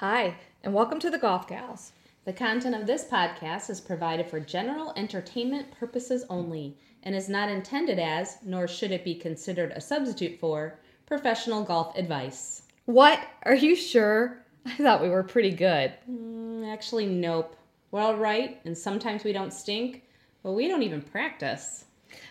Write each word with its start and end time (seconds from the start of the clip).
Hi, 0.00 0.34
and 0.64 0.72
welcome 0.72 0.98
to 1.00 1.10
the 1.10 1.18
Golf 1.18 1.46
Gals. 1.46 1.92
The 2.24 2.32
content 2.32 2.74
of 2.74 2.86
this 2.86 3.04
podcast 3.04 3.68
is 3.68 3.82
provided 3.82 4.30
for 4.30 4.40
general 4.40 4.94
entertainment 4.96 5.72
purposes 5.78 6.24
only 6.30 6.78
and 7.02 7.14
is 7.14 7.28
not 7.28 7.50
intended 7.50 7.98
as, 7.98 8.38
nor 8.42 8.66
should 8.66 8.92
it 8.92 9.04
be 9.04 9.14
considered 9.14 9.72
a 9.72 9.80
substitute 9.82 10.40
for, 10.40 10.78
professional 11.04 11.64
golf 11.64 11.94
advice. 11.98 12.62
What? 12.86 13.20
Are 13.42 13.54
you 13.54 13.76
sure? 13.76 14.42
I 14.64 14.74
thought 14.76 15.02
we 15.02 15.10
were 15.10 15.22
pretty 15.22 15.50
good. 15.50 15.92
Mm, 16.10 16.66
actually, 16.72 17.04
nope. 17.04 17.54
We're 17.90 18.00
all 18.00 18.16
right, 18.16 18.58
and 18.64 18.78
sometimes 18.78 19.22
we 19.22 19.34
don't 19.34 19.52
stink, 19.52 20.04
but 20.42 20.52
we 20.52 20.66
don't 20.66 20.82
even 20.82 21.02
practice. 21.02 21.84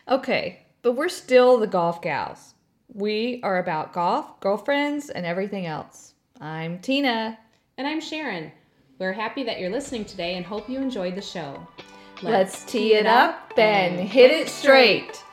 Okay, 0.07 0.65
but 0.81 0.93
we're 0.93 1.07
still 1.07 1.59
the 1.59 1.67
Golf 1.67 2.01
Gals. 2.01 2.55
We 2.91 3.41
are 3.43 3.59
about 3.59 3.93
golf, 3.93 4.39
girlfriends, 4.39 5.11
and 5.11 5.23
everything 5.23 5.67
else. 5.67 6.15
I'm 6.41 6.79
Tina. 6.79 7.37
And 7.79 7.87
I'm 7.87 8.01
Sharon. 8.01 8.51
We're 8.97 9.13
happy 9.13 9.41
that 9.43 9.61
you're 9.61 9.69
listening 9.69 10.03
today 10.03 10.35
and 10.35 10.45
hope 10.45 10.69
you 10.69 10.79
enjoyed 10.79 11.15
the 11.15 11.21
show. 11.21 11.65
Let's, 12.21 12.65
tee 12.65 12.93
it 12.93 13.05
up 13.05 13.53
and 13.57 14.01
hit 14.01 14.31
it 14.31 14.49
straight. 14.49 15.23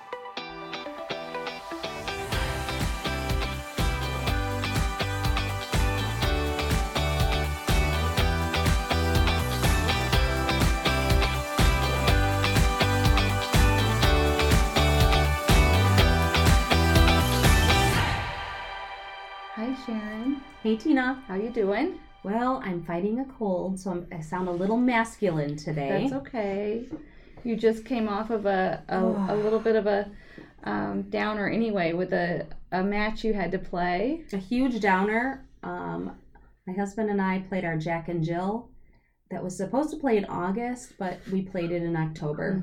Hi 19.56 19.74
Sharon, 19.84 20.42
Hey, 20.62 20.76
Tina. 20.76 21.24
how 21.26 21.34
you 21.34 21.51
doing? 21.51 21.98
Well, 22.26 22.60
I'm 22.64 22.82
fighting 22.82 23.20
a 23.20 23.24
cold, 23.24 23.78
so 23.78 23.92
I'm, 23.92 24.08
I 24.10 24.20
sound 24.20 24.48
a 24.48 24.50
little 24.50 24.76
masculine 24.76 25.54
today. 25.54 26.09
That's 26.10 26.26
okay. 26.26 26.84
You 27.45 27.54
just 27.54 27.84
came 27.84 28.09
off 28.09 28.30
of 28.30 28.46
a 28.46 28.82
a, 28.88 28.98
a 28.98 29.37
little 29.45 29.60
bit 29.60 29.76
of 29.76 29.87
a 29.87 30.10
um, 30.64 31.02
downer 31.02 31.48
anyway 31.48 31.92
with 31.92 32.12
a, 32.12 32.48
a 32.73 32.82
match 32.82 33.23
you 33.23 33.32
had 33.32 33.52
to 33.52 33.60
play. 33.60 34.24
a 34.32 34.38
huge 34.38 34.80
downer. 34.80 35.46
Um, 35.62 36.16
my 36.66 36.73
husband 36.73 37.10
and 37.10 37.23
I 37.23 37.45
played 37.48 37.64
our 37.64 37.76
Jack 37.76 38.09
and 38.09 38.24
Jill. 38.24 38.70
That 39.30 39.43
was 39.43 39.57
supposed 39.57 39.91
to 39.91 39.96
play 39.96 40.19
in 40.19 40.24
August, 40.27 40.93
but 40.99 41.19
we 41.32 41.43
played 41.43 41.73
it 41.73 41.82
in 41.82 41.96
October. 41.96 42.63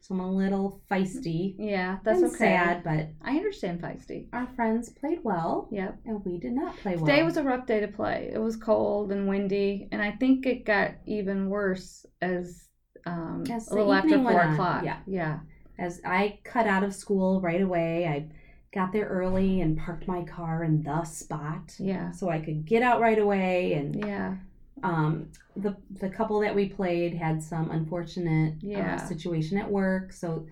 So 0.00 0.14
I'm 0.14 0.20
a 0.20 0.30
little 0.30 0.80
feisty. 0.90 1.54
Yeah, 1.56 1.98
that's 2.02 2.18
and 2.20 2.28
okay. 2.30 2.36
sad, 2.38 2.82
but 2.82 3.08
I 3.22 3.36
understand 3.36 3.80
feisty. 3.80 4.26
our 4.32 4.46
friends 4.56 4.90
played 4.90 5.20
well, 5.22 5.68
Yep. 5.70 5.98
and 6.04 6.24
we 6.24 6.38
did 6.38 6.52
not 6.52 6.76
play 6.78 6.96
well. 6.96 7.06
Today 7.06 7.22
was 7.22 7.36
a 7.36 7.44
rough 7.44 7.64
day 7.66 7.78
to 7.80 7.86
play. 7.88 8.30
It 8.34 8.38
was 8.40 8.56
cold 8.56 9.12
and 9.12 9.28
windy, 9.28 9.88
and 9.92 10.02
I 10.02 10.10
think 10.10 10.46
it 10.46 10.64
got 10.66 10.90
even 11.06 11.48
worse 11.48 12.04
as 12.20 12.68
um, 13.06 13.44
As 13.50 13.68
a 13.68 13.70
the 13.70 13.76
little 13.76 13.92
after 13.94 14.18
four 14.22 14.40
on, 14.42 14.52
o'clock. 14.54 14.84
yeah. 14.84 14.98
yeah. 15.06 15.38
As 15.78 16.00
I 16.04 16.38
cut 16.42 16.66
out 16.66 16.82
of 16.82 16.94
school 16.94 17.40
right 17.40 17.60
away, 17.60 18.06
I 18.08 18.26
got 18.74 18.92
there 18.92 19.06
early 19.06 19.60
and 19.60 19.78
parked 19.78 20.08
my 20.08 20.24
car 20.24 20.64
in 20.64 20.82
the 20.82 21.04
spot 21.04 21.74
Yeah. 21.78 22.10
so 22.10 22.28
I 22.30 22.40
could 22.40 22.64
get 22.64 22.82
out 22.82 23.00
right 23.00 23.18
away. 23.18 23.74
And 23.74 23.94
Yeah. 23.94 24.36
Um, 24.84 25.28
the 25.56 25.76
the 26.00 26.08
couple 26.08 26.40
that 26.40 26.54
we 26.54 26.68
played 26.68 27.14
had 27.14 27.42
some 27.42 27.70
unfortunate 27.70 28.54
Yeah. 28.60 28.94
uh, 28.96 28.98
situation 29.06 29.58
at 29.58 29.70
work, 29.70 30.12
so 30.12 30.46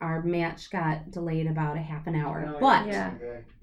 our 0.00 0.22
match 0.22 0.70
got 0.70 1.10
delayed 1.10 1.46
about 1.46 1.76
a 1.76 1.80
half 1.80 2.06
an 2.06 2.14
hour. 2.14 2.56
but 2.60 2.86
Yeah. 2.86 3.12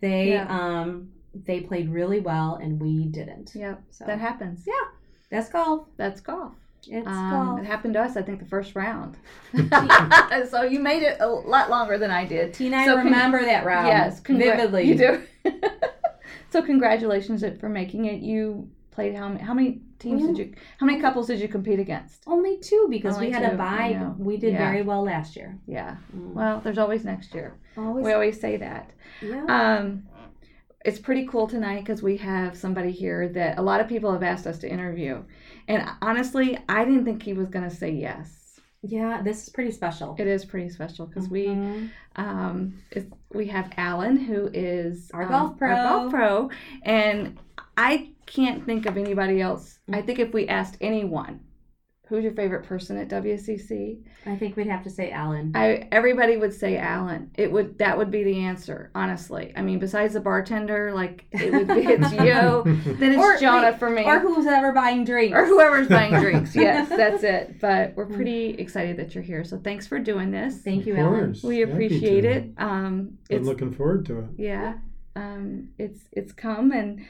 they 0.01 0.31
Yeah. 0.33 0.47
um 0.49 1.09
they 1.33 1.61
played 1.61 1.89
really 1.89 2.19
well 2.19 2.55
and 2.61 2.79
we 2.79 3.05
didn't. 3.05 3.53
Yep. 3.55 3.81
So 3.91 4.05
That 4.05 4.19
happens. 4.19 4.65
Yeah. 4.67 4.73
that's 5.31 5.49
golf. 5.49 5.87
That's 5.97 6.21
golf. 6.21 6.53
It's 6.87 7.07
Um, 7.07 7.29
golf. 7.31 7.59
it 7.61 7.65
happened 7.65 7.93
to 7.95 8.01
us, 8.01 8.17
I 8.17 8.21
think, 8.21 8.39
the 8.39 8.45
first 8.45 8.75
round. 8.75 9.17
so 10.49 10.63
you 10.63 10.79
made 10.79 11.01
it 11.01 11.17
a 11.21 11.27
lot 11.27 11.69
longer 11.69 11.97
than 11.97 12.11
I 12.11 12.25
did. 12.25 12.53
Tina, 12.53 12.77
I 12.77 12.85
so 12.85 12.95
con- 12.95 13.05
remember 13.05 13.43
that 13.45 13.65
round 13.65 13.87
Yes, 13.87 14.21
congra- 14.21 14.57
vividly. 14.57 14.83
You 14.83 14.95
do. 14.95 15.23
so 16.49 16.61
congratulations 16.61 17.43
for 17.59 17.69
making 17.69 18.05
it. 18.05 18.21
You 18.21 18.69
played 18.91 19.15
how 19.15 19.27
many? 19.29 19.41
How 19.41 19.53
many 19.53 19.81
teams 20.03 20.25
did 20.27 20.37
you? 20.37 20.53
How 20.79 20.85
many 20.85 20.99
couples 21.01 21.27
did 21.27 21.39
you 21.39 21.47
compete 21.47 21.79
against? 21.79 22.23
Only 22.27 22.57
two 22.57 22.87
because 22.89 23.15
Only 23.15 23.27
we 23.27 23.33
had 23.33 23.47
two, 23.49 23.55
a 23.55 23.57
bye. 23.57 24.11
We 24.17 24.37
did 24.37 24.53
Yeah. 24.53 24.59
very 24.69 24.81
well 24.83 25.03
last 25.03 25.35
year. 25.35 25.57
Yeah. 25.67 25.95
Mm. 26.15 26.33
Well, 26.33 26.61
there's 26.63 26.77
always 26.77 27.03
next 27.05 27.33
year. 27.33 27.55
Always. 27.77 28.05
We 28.05 28.13
always 28.13 28.39
say 28.39 28.57
that. 28.57 28.89
yeah. 29.21 29.45
Um, 29.47 30.03
it's 30.85 30.99
pretty 30.99 31.25
cool 31.27 31.47
tonight 31.47 31.79
because 31.79 32.03
we 32.03 32.17
have 32.17 32.57
somebody 32.57 32.91
here 32.91 33.29
that 33.29 33.57
a 33.57 33.61
lot 33.61 33.79
of 33.79 33.87
people 33.87 34.11
have 34.11 34.21
asked 34.23 34.45
us 34.45 34.59
to 34.59 34.69
interview, 34.69 35.23
and 35.69 35.87
honestly, 36.01 36.57
I 36.67 36.83
didn't 36.83 37.05
think 37.05 37.23
he 37.23 37.31
was 37.33 37.47
going 37.49 37.67
to 37.69 37.73
say 37.75 37.89
yes. 37.91 38.59
yeah, 38.85 39.21
this 39.21 39.43
is 39.43 39.49
pretty 39.49 39.71
special. 39.71 40.13
It 40.19 40.27
is 40.27 40.43
pretty 40.43 40.67
special 40.69 41.05
because 41.07 41.29
we 41.29 41.45
Mhm. 41.47 41.89
um, 42.17 42.73
we 43.33 43.47
have 43.47 43.71
Alan, 43.77 44.17
who 44.17 44.49
is 44.53 45.09
Our 45.13 45.23
um, 45.23 45.29
golf 45.29 45.57
pro. 45.57 45.69
Our 45.73 45.83
golf 45.99 46.11
pro, 46.11 46.49
and 46.83 47.37
I 47.77 48.09
can't 48.25 48.65
think 48.65 48.85
of 48.85 48.97
anybody 48.97 49.41
else. 49.41 49.79
I 49.91 50.01
Mm. 50.01 50.05
think 50.05 50.19
if 50.19 50.33
we 50.33 50.47
asked 50.47 50.77
anyone, 50.81 51.39
who's 52.07 52.23
your 52.23 52.33
favorite 52.33 52.63
person 52.65 52.97
at 52.97 53.07
WCC, 53.07 54.03
I 54.25 54.35
think 54.35 54.55
we'd 54.55 54.67
have 54.67 54.83
to 54.83 54.89
say 54.89 55.09
Alan. 55.09 55.51
I 55.55 55.87
everybody 55.91 56.37
would 56.37 56.53
say 56.53 56.77
Alan. 56.77 57.31
It 57.35 57.51
would 57.51 57.79
that 57.79 57.97
would 57.97 58.11
be 58.11 58.23
the 58.23 58.39
answer. 58.41 58.91
Honestly, 58.93 59.51
I 59.55 59.61
mean, 59.61 59.79
besides 59.79 60.13
the 60.13 60.19
bartender, 60.19 60.93
like 60.93 61.25
it 61.31 61.51
would 61.51 61.67
be 61.67 61.85
it's 61.87 62.11
you, 62.11 62.93
then 62.97 63.13
it's 63.13 63.17
Or- 63.23 63.37
Jonah 63.37 63.71
wait, 63.71 63.79
for 63.79 63.89
me, 63.89 64.03
or 64.03 64.19
who's 64.19 64.45
ever 64.45 64.73
buying 64.73 65.05
drinks. 65.05 65.35
or 65.35 65.45
whoever's 65.45 65.87
buying 65.87 66.13
drinks. 66.21 66.55
Yes, 66.55 66.89
that's 66.89 67.23
it. 67.35 67.59
But 67.59 67.95
we're 67.95 68.05
pretty 68.05 68.49
excited 68.51 68.97
that 68.97 69.15
you're 69.15 69.23
here. 69.23 69.43
So 69.43 69.57
thanks 69.57 69.87
for 69.87 69.97
doing 69.97 70.29
this. 70.29 70.61
Thank 70.61 70.85
you, 70.85 70.93
Of 70.93 70.99
Alan. 70.99 71.35
We 71.43 71.63
appreciate 71.63 72.25
it. 72.25 72.51
Um, 72.57 73.17
Been 73.29 73.39
it's 73.39 73.47
looking 73.47 73.73
forward 73.73 74.05
to 74.07 74.19
it. 74.19 74.25
yeah, 74.37 74.75
um, 75.15 75.69
it's 75.79 76.01
it's 76.11 76.31
come 76.33 76.71
and 76.73 77.03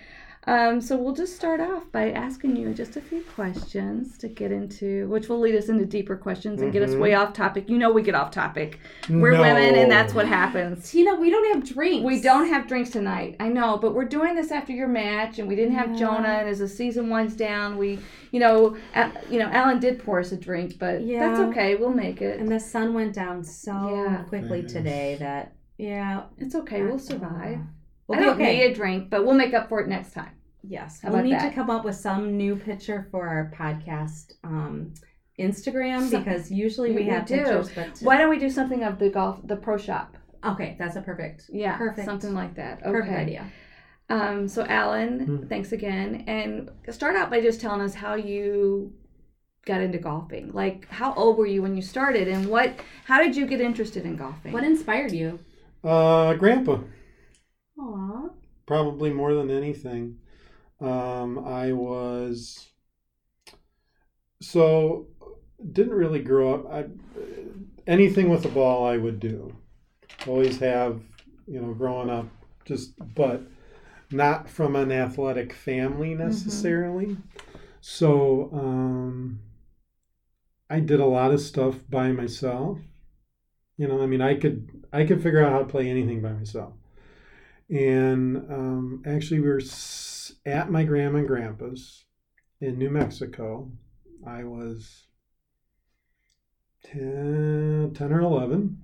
um, 0.45 0.81
so 0.81 0.97
we'll 0.97 1.13
just 1.13 1.35
start 1.35 1.61
off 1.61 1.89
by 1.91 2.11
asking 2.11 2.55
you 2.57 2.73
just 2.73 2.97
a 2.97 3.01
few 3.01 3.21
questions 3.21 4.17
to 4.17 4.27
get 4.27 4.51
into, 4.51 5.07
which 5.07 5.29
will 5.29 5.39
lead 5.39 5.55
us 5.55 5.69
into 5.69 5.85
deeper 5.85 6.17
questions 6.17 6.61
and 6.61 6.73
get 6.73 6.81
us 6.83 6.91
Mhm. 6.95 6.99
way 6.99 7.13
off 7.13 7.31
topic. 7.33 7.69
You 7.69 7.77
know, 7.77 7.91
we 7.91 8.01
get 8.01 8.13
off 8.15 8.31
topic. 8.31 8.79
We're 9.09 9.39
women, 9.39 9.75
and 9.75 9.89
that's 9.89 10.13
what 10.13 10.27
happens. 10.27 10.91
Tina, 10.91 11.15
we 11.15 11.29
don't 11.29 11.53
have 11.53 11.63
drinks. 11.63 12.03
We 12.05 12.21
don't 12.21 12.47
have 12.49 12.67
drinks 12.67 12.89
tonight. 12.89 13.37
I 13.39 13.47
know, 13.49 13.77
but 13.77 13.95
we're 13.95 14.03
doing 14.05 14.35
this 14.35 14.51
after 14.51 14.73
your 14.73 14.87
match, 14.89 15.39
and 15.39 15.47
we 15.47 15.55
didn't 15.55 15.75
have 15.75 15.91
Yeah. 15.91 15.95
Jonah. 15.97 16.27
And 16.39 16.49
as 16.49 16.59
the 16.59 16.67
season 16.67 17.09
winds 17.09 17.35
down, 17.35 17.77
we, 17.77 17.99
you 18.31 18.39
know, 18.39 18.75
Al- 18.95 19.11
you 19.29 19.39
know, 19.39 19.47
Alan 19.51 19.79
did 19.79 19.99
pour 19.99 20.19
us 20.19 20.31
a 20.33 20.37
drink, 20.37 20.77
but 20.77 21.03
yeah. 21.03 21.19
that's 21.27 21.39
okay. 21.39 21.75
We'll 21.75 21.93
make 21.93 22.21
it. 22.21 22.39
And 22.39 22.49
the 22.49 22.59
sun 22.59 22.93
went 22.93 23.13
down 23.13 23.43
so 23.43 23.71
Yeah. 23.71 24.23
quickly 24.27 24.61
Yes. 24.61 24.73
today 24.73 25.17
that 25.19 25.53
yeah, 25.77 26.23
it's 26.37 26.53
okay. 26.55 26.83
We'll 26.83 26.99
survive. 26.99 27.59
We'll 28.17 28.19
I 28.21 28.23
don't 28.33 28.41
okay. 28.41 28.57
need 28.59 28.63
a 28.71 28.73
drink, 28.73 29.09
but 29.09 29.25
we'll 29.25 29.35
make 29.35 29.53
up 29.53 29.69
for 29.69 29.79
it 29.81 29.87
next 29.87 30.13
time. 30.13 30.31
Yes, 30.65 31.01
How 31.01 31.11
we'll 31.11 31.23
need 31.23 31.33
that? 31.33 31.49
to 31.49 31.55
come 31.55 31.69
up 31.69 31.83
with 31.83 31.95
some 31.95 32.37
new 32.37 32.55
picture 32.55 33.07
for 33.11 33.27
our 33.27 33.51
podcast 33.57 34.33
um, 34.43 34.93
Instagram 35.39 36.09
So- 36.09 36.19
because 36.19 36.51
usually 36.51 36.91
we 36.91 37.03
We 37.03 37.05
have 37.07 37.25
do. 37.25 37.37
pictures. 37.37 37.69
But 37.75 37.99
Why 38.01 38.17
don't 38.17 38.29
we 38.29 38.39
do 38.39 38.49
something 38.49 38.83
of 38.83 38.97
the 38.99 39.09
golf, 39.09 39.39
the 39.45 39.55
pro 39.57 39.77
shop? 39.77 40.15
okay, 40.45 40.75
that's 40.77 40.95
a 40.97 41.01
perfect, 41.01 41.45
Yeah, 41.51 41.77
Perfect. 41.77 42.05
something 42.05 42.33
like 42.33 42.55
that. 42.55 42.79
Okay. 42.81 42.91
perfect 42.91 43.17
idea. 43.17 43.45
Um, 44.09 44.47
so 44.47 44.65
Alan, 44.65 45.19
Hmm. 45.25 45.47
thanks 45.47 45.71
again, 45.71 46.25
and 46.27 46.69
start 46.89 47.15
out 47.15 47.29
by 47.29 47.39
just 47.41 47.61
telling 47.61 47.79
us 47.81 47.93
how 47.95 48.15
you 48.15 48.93
got 49.65 49.79
into 49.79 49.97
golfing. 49.97 50.51
Like, 50.51 50.87
how 50.89 51.13
old 51.13 51.37
were 51.37 51.45
you 51.45 51.61
when 51.61 51.75
you 51.77 51.81
started, 51.81 52.27
and 52.27 52.47
what? 52.47 52.73
How 53.05 53.23
did 53.23 53.35
you 53.37 53.45
get 53.47 53.61
interested 53.61 54.05
in 54.05 54.17
golfing? 54.17 54.51
What 54.51 54.65
inspired 54.65 55.13
you? 55.13 55.39
Uh, 55.83 56.33
Grandpa, 56.33 56.79
Aw, 57.83 58.29
probably 58.65 59.11
more 59.11 59.33
than 59.33 59.51
anything. 59.51 60.17
Um, 60.79 61.39
I 61.39 61.73
was 61.73 62.69
so 64.41 65.07
didn't 65.71 65.93
really 65.93 66.21
grow 66.21 66.55
up. 66.55 66.71
I 66.71 66.85
anything 67.87 68.29
with 68.29 68.45
a 68.45 68.49
ball 68.49 68.85
I 68.85 68.97
would 68.97 69.19
do. 69.19 69.55
Always 70.27 70.59
have, 70.59 71.01
you 71.47 71.61
know, 71.61 71.73
growing 71.73 72.09
up. 72.09 72.27
Just 72.65 72.93
but 73.15 73.43
not 74.11 74.49
from 74.49 74.75
an 74.75 74.91
athletic 74.91 75.53
family 75.53 76.15
necessarily. 76.15 77.17
So 77.81 78.49
um, 78.53 79.39
I 80.69 80.79
did 80.79 80.99
a 80.99 81.05
lot 81.05 81.31
of 81.31 81.41
stuff 81.41 81.75
by 81.89 82.11
myself. 82.11 82.79
You 83.75 83.87
know, 83.87 84.01
I 84.01 84.05
mean, 84.05 84.21
I 84.21 84.35
could 84.35 84.85
I 84.93 85.03
could 85.03 85.21
figure 85.21 85.43
out 85.43 85.51
how 85.51 85.59
to 85.59 85.65
play 85.65 85.89
anything 85.89 86.21
by 86.21 86.31
myself. 86.31 86.73
And 87.69 88.37
um, 88.51 89.03
actually, 89.05 89.39
we 89.39 89.49
were 89.49 89.61
at 90.45 90.69
my 90.69 90.83
grandma 90.83 91.19
and 91.19 91.27
grandpa's 91.27 92.05
in 92.59 92.77
New 92.77 92.89
Mexico. 92.89 93.71
I 94.25 94.43
was 94.43 95.03
10, 96.83 97.93
10 97.95 98.13
or 98.13 98.21
11. 98.21 98.83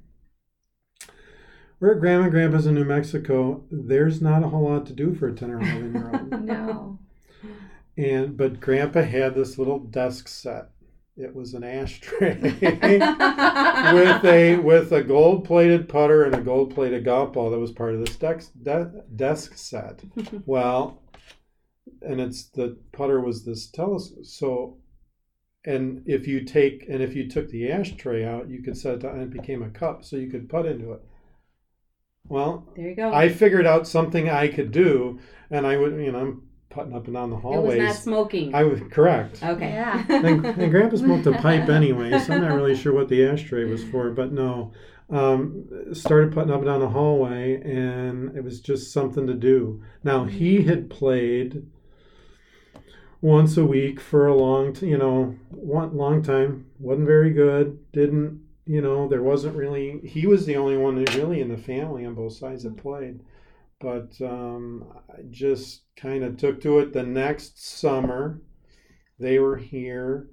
We're 1.79 1.93
at 1.93 2.01
grandma 2.01 2.23
and 2.23 2.31
grandpa's 2.31 2.65
in 2.65 2.75
New 2.75 2.83
Mexico. 2.83 3.63
There's 3.71 4.21
not 4.21 4.43
a 4.43 4.49
whole 4.49 4.69
lot 4.69 4.85
to 4.87 4.93
do 4.93 5.15
for 5.15 5.29
a 5.29 5.33
10 5.33 5.51
or 5.51 5.61
11 5.61 5.93
year 5.93 6.11
old. 6.13 6.43
no. 6.43 6.99
and 7.95 8.35
but 8.35 8.59
Grandpa 8.59 9.03
had 9.03 9.35
this 9.35 9.57
little 9.57 9.79
desk 9.79 10.27
set. 10.27 10.71
It 11.19 11.35
was 11.35 11.53
an 11.53 11.65
ashtray 11.65 12.37
with 12.41 14.23
a 14.23 14.57
with 14.63 14.91
a 14.93 15.03
gold 15.03 15.43
plated 15.43 15.89
putter 15.89 16.23
and 16.23 16.33
a 16.33 16.39
gold 16.39 16.73
plated 16.73 17.03
golf 17.03 17.33
ball 17.33 17.51
that 17.51 17.59
was 17.59 17.73
part 17.73 17.93
of 17.93 17.99
this 17.99 18.15
desk 18.15 18.51
de- 18.63 19.03
desk 19.13 19.57
set. 19.57 20.01
well, 20.45 21.01
and 22.01 22.21
it's 22.21 22.45
the 22.45 22.77
putter 22.93 23.19
was 23.19 23.43
this 23.43 23.67
telescope. 23.67 24.23
So, 24.23 24.77
and 25.65 26.03
if 26.05 26.25
you 26.25 26.45
take 26.45 26.85
and 26.87 27.03
if 27.03 27.13
you 27.15 27.29
took 27.29 27.49
the 27.49 27.69
ashtray 27.69 28.23
out, 28.23 28.49
you 28.49 28.63
could 28.63 28.77
set 28.77 28.93
it 28.93 29.01
down 29.01 29.19
and 29.19 29.23
it 29.23 29.41
became 29.41 29.61
a 29.61 29.69
cup, 29.69 30.05
so 30.05 30.15
you 30.15 30.29
could 30.29 30.47
put 30.47 30.65
into 30.65 30.93
it. 30.93 31.01
Well, 32.29 32.71
There 32.77 32.89
you 32.89 32.95
go. 32.95 33.13
I 33.13 33.27
figured 33.27 33.65
out 33.65 33.87
something 33.87 34.29
I 34.29 34.47
could 34.47 34.71
do, 34.71 35.19
and 35.49 35.67
I 35.67 35.75
would, 35.77 35.93
you 35.93 36.11
know, 36.11 36.19
I'm 36.19 36.48
putting 36.69 36.93
up 36.93 37.05
and 37.05 37.15
down 37.15 37.29
the 37.29 37.37
hallways. 37.37 37.75
it 37.75 37.79
was 37.79 37.87
not 37.87 37.95
smoking. 37.95 38.53
I 38.53 38.63
was 38.63 38.79
correct. 38.91 39.41
okay. 39.43 39.71
Yeah. 39.71 40.05
and, 40.09 40.45
and 40.45 40.71
Grandpa 40.71 40.97
smoked 40.97 41.27
a 41.27 41.33
pipe 41.33 41.69
anyway, 41.69 42.17
so 42.19 42.33
I'm 42.33 42.41
not 42.41 42.55
really 42.55 42.75
sure 42.75 42.93
what 42.93 43.09
the 43.09 43.25
ashtray 43.25 43.65
was 43.65 43.83
for. 43.83 44.11
But 44.11 44.31
no, 44.31 44.71
um, 45.09 45.65
started 45.93 46.31
putting 46.31 46.51
up 46.51 46.59
and 46.59 46.67
down 46.67 46.79
the 46.79 46.89
hallway, 46.89 47.61
and 47.61 48.35
it 48.37 48.43
was 48.43 48.59
just 48.59 48.93
something 48.93 49.25
to 49.27 49.33
do. 49.33 49.81
Now 50.03 50.25
he 50.25 50.63
had 50.63 50.89
played 50.89 51.65
once 53.21 53.57
a 53.57 53.65
week 53.65 53.99
for 53.99 54.27
a 54.27 54.35
long, 54.35 54.73
t- 54.73 54.87
you 54.87 54.97
know, 54.97 55.35
one 55.49 55.95
long 55.95 56.21
time. 56.21 56.67
wasn't 56.79 57.07
very 57.07 57.31
good. 57.31 57.79
Didn't, 57.91 58.41
you 58.65 58.81
know, 58.81 59.07
there 59.07 59.23
wasn't 59.23 59.55
really. 59.55 59.99
He 60.03 60.27
was 60.27 60.45
the 60.45 60.55
only 60.55 60.77
one 60.77 61.03
that 61.03 61.15
really 61.15 61.41
in 61.41 61.49
the 61.49 61.57
family 61.57 62.05
on 62.05 62.13
both 62.13 62.33
sides 62.33 62.63
that 62.63 62.77
played. 62.77 63.21
But 63.79 64.11
um, 64.21 64.85
I 65.09 65.21
just 65.29 65.83
kind 65.95 66.23
of 66.23 66.37
took 66.37 66.61
to 66.61 66.79
it 66.79 66.91
the 66.93 67.03
next 67.03 67.63
summer. 67.65 68.41
They 69.19 69.39
were 69.39 69.57
here. 69.57 70.29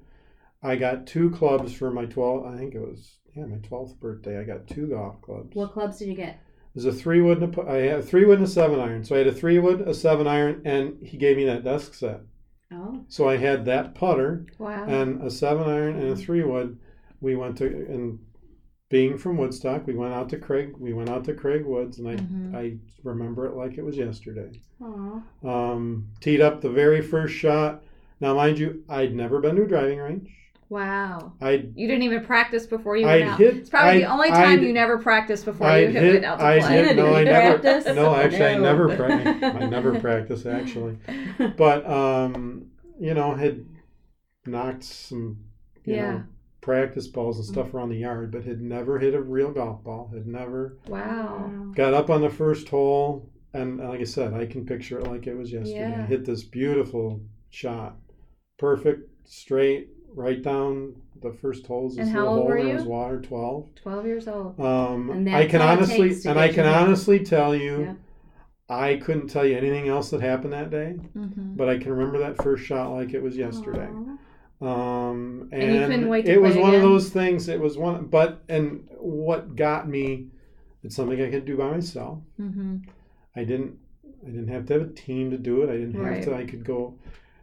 I 0.63 0.77
got 0.77 1.07
two 1.07 1.31
clubs 1.31 1.73
for 1.73 1.91
my 1.93 2.07
12, 2.07 2.45
I 2.47 2.57
think 2.57 2.75
it 2.75 2.81
was, 2.81 3.19
yeah, 3.37 3.45
my 3.45 3.59
12th 3.59 3.99
birthday. 4.01 4.39
I 4.41 4.45
got 4.45 4.67
two 4.67 4.89
golf 4.89 5.21
clubs. 5.23 5.55
What 5.55 5.73
clubs 5.73 5.99
did 5.99 6.09
you 6.09 6.15
get? 6.15 6.31
It 6.75 6.75
was 6.75 6.87
a 6.87 6.93
three 6.93 7.21
wood 7.21 7.41
and 7.41 7.57
a, 7.57 7.63
I 7.71 7.77
had 7.77 8.01
a 8.01 8.03
three 8.03 8.25
wood 8.25 8.39
and 8.39 8.47
a 8.47 8.51
seven 8.51 8.81
iron. 8.81 9.05
So 9.05 9.15
I 9.15 9.19
had 9.19 9.27
a 9.29 9.33
three 9.33 9.59
wood, 9.59 9.83
a 9.83 9.95
seven 9.95 10.27
iron, 10.27 10.63
and 10.65 10.97
he 11.07 11.17
gave 11.17 11.37
me 11.37 11.45
that 11.47 11.63
desk 11.65 11.95
set. 11.95 12.21
Oh. 12.73 13.05
So 13.09 13.29
I 13.29 13.37
had 13.37 13.65
that 13.67 13.95
putter 13.95 14.47
Wow. 14.59 14.85
and 14.87 15.23
a 15.23 15.31
seven 15.31 15.69
iron 15.69 15.97
and 16.01 16.11
a 16.11 16.17
three 16.17 16.43
wood. 16.43 16.79
We 17.21 17.37
went 17.37 17.59
to, 17.59 17.67
and 17.67 18.19
being 18.89 19.19
from 19.19 19.37
Woodstock, 19.37 19.87
we 19.87 19.95
went 19.95 20.15
out 20.15 20.29
to 20.31 20.39
Craig, 20.39 20.75
we 20.79 20.93
went 20.93 21.09
out 21.09 21.25
to 21.25 21.35
Craig 21.35 21.65
Woods, 21.65 21.99
and 21.99 22.09
I, 22.09 22.15
Mhm. 22.17 22.55
I 22.55 22.77
remember 23.03 23.47
it 23.47 23.55
like 23.57 23.79
it 23.79 23.85
was 23.85 23.97
yesterday. 23.97 24.61
Aw. 24.81 25.23
Um, 25.45 26.07
teed 26.21 26.41
up 26.41 26.61
the 26.61 26.71
very 26.71 27.01
first 27.03 27.35
shot. 27.35 27.83
Now, 28.21 28.35
mind 28.35 28.59
you, 28.59 28.85
I'd 28.89 29.15
never 29.15 29.41
been 29.41 29.57
to 29.57 29.63
a 29.63 29.67
driving 29.69 29.99
range. 29.99 30.31
wow. 30.69 31.33
I'd 31.41 31.73
You 31.77 31.87
didn't 31.87 32.03
even 32.03 32.25
practice 32.25 32.67
before 32.67 32.97
you 32.97 33.07
went 33.07 33.23
I'd 33.23 33.29
out. 33.29 33.39
hit. 33.39 33.57
it's 33.57 33.71
probably 33.71 34.01
the 34.01 34.05
I'd- 34.07 34.13
only 34.13 34.29
time 34.31 34.59
I'd- 34.59 34.67
you 34.67 34.73
never 34.73 34.99
practiced 34.99 35.45
before 35.45 35.67
I'd 35.69 35.93
you 35.93 36.01
hit. 36.01 36.13
went 36.15 36.25
out 36.25 36.39
to 36.41 36.45
I'd 36.45 36.61
play. 36.63 36.85
hit. 36.85 36.97
No, 36.97 37.15
I 37.15 37.23
never. 37.25 37.59
practice? 37.61 37.95
No, 37.95 38.15
actually, 38.17 38.45
I 38.47 38.59
never 38.59 38.97
practiced. 38.97 39.45
I 39.63 39.67
never 39.67 40.01
practiced 40.01 40.45
actually, 40.47 40.97
but 41.57 41.89
um, 41.89 42.67
you 42.99 43.15
know, 43.15 43.35
had 43.35 43.65
knocked 44.45 44.83
some, 44.83 45.37
you 45.85 45.95
Yeah. 45.95 46.11
know, 46.11 46.23
practice 46.67 47.07
balls 47.07 47.39
and 47.39 47.47
stuff 47.47 47.73
around 47.73 47.91
the 47.91 47.97
yard, 47.97 48.33
but 48.33 48.45
had 48.45 48.61
never 48.61 48.99
hit 48.99 49.15
a 49.15 49.21
real 49.23 49.53
golf 49.53 49.85
ball. 49.85 50.11
Had 50.13 50.27
never 50.27 50.77
Wow. 50.89 51.71
got 51.77 51.95
up 51.95 52.11
on 52.11 52.21
the 52.23 52.29
first 52.29 52.69
hole, 52.69 53.31
and 53.55 53.79
like 53.79 54.01
I 54.01 54.05
said, 54.05 54.35
I 54.35 54.47
can 54.47 54.67
picture 54.67 54.99
it 54.99 55.07
like 55.07 55.29
it 55.29 55.37
was 55.37 55.53
yesterday. 55.53 55.79
Yeah. 55.91 56.07
Hit 56.07 56.25
this 56.25 56.43
beautiful 56.43 57.21
shot, 57.51 57.95
perfect, 58.59 59.09
straight, 59.29 59.91
right 60.13 60.43
down 60.43 60.97
the 61.23 61.31
first 61.33 61.65
holes. 61.69 61.99
And 61.99 62.09
how 62.09 62.27
old 62.27 62.39
hole 62.39 62.47
were 62.49 62.59
it 62.59 62.67
you? 62.67 62.75
was 62.75 62.83
water 62.83 63.21
twelve. 63.21 63.69
12 63.77 64.05
years 64.05 64.27
old. 64.27 64.59
Um, 64.59 65.11
And 65.11 65.29
I 65.31 65.43
that's 65.43 65.51
can 65.53 65.61
honestly, 65.63 66.09
takes 66.09 66.23
to 66.25 66.31
and 66.31 66.39
I 66.41 66.49
can 66.49 66.57
you 66.57 66.63
there. 66.65 66.75
honestly 66.81 67.21
tell 67.21 67.55
you, 67.55 67.81
Yeah. 67.83 67.95
I 68.69 68.97
couldn't 68.97 69.29
tell 69.29 69.47
you 69.47 69.57
anything 69.57 69.87
else 69.87 70.11
that 70.11 70.21
happened 70.21 70.53
that 70.53 70.71
day, 70.71 70.97
Mm-hmm. 71.17 71.55
but 71.55 71.69
I 71.69 71.79
can 71.79 71.93
remember 71.93 72.19
that 72.19 72.43
first 72.43 72.65
shot 72.65 72.91
like 72.93 73.15
it 73.15 73.23
was 73.23 73.37
yesterday. 73.37 73.87
Aw. 73.89 74.16
Um, 74.61 75.49
and, 75.53 75.63
And 75.63 75.75
you 75.75 75.81
couldn't 75.87 76.09
wait 76.09 76.25
to 76.27 76.33
it 76.33 76.41
was 76.41 76.57
one 76.57 76.75
of 76.75 76.83
those 76.83 77.11
things. 77.11 77.49
It 77.49 77.61
was 77.61 77.77
one, 77.77 78.07
but 78.07 78.43
and 78.49 78.89
what 78.99 79.55
got 79.55 79.89
me, 79.89 80.29
it's 80.83 80.97
something 80.97 81.21
I 81.21 81.31
could 81.31 81.45
do 81.45 81.57
by 81.57 81.71
myself. 81.73 82.21
Mm-hmm. 82.41 82.79
I 83.35 83.45
didn't, 83.45 83.79
I 84.23 84.31
didn't 84.31 84.49
have 84.49 84.67
to 84.67 84.73
have 84.75 84.83
a 84.83 84.93
team 84.93 85.31
to 85.31 85.39
do 85.39 85.63
it. 85.63 85.71
I 85.71 85.77
didn't 85.77 86.03
have 86.03 86.25
to. 86.25 86.35
I 86.35 86.45
could 86.45 86.65
go, 86.65 86.99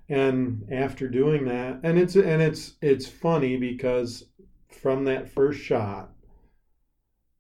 and 0.10 0.68
after 0.72 1.08
doing 1.08 1.46
that, 1.46 1.82
and 1.84 2.00
it's 2.00 2.16
and 2.16 2.42
it's 2.42 2.74
it's 2.82 3.08
funny 3.08 3.58
because 3.58 4.26
from 4.70 5.06
that 5.06 5.30
first 5.30 5.60
shot, 5.62 6.10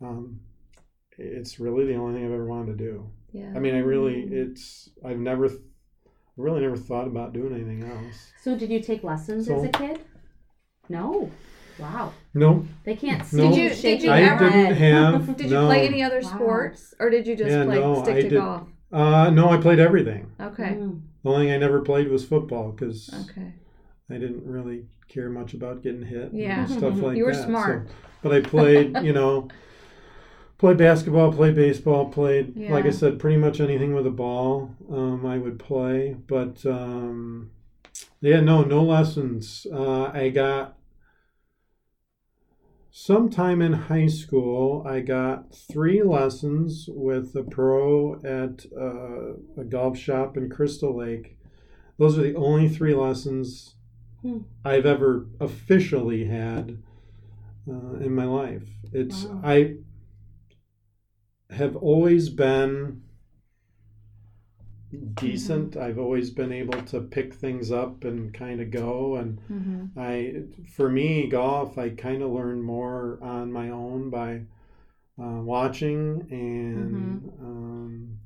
um, 0.01 0.39
it's 1.17 1.59
really 1.59 1.85
the 1.85 1.95
only 1.95 2.13
thing 2.13 2.25
I've 2.25 2.31
ever 2.31 2.45
wanted 2.45 2.77
to 2.77 2.83
do. 2.83 3.09
Yeah. 3.31 3.51
I 3.55 3.59
mean, 3.59 3.73
I 3.75 3.79
really, 3.79 4.21
it's 4.21 4.89
I've 5.03 5.17
never, 5.17 5.49
really 6.37 6.61
never 6.61 6.77
thought 6.77 7.07
about 7.07 7.33
doing 7.33 7.53
anything 7.53 7.83
else. 7.83 8.31
So 8.41 8.57
did 8.57 8.69
you 8.69 8.79
take 8.81 9.03
lessons 9.03 9.47
So- 9.47 9.55
as 9.57 9.63
a 9.65 9.69
kid? 9.69 9.99
No. 10.89 11.31
Wow. 11.79 12.13
No, 12.35 12.67
They 12.83 12.95
can't 12.95 13.25
see 13.25 13.37
No. 13.37 13.49
Did 13.49 13.57
you- 13.57 13.69
did 13.81 13.99
you 14.01 14.05
your 14.07 14.13
I 14.13 14.21
ever- 14.21 14.49
didn't 14.49 14.75
have. 14.75 15.37
Did 15.37 15.47
you 15.47 15.53
no. 15.53 15.65
play 15.65 15.87
any 15.87 16.03
other 16.03 16.21
Wow. 16.21 16.29
sports, 16.35 16.93
or 16.99 17.09
did 17.09 17.25
you 17.25 17.35
just 17.35 17.49
Yeah, 17.49 17.63
play 17.65 17.79
no, 17.79 18.03
stick 18.03 18.15
I 18.17 18.21
to 18.21 18.29
did- 18.29 18.37
golf? 18.39 18.67
Uh, 18.91 19.31
no, 19.31 19.49
I 19.49 19.57
played 19.57 19.79
everything. 19.79 20.27
Okay. 20.39 20.75
Mm. 20.75 21.01
The 21.23 21.29
only 21.29 21.45
thing 21.47 21.53
I 21.53 21.57
never 21.57 21.81
played 21.81 22.09
was 22.09 22.23
football 22.25 22.71
because 22.71 23.09
Okay. 23.27 23.53
I 24.09 24.13
didn't 24.19 24.45
really 24.45 24.85
care 25.07 25.29
much 25.29 25.55
about 25.55 25.81
getting 25.81 26.03
hit. 26.03 26.31
and 26.31 26.39
Yeah. 26.39 26.65
stuff 26.65 26.81
like 27.01 27.13
that. 27.13 27.17
You 27.17 27.25
were 27.25 27.33
that. 27.33 27.45
smart. 27.47 27.87
So, 27.87 27.93
but 28.21 28.31
I 28.33 28.41
played, 28.41 28.95
you 29.01 29.13
know, 29.13 29.47
played 30.57 30.77
basketball, 30.77 31.33
played 31.33 31.55
baseball, 31.55 32.09
played 32.09 32.55
like 32.69 32.85
I 32.85 32.91
said, 32.91 33.19
pretty 33.19 33.37
much 33.37 33.59
anything 33.59 33.93
with 33.93 34.07
a 34.07 34.11
ball. 34.11 34.75
Um, 34.91 35.25
I 35.25 35.37
would 35.37 35.59
play, 35.59 36.15
but 36.27 36.65
um, 36.65 37.51
yeah, 38.21 38.39
no, 38.39 38.63
no 38.63 38.83
lessons. 38.83 39.67
Uh, 39.71 40.05
I 40.13 40.29
got 40.29 40.77
sometime 42.91 43.61
in 43.61 43.73
high 43.73 44.07
school. 44.07 44.85
I 44.87 45.01
got 45.01 45.53
three 45.53 46.01
lessons 46.03 46.85
with 46.87 47.35
a 47.35 47.43
pro 47.43 48.15
at 48.23 48.65
uh, 48.77 49.61
a 49.61 49.65
golf 49.65 49.97
shop 49.97 50.37
in 50.37 50.49
Crystal 50.49 50.95
Lake. 50.95 51.37
Those 51.97 52.17
are 52.17 52.23
the 52.23 52.35
only 52.35 52.69
three 52.69 52.95
lessons 52.95 53.75
Hmm. 54.23 54.37
I've 54.63 54.85
ever 54.85 55.27
officially 55.41 56.25
had 56.25 56.77
uh, 57.69 57.95
in 57.97 58.15
my 58.15 58.23
life. 58.23 58.63
It's 58.93 59.25
Wow. 59.25 59.41
I 59.43 59.75
have 61.53 61.75
always 61.75 62.29
been 62.29 63.01
decent. 65.15 65.75
I've 65.75 65.97
always 65.99 66.29
been 66.29 66.51
able 66.51 66.81
to 66.83 67.01
pick 67.01 67.33
things 67.33 67.71
up 67.71 68.03
and 68.03 68.33
kind 68.33 68.61
of 68.61 68.71
go. 68.71 69.15
And 69.15 69.39
Mm-hmm. 69.51 69.99
I, 69.99 70.43
for 70.75 70.89
me, 70.89 71.27
golf, 71.27 71.77
I 71.77 71.89
kind 71.89 72.21
of 72.23 72.31
learned 72.31 72.63
more 72.63 73.19
on 73.21 73.51
my 73.51 73.69
own 73.69 74.09
by 74.09 74.43
uh, 75.21 75.41
watching 75.41 76.27
and 76.31 77.23
um, 77.41 78.19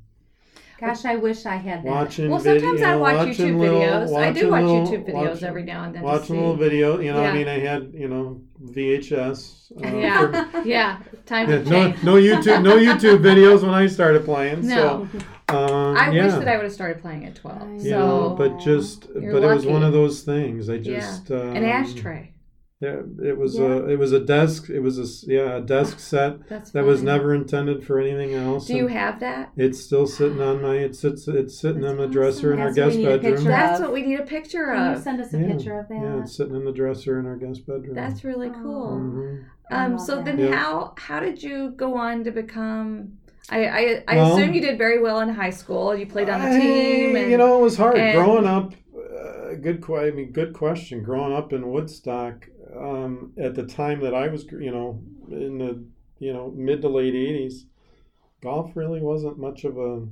Gosh, 0.80 1.06
I 1.06 1.16
wish 1.16 1.46
I 1.46 1.56
had 1.56 1.80
that. 1.84 1.90
watching. 1.90 2.30
Well, 2.30 2.40
sometimes 2.40 2.80
you 2.80 2.86
I 2.86 2.96
watch 2.96 3.28
YouTube 3.30 3.58
little- 3.58 3.80
videos. 3.80 4.16
I 4.16 4.32
do 4.32 4.50
watch 4.52 4.64
little- 4.64 4.88
YouTube 4.88 5.06
videos 5.10 5.14
watching- 5.32 5.48
every 5.48 5.64
now 5.64 5.84
and 5.86 5.96
then. 5.96 6.02
to 6.04 6.06
Watching 6.08 6.36
a 6.36 6.40
little 6.40 6.56
video, 6.56 7.00
you 7.00 7.12
know. 7.12 7.22
Yeah. 7.22 7.30
I 7.32 7.34
mean, 7.34 7.48
I 7.48 7.60
had 7.60 7.92
you 7.94 8.08
know 8.08 8.42
VHS. 8.64 9.72
Uh, 9.84 9.88
Yeah. 9.98 10.48
for- 10.52 10.62
Yeah. 10.68 10.98
Time 11.26 11.50
yeah, 11.50 11.58
to 11.64 11.70
no, 11.70 11.88
no 12.04 12.14
YouTube, 12.16 12.64
no 12.64 12.78
YouTube 12.78 13.20
videos 13.20 13.62
when 13.64 13.74
I 13.74 13.88
started 13.88 14.24
playing. 14.26 14.68
No. 14.68 15.08
So, 15.50 15.56
um, 15.58 15.98
I 15.98 16.12
yeah. 16.12 16.26
wish 16.26 16.34
that 16.36 16.48
I 16.48 16.56
would 16.58 16.64
have 16.66 16.74
started 16.74 17.02
playing 17.02 17.26
at 17.26 17.36
12. 17.36 17.62
I 17.62 17.78
So, 17.80 17.90
know, 17.90 18.36
but 18.38 18.60
just, 18.60 19.12
but 19.14 19.24
it 19.44 19.48
was 19.56 19.66
one 19.66 19.84
of 19.84 19.94
those 19.94 20.22
things. 20.24 20.70
I 20.70 20.76
Yeah. 20.76 21.00
just 21.00 21.32
um, 21.32 21.56
an 21.56 21.64
ashtray. 21.64 22.32
Yeah, 22.80 23.02
it 23.24 23.36
was 23.36 23.58
Yeah. 23.58 23.66
a, 23.66 23.88
it 23.88 23.98
was 23.98 24.12
a 24.12 24.20
desk. 24.20 24.70
It 24.70 24.82
was 24.82 25.00
a, 25.00 25.02
s- 25.02 25.26
yeah, 25.28 25.58
a 25.58 25.62
desk 25.62 26.00
set 26.00 26.48
That's 26.48 26.70
that 26.72 26.84
was 26.84 27.02
never 27.02 27.34
intended 27.34 27.84
for 27.84 28.00
anything 28.00 28.36
else. 28.36 28.68
Do 28.68 28.76
you 28.76 28.86
have 28.86 29.20
that? 29.22 29.52
It's 29.58 29.80
still 29.84 30.06
sitting 30.06 30.40
on 30.42 30.62
my. 30.62 30.76
It 30.76 30.96
sits. 30.96 31.28
It's 31.28 31.60
sitting 31.60 31.82
That's 31.82 31.92
on 31.94 31.98
the 31.98 32.08
dresser 32.08 32.54
in 32.54 32.60
our 32.60 32.72
guest 32.72 33.00
what 33.00 33.04
we 33.04 33.04
need 33.04 33.08
a 33.08 33.18
bedroom. 33.18 33.44
That's 33.46 33.82
what 33.82 33.94
we 33.94 34.02
need 34.04 34.20
a 34.20 34.26
picture 34.26 34.66
Can 34.68 34.92
you 34.92 34.98
of. 34.98 35.02
send 35.02 35.20
us 35.22 35.34
a 35.34 35.40
Yeah. 35.40 35.48
picture 35.54 35.80
of 35.80 35.88
that? 35.88 35.96
Yeah, 36.04 36.22
it's 36.22 36.38
sitting 36.38 36.56
in 36.56 36.66
the 36.66 36.72
dresser 36.72 37.20
in 37.20 37.26
our 37.26 37.36
guest 37.36 37.66
bedroom. 37.66 37.96
That's 37.96 38.24
really 38.24 38.52
cool. 38.52 38.92
Mhm. 39.02 39.44
Um, 39.72 39.98
so 39.98 40.18
that. 40.18 40.26
then, 40.26 40.38
Yeah. 40.38 40.52
how 40.56 40.94
how 41.00 41.20
did 41.20 41.42
you 41.42 41.72
go 41.72 41.96
on 41.96 42.24
to 42.26 42.32
become? 42.32 43.14
I 43.50 43.66
I, 43.66 44.04
I 44.08 44.16
Well- 44.18 44.38
assume 44.38 44.54
you 44.54 44.62
did 44.62 44.78
very 44.78 45.02
well 45.02 45.20
in 45.22 45.30
high 45.30 45.50
school. 45.50 45.96
You 45.96 46.06
played 46.06 46.30
on 46.30 46.42
the 46.44 46.60
team, 46.60 47.16
and 47.16 47.32
you 47.32 47.38
know, 47.38 47.58
it 47.58 47.62
was 47.64 47.76
hard 47.76 47.98
and- 47.98 48.16
growing 48.16 48.46
up. 48.46 48.74
Uh, 48.96 49.56
good, 49.56 49.84
I 49.90 50.12
mean, 50.12 50.32
good 50.32 50.54
question. 50.54 51.02
Growing 51.02 51.34
up 51.34 51.52
in 51.54 51.68
Woodstock, 51.72 52.48
um, 52.76 53.34
at 53.38 53.56
the 53.56 53.66
time 53.66 54.02
that 54.02 54.14
I 54.14 54.28
was, 54.28 54.46
you 54.52 54.72
know, 54.72 55.02
in 55.30 55.58
the 55.58 55.84
you 56.20 56.34
know 56.34 56.52
mid 56.56 56.82
to 56.82 56.90
late 56.90 57.14
'80s, 57.14 57.66
golf 58.42 58.76
really 58.76 59.02
wasn't 59.02 59.38
much 59.38 59.64
of 59.64 59.78
a 59.78 60.08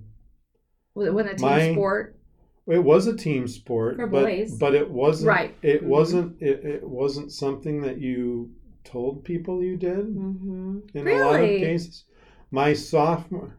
when 0.93 1.25
the 1.25 1.33
team 1.33 1.41
my- 1.41 1.71
sport. 1.73 2.15
it 2.67 2.83
was 2.83 3.07
a 3.07 3.15
team 3.15 3.47
sport, 3.47 3.97
For 3.97 4.07
but 4.07 4.23
boys. 4.25 4.57
but 4.57 4.73
it 4.75 4.89
wasn't 4.89 5.27
Right. 5.29 5.55
It 5.61 5.81
Mhm. 5.83 5.87
wasn't 5.87 6.41
it, 6.41 6.63
it 6.65 6.83
wasn't 6.87 7.31
something 7.31 7.81
that 7.81 7.99
you 7.99 8.51
told 8.83 9.23
people 9.23 9.63
you 9.63 9.77
did 9.77 10.05
Mm-hmm. 10.15 10.79
in 10.93 11.07
a 11.07 11.19
lot 11.19 11.39
of 11.39 11.49
cases. 11.49 12.05
My 12.51 12.73
sophomore 12.73 13.57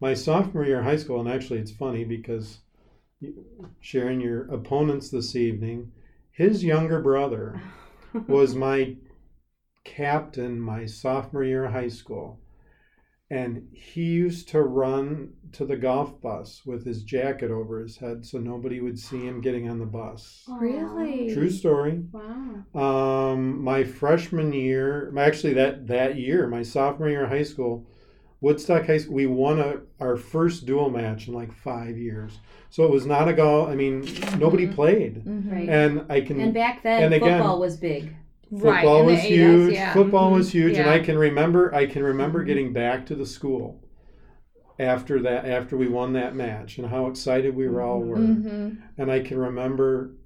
my 0.00 0.14
sophomore 0.14 0.64
year 0.64 0.78
of 0.78 0.84
high 0.84 0.96
school, 0.96 1.20
and 1.20 1.28
actually 1.28 1.58
it's 1.60 1.70
funny 1.70 2.04
because 2.04 2.60
sharing 3.80 4.18
your 4.20 4.46
opponents 4.46 5.10
this 5.10 5.36
evening, 5.36 5.92
his 6.32 6.64
younger 6.64 7.00
brother 7.00 7.60
was 8.28 8.54
my 8.54 8.96
captain 9.84 10.60
my 10.60 10.86
sophomore 10.86 11.44
year 11.44 11.64
of 11.64 11.72
high 11.72 11.88
school. 11.88 12.40
And 13.32 13.68
he 13.72 14.02
used 14.02 14.48
to 14.48 14.60
run 14.60 15.34
to 15.52 15.64
the 15.64 15.76
golf 15.76 16.20
bus 16.20 16.62
with 16.66 16.84
his 16.84 17.04
jacket 17.04 17.52
over 17.52 17.80
his 17.80 17.98
head 17.98 18.26
so 18.26 18.38
nobody 18.38 18.80
would 18.80 18.98
see 18.98 19.24
him 19.24 19.40
getting 19.40 19.68
on 19.70 19.78
the 19.78 19.86
bus. 19.86 20.42
Really? 20.48 21.32
True 21.32 21.48
story. 21.48 22.02
Wow. 22.10 22.64
Um, 22.74 23.62
my 23.62 23.84
freshman 23.84 24.52
year, 24.52 25.16
actually 25.16 25.54
that 25.54 25.86
that 25.86 26.16
year, 26.16 26.48
my 26.48 26.64
sophomore 26.64 27.08
year 27.08 27.22
of 27.22 27.30
high 27.30 27.44
school, 27.44 27.86
Woodstock 28.40 28.86
High 28.86 28.96
School, 28.98 29.14
we 29.14 29.26
won 29.26 29.58
a, 29.58 29.80
our 30.00 30.16
first 30.16 30.64
dual 30.64 30.88
match 30.90 31.28
in 31.28 31.34
like 31.34 31.52
five 31.52 31.98
years. 31.98 32.38
So 32.70 32.84
it 32.84 32.90
was 32.90 33.04
not 33.04 33.28
a 33.28 33.32
goal. 33.34 33.66
I 33.66 33.74
mean, 33.74 34.06
nobody 34.38 34.66
Mhm. 34.66 34.74
played, 34.74 35.24
Mhm. 35.24 35.52
Right. 35.52 35.68
and 35.68 36.04
I 36.08 36.20
can. 36.22 36.40
And 36.40 36.54
back 36.54 36.82
then, 36.82 37.02
And 37.04 37.14
again- 37.14 37.38
football 37.40 37.60
was 37.60 37.76
big. 37.76 38.14
Football 38.50 39.00
in 39.00 39.06
the 39.06 39.12
was 39.12 39.20
80s, 39.20 39.28
huge. 39.28 39.72
yeah. 39.74 39.92
Football 39.92 40.30
Mhm. 40.32 40.34
was 40.36 40.52
huge, 40.52 40.76
and 40.76 40.88
I 40.90 40.98
can 41.00 41.16
remember. 41.18 41.72
I 41.74 41.86
can 41.86 42.02
remember 42.02 42.42
Mhm. 42.42 42.46
getting 42.46 42.72
back 42.72 43.06
to 43.06 43.14
the 43.14 43.26
school 43.26 43.82
after 44.78 45.20
that, 45.20 45.44
after 45.44 45.76
we 45.76 45.86
won 45.88 46.14
that 46.14 46.34
match, 46.34 46.78
and 46.78 46.88
how 46.88 47.06
excited 47.06 47.54
we 47.54 47.68
were 47.68 47.82
all 47.82 48.00
Mhm. 48.00 48.06
were. 48.08 48.16
Mhm. 48.16 48.76
And 48.98 49.10
I 49.12 49.20
can 49.20 49.38
remember 49.38 50.16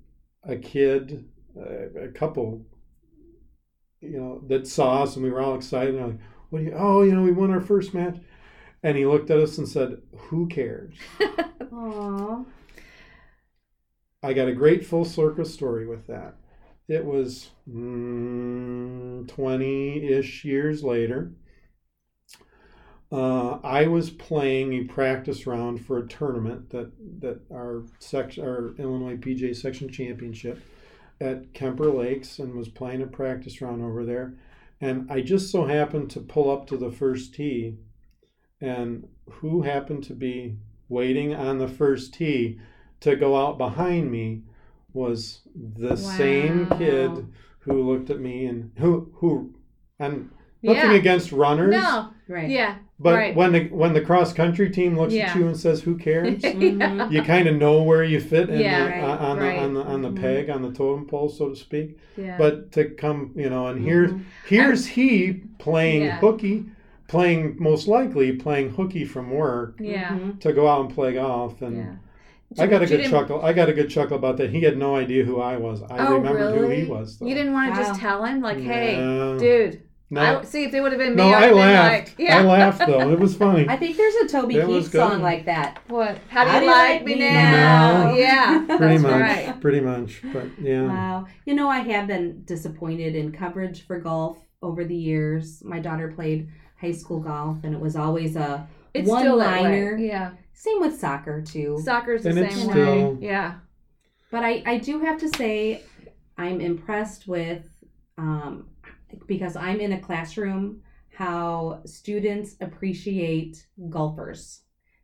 a 0.44 0.56
kid, 0.56 1.24
uh, 1.58 2.00
a 2.00 2.08
couple, 2.08 2.64
you 4.00 4.18
know, 4.18 4.42
that 4.48 4.66
saw 4.66 5.02
us, 5.02 5.16
and 5.16 5.24
we 5.24 5.30
were 5.30 5.40
all 5.40 5.54
excited. 5.56 5.94
And 5.96 6.04
like, 6.06 6.18
"What 6.54 6.60
do 6.60 6.66
you? 6.66 6.74
Oh, 6.76 7.02
you 7.02 7.12
know, 7.12 7.22
we 7.22 7.32
won 7.32 7.50
our 7.50 7.60
first 7.60 7.94
match." 7.94 8.16
And 8.84 8.96
he 8.96 9.06
looked 9.06 9.28
at 9.28 9.40
us 9.40 9.58
and 9.58 9.68
said, 9.68 10.00
"Who 10.28 10.46
cares?" 10.46 10.94
Aw. 11.72 12.44
I 14.22 14.32
got 14.34 14.46
a 14.46 14.54
great 14.54 14.86
full 14.86 15.04
circle 15.04 15.46
story 15.46 15.84
with 15.84 16.06
that. 16.06 16.36
It 16.86 17.04
was 17.04 17.50
twenty 19.26 20.06
ish 20.06 20.44
years 20.44 20.84
later. 20.84 21.32
Uh, 23.10 23.58
I 23.64 23.88
was 23.88 24.10
playing 24.10 24.74
a 24.74 24.84
practice 24.84 25.48
round 25.48 25.84
for 25.84 25.98
a 25.98 26.06
tournament 26.06 26.70
that 26.70 26.92
that 27.20 27.40
our 27.52 27.82
section, 27.98 28.44
our 28.44 28.76
Illinois 28.78 29.16
PGA 29.16 29.56
section 29.56 29.88
championship 29.88 30.62
at 31.20 31.52
Kemper 31.52 31.90
Lakes, 31.90 32.38
and 32.38 32.54
was 32.54 32.68
playing 32.68 33.02
a 33.02 33.08
practice 33.08 33.60
round 33.60 33.82
over 33.82 34.04
there. 34.04 34.34
And 34.84 35.10
I 35.10 35.22
just 35.22 35.50
so 35.50 35.64
happened 35.64 36.10
to 36.10 36.20
pull 36.20 36.50
up 36.50 36.66
to 36.66 36.76
the 36.76 36.90
first 36.90 37.32
tee, 37.34 37.78
and 38.60 39.08
who 39.30 39.62
happened 39.62 40.04
to 40.04 40.12
be 40.14 40.58
waiting 40.90 41.34
on 41.34 41.56
the 41.56 41.68
first 41.68 42.12
tee 42.12 42.60
to 43.00 43.16
go 43.16 43.34
out 43.34 43.56
behind 43.56 44.10
me 44.10 44.42
was 44.92 45.40
the 45.54 45.96
same 45.96 46.66
kid 46.76 47.26
who 47.60 47.82
looked 47.90 48.10
at 48.10 48.20
me 48.20 48.44
and 48.44 48.72
who 48.76 49.10
who 49.14 49.54
and 49.98 50.30
nothing 50.62 50.90
Yeah. 50.90 50.96
against 50.96 51.32
runners 51.32 51.72
No. 51.72 52.10
Right. 52.26 52.48
Yeah. 52.48 52.76
but 52.98 53.14
right. 53.16 53.36
when 53.36 53.52
the 53.52 53.64
when 53.68 53.92
the 53.92 54.00
cross 54.00 54.32
country 54.32 54.70
team 54.70 54.96
looks 54.98 55.12
at 55.14 55.36
you 55.36 55.46
and 55.46 55.56
says 55.56 55.82
who 55.82 55.96
cares 55.98 56.40
Mhm. 56.42 57.12
you 57.12 57.22
kind 57.22 57.46
of 57.46 57.56
know 57.56 57.82
where 57.82 58.02
you 58.02 58.18
fit 58.18 58.48
in 58.48 58.60
Yeah, 58.60 58.84
the, 58.84 58.90
right, 58.90 59.02
on, 59.02 59.18
on 59.18 59.38
right. 59.38 59.56
the 59.56 59.62
on 59.64 59.74
the 59.74 59.82
on 59.82 60.02
the 60.02 60.10
Mhm. 60.10 60.20
peg 60.20 60.48
on 60.50 60.62
the 60.62 60.72
totem 60.72 61.06
pole 61.06 61.28
so 61.28 61.50
to 61.50 61.56
speak 61.56 61.98
yeah. 62.16 62.36
but 62.38 62.72
to 62.72 62.86
come 62.90 63.32
you 63.36 63.50
know 63.50 63.66
and 63.66 63.84
here's 63.84 64.10
Mhm. 64.12 64.22
here's 64.46 64.86
he 64.86 65.42
playing 65.58 66.02
Yeah. 66.04 66.16
hooky 66.18 66.64
playing 67.08 67.56
most 67.58 67.88
likely 67.88 68.32
playing 68.32 68.70
hooky 68.70 69.04
from 69.04 69.30
work 69.30 69.76
yeah. 69.78 70.08
Mhm. 70.16 70.40
to 70.40 70.52
go 70.54 70.66
out 70.66 70.80
and 70.86 70.94
play 70.94 71.12
golf 71.12 71.60
and 71.60 71.76
Yeah. 71.76 71.92
I 72.56 72.66
got 72.68 72.82
a 72.82 72.86
good 72.86 73.04
chuckle. 73.10 73.42
I 73.42 73.52
got 73.52 73.68
a 73.68 73.72
good 73.72 73.90
chuckle 73.90 74.16
about 74.16 74.36
that. 74.36 74.50
He 74.50 74.60
had 74.60 74.78
no 74.78 74.94
idea 74.94 75.24
who 75.24 75.40
I 75.40 75.56
was. 75.56 75.82
I 75.90 76.06
Oh, 76.06 76.14
remembered 76.18 76.54
who 76.54 76.62
he 76.68 76.76
really? 76.82 76.84
was. 76.84 77.18
Though. 77.18 77.26
You 77.26 77.34
didn't 77.34 77.52
want 77.52 77.74
to 77.74 77.80
Wow. 77.80 77.86
just 77.88 78.00
tell 78.00 78.22
him, 78.24 78.42
like, 78.42 78.60
hey, 78.60 78.96
No. 78.96 79.36
dude. 79.36 79.80
No, 80.10 80.40
I, 80.40 80.44
see, 80.44 80.64
if 80.64 80.74
it 80.74 80.80
would 80.80 80.92
have 80.92 80.98
been 81.00 81.16
me, 81.16 81.22
no, 81.22 81.28
I 81.28 81.48
I 81.48 81.52
would 81.52 81.60
have 81.62 81.70
laughed. 81.72 82.16
been 82.16 82.26
like, 82.26 82.28
yeah. 82.30 82.38
I 82.38 82.42
laughed 82.44 82.78
though. 82.86 83.10
It 83.10 83.18
was 83.18 83.34
funny. 83.36 83.66
I 83.68 83.76
think 83.76 83.96
there's 83.96 84.14
a 84.16 84.28
Toby 84.28 84.58
That 84.58 84.68
was 84.68 84.84
Keith 84.84 84.92
song 84.92 85.22
like 85.22 85.46
that. 85.46 85.80
What? 85.88 86.18
How 86.28 86.44
do 86.44 86.50
How 86.50 86.56
you 86.56 86.60
do 86.60 86.66
you 86.66 86.72
like 86.72 86.90
like 87.00 87.04
me 87.04 87.14
me 87.14 87.20
now? 87.20 87.50
now? 88.04 88.14
Yeah, 88.14 88.64
pretty 88.76 88.98
that's 88.98 89.02
much. 89.02 89.12
right. 89.20 89.60
Pretty 89.60 89.80
much. 89.80 90.20
But 90.32 90.46
yeah. 90.60 90.82
Wow. 90.86 91.26
You 91.46 91.54
know, 91.54 91.68
I 91.68 91.78
have 91.78 92.06
been 92.06 92.42
disappointed 92.44 93.16
in 93.16 93.32
coverage 93.32 93.86
for 93.86 93.98
golf 93.98 94.38
over 94.62 94.84
the 94.84 94.94
years. 94.96 95.62
My 95.64 95.80
daughter 95.80 96.12
played 96.14 96.48
high 96.80 96.92
school 96.92 97.20
golf, 97.20 97.58
and 97.64 97.74
it 97.74 97.80
was 97.80 97.96
always 97.96 98.36
a 98.36 98.68
It's 98.92 99.08
one 99.08 99.22
still 99.22 99.38
that 99.38 99.62
way. 99.62 99.62
liner. 99.62 99.96
Yeah, 99.96 100.32
Same 100.52 100.80
with 100.80 100.98
soccer 101.00 101.40
too. 101.42 101.80
soccer's 101.82 102.22
the 102.24 102.30
And 102.30 102.52
same 102.52 102.66
way. 102.68 102.72
still- 102.72 103.18
Yeah, 103.20 103.54
But 104.30 104.44
I, 104.44 104.62
I 104.66 104.78
do 104.78 105.00
have 105.00 105.18
to 105.20 105.28
say, 105.30 105.82
I'm 106.36 106.60
impressed 106.60 107.26
with, 107.26 107.68
um, 108.18 108.68
because 109.26 109.56
I'm 109.56 109.80
in 109.80 109.92
a 109.92 110.00
classroom, 110.00 110.82
how 111.10 111.80
students 111.84 112.56
appreciate 112.60 113.66
golfers. 113.90 114.62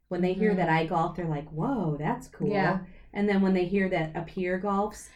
When 0.08 0.20
they 0.22 0.32
hear 0.32 0.52
Mhm. 0.52 0.56
that 0.56 0.68
I 0.68 0.86
golf, 0.86 1.16
they're 1.16 1.26
like, 1.26 1.48
whoa, 1.50 1.96
that's 1.98 2.26
cool. 2.28 2.48
Yeah. 2.50 2.80
And 3.12 3.28
then 3.28 3.42
when 3.42 3.54
they 3.54 3.64
hear 3.64 3.88
that 3.90 4.12
a 4.16 4.22
peer 4.22 4.60
golfs, 4.62 5.08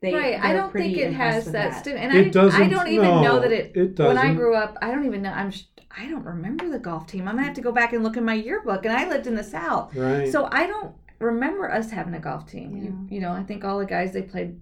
they, 0.00 0.12
right. 0.12 0.42
I 0.42 0.52
don't 0.52 0.72
think 0.72 0.96
it 0.96 1.12
has 1.12 1.44
that. 1.46 1.52
that. 1.52 1.78
Stu- 1.80 1.90
and 1.94 2.12
It 2.16 2.26
I, 2.26 2.30
doesn't. 2.30 2.60
I 2.60 2.68
don't 2.68 2.88
even 2.88 3.04
no, 3.08 3.22
know 3.22 3.40
that 3.40 3.52
it. 3.52 3.76
It 3.76 3.94
doesn't. 3.94 4.16
When 4.16 4.18
I 4.18 4.34
grew 4.34 4.56
up, 4.56 4.76
I 4.82 4.90
don't 4.90 5.06
even 5.06 5.22
know. 5.22 5.30
I'm. 5.30 5.52
I 5.96 6.08
don't 6.08 6.24
remember 6.24 6.68
the 6.68 6.78
golf 6.80 7.06
team. 7.06 7.28
I'm 7.28 7.34
gonna 7.36 7.46
have 7.46 7.54
to 7.56 7.60
go 7.60 7.70
back 7.70 7.92
and 7.92 8.02
look 8.02 8.16
in 8.16 8.24
my 8.24 8.34
yearbook. 8.34 8.84
And 8.84 8.92
I 8.96 9.08
lived 9.08 9.26
in 9.28 9.36
the 9.36 9.44
South, 9.44 9.94
Right. 9.94 10.26
so 10.32 10.48
I 10.50 10.66
don't 10.66 10.92
remember 11.20 11.70
us 11.70 11.90
having 11.90 12.14
a 12.14 12.18
golf 12.18 12.46
team. 12.46 12.76
You, 12.76 13.16
you 13.16 13.20
know, 13.20 13.30
I 13.30 13.44
think 13.44 13.62
all 13.64 13.78
the 13.78 13.84
guys 13.86 14.12
they 14.12 14.22
played 14.22 14.58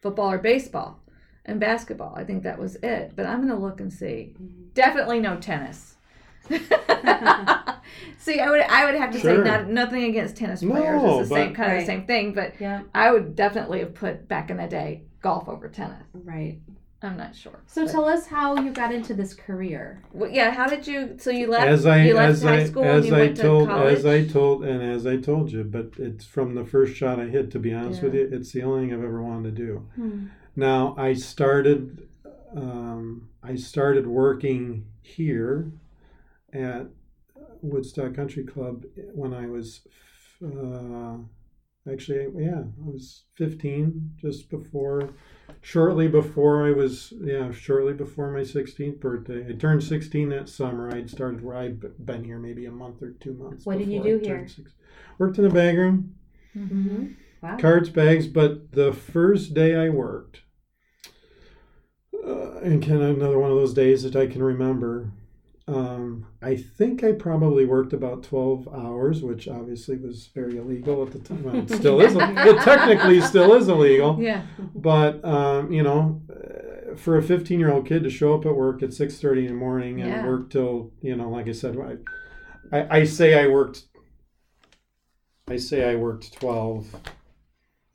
football 0.00 0.30
or 0.30 0.38
baseball 0.38 1.00
and 1.48 1.58
basketball. 1.58 2.14
I 2.16 2.24
think 2.24 2.42
that 2.44 2.58
was 2.58 2.76
it. 2.76 3.12
But 3.16 3.26
I'm 3.26 3.40
gonna 3.40 3.58
look 3.58 3.80
and 3.80 3.92
see. 3.92 4.34
Mhm. 4.40 4.74
Definitely 4.74 5.18
no 5.20 5.36
tennis. 5.38 5.96
see, 8.18 8.40
I 8.40 8.50
would 8.50 8.60
I 8.60 8.84
would 8.84 8.94
have 8.94 9.10
to 9.12 9.18
Sure. 9.18 9.42
say 9.44 9.50
not 9.50 9.68
nothing 9.68 10.04
against 10.04 10.36
tennis 10.36 10.60
players. 10.62 11.02
No, 11.02 11.20
it's 11.20 11.28
the 11.28 11.34
same 11.34 11.48
but- 11.48 11.56
kind 11.56 11.72
of 11.74 11.80
the 11.80 11.86
same 11.86 12.06
thing. 12.06 12.32
But 12.34 12.52
Yeah, 12.60 12.82
I 12.94 13.10
would 13.10 13.34
definitely 13.34 13.80
have 13.80 13.94
put 13.94 14.28
back 14.28 14.50
in 14.50 14.56
the 14.58 14.66
day 14.66 15.02
golf 15.22 15.48
over 15.48 15.68
tennis. 15.68 16.04
right. 16.24 16.58
I'm 17.00 17.16
not 17.16 17.36
sure. 17.36 17.60
So 17.68 17.84
But- 17.84 17.92
tell 17.92 18.04
us 18.06 18.26
how 18.26 18.56
you 18.60 18.72
got 18.72 18.92
into 18.92 19.14
this 19.14 19.32
career. 19.32 20.02
Well, 20.12 20.28
yeah, 20.30 20.50
how 20.50 20.66
did 20.66 20.84
you? 20.84 21.14
So 21.18 21.30
you 21.30 21.46
left. 21.46 21.68
as 21.68 21.86
I 21.86 22.02
you 22.02 22.14
left 22.14 22.30
as 22.32 22.42
high 22.42 22.56
I 22.56 22.64
school 22.64 22.82
and 22.82 22.90
as 22.98 23.06
you 23.06 23.14
I 23.14 23.18
went 23.20 23.36
told 23.36 23.68
to 23.68 23.74
college. 23.74 23.98
as 23.98 24.04
I 24.06 24.24
told 24.26 24.64
and 24.64 24.82
as 24.82 25.06
I 25.06 25.16
told 25.16 25.52
you, 25.52 25.62
but 25.62 25.92
it's 25.98 26.24
from 26.24 26.56
the 26.56 26.64
first 26.64 26.96
shot 26.96 27.20
I 27.20 27.26
hit. 27.26 27.52
To 27.52 27.60
be 27.60 27.72
honest 27.72 28.02
with 28.02 28.14
you, 28.16 28.28
it's 28.32 28.50
the 28.50 28.62
only 28.64 28.80
thing 28.88 28.94
I've 28.94 29.04
ever 29.04 29.22
wanted 29.22 29.54
to 29.54 29.62
do. 29.64 29.86
Now 30.58 30.96
I 30.98 31.14
started, 31.14 32.08
um, 32.56 33.28
I 33.44 33.54
started 33.54 34.08
working 34.08 34.86
here 35.02 35.70
at 36.52 36.88
Woodstock 37.62 38.14
Country 38.14 38.42
Club 38.42 38.84
when 39.14 39.32
I 39.32 39.46
was, 39.46 39.82
uh, 40.44 41.18
actually, 41.88 42.26
yeah, 42.44 42.62
I 42.62 42.90
was 42.90 43.22
15, 43.36 44.14
just 44.20 44.50
before, 44.50 45.10
shortly 45.60 46.08
before 46.08 46.66
I 46.66 46.72
was, 46.72 47.12
yeah, 47.20 47.52
shortly 47.52 47.92
before 47.92 48.32
my 48.32 48.40
16th 48.40 48.98
birthday. 48.98 49.46
I 49.48 49.52
turned 49.52 49.84
16 49.84 50.28
that 50.30 50.48
summer. 50.48 50.92
I'd 50.92 51.08
started 51.08 51.44
where 51.44 51.56
I'd 51.56 52.04
been 52.04 52.24
here 52.24 52.40
maybe 52.40 52.66
a 52.66 52.72
month 52.72 53.00
or 53.00 53.12
two 53.12 53.34
months. 53.34 53.64
What 53.64 53.78
did 53.78 53.92
you 53.92 54.02
do 54.02 54.18
here? 54.18 54.44
Worked 55.18 55.38
in 55.38 55.44
a 55.44 55.50
bag 55.50 55.78
room 55.78 56.16
Mm-hmm. 56.56 57.06
Wow. 57.42 57.56
cards, 57.58 57.88
bags. 57.90 58.26
But 58.26 58.72
the 58.72 58.92
first 58.92 59.54
day 59.54 59.76
I 59.76 59.90
worked, 59.90 60.42
and 62.62 62.84
kind 62.86 63.02
of 63.02 63.16
another 63.16 63.38
one 63.38 63.50
of 63.50 63.56
those 63.56 63.74
days 63.74 64.02
that 64.02 64.16
I 64.16 64.26
can 64.26 64.42
remember. 64.42 65.10
Um, 65.66 66.26
I 66.40 66.56
think 66.56 67.04
I 67.04 67.12
probably 67.12 67.66
worked 67.66 67.92
about 67.92 68.22
twelve 68.22 68.66
hours, 68.68 69.22
which 69.22 69.48
obviously 69.48 69.96
was 69.98 70.28
very 70.34 70.56
illegal 70.56 71.02
at 71.04 71.12
the 71.12 71.18
time. 71.18 71.42
Well, 71.42 71.56
it 71.56 71.70
still 71.70 72.00
is. 72.00 72.14
It 72.18 72.62
technically 72.62 73.20
still 73.20 73.54
is 73.54 73.68
illegal. 73.68 74.16
yeah. 74.18 74.46
But 74.74 75.22
um, 75.24 75.70
you 75.70 75.82
know, 75.82 76.22
for 76.96 77.18
a 77.18 77.22
fifteen-year-old 77.22 77.86
kid 77.86 78.02
to 78.04 78.10
show 78.10 78.34
up 78.34 78.46
at 78.46 78.54
work 78.56 78.82
at 78.82 78.94
six 78.94 79.20
thirty 79.20 79.42
in 79.46 79.52
the 79.52 79.58
morning 79.58 80.00
and 80.00 80.10
Yeah. 80.10 80.26
work 80.26 80.48
till 80.48 80.90
you 81.02 81.14
know, 81.16 81.28
like 81.28 81.48
I 81.48 81.52
said, 81.52 81.76
I, 82.72 82.78
I, 82.78 83.00
I 83.00 83.04
say 83.04 83.38
I 83.38 83.46
worked. 83.48 83.84
I 85.48 85.56
say 85.58 85.90
I 85.90 85.96
worked 85.96 86.32
twelve 86.40 86.86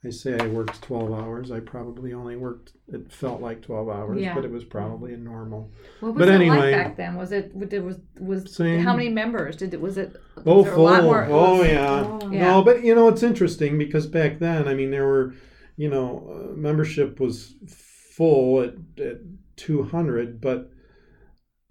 I 0.06 0.10
say 0.10 0.38
I 0.38 0.46
worked 0.48 0.82
12 0.82 1.12
hours. 1.12 1.50
I 1.50 1.60
probably 1.60 2.12
only 2.12 2.36
worked, 2.36 2.72
it 2.92 3.10
felt 3.10 3.40
like 3.40 3.62
12 3.62 3.88
hours, 3.88 4.20
Yeah. 4.20 4.34
but 4.34 4.44
it 4.44 4.50
was 4.50 4.62
probably 4.64 5.14
a 5.14 5.16
normal. 5.16 5.70
What 6.00 6.14
was 6.14 6.18
But 6.20 6.28
it 6.28 6.34
anyway- 6.34 6.56
like 6.58 6.72
back 6.72 6.96
then? 6.96 7.14
Was 7.16 7.32
it 7.32 7.54
was 7.54 7.98
was 8.20 8.54
Same. 8.54 8.80
how 8.80 8.94
many 8.94 9.08
members 9.08 9.56
did 9.56 9.72
it 9.72 9.80
was 9.80 9.96
it? 9.96 10.14
Oh, 10.44 10.56
was 10.56 10.64
there 10.66 10.74
a 10.74 10.78
lot 10.82 11.00
full. 11.00 11.04
more- 11.10 11.24
oh, 11.30 11.58
was- 11.58 11.68
yeah. 11.68 12.18
Oh. 12.22 12.30
Yeah. 12.30 12.40
No, 12.50 12.62
but 12.62 12.84
you 12.84 12.94
know, 12.94 13.08
it's 13.08 13.22
interesting 13.22 13.78
because 13.78 14.06
back 14.06 14.38
then, 14.40 14.68
I 14.68 14.74
mean, 14.74 14.90
there 14.90 15.06
were, 15.06 15.34
you 15.76 15.88
know, 15.88 16.50
uh, 16.52 16.56
membership 16.56 17.18
was 17.18 17.54
full 17.66 18.60
at, 18.60 18.74
at 19.02 19.20
200, 19.56 20.40
but 20.40 20.70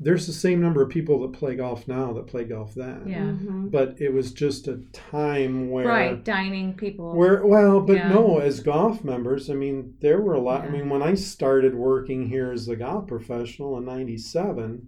there's 0.04 0.28
the 0.28 0.34
same 0.34 0.62
number 0.62 0.82
of 0.82 0.90
people 0.90 1.20
that 1.22 1.34
play 1.38 1.56
golf 1.56 1.88
now 1.88 2.14
that 2.14 2.28
play 2.28 2.44
golf 2.44 2.76
then. 2.76 3.04
Yeah. 3.08 3.32
Mhm. 3.32 3.72
But 3.72 4.00
it 4.00 4.14
was 4.14 4.32
just 4.32 4.68
a 4.68 4.82
time 4.92 5.70
where. 5.70 5.88
Right, 5.88 6.24
dining 6.24 6.74
people. 6.74 7.16
Where 7.16 7.46
well, 7.46 7.82
but 7.82 7.96
Yeah. 7.98 8.10
no, 8.10 8.38
as 8.40 8.60
golf 8.60 9.04
members, 9.04 9.50
I 9.50 9.54
mean, 9.54 9.96
there 10.02 10.22
were 10.22 10.34
a 10.34 10.40
lot. 10.42 10.66
I 10.66 10.70
mean, 10.70 10.90
when 10.90 11.02
I 11.02 11.14
started 11.16 11.76
working 11.76 12.28
here 12.28 12.52
as 12.52 12.68
a 12.68 12.76
golf 12.76 13.08
professional 13.08 13.78
in 13.78 13.86
'97, 13.86 14.88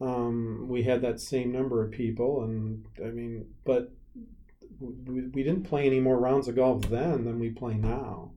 um, 0.00 0.66
we 0.68 0.82
had 0.82 1.00
that 1.02 1.20
same 1.20 1.52
number 1.52 1.82
of 1.82 1.90
people, 1.90 2.42
and 2.42 2.84
I 3.04 3.10
mean, 3.10 3.46
but 3.64 3.92
we, 4.80 5.22
we 5.28 5.42
didn't 5.42 5.62
play 5.62 5.86
any 5.86 6.00
more 6.00 6.18
rounds 6.18 6.48
of 6.48 6.56
golf 6.56 6.88
then 6.88 7.24
than 7.24 7.38
we 7.38 7.50
play 7.50 7.74
now. 7.74 8.32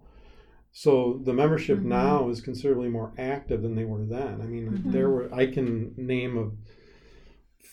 So 0.77 1.21
the 1.23 1.33
membership 1.33 1.79
Mhm. 1.79 1.85
now 1.85 2.27
is 2.29 2.41
considerably 2.41 2.89
more 2.89 3.13
active 3.17 3.61
than 3.61 3.75
they 3.75 3.85
were 3.85 4.03
then. 4.05 4.41
I 4.41 4.45
mean, 4.45 4.67
Mhm. 4.71 4.91
there 4.91 5.09
were 5.09 5.33
I 5.33 5.45
can 5.47 5.93
name 5.95 6.35
of 6.37 6.57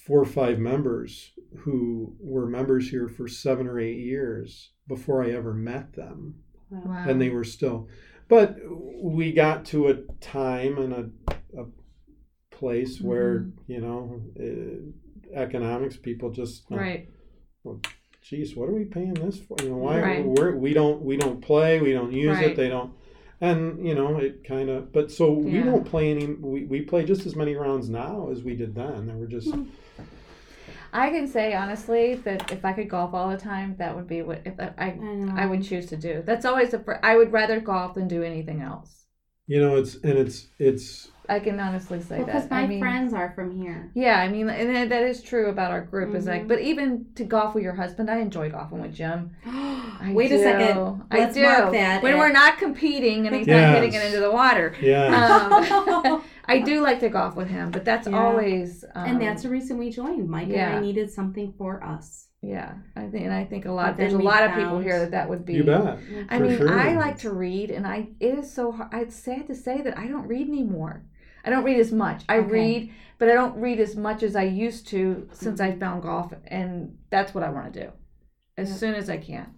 four 0.06 0.20
or 0.20 0.24
five 0.24 0.60
members 0.60 1.32
who 1.58 2.14
were 2.20 2.46
members 2.46 2.90
here 2.90 3.08
for 3.08 3.26
seven 3.26 3.66
or 3.66 3.80
eight 3.80 3.98
years 3.98 4.70
before 4.86 5.20
I 5.24 5.30
ever 5.30 5.52
met 5.52 5.94
them 5.94 6.44
wow. 6.70 7.04
and 7.08 7.20
they 7.20 7.28
were 7.30 7.44
still 7.44 7.88
but 8.28 8.56
we 9.02 9.32
got 9.32 9.64
to 9.66 9.88
a 9.88 9.94
time 10.20 10.78
and 10.78 10.92
a, 10.92 11.10
a 11.58 11.66
place 12.50 13.00
where 13.00 13.40
Mm-hmm. 13.40 13.72
you 13.72 13.80
know 13.80 14.22
uh, 14.40 15.34
economics 15.34 15.96
people 15.96 16.30
just 16.30 16.70
uh, 16.70 16.76
right. 16.76 17.08
Geez 18.22 18.54
what 18.56 18.68
are 18.68 18.72
we 18.74 18.84
paying 18.84 19.14
this 19.14 19.38
for 19.38 19.56
you 19.62 19.70
know 19.70 19.76
why 19.76 20.00
Right. 20.00 20.24
we're, 20.24 20.54
we 20.56 20.72
don't 20.72 21.02
we 21.02 21.16
don't 21.16 21.40
play 21.40 21.80
we 21.80 21.92
don't 21.92 22.12
use 22.12 22.38
Right. 22.38 22.50
it 22.50 22.56
they 22.56 22.68
don't 22.68 22.92
and 23.40 23.84
you 23.86 23.94
know 23.94 24.18
it 24.18 24.44
kind 24.44 24.68
of 24.70 24.92
but 24.92 25.10
so 25.10 25.32
we 25.32 25.58
don't 25.62 25.84
play 25.84 26.10
any 26.12 26.26
we, 26.26 26.64
we 26.64 26.80
play 26.82 27.04
just 27.04 27.26
as 27.26 27.34
many 27.34 27.54
rounds 27.56 27.88
now 27.88 28.28
as 28.30 28.42
we 28.42 28.54
did 28.54 28.74
then 28.74 29.06
they 29.06 29.14
were 29.14 29.26
just 29.26 29.52
Hmm. 29.52 29.64
I 30.94 31.08
can 31.10 31.26
say 31.26 31.54
honestly 31.54 32.16
that 32.16 32.52
if 32.52 32.64
I 32.66 32.72
could 32.74 32.90
golf 32.90 33.14
all 33.14 33.30
the 33.30 33.36
time, 33.38 33.76
that 33.78 33.96
would 33.96 34.06
be 34.06 34.20
what 34.20 34.42
if 34.44 34.60
I 34.60 34.72
I, 34.76 34.84
I. 34.86 35.44
I 35.44 35.46
would 35.46 35.62
choose 35.64 35.86
to 35.86 35.96
do. 35.96 36.22
That's 36.24 36.44
always 36.44 36.70
the 36.70 36.98
I 37.02 37.16
would 37.16 37.32
rather 37.32 37.60
golf 37.60 37.94
than 37.94 38.08
do 38.08 38.22
anything 38.22 38.60
else. 38.60 39.06
you 39.46 39.58
know 39.60 39.76
it's 39.76 39.94
and 39.96 40.18
it's 40.18 40.48
it's 40.58 41.10
I 41.28 41.38
can 41.38 41.58
honestly 41.60 42.00
say 42.00 42.18
because 42.18 42.42
that. 42.42 42.50
my 42.50 42.62
I 42.62 42.66
mean, 42.66 42.80
friends 42.80 43.14
are 43.14 43.32
from 43.34 43.56
here. 43.56 43.90
Yeah, 43.94 44.18
I 44.18 44.28
mean, 44.28 44.48
and 44.50 44.74
that- 44.74 44.88
that 44.88 45.02
is 45.04 45.22
true 45.22 45.48
about 45.50 45.70
our 45.70 45.80
group. 45.82 46.14
Is 46.16 46.26
like, 46.26 46.44
Mhm. 46.44 46.48
but 46.48 46.60
even 46.60 47.06
to 47.14 47.24
golf 47.24 47.54
with 47.54 47.62
your 47.62 47.74
husband, 47.74 48.10
I 48.10 48.18
enjoy 48.18 48.50
golfing 48.50 48.80
with 48.82 48.92
Jim. 48.94 49.30
I 49.46 50.12
Wait 50.12 50.32
a 50.32 50.36
do. 50.36 50.42
second. 50.42 51.02
I 51.10 51.18
Let's 51.20 51.34
do. 51.34 51.42
mark 51.44 51.72
that 51.72 52.02
when 52.02 52.14
at- 52.14 52.18
we're 52.18 52.32
not 52.32 52.58
competing 52.58 53.26
and 53.26 53.36
he's 53.36 53.46
Yes. 53.46 53.68
not 53.68 53.74
hitting 53.82 53.94
it 53.94 54.04
into 54.06 54.18
the 54.20 54.32
water. 54.32 54.74
yeah 54.80 55.06
Um, 56.02 56.22
I 56.46 56.58
do 56.58 56.80
like 56.80 56.98
to 57.00 57.08
golf 57.08 57.36
with 57.36 57.48
him, 57.48 57.70
but 57.70 57.84
that's 57.84 58.08
Yeah. 58.08 58.18
always 58.18 58.84
um, 58.96 59.08
and 59.08 59.22
that's 59.22 59.44
the 59.44 59.48
reason 59.48 59.78
we 59.78 59.90
joined. 59.90 60.28
Mike 60.28 60.48
and. 60.48 60.74
I 60.76 60.80
needed 60.80 61.08
something 61.10 61.52
for 61.56 61.82
us. 61.84 62.28
yeah. 62.42 62.72
I 62.96 63.06
think, 63.06 63.24
and 63.26 63.32
I 63.32 63.44
think 63.44 63.64
a 63.66 63.70
lot. 63.72 63.96
There's 63.96 64.12
a 64.12 64.16
then 64.16 64.24
we 64.26 64.30
lot 64.32 64.42
of 64.42 64.52
people 64.56 64.80
here 64.80 64.98
that 64.98 65.12
that 65.12 65.28
would 65.28 65.46
be. 65.46 65.54
you 65.54 65.62
bet 65.64 65.98
I 66.28 66.38
mean, 66.40 66.56
sure. 66.58 66.68
I 66.76 66.96
like 66.96 67.18
to 67.18 67.30
read, 67.32 67.70
and 67.70 67.86
I 67.86 68.08
it 68.18 68.36
is 68.40 68.52
so 68.52 68.72
hard. 68.72 68.90
It's 68.94 69.14
sad 69.14 69.46
to 69.46 69.54
say 69.54 69.80
that 69.82 69.96
I 69.96 70.08
don't 70.08 70.26
read 70.26 70.48
anymore. 70.48 71.04
I 71.44 71.50
don't 71.50 71.64
read 71.64 71.78
as 71.80 71.92
much. 71.92 72.24
I 72.28 72.38
Okay. 72.38 72.48
read, 72.50 72.92
but 73.18 73.28
I 73.28 73.34
don't 73.34 73.56
read 73.60 73.80
as 73.80 73.96
much 73.96 74.22
as 74.22 74.36
I 74.36 74.44
used 74.44 74.86
to 74.88 75.28
since 75.32 75.60
Mm-hmm. 75.60 75.76
I 75.76 75.78
found 75.78 76.02
golf, 76.02 76.32
and 76.46 76.98
that's 77.10 77.34
what 77.34 77.44
I 77.44 77.50
want 77.50 77.72
to 77.72 77.80
do 77.84 77.92
as 78.56 78.68
Yeah. 78.70 78.74
soon 78.76 78.94
as 78.94 79.08
I 79.10 79.16
can. 79.16 79.54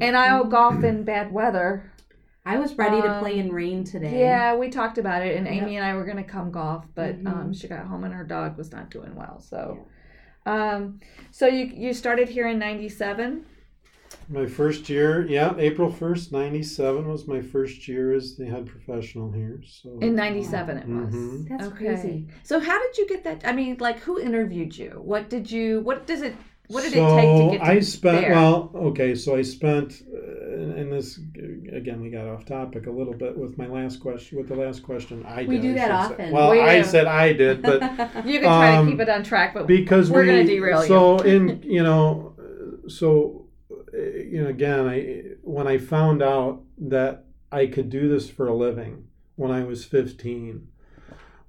And 0.00 0.16
I'll 0.16 0.44
golf 0.44 0.82
in 0.84 1.04
bad 1.14 1.32
weather. 1.32 1.90
I 2.46 2.58
was 2.58 2.76
ready 2.76 3.00
to 3.00 3.08
Um, 3.14 3.18
play 3.20 3.38
in 3.38 3.50
rain 3.52 3.84
today. 3.84 4.20
Yeah, 4.20 4.54
we 4.56 4.68
talked 4.68 4.98
about 4.98 5.22
it, 5.22 5.36
and 5.36 5.46
Yep. 5.46 5.56
Amy 5.62 5.76
and 5.76 5.84
I 5.86 5.94
were 5.94 6.04
gonna 6.04 6.22
come 6.24 6.50
golf, 6.50 6.84
but 6.94 7.16
Mhm. 7.22 7.26
um, 7.26 7.52
she 7.54 7.68
got 7.68 7.86
home 7.86 8.04
and 8.04 8.12
her 8.12 8.24
dog 8.24 8.58
was 8.58 8.70
not 8.70 8.90
doing 8.90 9.14
well. 9.14 9.40
So, 9.40 9.86
um, 10.44 11.00
so 11.30 11.46
you 11.46 11.64
you 11.66 11.94
started 11.94 12.28
here 12.28 12.46
in 12.46 12.58
'97. 12.58 13.46
My 14.28 14.46
first 14.46 14.88
year, 14.88 15.26
yeah, 15.26 15.54
April 15.58 15.90
first, 15.90 16.32
ninety 16.32 16.62
seven 16.62 17.08
was 17.08 17.26
my 17.26 17.40
first 17.42 17.86
year 17.86 18.12
as 18.14 18.36
the 18.36 18.46
head 18.46 18.66
professional 18.66 19.30
here. 19.30 19.60
So 19.66 19.98
In 20.00 20.14
'97, 20.14 20.78
it 20.78 20.86
was. 20.88 21.14
Mhm. 21.14 21.48
That's 21.48 21.66
Okay. 21.66 21.84
crazy. 21.86 22.26
So 22.42 22.58
how 22.60 22.78
did 22.80 22.96
you 22.98 23.06
get 23.08 23.24
that? 23.24 23.42
I 23.44 23.52
mean, 23.52 23.76
like 23.80 24.00
who 24.00 24.18
interviewed 24.18 24.76
you? 24.76 25.00
What 25.04 25.28
did 25.28 25.50
you? 25.50 25.80
What 25.80 26.06
does 26.06 26.22
it? 26.22 26.34
What 26.68 26.82
did 26.82 26.92
so 26.92 27.06
it 27.06 27.14
take 27.20 27.36
to 27.36 27.50
get 27.58 27.64
to 27.64 27.70
I 27.72 27.80
spent 27.80 28.22
there? 28.22 28.32
well, 28.32 28.70
okay, 28.74 29.14
so 29.14 29.36
I 29.36 29.42
spent, 29.42 30.02
uh, 30.10 30.54
and 30.54 30.72
and 30.78 30.90
this 30.92 31.20
again 31.72 32.00
we 32.00 32.08
got 32.08 32.26
off 32.26 32.46
topic 32.46 32.86
a 32.86 32.90
little 32.90 33.12
bit 33.12 33.36
with 33.36 33.58
my 33.58 33.66
last 33.66 34.00
question. 34.00 34.38
With 34.38 34.48
the 34.48 34.54
last 34.56 34.82
question, 34.82 35.22
I 35.26 35.42
We 35.44 35.56
did, 35.56 35.62
do 35.62 35.74
that 35.74 35.80
should 36.08 36.16
say. 36.16 36.22
often. 36.22 36.32
Well, 36.32 36.50
We 36.52 36.60
I 36.60 36.80
said 36.80 37.06
I 37.06 37.34
did, 37.34 37.60
but 37.60 37.82
you 38.24 38.40
can 38.40 38.48
try 38.48 38.76
um, 38.76 38.86
to 38.86 38.92
keep 38.92 39.00
it 39.00 39.10
on 39.10 39.22
track, 39.22 39.52
but 39.52 39.66
because 39.66 40.10
We're 40.10 40.22
we 40.22 40.26
gonna 40.28 40.44
derail 40.46 40.80
you. 40.80 40.88
so 40.88 41.18
in 41.18 41.60
you 41.76 41.82
know 41.82 42.32
so 42.88 43.43
you 44.30 44.42
know 44.42 44.48
again 44.48 44.86
i 44.88 45.22
when 45.42 45.66
i 45.66 45.78
found 45.78 46.22
out 46.22 46.62
that 46.78 47.24
i 47.52 47.66
could 47.66 47.88
do 47.90 48.08
this 48.08 48.28
for 48.30 48.46
a 48.46 48.54
living 48.54 49.04
when 49.36 49.50
i 49.50 49.62
was 49.64 49.84
15 49.84 50.68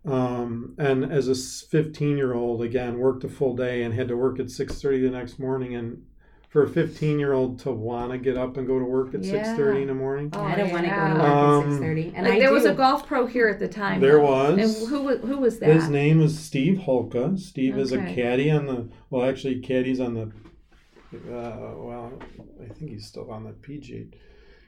um, 0.05 0.75
and 0.77 1.03
as 1.03 1.27
a 1.27 1.35
15 1.35 2.17
year 2.17 2.33
old 2.33 2.61
again 2.61 2.99
worked 2.99 3.23
a 3.23 3.29
full 3.29 3.55
day 3.55 3.81
and 3.83 3.93
had 3.93 4.07
to 4.09 4.15
work 4.17 4.39
at 4.39 4.47
6.30 4.47 5.01
the 5.03 5.09
next 5.09 5.39
morning 5.39 5.75
and 5.75 6.03
for 6.47 6.63
a 6.63 6.69
15 6.69 7.17
year 7.19 7.33
old 7.33 7.57
to 7.59 7.71
want 7.71 8.11
to 8.11 8.17
get 8.19 8.37
up 8.37 8.55
and 8.55 8.67
go 8.67 8.77
to 8.77 8.85
work 8.85 9.13
at 9.15 9.23
Yeah. 9.23 9.57
6.30 9.57 9.81
in 9.81 9.87
the 9.87 9.93
morning 9.95 10.29
Oh, 10.33 10.41
I 10.41 10.55
don't 10.55 10.71
want 10.71 10.83
to 10.85 10.89
go 10.91 10.95
to 10.95 11.13
work 11.15 11.23
Um, 11.23 11.63
at 11.63 11.69
six 11.71 11.79
thirty, 11.81 12.13
and 12.15 12.25
like 12.27 12.35
I 12.35 12.39
there 12.39 12.53
was 12.53 12.65
a 12.65 12.73
golf 12.75 13.07
pro 13.07 13.25
here 13.25 13.47
at 13.49 13.57
the 13.59 13.67
time. 13.67 13.99
there 13.99 14.17
though. 14.17 14.23
was 14.57 14.79
And 14.81 14.89
who 14.89 15.01
was 15.01 15.19
who 15.21 15.37
was 15.39 15.57
that? 15.59 15.69
His 15.69 15.89
name 15.89 16.21
is 16.21 16.37
Steve 16.39 16.77
Holka. 16.85 17.37
Steve 17.39 17.77
is 17.77 17.91
a 17.91 17.97
caddy 17.97 18.51
on 18.51 18.67
the 18.67 18.87
well, 19.09 19.27
actually, 19.27 19.59
caddy's 19.59 19.99
on 19.99 20.13
the. 20.13 20.31
Uh, 21.29 21.73
well, 21.77 22.13
I 22.63 22.67
think 22.73 22.91
he's 22.91 23.05
still 23.05 23.29
on 23.31 23.43
the 23.43 23.51
PGA. 23.51 24.07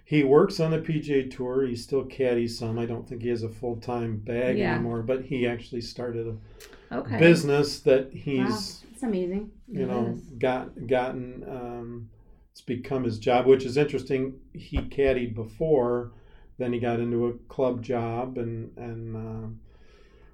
He 0.05 0.23
works 0.23 0.59
on 0.59 0.71
the 0.71 0.79
PGA 0.79 1.29
Tour. 1.29 1.65
He 1.67 1.75
still 1.75 2.05
caddies 2.05 2.57
some. 2.57 2.79
I 2.79 2.85
don't 2.85 3.07
think 3.07 3.21
he 3.21 3.29
has 3.29 3.43
a 3.43 3.49
full 3.49 3.75
time 3.77 4.17
bag 4.17 4.57
Yeah. 4.57 4.75
anymore, 4.75 5.01
but 5.03 5.25
he 5.25 5.45
actually 5.47 5.81
started 5.81 6.27
a 6.27 6.97
okay. 6.97 7.19
business 7.19 7.79
that 7.81 8.13
he's. 8.13 8.39
Wow, 8.83 8.89
it's 8.93 9.03
amazing. 9.03 9.51
you 9.67 9.83
It 9.83 9.87
know 9.87 10.07
is. 10.15 10.21
got 10.39 10.87
gotten. 10.87 11.43
Um, 11.49 12.09
it's 12.51 12.61
become 12.61 13.03
his 13.03 13.19
job, 13.19 13.45
which 13.45 13.65
is 13.65 13.77
interesting. 13.77 14.35
He 14.53 14.77
caddied 14.77 15.35
before, 15.35 16.11
then 16.57 16.73
he 16.73 16.79
got 16.79 16.99
into 16.99 17.27
a 17.27 17.33
club 17.49 17.83
job 17.83 18.37
and 18.37 18.71
and. 18.77 19.15
Um, 19.15 19.59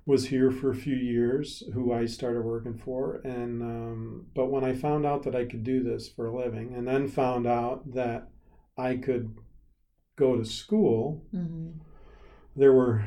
was 0.06 0.28
here 0.28 0.52
for 0.52 0.70
a 0.72 0.76
few 0.76 0.96
years 0.96 1.63
who 1.74 1.94
I 1.94 2.06
started 2.06 2.42
working 2.44 2.78
for 2.78 3.16
and 3.24 3.62
um, 3.62 4.26
but 4.36 4.48
when 4.48 4.63
I 4.63 4.74
found 4.74 5.06
out 5.06 5.24
that 5.24 5.36
I 5.36 5.46
could 5.46 5.63
do 5.63 5.82
this 5.84 6.10
for 6.10 6.28
a 6.28 6.36
living 6.38 6.74
and 6.76 6.88
then 6.88 7.08
found 7.08 7.48
out 7.48 7.94
that 7.94 8.28
I 8.78 8.98
could 8.98 9.34
go 10.18 10.36
to 10.38 10.46
school 10.46 11.24
Mhm. 11.34 11.74
there 12.56 12.74
were 12.74 13.06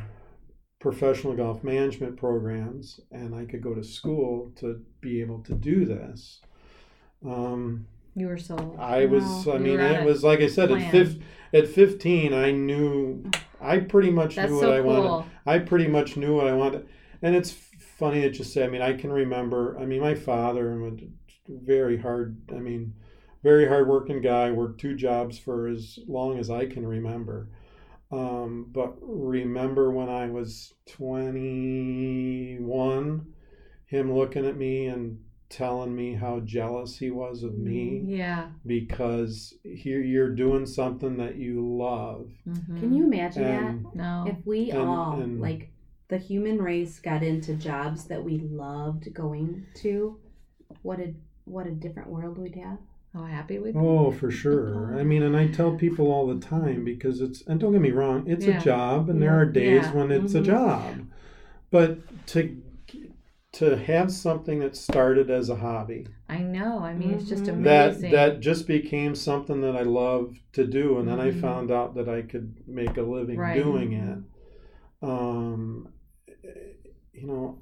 professional 0.80 1.34
golf 1.34 1.62
management 1.64 2.16
programs 2.16 3.00
and 3.10 3.34
I 3.34 3.44
could 3.44 3.62
go 3.62 3.74
to 3.74 3.82
school 3.84 4.52
to 4.56 4.82
be 5.00 5.20
able 5.20 5.42
to 5.44 5.54
do 5.54 5.84
this 5.84 6.40
um, 7.24 7.86
You 8.14 8.28
were 8.28 8.38
sold. 8.38 8.76
I 8.78 9.04
was 9.06 9.46
I 9.48 9.54
You 9.54 9.58
mean 9.60 9.80
it 9.80 10.04
was 10.04 10.22
like 10.24 10.40
I 10.40 10.46
said 10.48 10.70
at, 10.70 10.90
fif- 10.90 11.18
at 11.52 11.68
15 11.68 12.32
I 12.32 12.50
knew 12.52 13.24
I 13.60 13.78
pretty 13.78 14.10
much 14.10 14.36
That's 14.36 14.50
knew 14.50 14.60
so 14.60 14.68
what 14.68 14.76
I 14.76 14.80
wanted. 14.80 15.30
I 15.46 15.58
pretty 15.58 15.88
much 15.88 16.16
knew 16.16 16.36
what 16.36 16.46
I 16.46 16.52
wanted. 16.52 16.86
And 17.22 17.34
it's 17.34 17.52
funny 17.96 18.20
that 18.20 18.38
you 18.38 18.44
say, 18.44 18.64
I 18.64 18.68
mean, 18.68 18.82
I 18.82 18.92
can 18.92 19.10
remember, 19.10 19.78
I 19.78 19.86
mean, 19.86 20.00
my 20.00 20.14
father 20.14 20.78
was 20.78 21.00
a 21.00 21.06
very 21.48 21.96
hard, 21.96 22.36
I 22.50 22.58
mean, 22.58 22.92
very 23.42 23.66
hard 23.66 23.88
working 23.88 24.20
guy, 24.20 24.50
worked 24.50 24.80
two 24.80 24.94
jobs 24.94 25.38
for 25.38 25.68
as 25.68 25.98
long 26.06 26.38
as 26.38 26.50
I 26.50 26.66
can 26.66 26.86
remember. 26.86 27.48
Um, 28.12 28.66
but 28.72 28.94
remember 29.00 29.90
when 29.90 30.08
I 30.08 30.28
was 30.28 30.74
21, 30.86 33.26
him 33.86 34.12
looking 34.12 34.46
at 34.46 34.56
me 34.56 34.86
and 34.86 35.18
telling 35.48 35.94
me 35.94 36.14
how 36.14 36.40
jealous 36.40 36.98
he 36.98 37.10
was 37.10 37.42
of 37.42 37.56
me 37.56 38.02
Yeah. 38.06 38.48
because 38.66 39.54
here 39.62 40.00
you're 40.00 40.34
doing 40.34 40.66
something 40.66 41.16
that 41.18 41.36
you 41.36 41.60
love. 41.64 42.30
Mhm. 42.48 42.80
Can 42.80 42.92
you 42.92 43.04
imagine 43.04 43.44
And 43.44 43.86
No. 43.94 44.24
If 44.28 44.44
we 44.44 44.70
and- 44.70 44.80
all 44.80 45.20
and- 45.20 45.40
like 45.40 45.70
the 46.08 46.18
human 46.18 46.58
race 46.58 46.98
got 47.00 47.22
into 47.22 47.54
jobs 47.54 48.04
that 48.06 48.24
we 48.24 48.38
loved 48.38 49.12
going 49.14 49.62
to, 49.76 50.16
what 50.82 50.98
a 51.00 51.14
what 51.44 51.66
a 51.68 51.70
different 51.70 52.08
world 52.10 52.38
we'd 52.38 52.56
have. 52.56 52.78
how 53.14 53.24
happy 53.24 53.58
we'd 53.58 53.72
be. 53.72 53.78
Oh, 53.80 54.10
for 54.10 54.30
sure. 54.30 54.94
I 54.98 55.02
mean, 55.02 55.22
and 55.22 55.34
I 55.34 55.46
tell 55.46 55.74
people 55.74 56.12
all 56.12 56.26
the 56.26 56.38
time 56.38 56.84
because 56.84 57.22
it's, 57.22 57.40
and 57.46 57.58
don't 57.58 57.72
get 57.72 57.80
me 57.80 57.90
wrong, 57.92 58.24
it's 58.26 58.44
Yeah. 58.44 58.58
a 58.58 58.60
job, 58.60 59.08
and 59.08 59.22
there 59.22 59.32
are 59.40 59.46
days 59.46 59.84
Yeah. 59.84 59.94
when 59.94 60.10
it's 60.10 60.34
a 60.34 60.40
Mhm. 60.42 60.44
job. 60.44 60.94
But 61.70 62.26
to 62.26 62.60
to 63.58 63.76
have 63.76 64.12
something 64.12 64.58
that 64.60 64.76
started 64.76 65.30
as 65.30 65.48
a 65.48 65.56
hobby 65.56 66.06
I 66.28 66.38
know. 66.38 66.78
I 66.80 66.92
mean, 66.92 67.12
it's 67.14 67.28
just 67.28 67.44
Mhm. 67.44 67.62
that 67.64 68.00
that 68.10 68.40
just 68.40 68.66
became 68.66 69.14
something 69.14 69.60
that 69.60 69.76
I 69.76 69.82
love 69.82 70.36
to 70.52 70.66
do, 70.66 70.98
and 70.98 71.06
then 71.08 71.20
I 71.20 71.30
Mhm. 71.30 71.40
found 71.40 71.70
out 71.70 71.94
that 71.94 72.08
I 72.08 72.22
could 72.22 72.54
make 72.66 72.96
a 72.96 73.02
living 73.02 73.38
Right. 73.38 73.54
doing 73.54 73.92
it. 73.92 74.18
Um, 75.02 75.88
you 77.12 77.26
know, 77.26 77.58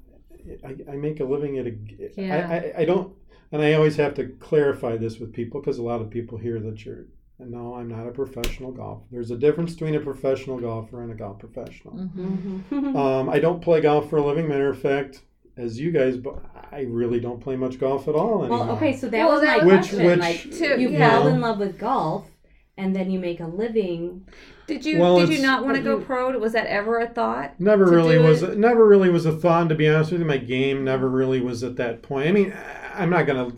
I, 0.63 0.75
I 0.91 0.95
make 0.95 1.19
a 1.19 1.25
living 1.25 1.57
at 1.57 1.67
a. 1.67 1.73
Yeah. 2.17 2.47
I, 2.49 2.55
I, 2.55 2.81
I 2.81 2.85
don't, 2.85 3.13
and 3.51 3.61
I 3.61 3.73
always 3.73 3.95
have 3.97 4.13
to 4.15 4.25
clarify 4.39 4.97
this 4.97 5.19
with 5.19 5.31
people 5.33 5.61
because 5.61 5.77
a 5.77 5.83
lot 5.83 6.01
of 6.01 6.09
people 6.09 6.37
hear 6.37 6.59
that 6.59 6.85
you're. 6.85 7.05
No, 7.37 7.75
I'm 7.75 7.89
not 7.89 8.07
a 8.07 8.11
professional 8.11 8.71
golfer. 8.71 9.03
There's 9.11 9.29
a 9.31 9.37
difference 9.37 9.73
between 9.73 9.95
a 9.95 9.99
professional 9.99 10.57
golfer 10.57 11.01
and 11.03 11.11
a 11.11 11.15
golf 11.15 11.37
professional. 11.39 11.93
Mhm. 11.95 12.61
Mhm. 12.71 12.95
Um, 12.95 13.29
I 13.29 13.39
don't 13.39 13.61
play 13.61 13.81
golf 13.81 14.09
for 14.09 14.17
a 14.17 14.25
living. 14.25 14.47
Matter 14.47 14.69
of 14.69 14.79
fact, 14.79 15.21
as 15.57 15.79
you 15.79 15.91
guys, 15.91 16.17
but 16.17 16.35
I 16.71 16.81
really 16.81 17.19
don't 17.19 17.39
play 17.41 17.55
much 17.55 17.79
golf 17.79 18.07
at 18.07 18.15
all 18.15 18.39
anymore. 18.41 18.65
well, 18.65 18.75
okay, 18.77 18.95
so 18.95 19.07
that 19.09 19.17
Well, 19.19 19.31
was 19.35 19.41
that 19.41 19.59
my 19.59 19.63
was- 19.65 19.73
question. 19.87 20.05
Which- 20.05 20.19
like, 20.19 20.41
Too, 20.51 20.79
you 20.81 20.89
yeah. 20.89 21.09
fall 21.19 21.27
in 21.27 21.39
love 21.41 21.59
with 21.59 21.77
golf, 21.79 22.29
and 22.77 22.95
then 22.95 23.09
you 23.09 23.19
make 23.19 23.39
a 23.39 23.47
living. 23.47 24.25
Did 24.67 24.83
you 24.85 24.99
Well, 24.99 25.19
did 25.19 25.29
you 25.29 25.41
not 25.41 25.63
want 25.63 25.77
to 25.77 25.83
go 25.83 25.97
you- 25.99 26.03
pro? 26.03 26.37
Was 26.39 26.53
that 26.53 26.65
ever 26.67 26.99
a 26.99 27.07
thought? 27.07 27.53
Never 27.59 27.85
really 27.85 28.17
was. 28.17 28.41
it? 28.43 28.57
Never 28.57 28.85
really 28.85 29.09
was 29.09 29.25
a 29.25 29.31
thought. 29.31 29.69
To 29.69 29.75
be 29.75 29.87
honest 29.87 30.11
with 30.11 30.21
you, 30.21 30.27
my 30.27 30.37
game 30.37 30.83
never 30.83 31.07
really 31.07 31.39
was 31.39 31.63
at 31.63 31.75
that 31.77 32.01
point. 32.01 32.27
I 32.27 32.31
mean, 32.31 32.53
I'm 32.95 33.09
not 33.09 33.27
gonna. 33.27 33.51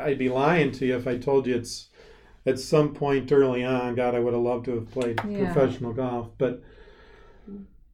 I'd 0.00 0.18
be 0.18 0.28
lying 0.28 0.70
to 0.72 0.86
you 0.86 0.96
if 0.96 1.06
I 1.08 1.16
told 1.16 1.46
you 1.46 1.56
it's 1.56 1.88
at 2.46 2.58
some 2.58 2.92
point 2.94 3.32
early 3.32 3.64
on. 3.64 3.94
God, 3.94 4.14
I 4.14 4.20
would 4.20 4.34
have 4.34 4.42
loved 4.42 4.66
to 4.66 4.74
have 4.74 4.90
played 4.90 5.18
Yeah. 5.28 5.52
professional 5.52 5.92
golf, 5.94 6.28
but 6.38 6.62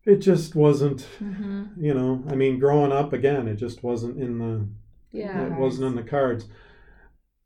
it 0.06 0.16
just 0.18 0.54
wasn't. 0.54 1.06
Mm-hmm. 1.22 1.84
You 1.84 1.92
know, 1.94 2.24
I 2.28 2.34
mean, 2.34 2.58
growing 2.58 2.92
up 2.92 3.12
again, 3.12 3.46
it 3.48 3.56
just 3.56 3.82
wasn't 3.82 4.18
in 4.18 4.38
the. 4.38 4.66
Yeah. 5.12 5.46
It 5.46 5.52
wasn't 5.52 5.86
in 5.88 5.96
the 5.96 6.02
cards. 6.08 6.46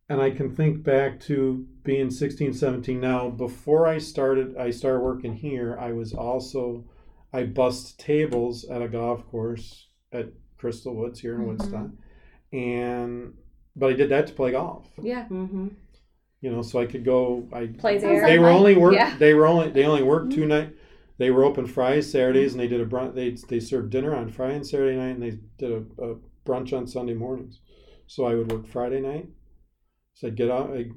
And 0.09 0.20
I 0.20 0.31
can 0.31 0.55
think 0.57 0.83
back 0.83 1.20
to 1.20 1.66
being 1.85 2.11
16, 2.11 2.53
17 2.53 3.01
now. 3.01 3.29
Before 3.31 3.87
I 3.87 3.99
started, 3.99 4.57
I 4.57 4.70
started 4.70 5.01
working 5.01 5.35
here. 5.35 5.79
I 5.81 5.92
was 5.92 6.12
also, 6.12 6.85
I 7.33 7.44
bussed 7.44 8.01
tables 8.01 8.64
at 8.68 8.83
a 8.83 8.88
golf 8.88 9.25
course 9.31 9.87
at 10.12 10.31
Crystal 10.59 10.96
Woods 10.96 11.20
here 11.20 11.37
in 11.37 11.42
Mhm. 11.42 11.46
Woodstock, 11.46 11.90
and 12.53 13.35
but 13.77 13.90
I 13.90 13.92
did 13.94 14.09
that 14.11 14.27
to 14.27 14.33
play 14.35 14.51
golf. 14.51 14.88
Yeah. 15.01 15.27
Mm-hmm. 15.31 15.68
You 16.40 16.51
know, 16.51 16.62
so 16.62 16.81
I 16.81 16.87
could 16.87 17.05
go. 17.05 17.46
I 17.53 17.66
Play 17.66 17.99
Sounds 18.01 18.20
there. 18.20 18.27
they 18.27 18.38
were 18.38 18.49
only 18.49 18.75
work. 18.77 18.94
yeah. 18.94 19.16
They 19.18 19.35
were 19.35 19.46
only. 19.46 19.70
They 19.70 19.85
only 19.85 20.03
worked 20.03 20.33
two 20.33 20.46
night. 20.46 20.75
They 21.20 21.30
were 21.30 21.44
open 21.44 21.66
Fridays, 21.66 22.11
Saturdays, 22.11 22.52
and 22.52 22.61
they 22.61 22.66
did 22.66 22.80
a 22.80 22.87
brunch. 22.87 23.14
They 23.14 23.37
they 23.46 23.61
served 23.61 23.90
dinner 23.90 24.16
on 24.16 24.30
Friday 24.30 24.54
and 24.54 24.66
Saturday 24.66 24.96
night, 24.96 25.16
and 25.16 25.22
they 25.22 25.38
did 25.59 25.70
a, 25.70 26.02
a 26.02 26.16
brunch 26.46 26.72
on 26.72 26.87
Sunday 26.87 27.12
mornings. 27.12 27.61
So 28.06 28.24
I 28.24 28.35
would 28.35 28.50
work 28.50 28.66
Friday 28.66 29.00
night. 29.00 29.28
So 30.14 30.28
I'd 30.28 30.35
get 30.35 30.50
out. 30.50 30.70
I'd 30.70 30.92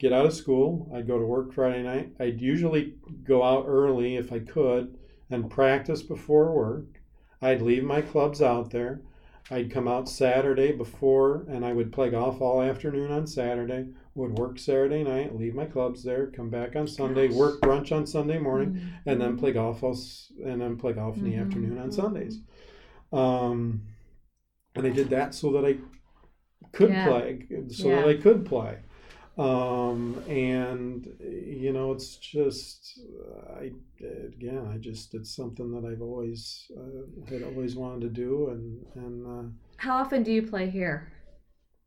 get 0.00 0.12
out 0.12 0.26
of 0.26 0.34
school. 0.34 0.90
I'd 0.92 1.06
go 1.06 1.20
to 1.20 1.24
work 1.24 1.54
Friday 1.54 1.84
night. 1.84 2.14
I'd 2.18 2.40
usually 2.40 2.96
go 3.22 3.44
out 3.44 3.66
early 3.68 4.16
if 4.16 4.32
I 4.32 4.40
could 4.40 4.98
and 5.30 5.48
practice 5.48 6.02
before 6.02 6.52
work. 6.52 7.00
I'd 7.40 7.62
leave 7.62 7.84
my 7.84 8.00
clubs 8.00 8.42
out 8.42 8.72
there. 8.72 9.02
I'd 9.50 9.70
come 9.70 9.86
out 9.86 10.08
Saturday 10.08 10.72
before, 10.72 11.46
and 11.48 11.64
I 11.64 11.72
would 11.72 11.92
play 11.92 12.10
golf 12.10 12.40
all 12.40 12.60
afternoon 12.62 13.12
on 13.12 13.26
Saturday 13.26 13.86
would 14.16 14.38
work 14.38 14.58
Saturday 14.58 15.04
night, 15.04 15.36
leave 15.36 15.54
my 15.54 15.66
clubs 15.66 16.02
there, 16.02 16.28
come 16.28 16.48
back 16.48 16.74
on 16.74 16.88
Sunday, 16.88 17.28
Gosh. 17.28 17.36
work 17.36 17.60
brunch 17.60 17.92
on 17.94 18.06
Sunday 18.06 18.38
morning, 18.38 18.72
Mhm. 18.74 18.80
and 19.04 19.20
then 19.20 19.36
play 19.36 19.52
golf 19.52 19.82
and 19.82 20.60
then 20.60 20.76
play 20.76 20.94
golf 20.94 21.18
in 21.18 21.24
the 21.24 21.34
Mhm. 21.34 21.42
afternoon 21.42 21.78
on 21.78 21.92
Sundays. 21.92 22.40
Um, 23.12 23.82
and 24.74 24.86
I 24.86 24.90
did 24.90 25.10
that 25.10 25.34
so 25.34 25.52
that 25.52 25.66
I 25.66 25.76
could 26.72 26.90
Yeah. 26.90 27.06
play, 27.06 27.46
so 27.68 27.88
Yeah. 27.88 27.96
that 27.96 28.08
I 28.08 28.16
could 28.16 28.46
play. 28.46 28.78
Um, 29.38 30.22
and 30.28 31.06
you 31.20 31.72
know, 31.72 31.92
it's 31.92 32.16
just 32.16 33.00
I 33.60 33.70
again, 34.00 34.66
I 34.72 34.78
just 34.78 35.14
it's 35.14 35.34
something 35.34 35.70
that 35.72 35.86
I've 35.86 36.00
always 36.00 36.70
uh, 36.76 37.30
had 37.30 37.42
always 37.42 37.76
wanted 37.76 38.00
to 38.02 38.08
do, 38.08 38.48
and 38.48 38.86
and. 38.94 39.26
Uh, 39.26 39.50
How 39.76 39.96
often 39.98 40.22
do 40.22 40.32
you 40.32 40.42
play 40.42 40.70
here? 40.70 41.12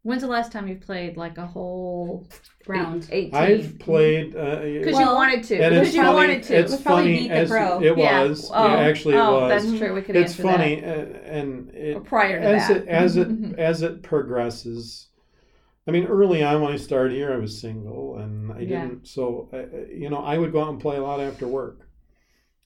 When's 0.03 0.21
the 0.21 0.27
last 0.29 0.51
time 0.53 0.67
you 0.69 0.75
played 0.77 1.17
like 1.17 1.37
a 1.37 1.45
whole 1.45 2.25
Round. 2.67 3.05
Eight, 3.11 3.33
18? 3.33 3.35
I've 3.35 3.79
played. 3.79 4.35
Uh, 4.35 4.61
Because 4.61 4.93
Well, 4.93 5.09
you 5.09 5.15
wanted 5.15 5.43
to. 5.45 5.55
and 5.61 5.75
Because 5.75 5.93
you 5.95 6.01
funny. 6.03 6.15
wanted 6.15 6.43
to. 6.43 6.55
It's 6.55 6.71
It 6.71 6.75
was 6.75 6.81
funny 6.83 7.17
Beat 7.19 7.27
the 7.29 7.33
as 7.33 7.49
Pro. 7.49 7.79
it 7.81 7.97
Yeah. 7.97 8.23
was. 8.23 8.51
Oh, 8.53 8.67
yeah, 8.67 8.75
actually, 8.75 9.15
it 9.15 9.19
oh, 9.19 9.41
was. 9.41 9.63
that's 9.63 9.77
true. 9.77 9.93
We 9.93 10.01
could 10.01 10.15
it's 10.15 10.35
funny, 10.35 10.83
uh, 10.85 10.87
and 10.87 11.69
it 11.75 12.03
Prior 12.05 12.39
to 12.39 12.45
as 12.45 12.67
that. 12.69 12.77
it 12.77 12.87
as 12.87 13.17
it 13.17 13.27
as 13.59 13.81
it 13.81 14.01
progresses. 14.03 15.08
I 15.89 15.91
mean, 15.91 16.05
early 16.05 16.43
on 16.43 16.61
when 16.61 16.71
I 16.71 16.75
started 16.77 17.13
here, 17.15 17.33
I 17.33 17.37
was 17.37 17.59
single, 17.59 18.17
and 18.17 18.51
I 18.51 18.59
Yeah. 18.59 18.85
didn't. 18.85 19.07
So, 19.07 19.49
uh, 19.51 19.91
you 19.91 20.07
know, 20.09 20.17
I 20.19 20.37
would 20.37 20.51
go 20.51 20.61
out 20.63 20.69
and 20.69 20.79
play 20.79 20.97
a 20.97 21.01
lot 21.01 21.19
after 21.19 21.47
work. 21.47 21.89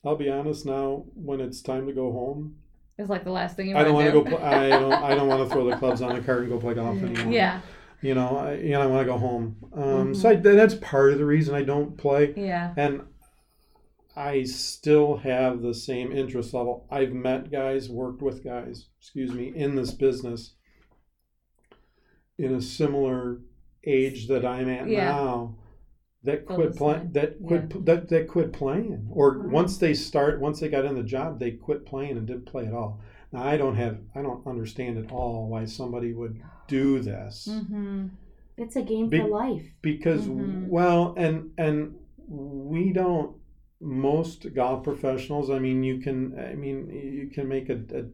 I'll 0.04 0.18
be 0.18 0.30
honest 0.30 0.66
now. 0.66 1.06
When 1.16 1.40
it's 1.40 1.62
time 1.62 1.88
to 1.88 1.94
go 1.94 2.12
home, 2.12 2.58
it's 2.98 3.10
like 3.10 3.24
the 3.24 3.32
last 3.32 3.56
thing 3.56 3.70
you 3.70 3.78
I 3.78 3.84
don't 3.86 3.94
want 3.94 4.08
to 4.08 4.12
do. 4.12 4.30
go. 4.30 4.38
I 4.38 4.68
don't. 4.70 4.92
I 4.92 5.16
don't 5.16 5.30
want 5.30 5.48
to 5.48 5.54
throw 5.56 5.70
the 5.70 5.78
clubs 5.78 6.02
on 6.02 6.14
the 6.16 6.22
cart 6.22 6.42
and 6.42 6.50
go 6.50 6.60
play 6.60 6.74
golf 6.74 6.98
anymore. 7.02 7.32
yeah. 7.34 7.62
You 8.02 8.14
know, 8.14 8.36
I, 8.36 8.56
you 8.56 8.72
know, 8.72 8.82
I 8.82 8.86
want 8.88 9.08
to 9.08 9.14
go 9.14 9.18
home. 9.18 9.56
Um, 9.74 9.82
Mm-hmm. 9.84 10.14
So 10.16 10.30
I, 10.32 10.36
that's 10.36 10.76
part 10.76 11.14
of 11.14 11.18
the 11.20 11.26
reason 11.26 11.56
I 11.56 11.64
don't 11.64 11.98
play 11.98 12.34
Yeah. 12.36 12.74
and 12.76 13.04
I 14.18 14.44
still 14.44 15.16
have 15.18 15.62
the 15.62 15.74
same 15.74 16.12
interest 16.12 16.54
level. 16.54 16.86
I've 16.92 17.14
met 17.14 17.50
guys, 17.50 17.90
worked 17.90 18.22
with 18.22 18.44
guys, 18.44 18.88
excuse 19.00 19.32
me, 19.32 19.54
in 19.56 19.76
this 19.76 19.92
business 19.92 20.56
in 22.38 22.54
a 22.56 22.62
similar 22.62 23.40
age 23.86 24.28
that 24.28 24.46
I'm 24.46 24.70
at 24.70 24.88
Yeah. 24.88 25.06
now 25.06 25.56
that 26.24 26.46
quit 26.46 26.76
playing 26.76 27.12
that 27.12 27.44
quit 27.46 27.86
that 27.86 28.08
that 28.10 28.28
quit 28.28 28.54
playing 28.54 29.08
or 29.12 29.40
once 29.50 29.78
they 29.78 29.94
start 29.94 30.40
once 30.40 30.60
they 30.60 30.70
got 30.70 30.86
in 30.86 30.96
the 30.96 31.04
job 31.04 31.40
they 31.40 31.52
quit 31.52 31.86
playing 31.86 32.18
and 32.18 32.26
didn't 32.26 32.46
play 32.46 32.66
at 32.66 32.74
all. 32.74 33.02
Now 33.32 33.44
I 33.44 33.58
don't 33.58 33.76
have 33.76 34.00
I 34.16 34.22
don't 34.22 34.46
understand 34.48 34.98
at 34.98 35.12
all 35.12 35.48
why 35.50 35.66
somebody 35.66 36.14
would 36.14 36.42
do 36.68 37.00
this 37.00 37.48
Mm-hmm. 37.52 38.08
It's 38.58 38.76
a 38.76 38.84
game 38.84 39.10
Be- 39.10 39.20
for 39.20 39.28
life. 39.28 39.66
because 39.82 40.28
Mhm. 40.28 40.68
well 40.70 41.14
and 41.18 41.52
and 41.58 41.96
we 42.28 42.94
don't 42.94 43.36
most 43.82 44.54
golf 44.54 44.82
professionals 44.86 45.50
i 45.50 45.60
mean 45.60 45.84
you 45.84 46.00
can 46.00 46.40
i 46.40 46.54
mean 46.56 46.90
you 46.90 47.28
can 47.28 47.50
make 47.50 47.68
a, 47.70 47.74
a 47.94 48.06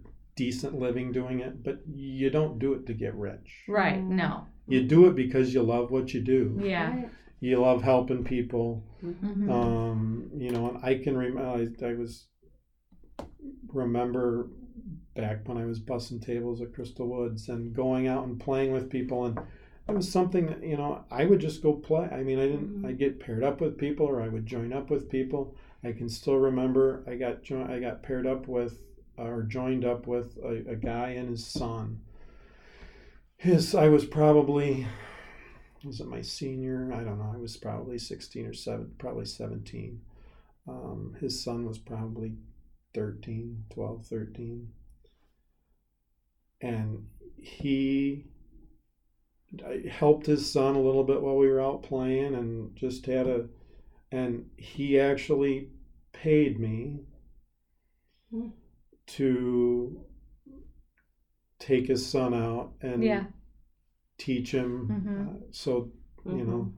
decent 0.44 0.74
living 0.86 1.08
doing 1.20 1.38
it 1.48 1.54
but 1.68 1.78
you 2.18 2.30
don't 2.38 2.60
do 2.64 2.70
it 2.78 2.84
to 2.88 2.94
get 3.04 3.14
rich 3.28 3.50
Right. 3.80 4.00
Mm. 4.02 4.16
No. 4.24 4.32
you 4.74 4.80
do 4.96 5.00
it 5.08 5.16
because 5.24 5.54
you 5.54 5.62
love 5.76 5.88
what 5.96 6.14
you 6.14 6.22
do 6.36 6.42
Yeah. 6.74 6.90
Right. 6.90 7.10
you 7.48 7.56
love 7.68 7.82
helping 7.94 8.24
people 8.36 8.68
Mm-hmm. 9.10 9.50
um 9.58 10.02
you 10.44 10.52
know 10.54 10.64
and 10.70 10.78
i 10.90 10.94
can 11.04 11.16
remember 11.24 11.46
I, 11.86 11.90
I 11.92 11.94
was 12.02 12.14
remember 13.74 14.50
back 15.16 15.48
when 15.48 15.58
i 15.58 15.66
was 15.66 15.80
bussing 15.80 16.22
tables 16.22 16.62
at 16.62 16.74
crystal 16.74 17.08
woods 17.08 17.48
and 17.50 17.74
going 17.74 18.08
out 18.08 18.26
and 18.28 18.40
playing 18.40 18.72
with 18.74 18.90
people 18.90 19.26
and 19.26 19.40
it 19.88 19.96
was 19.96 20.12
something 20.12 20.46
that 20.48 20.64
you 20.64 20.78
know 20.78 21.04
i 21.12 21.26
would 21.26 21.40
just 21.40 21.64
go 21.64 21.74
play 21.74 22.08
i 22.12 22.22
mean 22.24 22.40
i 22.40 22.48
didn't 22.48 22.86
i 22.86 22.92
get 22.92 23.20
paired 23.20 23.44
up 23.44 23.62
with 23.62 23.78
people 23.78 24.06
or 24.06 24.22
i 24.22 24.28
would 24.28 24.46
join 24.46 24.72
up 24.74 24.90
with 24.90 25.10
people 25.10 25.56
i 25.84 25.92
can 25.92 26.10
still 26.10 26.36
remember 26.50 27.04
i 27.08 27.16
got 27.16 27.42
jo- 27.44 27.68
i 27.70 27.80
got 27.80 28.04
paired 28.04 28.28
up 28.28 28.48
with 28.48 28.74
or 29.20 29.44
joined 29.44 29.86
up 29.86 30.08
with 30.08 30.38
a, 30.38 30.72
a 30.72 30.76
guy 30.76 31.10
and 31.10 31.30
his 31.30 31.46
son. 31.46 32.02
His 33.38 33.74
i 33.74 33.88
was 33.88 34.06
probably 34.06 34.88
was 35.84 36.02
it 36.02 36.08
my 36.08 36.22
senior? 36.22 36.92
I 36.94 37.04
don't 37.04 37.20
know. 37.20 37.32
I 37.34 37.38
was 37.38 37.56
probably 37.56 37.98
16 37.98 38.46
or 38.46 38.54
7 38.54 38.92
probably 38.98 39.26
17 39.26 40.02
um, 40.68 41.16
his 41.20 41.44
son 41.44 41.66
was 41.66 41.78
probably 41.78 42.34
13 42.94 43.66
12 43.70 44.06
13 44.06 44.70
and 46.62 47.08
he 47.38 48.26
helped 49.90 50.26
his 50.26 50.52
son 50.52 50.76
a 50.76 50.82
little 50.82 51.04
bit 51.04 51.22
while 51.22 51.38
we 51.38 51.48
were 51.48 51.62
out 51.62 51.82
playing 51.82 52.36
and 52.36 52.76
just 52.76 53.06
had 53.06 53.28
a 53.28 53.48
and 54.12 54.50
he 54.58 55.00
actually 55.00 55.70
paid 56.12 56.60
me 56.60 57.00
Hmm. 58.32 58.50
To 59.18 60.00
take 61.60 61.88
his 61.88 62.06
son 62.06 62.34
out 62.34 62.74
and 62.82 63.04
Yeah. 63.04 63.26
teach 64.18 64.52
him 64.54 64.88
Mhm. 64.90 65.28
uh, 65.28 65.48
so 65.52 65.92
you 66.26 66.44
Mhm. 66.44 66.48
know 66.48 66.74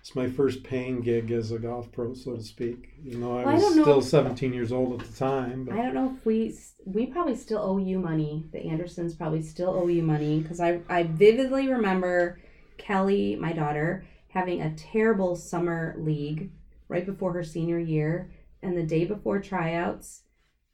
it's 0.00 0.14
my 0.14 0.28
first 0.28 0.62
paying 0.62 1.00
gig 1.00 1.30
as 1.30 1.50
a 1.50 1.58
golf 1.58 1.90
pro 1.92 2.14
so 2.14 2.36
to 2.36 2.42
speak 2.42 2.90
you 3.02 3.18
know 3.18 3.36
i 3.36 3.44
Well, 3.44 3.54
was 3.54 3.76
know 3.76 3.82
still 3.82 4.00
17 4.02 4.52
years 4.52 4.72
old 4.72 5.00
at 5.00 5.06
the 5.08 5.16
time 5.16 5.64
but 5.64 5.74
I 5.74 5.82
don't 5.82 5.94
know 5.94 6.14
if 6.16 6.24
we 6.24 6.54
we 6.84 7.06
probably 7.06 7.36
still 7.36 7.58
owe 7.60 7.78
you 7.78 7.98
money. 7.98 8.44
The 8.52 8.60
Andersons 8.66 9.14
probably 9.14 9.40
still 9.42 9.70
owe 9.70 9.88
you 9.88 10.02
money 10.02 10.40
because 10.40 10.60
I 10.60 10.80
I 10.88 11.04
vividly 11.04 11.68
remember 11.68 12.38
Kelly, 12.76 13.34
my 13.36 13.52
daughter, 13.52 14.04
having 14.28 14.60
a 14.60 14.74
terrible 14.74 15.36
summer 15.36 15.94
league 15.98 16.50
right 16.88 17.06
before 17.06 17.32
her 17.32 17.42
senior 17.44 17.78
year, 17.78 18.30
and 18.62 18.76
the 18.76 18.82
day 18.82 19.04
before 19.06 19.40
tryouts, 19.40 20.23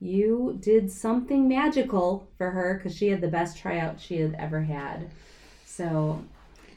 you 0.00 0.56
did 0.60 0.90
something 0.90 1.46
magical 1.48 2.28
for 2.38 2.50
her 2.50 2.74
because 2.74 2.96
she 2.96 3.08
had 3.08 3.20
the 3.20 3.28
best 3.28 3.58
tryout 3.58 4.00
she 4.00 4.16
had 4.18 4.34
ever 4.38 4.62
had. 4.62 5.10
So 5.66 6.22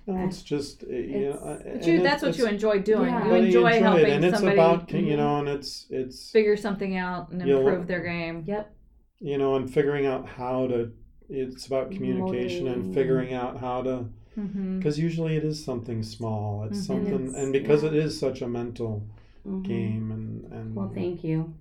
No, 0.05 0.25
it's 0.25 0.41
just 0.41 0.83
uh, 0.83 0.87
you 0.87 0.95
It's- 1.29 1.35
know, 1.35 1.57
But 1.63 1.65
and 1.65 1.85
you, 1.85 1.93
it- 1.99 2.03
that's 2.03 2.21
what 2.23 2.37
you 2.37 2.45
enjoy 2.47 2.79
doing. 2.79 3.09
Yeah. 3.09 3.23
You 3.25 3.29
but 3.31 3.43
enjoy, 3.45 3.69
it, 3.71 3.81
helping 3.81 4.05
and 4.05 4.25
it's 4.25 4.35
somebody 4.37 4.57
about 4.57 4.91
you 4.91 5.15
know, 5.17 5.37
and 5.39 5.47
it's 5.47 5.85
it's 5.89 6.29
figure 6.31 6.57
something 6.57 6.97
out 6.97 7.31
and 7.31 7.41
You'll- 7.47 7.65
improve 7.67 7.87
their 7.87 8.01
game. 8.03 8.43
yep, 8.45 8.75
you 9.19 9.37
know, 9.37 9.55
and 9.55 9.71
figuring 9.73 10.05
out 10.05 10.27
how 10.27 10.67
to. 10.67 10.91
It's 11.29 11.65
about 11.67 11.89
communication 11.91 12.65
Motivating. 12.65 12.85
and 12.85 12.93
figuring 12.93 13.33
out 13.33 13.57
how 13.59 13.81
to, 13.83 14.05
Mm-hmm. 14.37 14.77
because 14.79 14.99
usually 14.99 15.37
it 15.37 15.45
is 15.45 15.63
something 15.63 16.03
small. 16.03 16.65
It's 16.65 16.79
Mhm. 16.81 16.85
something, 16.87 17.13
It's- 17.27 17.35
and 17.35 17.53
because 17.53 17.83
yeah. 17.83 17.89
it 17.89 17.95
is 17.95 18.19
such 18.19 18.41
a 18.41 18.47
mental 18.47 19.03
Mhm. 19.47 19.63
game, 19.63 20.11
and 20.11 20.51
and 20.51 20.75
Well, 20.75 20.91
thank 20.93 21.23
you. 21.23 21.53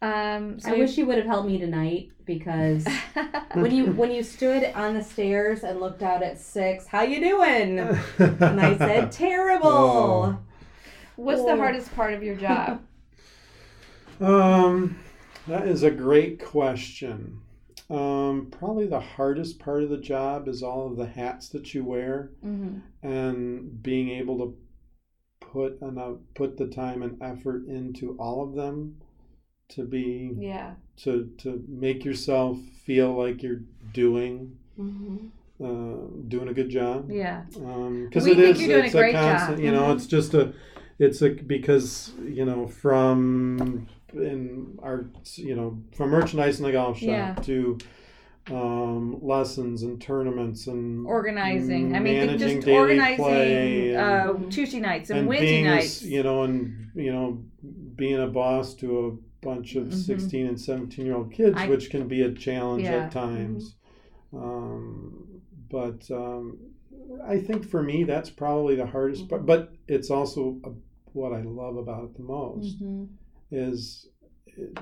Um, 0.00 0.60
so 0.60 0.70
I 0.70 0.78
wish 0.78 0.96
you 0.96 1.06
would 1.06 1.16
have 1.16 1.26
helped 1.26 1.48
me 1.48 1.58
tonight 1.58 2.10
because 2.24 2.86
when 3.54 3.72
you 3.74 3.86
when 3.86 4.12
you 4.12 4.22
stood 4.22 4.64
on 4.74 4.94
the 4.94 5.02
stairs 5.02 5.64
and 5.64 5.80
looked 5.80 6.02
out 6.02 6.22
at 6.22 6.40
six, 6.40 6.86
how 6.86 7.02
you 7.02 7.20
doing? 7.20 7.78
And 8.18 8.60
I 8.60 8.76
said, 8.78 9.10
terrible. 9.10 9.68
Oh. 9.68 10.38
What's 11.16 11.42
the 11.42 11.52
Oh. 11.52 11.56
hardest 11.56 11.92
part 11.96 12.14
of 12.14 12.22
your 12.22 12.36
job? 12.36 12.82
Um, 14.20 14.98
that 15.46 15.68
is 15.68 15.84
a 15.84 15.92
great 15.92 16.44
question. 16.44 17.40
Um, 17.88 18.48
probably 18.50 18.88
the 18.88 18.98
hardest 18.98 19.60
part 19.60 19.84
of 19.84 19.90
the 19.90 19.96
job 19.96 20.48
is 20.48 20.60
all 20.60 20.88
of 20.88 20.96
the 20.96 21.06
hats 21.06 21.48
that 21.50 21.72
you 21.72 21.84
wear 21.84 22.32
mm-hmm. 22.44 22.78
and 23.06 23.80
being 23.80 24.08
able 24.10 24.38
to 24.38 24.58
put 25.40 25.80
enough, 25.82 26.16
put 26.34 26.56
the 26.56 26.66
time 26.66 27.02
and 27.04 27.22
effort 27.22 27.66
into 27.68 28.16
all 28.18 28.42
of 28.42 28.54
them 28.54 28.96
to 29.70 29.84
be 29.84 30.34
Yeah. 30.38 30.72
to 30.98 31.30
to 31.38 31.62
make 31.68 32.04
yourself 32.04 32.58
feel 32.84 33.12
like 33.16 33.42
you're 33.42 33.62
doing 33.92 34.56
Mhm. 34.78 35.28
uh, 35.60 36.06
doing 36.28 36.48
a 36.48 36.54
good 36.54 36.70
job. 36.70 37.10
Yeah. 37.10 37.42
because 37.50 38.24
We 38.24 38.32
it 38.32 38.38
is 38.38 38.60
a 38.68 38.84
it's 38.84 38.92
constant 38.94 39.58
job. 39.58 39.60
you 39.60 39.70
know 39.72 39.82
Mhm. 39.88 39.94
it's 39.96 40.06
just 40.06 40.34
a 40.34 40.52
it's 40.98 41.22
a 41.22 41.30
because 41.30 42.12
you 42.24 42.44
know 42.44 42.66
from 42.66 43.86
in 44.14 44.78
our 44.82 45.04
you 45.36 45.54
know 45.54 45.78
from 45.94 46.10
merchandise 46.10 46.58
in 46.58 46.64
the 46.64 46.72
golf 46.72 46.98
shop 46.98 47.08
Yeah. 47.08 47.34
to 47.42 47.78
um, 48.50 49.18
lessons 49.22 49.82
and 49.82 50.00
tournaments 50.00 50.68
and 50.68 51.06
Organizing. 51.06 51.94
I 51.94 52.00
mean, 52.00 52.14
managing 52.14 52.38
just 52.56 52.66
daily 52.66 52.78
organizing 52.78 53.16
play 53.22 53.94
uh, 53.94 54.32
Tuesday 54.48 54.80
nights 54.80 55.10
and, 55.10 55.18
and 55.18 55.28
Wednesday 55.28 55.46
being 55.50 55.66
a 55.66 55.70
nights. 55.74 56.02
you 56.02 56.22
know 56.22 56.44
and 56.44 56.86
you 56.94 57.12
know 57.12 57.42
being 57.94 58.18
a 58.18 58.26
boss 58.26 58.72
to 58.76 58.86
a 59.06 59.27
bunch 59.40 59.76
of 59.76 59.86
Mhm. 59.88 59.94
16 59.94 60.46
and 60.46 60.60
17 60.60 61.06
year 61.06 61.14
old 61.16 61.30
kids 61.32 61.56
I- 61.56 61.68
which 61.68 61.90
can 61.90 62.08
be 62.08 62.22
a 62.22 62.32
challenge 62.32 62.82
Yeah. 62.84 62.92
Mm-hmm. 62.92 63.06
at 63.06 63.12
times 63.12 63.74
um, 64.32 65.40
but 65.70 66.10
um, 66.10 66.58
I 67.24 67.38
think 67.38 67.64
for 67.64 67.82
me 67.82 68.04
that's 68.04 68.30
probably 68.30 68.74
the 68.76 68.86
hardest 68.86 69.28
part. 69.28 69.46
But 69.46 69.72
it's 69.86 70.10
also 70.10 70.58
a, 70.64 70.70
what 71.12 71.32
I 71.32 71.42
love 71.42 71.76
about 71.76 72.04
it 72.04 72.14
the 72.16 72.22
most 72.22 72.82
Mm-hmm. 72.82 73.04
is 73.50 74.08
it, 74.46 74.76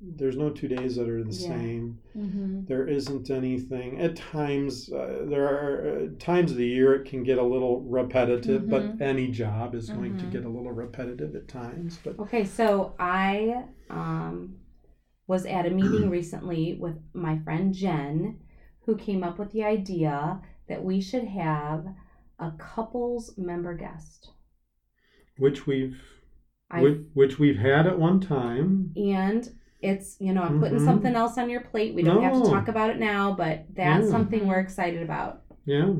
there's 0.00 0.36
no 0.36 0.50
two 0.50 0.68
days 0.68 0.96
that 0.96 1.08
are 1.08 1.22
the 1.24 1.30
Yeah. 1.32 1.48
same. 1.48 1.98
Mm-hmm. 2.16 2.64
There 2.66 2.86
isn't 2.86 3.30
anything. 3.30 4.00
At 4.00 4.16
times, 4.16 4.90
uh, 4.92 5.24
there 5.28 5.44
are 5.46 5.88
uh, 5.88 6.06
times 6.18 6.52
of 6.52 6.56
the 6.56 6.66
year 6.66 6.94
it 6.94 7.04
can 7.08 7.22
get 7.24 7.38
a 7.38 7.42
little 7.42 7.80
repetitive. 7.82 8.62
Mhm. 8.62 8.70
But 8.70 9.00
any 9.04 9.28
job 9.28 9.74
is 9.74 9.90
going 9.90 10.16
to 10.18 10.24
Mhm. 10.26 10.30
get 10.32 10.44
a 10.44 10.48
little 10.48 10.72
repetitive 10.72 11.34
at 11.34 11.48
times. 11.48 11.98
But 12.04 12.18
Okay, 12.18 12.44
so 12.44 12.94
I 12.98 13.64
um, 13.90 14.56
was 15.26 15.44
at 15.46 15.66
a 15.66 15.70
meeting 15.70 16.08
recently 16.18 16.74
with 16.80 16.96
my 17.14 17.38
friend 17.40 17.74
Jen, 17.74 18.38
who 18.86 18.96
came 18.96 19.22
up 19.24 19.38
with 19.38 19.52
the 19.52 19.64
idea 19.64 20.40
that 20.68 20.84
we 20.84 21.00
should 21.00 21.24
have 21.24 21.86
a 22.38 22.52
couples 22.52 23.36
member 23.36 23.74
guest. 23.76 24.30
which 25.38 25.66
we've 25.66 26.00
I 26.70 26.82
which, 26.82 26.98
which 27.14 27.38
we've 27.38 27.56
had 27.58 27.86
at 27.86 27.98
one 27.98 28.20
time. 28.20 28.92
and 28.96 29.48
it's 29.80 30.16
you 30.20 30.32
know 30.32 30.42
I'm 30.42 30.58
putting 30.60 30.78
Mhm. 30.78 30.84
something 30.84 31.14
else 31.14 31.38
on 31.38 31.48
your 31.50 31.60
plate. 31.60 31.94
We 31.94 32.02
don't 32.02 32.22
have 32.22 32.42
to 32.42 32.48
talk 32.50 32.68
about 32.68 32.90
it 32.90 32.98
now, 32.98 33.32
but 33.36 33.64
that's 33.74 34.06
Yeah. 34.06 34.10
something 34.10 34.46
we're 34.46 34.58
excited 34.60 35.02
about. 35.02 35.42
Yeah. 35.64 35.92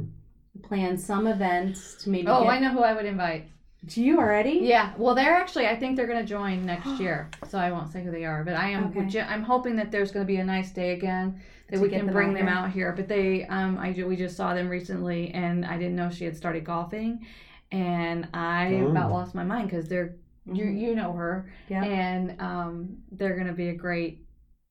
Plan 0.63 0.97
some 0.99 1.27
events 1.27 2.03
to 2.03 2.11
maybe. 2.11 2.27
Oh, 2.29 2.43
get, 2.43 2.51
I 2.51 2.59
know 2.59 2.71
who 2.71 2.81
I 2.81 2.93
would 2.93 3.05
invite. 3.07 3.45
Do 3.87 4.03
you 4.03 4.19
already? 4.19 4.59
Yeah, 4.63 4.93
well, 4.99 5.15
they're 5.15 5.37
actually. 5.37 5.69
I 5.69 5.77
think 5.77 5.97
they're 5.97 6.09
going 6.09 6.19
to 6.19 6.27
join 6.27 6.67
next 6.67 6.87
year, 7.01 7.31
so 7.47 7.59
I 7.59 7.71
won't 7.71 7.89
say 7.93 8.03
who 8.03 8.11
they 8.11 8.25
are. 8.25 8.43
But 8.45 8.55
I 8.55 8.71
am. 8.71 8.93
Okay. 8.97 9.21
I'm 9.21 9.45
hoping 9.45 9.77
that 9.77 9.93
there's 9.93 10.11
going 10.11 10.27
to 10.27 10.33
be 10.33 10.39
a 10.39 10.45
nice 10.45 10.73
day 10.73 10.95
again 10.95 11.41
that 11.71 11.77
To 11.77 11.83
we 11.83 11.89
can 11.89 12.07
them 12.07 12.13
bring 12.15 12.31
out 12.31 12.35
them 12.35 12.47
here. 12.49 12.57
out 12.57 12.71
here. 12.73 12.93
But 12.93 13.07
they, 13.07 13.45
um, 13.47 13.79
I 13.79 13.93
ju- 13.93 14.09
we 14.09 14.17
just 14.17 14.37
saw 14.37 14.53
them 14.53 14.69
recently, 14.69 15.31
and 15.31 15.65
I 15.65 15.79
didn't 15.79 15.95
know 15.95 16.11
she 16.11 16.25
had 16.25 16.37
started 16.37 16.65
golfing, 16.65 17.25
and 17.71 18.27
I 18.35 18.81
Oh. 18.83 18.89
about 18.91 19.13
lost 19.13 19.35
my 19.37 19.45
mind 19.45 19.71
because 19.71 19.89
they're 19.89 20.17
you 20.53 20.65
Mhm. 20.65 20.81
you 20.81 20.95
know 20.95 21.13
her, 21.13 21.51
Yeah. 21.69 21.85
and 21.85 22.41
um, 22.41 22.89
they're 23.13 23.35
going 23.35 23.47
to 23.49 23.53
be 23.53 23.69
a 23.69 23.75
great 23.75 24.21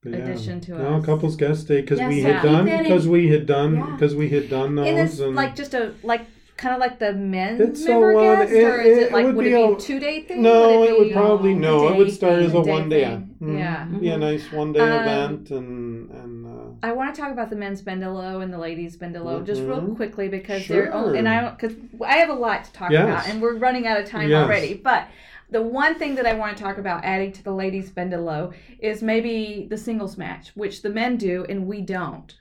But 0.03 0.13
addition 0.13 0.59
to 0.61 0.75
us. 0.75 0.81
no, 0.81 0.95
us. 0.97 1.05
couples 1.05 1.35
guest 1.35 1.67
day 1.67 1.81
because 1.81 1.99
Yes, 1.99 2.09
we 2.09 2.21
yeah. 2.21 2.27
had 2.33 2.43
done 2.43 2.65
Keep 2.65 2.73
that 2.73 2.77
in- 2.79 2.83
because 2.91 3.07
we 3.07 3.27
had 3.29 3.45
done 3.45 3.91
because 3.93 4.15
we 4.15 4.29
had 4.29 4.49
done 4.49 4.75
those 4.75 4.87
and 4.87 4.97
it's 4.99 5.19
and 5.19 5.35
like 5.35 5.55
just 5.55 5.73
a 5.73 5.93
like 6.03 6.21
kind 6.55 6.73
of 6.73 6.79
like 6.79 6.97
the 6.97 7.13
men's 7.13 7.61
It's 7.61 7.83
so 7.85 7.91
member 7.91 8.15
odd. 8.17 8.37
guest, 8.39 8.53
It- 8.53 8.63
or 8.63 8.81
is 8.81 8.97
it 8.97 9.01
it 9.03 9.11
like 9.11 9.25
would 9.25 9.35
would, 9.35 9.43
be 9.45 9.51
it 9.51 9.55
be 9.57 9.61
a- 9.61 9.75
a 9.75 9.79
two 9.79 9.99
day 9.99 10.21
thing? 10.21 10.41
no, 10.41 10.83
it 10.83 10.97
would 10.97 11.11
probably 11.13 11.53
a 11.53 11.55
no. 11.55 11.87
It 11.89 11.97
would 11.97 12.11
start 12.11 12.39
as 12.41 12.53
a 12.53 12.57
a 12.59 12.63
day 12.63 12.71
one 12.71 12.89
day. 12.89 13.03
thing. 13.05 13.35
Mhm. 13.41 13.59
Yeah. 13.59 13.85
be 13.85 14.09
a 14.09 14.17
nice 14.17 14.51
one 14.51 14.73
day 14.73 14.79
Um, 14.79 14.91
event 15.01 15.51
and 15.51 16.09
and 16.11 16.45
uh, 16.47 16.51
I 16.81 16.91
want 16.93 17.13
to 17.13 17.21
talk 17.21 17.31
about 17.31 17.49
the 17.51 17.55
men's 17.55 17.81
Bendelow 17.83 18.41
and 18.41 18.51
the 18.51 18.57
ladies 18.57 18.97
Bendelow 18.97 19.45
just 19.45 19.61
real 19.61 19.81
Mhm. 19.81 19.95
quickly 19.95 20.27
because 20.29 20.67
they're 20.67 20.91
Sure. 20.91 21.13
and 21.15 21.27
I 21.29 21.49
because 21.51 21.73
I 22.03 22.13
have 22.17 22.29
a 22.29 22.33
lot 22.33 22.63
to 22.65 22.73
talk 22.73 22.89
Yes. 22.91 23.03
about 23.03 23.27
and 23.29 23.39
we're 23.41 23.55
running 23.57 23.85
out 23.85 23.99
of 23.99 24.05
time 24.07 24.29
Yes. 24.29 24.43
already. 24.45 24.73
But 24.83 25.03
the 25.49 25.61
one 25.61 25.95
thing 25.95 26.15
that 26.15 26.25
I 26.25 26.33
want 26.33 26.57
to 26.57 26.63
talk 26.63 26.77
about 26.77 27.03
adding 27.05 27.31
to 27.33 27.43
the 27.43 27.53
ladies 27.53 27.89
Bendelow 27.91 28.53
is 28.79 29.01
maybe 29.01 29.65
the 29.69 29.77
singles 29.77 30.17
match, 30.17 30.49
which 30.55 30.81
the 30.81 30.89
men 30.89 31.17
do 31.17 31.45
and 31.47 31.67
we 31.67 31.81
don't. 31.81 32.35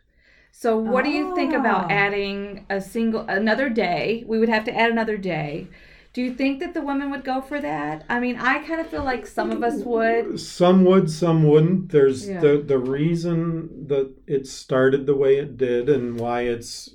So 0.53 0.79
what 0.79 1.05
do 1.05 1.11
you 1.11 1.35
think 1.35 1.53
about 1.53 1.85
Ah. 1.85 1.89
adding 1.95 2.65
a 2.71 2.81
single 2.81 3.21
another 3.29 3.69
day? 3.69 4.25
We 4.27 4.39
would 4.39 4.49
have 4.49 4.65
to 4.65 4.75
add 4.77 4.91
another 4.91 5.17
day. 5.19 5.69
Do 6.15 6.23
you 6.23 6.33
think 6.33 6.61
that 6.61 6.73
the 6.73 6.81
women 6.81 7.11
would 7.11 7.25
go 7.25 7.43
for 7.43 7.61
that? 7.61 8.05
I 8.09 8.21
mean, 8.21 8.37
I 8.39 8.61
kind 8.61 8.81
of 8.81 8.87
feel 8.87 9.05
like 9.05 9.27
some 9.27 9.51
of 9.51 9.63
us 9.63 9.83
would. 9.85 10.41
some 10.41 10.83
would, 10.87 11.11
some 11.11 11.45
wouldn't. 11.47 11.91
There's 11.91 12.27
Yeah. 12.27 12.41
the 12.41 12.57
the 12.67 12.79
reason 12.79 13.87
that 13.89 14.13
it 14.27 14.47
started 14.47 15.05
the 15.05 15.15
way 15.15 15.37
it 15.37 15.59
did 15.59 15.91
and 15.91 16.19
why 16.19 16.43
it's 16.43 16.95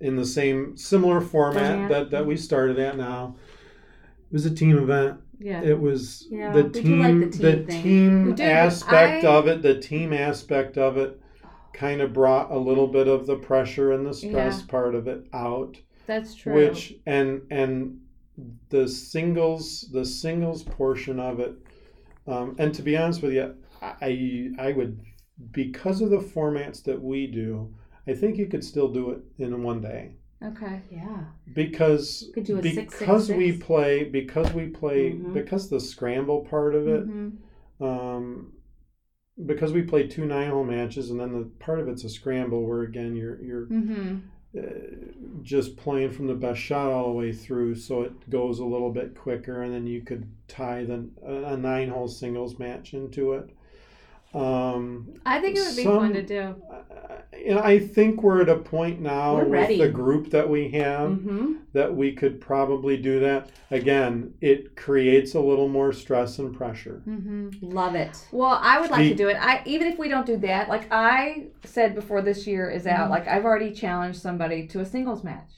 in 0.00 0.14
the 0.14 0.24
same 0.24 0.76
similar 0.76 1.20
format 1.20 1.72
Format. 1.72 1.90
that 1.90 2.10
that 2.12 2.26
we 2.26 2.36
started 2.36 2.78
at 2.78 2.96
now. 2.96 3.34
It 4.30 4.32
was 4.32 4.46
a 4.46 4.54
team 4.54 4.78
event. 4.78 5.18
Yeah. 5.42 5.62
It 5.62 5.78
was 5.80 6.26
Yeah, 6.30 6.52
the 6.52 6.68
team, 6.70 7.00
like 7.20 7.32
the 7.32 7.38
the 7.38 7.52
team 7.56 7.66
thing. 7.66 7.82
team 7.82 8.24
We 8.26 8.30
do, 8.32 8.36
but 8.36 8.40
aspect 8.44 9.24
I- 9.24 9.28
of 9.36 9.48
it, 9.48 9.62
the 9.62 9.78
team 9.80 10.12
aspect 10.12 10.78
of 10.78 10.96
it, 10.96 11.20
kind 11.72 12.00
of 12.00 12.12
brought 12.12 12.50
a 12.50 12.58
little 12.58 12.86
bit 12.86 13.08
of 13.08 13.26
the 13.26 13.36
pressure 13.36 13.92
and 13.92 14.06
the 14.06 14.12
stress 14.14 14.60
Yeah. 14.60 14.66
part 14.68 14.94
of 14.94 15.08
it 15.08 15.26
out. 15.32 15.78
That's 16.06 16.34
true. 16.34 16.54
Which 16.54 16.96
and 17.06 17.42
and 17.50 17.98
the 18.70 18.88
singles, 18.88 19.88
the 19.92 20.04
singles 20.04 20.62
portion 20.62 21.18
of 21.20 21.40
it, 21.40 21.54
um, 22.26 22.54
and 22.58 22.72
to 22.74 22.82
be 22.82 22.96
honest 22.96 23.22
with 23.22 23.32
you, 23.32 23.54
I 23.80 24.50
I 24.58 24.72
would 24.72 25.00
because 25.52 26.00
of 26.00 26.10
the 26.10 26.18
formats 26.18 26.82
that 26.84 27.02
we 27.02 27.26
do, 27.26 27.72
I 28.06 28.14
think 28.14 28.36
you 28.36 28.46
could 28.46 28.62
still 28.64 28.88
do 28.88 29.10
it 29.10 29.18
in 29.38 29.62
one 29.62 29.80
day 29.80 30.12
okay. 30.44 30.82
Yeah. 30.90 31.24
because 31.54 32.30
Could 32.34 32.44
do 32.44 32.58
a 32.58 32.62
six, 32.62 32.74
six, 32.76 32.98
because 32.98 33.28
we 33.30 33.52
play 33.58 34.04
because 34.04 34.52
we 34.52 34.66
play 34.68 35.12
Mhm. 35.12 35.32
because 35.34 35.68
the 35.70 35.80
scramble 35.80 36.40
part 36.44 36.74
of 36.74 36.86
it 36.88 37.06
Mhm. 37.08 37.32
um 37.80 38.52
because 39.46 39.72
we 39.72 39.82
play 39.82 40.06
two 40.06 40.26
nine 40.26 40.50
hole 40.50 40.64
matches 40.64 41.10
and 41.10 41.18
then 41.18 41.32
the 41.32 41.44
part 41.58 41.80
of 41.80 41.88
it's 41.88 42.04
a 42.04 42.08
scramble 42.08 42.66
where 42.66 42.82
again 42.82 43.16
you're 43.16 43.42
you're 43.42 43.66
Mhm. 43.66 44.20
uh, 44.56 44.62
just 45.42 45.76
playing 45.78 46.10
from 46.10 46.26
the 46.26 46.34
best 46.34 46.60
shot 46.60 46.90
all 46.92 47.06
the 47.08 47.18
way 47.18 47.32
through 47.32 47.74
so 47.74 48.02
it 48.02 48.28
goes 48.30 48.58
a 48.58 48.64
little 48.66 48.92
bit 48.92 49.14
quicker 49.14 49.62
and 49.62 49.72
then 49.72 49.86
you 49.86 50.02
could 50.02 50.26
tie 50.48 50.84
the 50.84 51.08
a 51.24 51.56
nine 51.56 51.88
hole 51.88 52.08
singles 52.08 52.58
match 52.58 52.92
into 52.94 53.32
it 53.32 53.48
um 54.34 55.08
I 55.26 55.40
think 55.40 55.56
it 55.56 55.60
would 55.66 55.76
be 55.76 55.82
Some- 55.84 55.98
fun 55.98 56.12
to 56.14 56.22
do. 56.22 56.54
I- 56.70 56.78
you 57.38 57.54
know, 57.54 57.60
I 57.62 57.78
think 57.80 58.22
we're 58.22 58.42
at 58.42 58.48
a 58.48 58.56
point 58.56 59.00
now 59.00 59.34
We're 59.34 59.44
with 59.44 59.52
ready. 59.52 59.78
the 59.78 59.88
group 59.88 60.30
that 60.30 60.48
we 60.48 60.68
have 60.72 61.10
Mm-hmm. 61.10 61.52
that 61.72 61.94
we 61.96 62.12
could 62.12 62.40
probably 62.40 62.96
do 62.96 63.18
that. 63.20 63.48
Again, 63.70 64.34
it 64.40 64.76
creates 64.76 65.34
a 65.34 65.40
little 65.40 65.66
more 65.68 65.92
stress 65.92 66.38
and 66.38 66.54
pressure. 66.54 67.02
Mm-hmm. 67.08 67.48
Love 67.62 67.94
it. 67.96 68.28
Well, 68.30 68.58
I 68.62 68.80
would 68.80 68.90
like 68.90 69.00
Be- 69.00 69.08
to 69.10 69.14
do 69.16 69.28
it. 69.28 69.36
I 69.40 69.62
even 69.66 69.88
if 69.88 69.98
we 69.98 70.08
don't 70.08 70.26
do 70.26 70.36
that, 70.38 70.68
like 70.68 70.86
I 70.92 71.46
said 71.64 71.94
before 71.94 72.22
this 72.22 72.46
year 72.46 72.70
is 72.70 72.86
out, 72.86 73.08
Mhm. 73.08 73.10
like 73.10 73.26
I've 73.26 73.44
already 73.44 73.72
challenged 73.72 74.20
somebody 74.20 74.66
to 74.68 74.80
a 74.80 74.84
singles 74.84 75.24
match. 75.24 75.50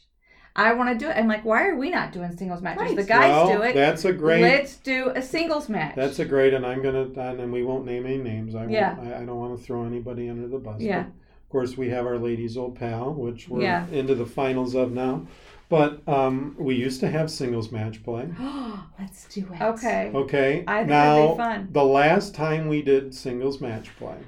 I 0.56 0.72
want 0.74 0.90
to 0.90 1.04
do 1.04 1.10
it. 1.10 1.16
I'm 1.16 1.26
like, 1.26 1.44
why 1.44 1.66
are 1.66 1.74
we 1.74 1.90
not 1.90 2.12
doing 2.12 2.36
singles 2.36 2.62
matches? 2.62 2.82
Right. 2.82 2.96
The 2.96 3.02
guys 3.04 3.30
well, 3.30 3.48
do 3.48 3.62
it. 3.62 3.74
That's 3.74 4.04
a 4.04 4.12
great. 4.12 4.42
Let's 4.42 4.76
do 4.76 5.10
a 5.14 5.20
singles 5.20 5.68
match. 5.68 5.96
That's 5.96 6.20
a 6.20 6.24
great, 6.24 6.54
and 6.54 6.64
I'm 6.64 6.80
gonna, 6.80 7.02
and 7.02 7.40
and 7.40 7.52
we 7.52 7.64
won't 7.64 7.84
name 7.84 8.06
any 8.06 8.18
names. 8.18 8.54
I 8.54 8.66
Yeah. 8.66 8.96
I, 9.00 9.22
I 9.22 9.24
don't 9.24 9.38
want 9.38 9.58
to 9.58 9.64
throw 9.64 9.84
anybody 9.84 10.28
under 10.30 10.46
the 10.46 10.58
bus. 10.58 10.80
Yeah. 10.80 11.06
Of 11.06 11.48
course, 11.50 11.76
we 11.76 11.88
have 11.90 12.06
our 12.06 12.18
ladies' 12.18 12.56
old 12.56 12.76
pal, 12.76 13.14
which 13.14 13.48
we're 13.48 13.62
Yeah. 13.62 13.86
into 13.90 14.14
the 14.14 14.26
finals 14.26 14.74
of 14.74 14.92
now. 14.92 15.26
But 15.68 16.06
um, 16.06 16.54
we 16.58 16.76
used 16.76 17.00
to 17.00 17.08
have 17.10 17.30
singles 17.30 17.72
match 17.72 18.04
play. 18.04 18.28
Let's 19.00 19.26
do 19.34 19.48
it. 19.52 19.60
okay. 19.60 20.12
Okay. 20.14 20.62
I 20.68 20.78
think 20.78 20.88
now 20.90 21.14
that'd 21.16 21.30
be 21.32 21.36
fun. 21.36 21.68
the 21.72 21.84
last 21.84 22.34
time 22.34 22.68
we 22.68 22.80
did 22.82 23.12
singles 23.14 23.60
match 23.60 23.88
play. 23.96 24.18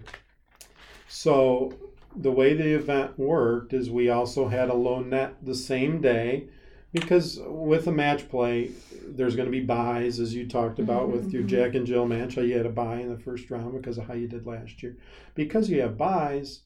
So 1.08 1.72
the 2.16 2.32
way 2.32 2.54
the 2.54 2.74
event 2.74 3.18
worked 3.18 3.72
is 3.72 3.90
we 3.90 4.08
also 4.08 4.48
had 4.48 4.70
a 4.70 4.74
low 4.74 5.00
net 5.00 5.36
the 5.42 5.54
same 5.54 6.00
day 6.00 6.48
because 6.92 7.38
with 7.44 7.86
a 7.86 7.92
match 7.92 8.28
play 8.28 8.70
there's 9.06 9.36
going 9.36 9.46
to 9.46 9.52
be 9.52 9.60
buys 9.60 10.18
as 10.18 10.34
you 10.34 10.48
talked 10.48 10.78
about 10.78 11.02
mm-hmm, 11.02 11.12
with 11.12 11.32
your 11.32 11.42
mm-hmm. 11.42 11.48
Jack 11.48 11.74
and 11.74 11.86
Jill 11.86 12.06
match 12.06 12.36
how 12.36 12.42
you 12.42 12.56
had 12.56 12.66
a 12.66 12.70
buy 12.70 13.00
in 13.00 13.10
the 13.10 13.18
first 13.18 13.50
round 13.50 13.72
because 13.74 13.98
of 13.98 14.06
how 14.06 14.14
you 14.14 14.26
did 14.26 14.46
last 14.46 14.82
year. 14.82 14.96
Because 15.34 15.68
you 15.68 15.80
have 15.82 15.98
buys, 15.98 16.62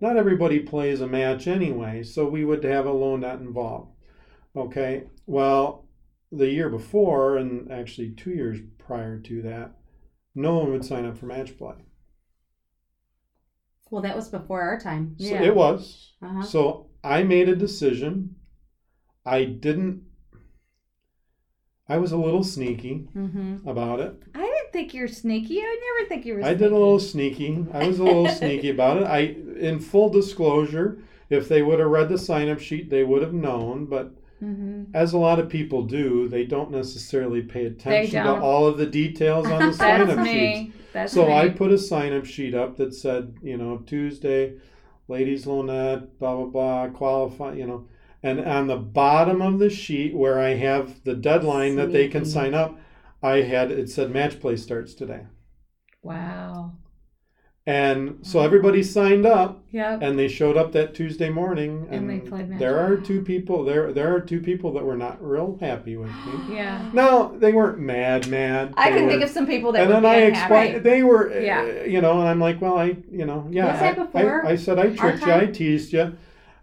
not 0.00 0.16
everybody 0.16 0.60
plays 0.60 1.00
a 1.00 1.06
match 1.06 1.46
anyway, 1.46 2.02
so 2.02 2.26
we 2.26 2.44
would 2.44 2.64
have 2.64 2.86
a 2.86 2.92
low 2.92 3.16
net 3.16 3.40
involved. 3.40 3.92
Okay. 4.54 5.04
Well, 5.26 5.88
the 6.30 6.50
year 6.50 6.68
before 6.68 7.36
and 7.36 7.70
actually 7.70 8.10
2 8.10 8.30
years 8.30 8.58
prior 8.78 9.18
to 9.18 9.42
that, 9.42 9.72
no 10.34 10.58
one 10.58 10.72
would 10.72 10.84
sign 10.84 11.04
up 11.04 11.18
for 11.18 11.26
match 11.26 11.58
play. 11.58 11.74
Well, 13.92 14.00
that 14.02 14.16
was 14.16 14.30
before 14.30 14.62
our 14.62 14.80
time. 14.80 15.14
So 15.18 15.26
Yeah. 15.26 15.42
it 15.42 15.54
was. 15.54 16.12
Uh-huh. 16.22 16.42
So 16.42 16.86
I 17.04 17.22
made 17.24 17.50
a 17.50 17.54
decision. 17.54 18.36
I 19.26 19.44
didn't. 19.44 20.02
I 21.88 21.98
was 21.98 22.10
a 22.10 22.16
little 22.16 22.42
sneaky 22.42 23.06
Mm-hmm. 23.14 23.68
about 23.68 24.00
it. 24.00 24.14
I 24.34 24.38
didn't 24.40 24.72
think 24.72 24.94
you're 24.94 25.08
sneaky. 25.08 25.60
I 25.60 25.78
never 25.98 26.08
think 26.08 26.24
you 26.24 26.34
were. 26.34 26.40
I 26.40 26.44
sneaky. 26.44 26.58
did 26.58 26.72
a 26.72 26.78
little 26.78 26.98
sneaky. 27.00 27.66
I 27.72 27.86
was 27.86 27.98
a 27.98 28.04
little 28.04 28.28
sneaky 28.40 28.70
about 28.70 28.96
it. 28.96 29.04
I, 29.04 29.18
in 29.60 29.78
full 29.78 30.08
disclosure, 30.08 31.02
if 31.28 31.48
they 31.50 31.60
would 31.60 31.78
have 31.78 31.90
read 31.90 32.08
the 32.08 32.16
sign-up 32.18 32.60
sheet, 32.60 32.88
they 32.88 33.04
would 33.04 33.20
have 33.22 33.34
known. 33.34 33.84
But 33.86 34.14
Mm-hmm. 34.42 34.90
as 34.96 35.12
a 35.12 35.18
lot 35.18 35.38
of 35.38 35.48
people 35.48 35.82
do, 35.84 36.26
they 36.28 36.44
don't 36.44 36.72
necessarily 36.72 37.42
pay 37.42 37.66
attention 37.66 38.24
to 38.24 38.40
all 38.40 38.66
of 38.66 38.76
the 38.76 38.86
details 38.86 39.46
on 39.46 39.60
the 39.68 39.72
sign-up 39.84 40.26
sheets. 40.26 40.74
That's 40.92 41.12
So. 41.12 41.30
I 41.32 41.48
put 41.48 41.72
a 41.72 41.78
sign 41.78 42.12
up 42.12 42.24
sheet 42.24 42.54
up 42.54 42.76
that 42.76 42.94
said, 42.94 43.36
you 43.42 43.56
know, 43.56 43.78
Tuesday, 43.78 44.54
ladies 45.08 45.46
low 45.46 45.62
net, 45.62 46.18
blah 46.18 46.36
blah 46.36 46.46
blah, 46.46 46.88
qualify, 46.90 47.54
you 47.54 47.66
know, 47.66 47.88
and 48.22 48.40
on 48.40 48.66
the 48.68 48.76
bottom 48.76 49.42
of 49.42 49.58
the 49.58 49.70
sheet 49.70 50.14
where 50.14 50.38
I 50.38 50.54
have 50.54 51.02
the 51.04 51.14
deadline 51.14 51.76
that 51.76 51.92
they 51.92 52.08
can 52.08 52.24
sign 52.24 52.54
up, 52.54 52.78
I 53.22 53.42
had 53.42 53.70
it 53.70 53.90
said 53.90 54.10
match 54.10 54.40
play 54.40 54.56
starts 54.56 54.94
today, 54.94 55.26
Wow. 56.02 56.76
And 57.64 58.18
so 58.22 58.40
everybody 58.40 58.82
signed 58.82 59.24
up 59.24 59.60
Yep. 59.70 60.02
and 60.02 60.18
they 60.18 60.26
showed 60.28 60.56
up 60.56 60.72
that 60.72 60.94
Tuesday 60.94 61.30
morning, 61.30 61.86
And 61.90 62.10
and, 62.10 62.10
they 62.10 62.28
played 62.28 62.48
match 62.48 62.58
there 62.58 62.78
are 62.78 62.96
two 62.96 63.22
people 63.22 63.64
there. 63.64 63.92
There 63.92 64.12
are 64.14 64.20
two 64.20 64.40
people 64.40 64.72
that 64.74 64.84
were 64.84 64.96
not 64.96 65.16
real 65.24 65.56
happy 65.60 65.96
with 65.96 66.10
me. 66.10 66.56
Yeah. 66.56 66.90
No, 66.92 67.36
they 67.38 67.52
weren't 67.52 67.78
mad, 67.78 68.26
mad. 68.28 68.74
I 68.76 68.90
can 68.90 69.04
were- 69.04 69.10
think 69.10 69.22
of 69.22 69.30
some 69.30 69.46
people 69.46 69.70
that 69.72 69.86
were. 69.88 69.94
and 69.94 70.04
then 70.04 70.10
I 70.12 70.16
unhappy. 70.16 70.54
explained 70.54 70.84
they 70.84 71.02
were, 71.04 71.30
uh, 71.32 71.38
Yeah. 71.38 71.84
you 71.84 72.00
know, 72.00 72.18
and 72.20 72.28
I'm 72.28 72.40
like, 72.40 72.60
well, 72.60 72.76
I, 72.76 72.96
you 73.10 73.24
know, 73.24 73.46
yeah, 73.50 73.70
Was 73.70 73.80
that 73.80 73.98
I- 73.98 74.02
before 74.04 74.46
I, 74.46 74.50
I 74.50 74.56
said 74.56 74.78
I 74.78 74.90
tricked 74.94 75.24
you, 75.24 75.32
I 75.32 75.46
teased 75.46 75.92
you. 75.92 76.12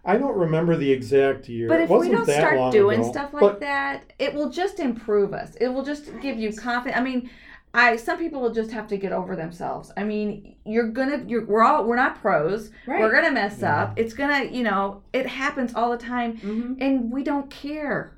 I 0.04 0.16
don't 0.16 0.36
remember 0.36 0.76
the 0.76 0.90
exact 0.92 1.48
year. 1.48 1.68
But 1.68 1.80
if 1.82 1.90
we 1.90 1.96
wasn't 1.96 2.14
don't 2.16 2.24
start 2.26 2.72
doing 2.72 3.00
ago. 3.00 3.10
stuff 3.10 3.34
like 3.34 3.40
But 3.40 3.60
that, 3.60 4.12
it 4.18 4.32
will 4.34 4.48
just 4.50 4.80
improve 4.80 5.34
us. 5.34 5.56
It 5.60 5.68
will 5.68 5.82
just 5.84 6.10
give 6.22 6.38
you 6.38 6.52
confidence. 6.54 6.98
I 6.98 7.02
mean, 7.02 7.28
I 7.72 7.96
some 7.96 8.18
people 8.18 8.40
will 8.40 8.52
just 8.52 8.70
have 8.72 8.88
to 8.88 8.96
get 8.96 9.12
over 9.12 9.36
themselves. 9.36 9.92
I 9.96 10.04
mean, 10.04 10.56
you're 10.64 10.88
gonna 10.88 11.24
you're 11.26 11.44
we're 11.46 11.62
all 11.62 11.84
we're 11.84 11.96
not 11.96 12.20
pros. 12.20 12.70
Right. 12.86 13.00
We're 13.00 13.12
gonna 13.12 13.30
mess 13.30 13.58
Yeah. 13.60 13.82
up. 13.82 13.98
It's 13.98 14.12
gonna 14.14 14.44
you 14.44 14.62
know 14.64 15.02
it 15.12 15.26
happens 15.26 15.74
all 15.74 15.90
the 15.90 15.96
time, 15.98 16.36
hmm 16.38 16.74
and 16.80 17.12
we 17.12 17.22
don't 17.22 17.48
care. 17.50 18.16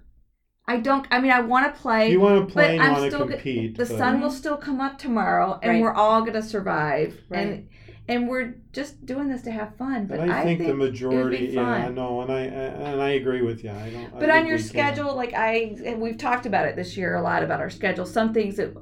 I 0.66 0.76
don't. 0.78 1.06
I 1.10 1.20
mean, 1.20 1.32
I 1.32 1.40
want 1.40 1.74
to 1.74 1.80
play. 1.80 2.10
you 2.12 2.20
want 2.20 2.48
to 2.48 2.52
play, 2.52 2.64
but 2.64 2.70
and 2.70 2.76
you 2.78 2.82
I'm 2.84 2.92
want 2.92 3.04
to 3.04 3.10
still 3.10 3.26
g- 3.26 3.32
compete. 3.34 3.76
the 3.76 3.84
but- 3.84 3.98
sun 3.98 4.20
will 4.20 4.30
still 4.30 4.56
come 4.56 4.80
up 4.80 4.96
tomorrow, 4.96 5.58
and 5.62 5.72
Right. 5.72 5.82
we're 5.82 5.92
all 5.92 6.22
gonna 6.22 6.40
survive. 6.42 7.18
Right. 7.28 7.38
And 7.40 7.68
and 8.08 8.28
we're 8.28 8.54
just 8.72 9.04
doing 9.06 9.28
this 9.28 9.42
to 9.42 9.50
have 9.50 9.76
fun. 9.76 10.06
But 10.06 10.20
and 10.20 10.32
I, 10.32 10.42
think, 10.44 10.58
the 10.60 10.64
it 10.64 10.68
would 10.70 10.78
be 10.78 10.84
majority, 10.90 11.46
yeah, 11.52 11.70
I 11.70 11.82
fun. 11.84 11.94
know, 11.94 12.20
and 12.22 12.32
I 12.32 12.40
and 12.42 13.02
I 13.02 13.10
agree 13.10 13.42
with 13.42 13.62
you. 13.64 13.70
I 13.70 13.90
don't. 13.90 14.14
I 14.14 14.18
But 14.20 14.30
on 14.30 14.46
your 14.46 14.56
we 14.56 14.62
can. 14.62 14.68
schedule, 14.68 15.14
like 15.14 15.34
I, 15.34 15.76
and 15.84 16.00
we've 16.00 16.16
talked 16.16 16.46
about 16.46 16.66
it 16.66 16.74
this 16.76 16.96
year 16.96 17.16
a 17.16 17.22
lot 17.22 17.42
about 17.42 17.60
our 17.60 17.70
schedule. 17.70 18.06
Some 18.06 18.32
things 18.32 18.56
that 18.56 18.72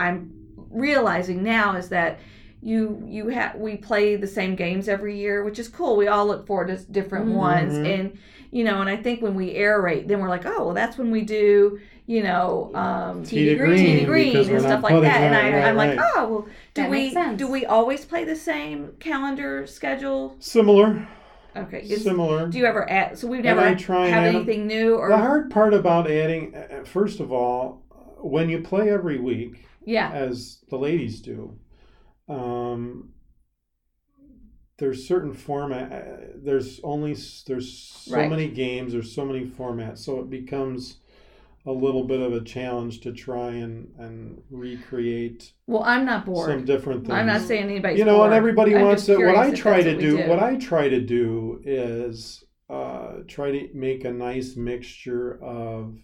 I'm 0.00 0.30
realizing 0.70 1.42
now 1.42 1.76
is 1.76 1.88
that 1.90 2.20
you 2.60 3.02
you 3.06 3.28
have 3.28 3.54
we 3.56 3.76
play 3.76 4.16
the 4.16 4.26
same 4.26 4.56
games 4.56 4.88
every 4.88 5.16
year, 5.16 5.44
which 5.44 5.58
is 5.58 5.68
cool. 5.68 5.96
We 5.96 6.08
all 6.08 6.26
look 6.26 6.46
forward 6.46 6.68
to 6.68 6.76
different 6.90 7.26
Mhm. 7.28 7.34
ones, 7.34 7.76
and 7.78 8.18
you 8.50 8.64
know, 8.64 8.80
and 8.80 8.88
I 8.90 8.96
think 8.96 9.22
when 9.22 9.34
we 9.34 9.54
aerate, 9.54 10.08
then 10.08 10.20
we're 10.20 10.28
like, 10.28 10.46
oh, 10.46 10.64
well, 10.64 10.74
that's 10.74 10.96
when 10.98 11.10
we 11.10 11.20
do, 11.20 11.78
you 12.06 12.22
know, 12.22 12.70
um, 12.74 13.22
Tee 13.22 13.54
green, 13.54 13.98
tee 13.98 14.04
green 14.06 14.36
and 14.36 14.60
stuff 14.62 14.82
like 14.82 15.02
that. 15.02 15.20
And 15.20 15.34
right, 15.34 15.44
I, 15.54 15.56
right, 15.58 15.64
I'm 15.66 15.76
like, 15.76 15.98
right. 15.98 16.10
oh, 16.16 16.28
well, 16.28 16.46
do 16.74 16.82
That 16.82 16.90
we 16.90 17.14
do 17.36 17.46
we 17.46 17.66
always 17.66 18.04
play 18.06 18.24
the 18.24 18.34
same 18.36 18.92
calendar 18.98 19.66
schedule? 19.66 20.34
similar, 20.40 21.06
Okay, 21.56 21.82
is, 21.82 22.02
similar. 22.02 22.48
do 22.48 22.58
you 22.58 22.64
ever 22.64 22.90
add? 22.90 23.18
So 23.18 23.28
we've 23.28 23.44
never 23.44 23.60
have 23.60 24.24
anything 24.24 24.66
new 24.66 24.96
or 24.96 25.10
the 25.10 25.16
hard 25.18 25.50
part 25.50 25.74
about 25.74 26.10
adding, 26.10 26.54
uh, 26.56 26.84
first 26.84 27.20
of 27.20 27.30
all, 27.30 27.82
when 28.20 28.48
you 28.48 28.62
play 28.62 28.90
every 28.90 29.18
week, 29.20 29.67
yeah. 29.88 30.10
as 30.12 30.62
the 30.70 30.76
ladies 30.76 31.20
do. 31.20 31.58
Um, 32.28 33.10
there's 34.78 35.08
certain 35.08 35.32
format. 35.32 35.92
uh, 35.92 36.26
There's 36.36 36.80
only 36.84 37.14
there's 37.46 37.72
so 37.72 38.16
Right. 38.16 38.30
many 38.30 38.48
games. 38.48 38.92
There's 38.92 39.12
so 39.12 39.24
many 39.24 39.44
formats, 39.46 39.98
so 39.98 40.20
it 40.20 40.30
becomes 40.30 40.98
a 41.66 41.72
little 41.72 42.04
bit 42.04 42.20
of 42.20 42.32
a 42.32 42.40
challenge 42.42 43.00
to 43.00 43.12
try 43.12 43.50
and 43.64 43.92
and 43.98 44.42
recreate 44.50 45.52
Well, 45.66 45.82
I'm 45.82 46.04
not 46.04 46.24
bored. 46.24 46.48
some 46.50 46.64
different 46.64 47.00
things. 47.06 47.12
I'm 47.18 47.26
not 47.26 47.40
saying 47.42 47.64
anybody's 47.64 47.98
you 47.98 48.04
know, 48.04 48.18
bored. 48.18 48.26
and 48.28 48.34
everybody 48.34 48.76
I'm 48.76 48.82
wants 48.86 49.08
it. 49.08 49.18
What 49.18 49.36
I 49.36 49.50
try 49.52 49.82
to 49.82 49.98
do, 49.98 50.16
do. 50.18 50.28
what 50.28 50.38
I 50.42 50.56
try 50.56 50.88
to 50.88 51.00
do 51.00 51.60
is 51.64 52.44
uh, 52.70 53.22
try 53.26 53.50
to 53.50 53.68
make 53.74 54.04
a 54.04 54.12
nice 54.12 54.54
mixture 54.56 55.42
of 55.42 55.98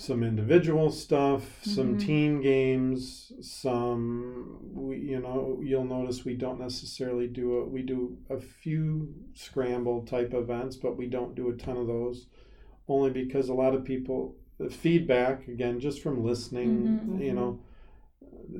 some 0.00 0.22
individual 0.22 0.90
stuff, 0.90 1.62
some 1.62 1.94
Mhm. 1.94 1.98
team 1.98 2.40
games, 2.40 3.32
some 3.42 4.58
we, 4.72 4.96
you 4.98 5.20
know, 5.20 5.60
you'll 5.62 5.84
notice 5.84 6.24
we 6.24 6.34
don't 6.34 6.58
necessarily 6.58 7.26
do 7.28 7.60
it. 7.60 7.70
We 7.70 7.82
do 7.82 8.16
a 8.30 8.38
few 8.40 9.12
scramble 9.34 10.02
type 10.06 10.32
events, 10.32 10.76
but 10.76 10.96
we 10.96 11.06
don't 11.06 11.34
do 11.34 11.50
a 11.50 11.54
ton 11.54 11.76
of 11.76 11.86
those, 11.86 12.28
only 12.88 13.10
because 13.10 13.50
a 13.50 13.54
lot 13.54 13.74
of 13.74 13.84
people 13.84 14.34
the 14.58 14.70
feedback 14.70 15.48
again 15.48 15.80
just 15.80 16.00
from 16.02 16.24
listening, 16.24 16.72
Mhm, 17.06 17.22
you 17.22 17.34
know. 17.34 17.58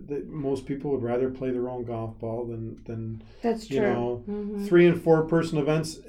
That 0.09 0.29
most 0.29 0.67
people 0.67 0.91
would 0.93 1.03
rather 1.03 1.31
play 1.31 1.51
their 1.51 1.69
own 1.69 1.85
golf 1.85 2.19
ball 2.19 2.47
than 2.47 2.83
than 2.85 3.23
That's 3.43 3.67
true. 3.67 3.77
you 3.77 3.83
know 3.83 4.25
Mhm. 4.29 4.67
three 4.67 4.87
and 4.87 5.01
four 5.03 5.25
person 5.25 5.59
events 5.59 6.01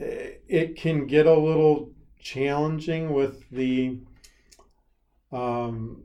it 0.48 0.76
can 0.76 1.08
get 1.08 1.26
a 1.26 1.38
little 1.50 1.89
challenging 2.20 3.13
with 3.13 3.50
the 3.50 3.98
um, 5.32 6.04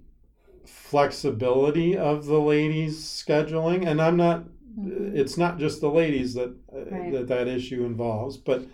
flexibility 0.64 1.96
of 1.96 2.26
the 2.26 2.40
ladies 2.40 2.98
scheduling 2.98 3.86
and 3.86 4.00
i'm 4.02 4.16
not 4.16 4.44
Mhm. 4.78 5.14
it's 5.16 5.36
not 5.38 5.58
just 5.58 5.80
the 5.80 5.90
ladies 5.90 6.34
that 6.34 6.54
uh, 6.74 6.84
Right. 6.90 7.12
that 7.12 7.28
that 7.28 7.48
issue 7.48 7.84
involves 7.84 8.36
but 8.36 8.66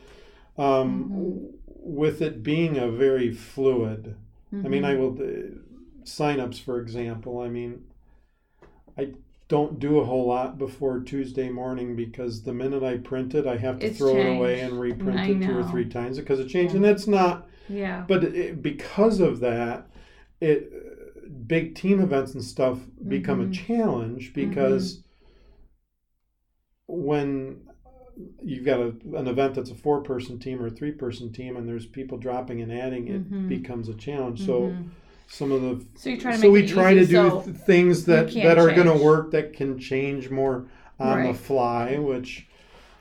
um, 0.59 1.11
Mhm. 1.13 1.51
with 1.67 2.23
it 2.23 2.43
being 2.43 2.77
a 2.79 2.89
very 2.91 3.33
fluid 3.33 4.15
I 4.65 4.69
mean, 4.69 4.85
I 4.85 4.95
Mhm. 4.95 4.99
will 4.99 5.23
uh, 5.23 6.05
signups, 6.05 6.61
for 6.61 6.79
example. 6.79 7.41
I 7.41 7.49
mean, 7.49 7.85
I 8.97 9.13
don't 9.49 9.79
do 9.79 9.99
a 9.99 10.05
whole 10.05 10.27
lot 10.27 10.59
before 10.59 11.01
Tuesday 11.01 11.49
morning 11.49 11.97
because 11.97 12.43
the 12.43 12.53
minute 12.53 12.83
I 12.83 12.99
print 12.99 13.35
it, 13.35 13.47
I 13.47 13.57
have 13.57 13.79
to 13.81 13.87
It's 13.87 13.99
throw 13.99 14.21
it 14.21 14.37
away 14.37 14.61
and 14.61 14.79
reprint 14.79 15.21
I 15.21 15.33
it 15.33 15.43
two 15.43 15.57
or 15.59 15.63
three 15.65 15.87
times 15.87 16.19
because 16.19 16.39
it 16.39 16.49
changed, 16.49 16.75
and 16.75 16.85
it's 16.87 17.07
not. 17.07 17.49
yeah. 17.69 18.05
But 18.07 18.25
it, 18.25 18.63
because 18.63 19.21
of 19.21 19.41
that, 19.41 19.89
it 20.43 21.49
big 21.49 21.75
team 21.75 22.01
events 22.01 22.35
and 22.35 22.43
stuff 22.45 22.79
become 23.09 23.41
a 23.41 23.47
Mhm. 23.47 23.53
challenge 23.53 24.35
because 24.35 25.03
when 26.87 27.61
you've 28.43 28.65
got 28.65 28.81
a, 28.81 28.89
an 29.17 29.27
event 29.27 29.55
that's 29.55 29.71
a 29.71 29.75
four 29.75 30.03
person 30.03 30.39
team 30.39 30.61
or 30.61 30.67
a 30.67 30.71
three 30.71 30.93
person 30.93 31.33
team 31.33 31.57
and 31.57 31.67
there's 31.67 31.87
people 31.87 32.19
dropping 32.19 32.61
and 32.61 32.73
adding 32.73 33.09
it 33.09 33.31
Mhm. 33.31 33.49
becomes 33.49 33.89
a 33.89 33.95
challenge 33.95 34.45
so 34.45 34.69
Mhm. 34.69 34.91
some 35.29 35.51
of 35.53 35.63
the 35.63 35.85
so 35.95 36.11
you 36.11 36.19
try 36.19 36.33
to 36.33 36.39
so 36.39 36.51
we 36.51 36.67
try 36.67 36.93
easy, 36.93 37.01
to 37.01 37.07
do 37.07 37.31
so 37.31 37.41
th- 37.41 37.57
things 37.57 38.05
that 38.05 38.35
that 38.35 38.59
are 38.59 38.73
going 38.75 38.87
to 38.99 39.05
work 39.05 39.31
that 39.31 39.53
can 39.55 39.79
change 39.79 40.31
more 40.31 40.67
on 41.01 41.23
the 41.23 41.35
fly 41.35 41.97
which 41.99 42.47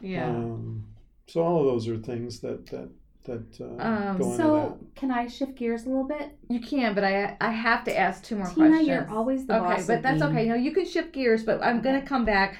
yeah. 0.01 0.25
um, 0.25 0.83
so 1.27 1.41
all 1.41 1.59
of 1.59 1.65
those 1.65 1.87
are 1.87 1.97
things 1.97 2.39
that 2.39 2.65
that 2.67 2.89
that 3.23 3.61
uh, 3.61 3.83
Um, 3.83 4.17
go 4.17 4.25
into 4.25 4.37
So 4.37 4.79
can 4.95 5.11
I 5.11 5.27
shift 5.27 5.55
gears 5.55 5.85
a 5.85 5.89
little 5.89 6.07
bit? 6.07 6.31
You 6.49 6.59
can, 6.59 6.93
but 6.95 7.03
I 7.03 7.37
I 7.39 7.51
have 7.51 7.83
to 7.85 7.97
ask 7.97 8.23
two 8.23 8.35
more 8.35 8.47
Tina, 8.47 8.69
questions. 8.69 8.87
you're 8.87 9.09
always 9.11 9.45
the 9.45 9.55
okay, 9.61 9.75
boss. 9.75 9.87
but 9.87 10.01
that's 10.01 10.21
me. 10.21 10.27
okay. 10.27 10.45
No, 10.47 10.55
you 10.55 10.71
can 10.71 10.85
shift 10.85 11.13
gears, 11.13 11.43
but 11.43 11.61
I'm 11.63 11.81
gonna 11.81 12.01
come 12.01 12.25
back. 12.25 12.57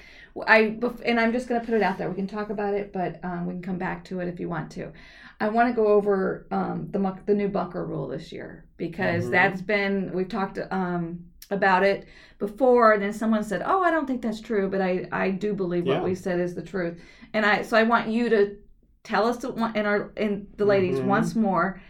I 0.47 0.78
and 1.05 1.20
I'm 1.20 1.32
just 1.34 1.47
gonna 1.49 1.64
put 1.66 1.74
it 1.74 1.82
out 1.82 1.97
there. 1.97 2.09
We 2.09 2.16
can 2.16 2.28
talk 2.28 2.49
about 2.49 2.74
it, 2.74 2.93
but 2.93 3.20
um, 3.24 3.45
we 3.47 3.53
can 3.53 3.62
come 3.62 3.78
back 3.78 4.03
to 4.05 4.20
it 4.22 4.28
if 4.28 4.39
you 4.39 4.47
want 4.49 4.72
to. 4.72 4.91
I 5.39 5.49
want 5.49 5.70
to 5.70 5.76
go 5.76 5.88
over 5.88 6.45
um, 6.51 6.88
the 6.91 6.99
the 7.26 7.34
new 7.34 7.47
bunker 7.47 7.84
rule 7.86 8.07
this 8.07 8.32
year 8.32 8.66
because 8.78 9.26
Mhm. 9.26 9.32
that's 9.32 9.62
been 9.62 10.12
we've 10.14 10.30
talked 10.30 10.59
um, 10.72 11.26
about 11.49 11.84
it 11.84 12.05
before, 12.39 12.93
and 12.93 13.01
then 13.03 13.12
someone 13.14 13.43
said, 13.43 13.62
"Oh, 13.66 13.82
I 13.82 13.91
don't 13.91 14.05
think 14.07 14.22
that's 14.22 14.39
true," 14.39 14.70
but 14.70 14.80
I 14.82 15.07
I 15.12 15.32
do 15.32 15.53
believe 15.53 15.86
what 15.86 16.03
we 16.03 16.16
said 16.16 16.39
is 16.39 16.55
the 16.55 16.62
truth, 16.62 16.97
and 17.34 17.45
I 17.45 17.64
so 17.64 17.76
I 17.76 17.84
want 17.84 18.07
you 18.07 18.30
to 18.30 18.55
tell 19.04 19.26
us 19.28 19.38
the 19.38 19.52
one 19.52 19.76
and 19.76 19.88
our 19.88 20.12
and 20.18 20.47
the 20.58 20.66
ladies 20.66 20.99
Mhm. 20.99 21.06
once 21.06 21.36
more 21.36 21.82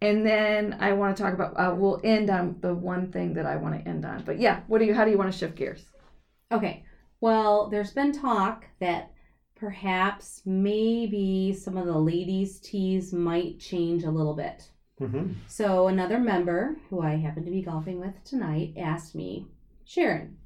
and 0.00 0.24
then 0.24 0.76
I 0.78 0.92
want 0.92 1.16
to 1.16 1.22
talk 1.22 1.34
about. 1.34 1.54
Uh, 1.54 1.74
we'll 1.76 2.00
end 2.04 2.30
on 2.30 2.56
the 2.60 2.72
one 2.72 3.10
thing 3.10 3.34
that 3.34 3.46
I 3.46 3.56
want 3.56 3.74
to 3.74 3.88
end 3.90 4.04
on. 4.04 4.22
But 4.24 4.38
yeah, 4.38 4.60
what 4.68 4.78
do 4.78 4.84
you? 4.84 4.94
How 4.94 5.04
do 5.04 5.10
you 5.10 5.18
want 5.18 5.32
to 5.32 5.36
shift 5.36 5.56
gears? 5.56 5.84
Okay. 6.52 6.84
Well, 7.20 7.68
there's 7.68 7.92
been 7.92 8.12
talk 8.12 8.66
that 8.78 9.10
perhaps 9.56 10.42
maybe 10.46 11.52
some 11.52 11.76
of 11.76 11.86
the 11.86 11.98
ladies' 11.98 12.60
tees 12.60 13.12
might 13.12 13.58
change 13.58 14.04
a 14.04 14.10
little 14.10 14.34
bit. 14.34 14.70
hmm 14.98 15.32
So 15.48 15.88
another 15.88 16.20
member 16.20 16.76
who 16.90 17.00
I 17.00 17.16
happen 17.16 17.44
to 17.44 17.50
be 17.50 17.62
golfing 17.62 17.98
with 17.98 18.22
tonight 18.22 18.74
asked 18.76 19.16
me, 19.16 19.46
Sharon, 19.84 20.36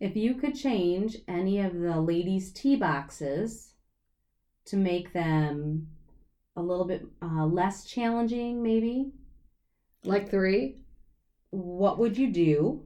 if 0.00 0.16
you 0.16 0.34
could 0.34 0.54
change 0.54 1.16
any 1.26 1.60
of 1.60 1.78
the 1.78 1.98
ladies' 1.98 2.52
tee 2.52 2.76
boxes 2.76 3.67
to 4.68 4.76
make 4.76 5.12
them 5.12 5.88
a 6.56 6.62
little 6.62 6.84
bit 6.84 7.04
uh, 7.22 7.44
less 7.46 7.84
challenging, 7.84 8.62
maybe, 8.62 9.12
Like 10.04 10.30
three? 10.30 10.76
what 11.50 11.98
would 11.98 12.18
you 12.18 12.30
do 12.30 12.82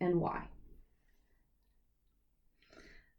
and 0.00 0.20
why? 0.20 0.44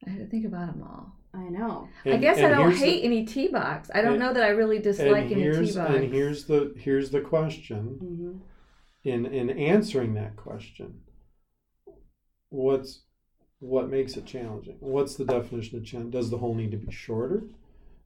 I 0.06 0.10
had 0.12 0.20
to 0.20 0.26
think 0.28 0.46
about 0.46 0.68
them 0.74 0.84
all. 0.84 1.16
I 1.34 1.50
know. 1.50 1.88
I 2.06 2.18
guess 2.18 2.38
I 2.38 2.50
don't 2.50 2.68
here's 2.70 2.80
the- 2.80 2.86
hate 2.86 3.04
any 3.06 3.26
tee 3.26 3.48
box. 3.48 3.90
I 3.94 4.02
don't 4.02 4.14
and- 4.14 4.20
know 4.20 4.34
that 4.34 4.44
I 4.44 4.50
really 4.50 4.80
dislike 4.80 5.32
any 5.32 5.42
here's, 5.42 5.74
tee 5.74 5.80
box. 5.80 5.94
and 5.96 6.14
here's 6.14 6.46
the 6.46 6.74
here's 6.78 7.10
the 7.10 7.22
question 7.22 7.82
hmm 8.00 8.38
in 9.10 9.26
in 9.26 9.50
answering 9.50 10.14
that 10.14 10.36
question 10.38 11.02
what's 12.50 13.02
what 13.64 13.90
makes 13.90 14.18
it 14.18 14.26
challenging 14.26 14.76
what's 14.82 15.16
the 15.16 15.24
definition 15.26 15.78
of 15.78 15.86
challenge 15.86 16.12
does 16.12 16.30
the 16.30 16.38
hole 16.38 16.54
need 16.54 16.70
to 16.72 16.78
be 16.78 16.92
shorter 16.92 17.44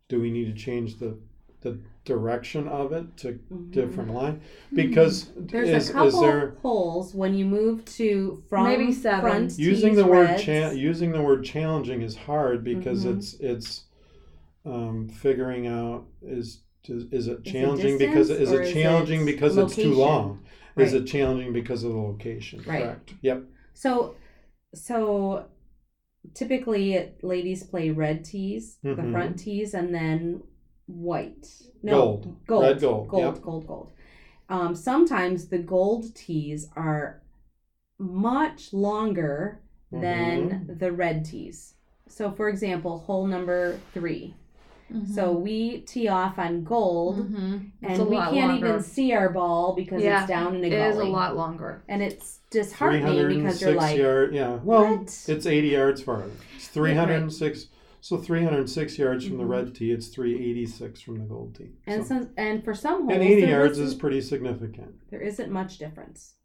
do 0.08 0.22
we 0.22 0.30
need 0.30 0.46
to 0.46 0.54
change 0.54 1.00
the 1.00 1.18
the 1.62 1.80
direction 2.06 2.68
of 2.68 2.94
it 2.94 3.18
to 3.18 3.34
different 3.72 4.14
line 4.14 4.40
because 4.74 5.26
Mm-hmm. 5.26 5.48
There's 5.48 5.70
is, 5.70 5.90
a 5.90 5.94
couple 5.94 6.08
is 6.08 6.20
there 6.22 6.56
holes 6.62 7.16
when 7.16 7.34
you 7.34 7.46
move 7.46 7.84
to 7.98 8.44
from 8.48 8.66
Maybe 8.66 8.94
seven. 8.94 9.22
front 9.22 9.58
using 9.58 9.96
the 9.96 10.06
word 10.06 10.30
reds. 10.30 10.44
cha- 10.44 10.70
using 10.70 11.12
the 11.12 11.22
word 11.22 11.44
challenging 11.44 12.02
is 12.04 12.16
hard 12.16 12.64
because 12.64 13.06
Mhm. 13.06 13.18
it's 13.18 13.34
it's 13.40 13.84
um, 14.66 15.10
figuring 15.10 15.66
out 15.68 16.06
is 16.22 16.62
is, 16.88 17.06
is 17.12 17.28
it 17.28 17.44
challenging 17.44 17.98
because 17.98 18.30
is 18.30 18.52
or 18.52 18.62
it 18.62 18.68
is 18.68 18.74
challenging 18.74 19.22
it 19.24 19.26
because 19.26 19.58
it's 19.58 19.76
too 19.76 19.82
location? 19.94 20.00
long 20.00 20.40
is 20.78 20.94
it 20.94 21.06
challenging 21.06 21.52
because 21.52 21.84
of 21.84 21.92
the 21.92 21.98
location 21.98 22.64
Right. 22.68 22.84
correct 22.84 23.14
yep 23.22 23.44
So, 23.74 24.16
so 24.78 25.46
typically 26.34 27.12
ladies 27.22 27.64
play 27.64 27.90
red 27.90 28.24
tees, 28.26 28.78
the 28.84 28.90
Mhm. 28.90 29.12
front 29.12 29.40
tees, 29.40 29.74
and 29.74 29.94
then 29.94 30.44
white. 30.88 31.48
No, 31.84 31.92
Gold. 31.94 32.38
gold, 32.48 32.64
Red 32.64 32.80
gold, 32.82 33.08
gold, 33.08 33.36
yep. 33.36 33.44
gold, 33.44 33.68
gold. 33.68 33.92
Um, 34.50 34.76
sometimes 34.76 35.50
the 35.50 35.58
gold 35.60 36.16
tees 36.16 36.70
are 36.76 37.22
much 38.00 38.74
longer 38.74 39.62
Mm-hmm. 39.92 40.02
than 40.02 40.78
the 40.78 40.92
red 40.92 41.24
tees. 41.24 41.76
So, 42.10 42.30
for 42.32 42.50
example, 42.50 43.00
hole 43.00 43.26
number 43.26 43.80
3 44.90 45.06
So 45.06 45.32
we 45.34 45.82
tee 45.82 46.08
off 46.08 46.40
on 46.40 46.64
gold, 46.64 47.18
Mhm. 47.32 47.72
And 47.84 48.08
we 48.10 48.16
can't 48.18 48.34
longer. 48.36 48.68
even 48.68 48.82
see 48.82 49.14
our 49.14 49.30
ball 49.30 49.74
because 49.76 50.02
Yeah, 50.02 50.20
it's 50.22 50.28
down 50.30 50.56
in 50.56 50.64
a 50.64 50.68
It 50.68 50.70
gully. 50.72 50.82
is 50.90 50.98
a 50.98 51.04
lot 51.06 51.36
longer. 51.36 51.84
and 51.88 52.02
it's 52.02 52.40
disheartening 52.50 53.02
because 53.42 53.62
you're 53.62 53.72
306 53.72 53.78
like, 53.78 53.98
yard 53.98 54.34
yeah 54.34 54.58
well 54.64 54.96
what? 55.00 55.26
it's 55.28 55.46
80 55.46 55.68
yards 55.68 56.02
farther 56.02 56.32
it's 56.56 56.68
306 56.70 57.68
so 58.00 58.16
306 58.16 58.98
yards 58.98 59.26
from 59.28 59.38
the 59.38 59.44
Mhm. 59.44 59.50
red 59.50 59.76
tee 59.76 59.92
it's 59.92 60.08
386 60.08 61.02
from 61.02 61.18
the 61.20 61.26
gold 61.26 61.56
tee 61.56 61.72
And 61.86 62.04
So- 62.06 62.20
some, 62.20 62.30
and 62.38 62.64
for 62.64 62.74
some 62.74 63.02
holes, 63.02 63.12
and 63.14 63.22
80 63.22 63.48
yards 63.48 63.80
is 63.80 63.94
pretty 63.96 64.22
significant 64.22 64.96
there 65.10 65.20
isn't 65.22 65.52
much 65.52 65.78
difference. 65.78 66.36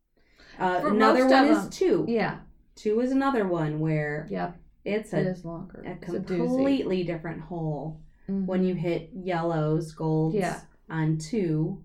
Uh, 0.59 0.81
another 0.85 1.27
one 1.29 1.47
is 1.47 1.69
two. 1.69 2.05
Yeah. 2.09 2.39
Two 2.75 3.01
is 3.01 3.13
another 3.13 3.47
one 3.47 3.79
where 3.81 4.27
Yep. 4.31 4.57
it's 4.85 5.13
a, 5.13 5.19
is 5.21 5.45
longer. 5.45 5.83
a 5.87 5.93
It's 5.93 6.13
a 6.13 6.21
completely 6.21 7.05
different 7.05 7.43
hole 7.43 8.01
Mhm. 8.29 8.47
when 8.47 8.65
you 8.65 8.75
hit 8.75 9.11
yellows, 9.15 9.93
golds 9.93 10.37
Yeah. 10.37 10.61
on 10.89 11.19
two 11.19 11.83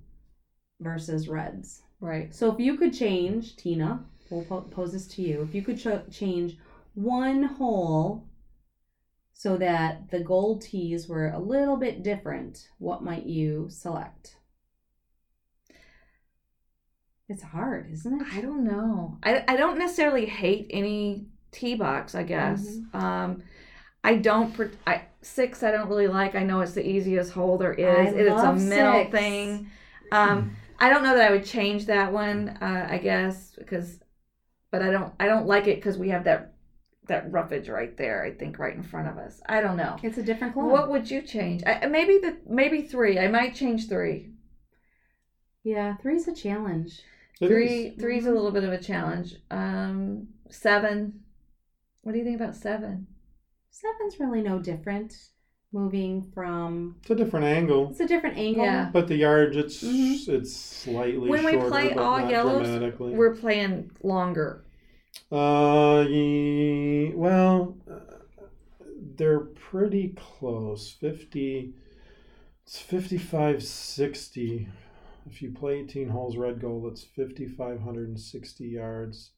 versus 0.79 1.27
reds. 1.27 1.83
right. 1.99 2.33
So 2.35 2.51
if 2.51 2.59
you 2.59 2.77
could 2.77 2.93
change, 2.93 3.55
Tina, 3.55 4.05
we'll 4.29 4.43
po- 4.45 4.61
pose 4.61 4.91
this 4.93 5.07
to 5.15 5.21
you. 5.23 5.41
If 5.41 5.55
you 5.55 5.63
could 5.63 5.79
change 6.11 6.57
one 6.93 7.41
hole 7.43 8.27
so 9.33 9.57
that 9.57 10.11
the 10.11 10.19
gold 10.23 10.61
tees 10.61 11.07
were 11.09 11.29
a 11.29 11.39
little 11.39 11.75
bit 11.77 12.03
different, 12.03 12.69
what 12.77 13.03
might 13.03 13.25
you 13.25 13.67
select? 13.69 14.37
It's 17.29 17.43
hard, 17.43 17.91
isn't 17.91 18.21
it? 18.21 18.27
I 18.33 18.41
don't 18.41 18.63
know. 18.63 19.17
I, 19.23 19.43
I 19.47 19.57
don't 19.57 19.77
necessarily 19.77 20.25
hate 20.25 20.67
any 20.69 21.27
tee 21.51 21.75
box. 21.75 22.15
I 22.15 22.23
guess. 22.23 22.77
Mm-hmm. 22.77 22.95
Um, 22.97 23.43
I 24.07 24.15
don't. 24.15 24.53
pr- 24.53 24.77
I 24.85 25.01
six. 25.21 25.63
I 25.63 25.71
don't 25.71 25.89
really 25.89 26.07
like. 26.07 26.33
I 26.33 26.43
know 26.43 26.61
it's 26.61 26.71
the 26.71 26.87
easiest 26.87 27.33
hole 27.33 27.57
there 27.57 27.73
is. 27.73 28.13
I 28.13 28.17
it's 28.17 28.29
a 28.29 28.33
love 28.33 28.61
mental 28.61 29.01
six. 29.01 29.11
thing. 29.11 29.69
Um, 30.13 30.55
I 30.79 30.89
don't 30.89 31.03
know 31.03 31.13
that 31.17 31.29
I 31.29 31.31
would 31.31 31.45
change 31.45 31.87
that 31.87 32.13
one. 32.13 32.57
Uh, 32.61 32.87
I 32.89 32.99
guess 32.99 33.53
because, 33.57 33.99
but 34.71 34.81
I 34.81 34.91
don't. 34.91 35.13
I 35.19 35.25
don't 35.25 35.45
like 35.45 35.67
it 35.67 35.75
because 35.75 35.97
we 35.97 36.07
have 36.09 36.23
that 36.23 36.53
that 37.07 37.29
roughage 37.31 37.67
right 37.67 37.97
there. 37.97 38.23
I 38.23 38.31
think 38.31 38.59
right 38.59 38.75
in 38.75 38.83
front 38.83 39.09
of 39.09 39.17
us. 39.17 39.41
I 39.45 39.59
don't 39.59 39.75
know. 39.75 39.97
It's 40.01 40.17
a 40.17 40.23
different 40.23 40.53
club. 40.53 40.67
What 40.67 40.89
would 40.89 41.11
you 41.11 41.21
change? 41.21 41.63
I, 41.65 41.85
maybe 41.87 42.19
the 42.19 42.37
maybe 42.47 42.83
three. 42.83 43.19
I 43.19 43.27
might 43.27 43.55
change 43.55 43.89
three. 43.89 44.29
yeah, 45.65 45.97
three's 45.97 46.29
a 46.29 46.33
challenge. 46.33 47.01
It 47.41 47.49
three 47.49 47.87
is. 47.87 47.99
three's 47.99 48.25
a 48.25 48.31
little 48.31 48.51
bit 48.51 48.63
of 48.63 48.71
a 48.71 48.81
challenge. 48.81 49.35
Um, 49.51 50.29
seven. 50.49 51.23
What 52.03 52.13
do 52.13 52.19
you 52.19 52.23
think 52.23 52.39
about 52.39 52.55
seven? 52.55 53.07
Seven's 53.81 54.19
really 54.19 54.41
no 54.41 54.59
different. 54.59 55.13
Moving 55.73 56.31
from 56.33 56.95
it's 57.01 57.09
a 57.09 57.15
different 57.15 57.45
angle 57.45 57.89
it's 57.91 57.99
a 57.99 58.07
different 58.07 58.37
angle. 58.37 58.63
Yeah. 58.63 58.89
but 58.91 59.09
the 59.09 59.17
yardage 59.17 59.57
it's 59.57 59.83
Mhm. 59.83 60.29
it's 60.29 60.53
slightly 60.55 61.29
When 61.29 61.43
we 61.45 61.51
shorter, 61.51 61.69
play 61.69 61.89
but 61.89 61.97
all 61.97 62.29
yellows, 62.29 62.93
we're 62.99 63.35
playing 63.35 63.91
longer. 64.01 64.63
Uh, 65.29 66.05
ye, 66.07 67.11
well, 67.13 67.77
uh, 67.91 67.99
they're 69.17 69.41
pretty 69.41 70.15
close. 70.15 70.89
50, 70.91 71.73
it's 72.65 72.79
55, 72.79 73.61
60. 73.61 74.69
If 75.29 75.41
you 75.41 75.51
play 75.51 75.79
18 75.79 76.09
holes 76.09 76.37
red 76.37 76.61
gold, 76.61 76.85
it's 76.91 77.03
5,560 77.03 78.67
yards. 78.69 79.31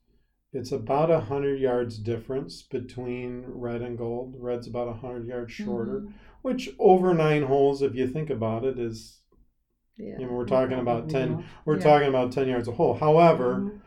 It's 0.52 0.72
about 0.72 1.12
a 1.12 1.20
100 1.20 1.60
yards 1.60 2.00
difference 2.00 2.64
between 2.64 3.44
red 3.48 3.82
and 3.84 3.96
gold. 3.98 4.36
Red's 4.40 4.66
about 4.68 4.88
a 4.88 4.94
100 4.94 5.28
yards 5.28 5.52
shorter, 5.52 6.00
Mhm. 6.02 6.14
which 6.42 6.74
over 6.80 7.14
nine 7.14 7.44
holes, 7.44 7.84
if 7.84 7.94
you 7.94 8.08
think 8.08 8.32
about 8.32 8.66
it, 8.66 8.80
is, 8.80 9.22
Yeah. 9.98 10.18
you 10.18 10.26
know, 10.26 10.34
we're 10.34 10.46
talking 10.46 10.80
about 10.80 11.08
10, 11.08 11.44
we're 11.66 11.76
Yeah. 11.76 11.84
talking 11.84 12.08
about 12.10 12.32
10 12.32 12.48
yards 12.48 12.68
a 12.68 12.72
hole. 12.72 12.96
However, 12.96 13.60
Mhm. 13.60 13.80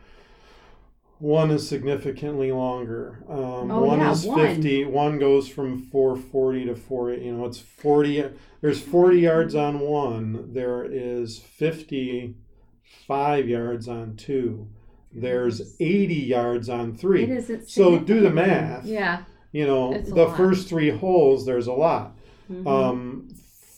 one 1.19 1.51
is 1.51 1.69
significantly 1.69 2.53
longer. 2.53 3.25
Um, 3.29 3.69
Oh, 3.71 3.85
one 3.85 3.99
yeah, 3.99 4.13
is 4.13 4.25
one. 4.25 4.39
50. 4.39 4.85
One 4.85 5.19
goes 5.19 5.49
from 5.49 5.79
440 5.79 6.65
to 6.67 6.77
4. 6.77 7.11
You 7.13 7.39
know, 7.39 7.45
it's 7.45 7.59
40. 7.59 8.23
There's 8.61 8.81
40 8.81 9.19
yards 9.19 9.57
on 9.57 9.81
one. 9.81 10.53
There 10.53 10.85
is 10.85 11.41
55 11.41 13.49
yards 13.49 13.89
on 13.89 14.15
two. 14.15 14.69
There's 15.15 15.75
80 15.81 16.15
yards 16.15 16.69
on 16.69 16.95
three. 16.95 17.25
is 17.25 17.51
it's 17.51 17.73
So 17.73 17.99
do 17.99 18.21
the 18.21 18.31
math. 18.31 18.85
Yeah. 18.87 19.25
You 19.53 19.67
know, 19.67 19.99
the 20.01 20.25
lot. 20.25 20.37
first 20.37 20.69
three 20.69 20.91
holes, 20.91 21.45
there's 21.45 21.67
a 21.67 21.73
lot. 21.73 22.17
Mhm. 22.51 22.67
Um, 22.67 23.29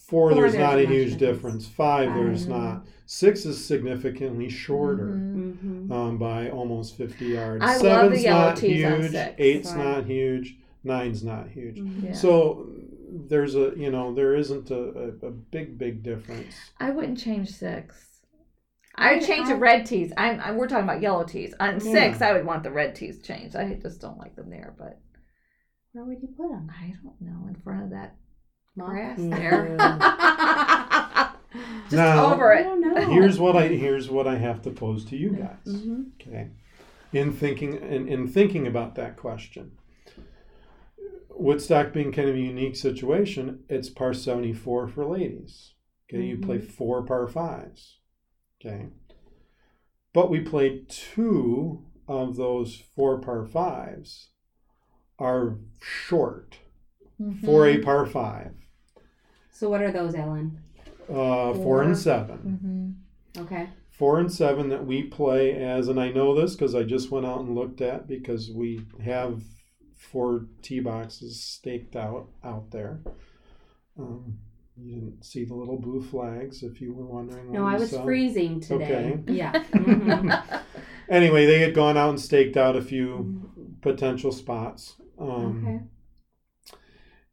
four, 0.07 0.31
Four, 0.31 0.35
there's, 0.41 0.53
there's 0.53 0.63
not 0.63 0.79
a 0.79 0.87
huge 0.87 1.17
difference. 1.17 1.65
difference. 1.65 1.69
Five, 1.69 2.15
there's 2.15 2.47
not. 2.47 2.87
Six 3.07 3.45
is 3.45 3.63
significantly 3.65 4.49
shorter 4.49 5.09
Mhm. 5.17 5.89
Mhm. 5.89 5.91
um, 5.93 6.19
by 6.19 6.49
almost 6.51 6.97
50 6.97 7.27
yards. 7.27 7.63
I 7.65 7.73
love 7.73 7.81
Seven's 7.81 8.25
not 8.25 8.57
on 8.57 8.71
huge. 8.71 9.11
six. 9.11 9.35
Eight's 9.39 9.73
Right. 9.73 9.85
not 9.85 10.05
huge. 10.07 10.57
Nine's 10.85 11.25
not 11.25 11.49
huge. 11.49 11.77
Mhm. 11.81 12.05
Yeah. 12.05 12.13
So 12.13 12.67
there's 13.29 13.55
a 13.57 13.73
you 13.77 13.91
know 13.91 14.15
there 14.15 14.35
isn't 14.35 14.71
a, 14.71 14.75
a, 15.23 15.27
a 15.27 15.31
big 15.31 15.77
big 15.79 16.03
difference. 16.03 16.55
I 16.81 16.91
wouldn't 16.91 17.19
change 17.19 17.51
six. 17.51 18.14
I 18.97 19.15
I- 19.15 19.19
change 19.21 19.49
the 19.49 19.57
red 19.57 19.87
tees. 19.87 20.13
I'm, 20.17 20.41
I'm 20.41 20.57
we're 20.57 20.69
talking 20.69 20.85
about 20.85 21.03
yellow 21.03 21.25
tees. 21.25 21.55
On 21.61 21.75
Yeah. 21.75 21.79
six, 21.93 22.23
I 22.23 22.33
would 22.33 22.47
want 22.47 22.63
the 22.63 22.71
red 22.71 22.95
tees 22.95 23.21
changed. 23.23 23.57
I 23.57 23.75
just 23.75 24.01
don't 24.01 24.19
like 24.19 24.37
them 24.37 24.51
there, 24.51 24.75
but 24.79 25.01
Where 25.93 26.05
would 26.05 26.23
you 26.23 26.29
put 26.37 26.49
them? 26.51 26.71
I 26.71 26.95
don't 27.03 27.21
know 27.21 27.49
in 27.49 27.57
front 27.63 27.85
of 27.85 27.91
that 27.91 28.17
grass 28.79 29.19
there. 29.19 29.77
just 31.85 31.93
Now- 31.93 32.33
over 32.35 32.53
I 32.55 32.61
it. 32.61 32.65
don't 32.65 32.81
know. 32.81 33.11
Here's 33.11 33.39
what 33.39 33.57
I 33.57 33.69
here's 33.69 34.11
what 34.11 34.27
I 34.27 34.37
have 34.37 34.63
to 34.63 34.71
pose 34.71 35.05
to 35.07 35.17
you 35.17 35.31
guys. 35.31 35.67
Mhm. 35.67 36.11
Okay, 36.21 36.51
in 37.13 37.33
thinking 37.33 37.75
in, 37.75 38.09
in 38.09 38.27
thinking 38.29 38.67
about 38.67 38.95
that 38.97 39.17
question, 39.17 39.73
Woodstock 41.31 41.93
being 41.93 42.13
kind 42.13 42.29
of 42.29 42.35
a 42.37 42.41
unique 42.41 42.77
situation, 42.77 43.65
it's 43.69 43.89
par 43.91 44.15
seventy 44.15 44.53
four 44.53 44.89
for 44.89 45.05
ladies. 45.05 45.75
Okay, 46.13 46.23
you 46.25 46.39
play 46.39 46.59
four 46.59 47.03
par 47.05 47.27
fives. 47.29 47.99
Okay, 48.65 48.87
but 50.13 50.31
we 50.31 50.41
played 50.41 50.89
two 50.89 51.85
of 52.09 52.37
those 52.37 52.83
four 52.95 53.19
par 53.21 53.45
fives 53.45 54.29
are 55.19 55.59
short 55.83 56.59
for 57.45 57.67
a 57.67 57.79
par 57.79 58.07
five, 58.07 58.53
So 59.51 59.69
what 59.71 59.83
are 59.83 59.93
those, 59.93 60.15
Ellen? 60.15 60.59
uh, 61.09 61.53
four 61.53 61.55
Four. 61.55 61.83
and 61.83 61.97
seven. 61.97 62.99
Mhm. 63.37 63.43
Okay. 63.43 63.69
four 63.91 64.19
and 64.19 64.33
seven 64.33 64.69
that 64.71 64.85
we 64.87 65.03
play 65.05 65.53
as, 65.55 65.87
and 65.89 66.01
I 66.01 66.11
know 66.11 66.35
this 66.35 66.55
because 66.57 66.75
I 66.75 66.83
just 66.83 67.11
went 67.11 67.27
out 67.27 67.41
and 67.43 67.55
looked 67.55 67.81
at 67.81 68.07
because 68.09 68.51
we 68.51 68.81
have 69.03 69.43
four 69.95 70.47
tee 70.63 70.81
boxes 70.81 71.41
staked 71.43 71.95
out 71.97 72.29
out 72.43 72.71
there. 72.73 73.01
Um, 73.99 74.39
you 74.77 74.95
didn't 74.95 75.25
see 75.25 75.45
the 75.45 75.55
little 75.55 75.79
blue 75.79 76.03
flags 76.03 76.63
if 76.63 76.81
you 76.81 76.93
were 76.93 77.07
wondering. 77.07 77.53
No, 77.53 77.65
I 77.67 77.77
was 77.77 77.91
saw. 77.91 78.03
freezing 78.05 78.61
today. 78.61 79.19
Okay. 79.25 79.33
Yeah. 79.33 79.53
Mhm. 79.73 80.63
Anyway, 81.09 81.45
they 81.47 81.59
had 81.61 81.75
gone 81.75 81.97
out 81.99 82.09
and 82.11 82.21
staked 82.21 82.57
out 82.57 82.77
a 82.77 82.81
few 82.83 83.51
potential 83.83 84.33
spots. 84.33 84.97
Um, 85.19 85.65
okay. 85.67 85.81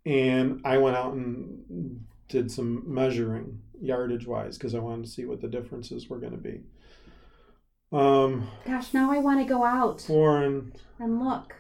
And 0.06 0.62
I 0.66 0.78
went 0.78 0.98
out 0.98 1.14
and 1.14 2.04
did 2.28 2.52
some 2.52 2.84
measuring 2.86 3.62
yardage 3.82 4.28
wise 4.28 4.58
because 4.58 4.76
I 4.76 4.80
wanted 4.80 5.06
to 5.06 5.10
see 5.12 5.26
what 5.26 5.42
the 5.42 5.48
differences 5.48 6.10
were 6.10 6.20
going 6.20 6.34
to 6.34 6.38
be. 6.38 6.62
Um, 7.94 8.48
Gosh, 8.66 8.94
now 8.94 9.12
I 9.12 9.20
want 9.20 9.40
to 9.40 9.46
go 9.46 9.64
out 9.64 10.02
four 10.02 10.42
and 10.44 10.74
and 11.00 11.24
look. 11.24 11.56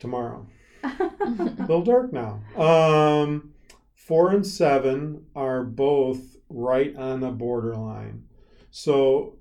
tomorrow. 0.00 0.46
A 0.82 1.10
little 1.60 1.82
dark 1.82 2.12
now. 2.12 2.40
Um, 2.56 3.52
four 4.08 4.30
and 4.30 4.44
seven 4.46 5.22
are 5.36 5.62
both 5.62 6.38
right 6.48 6.96
on 6.96 7.20
the 7.20 7.30
borderline. 7.30 8.24
So 8.70 9.36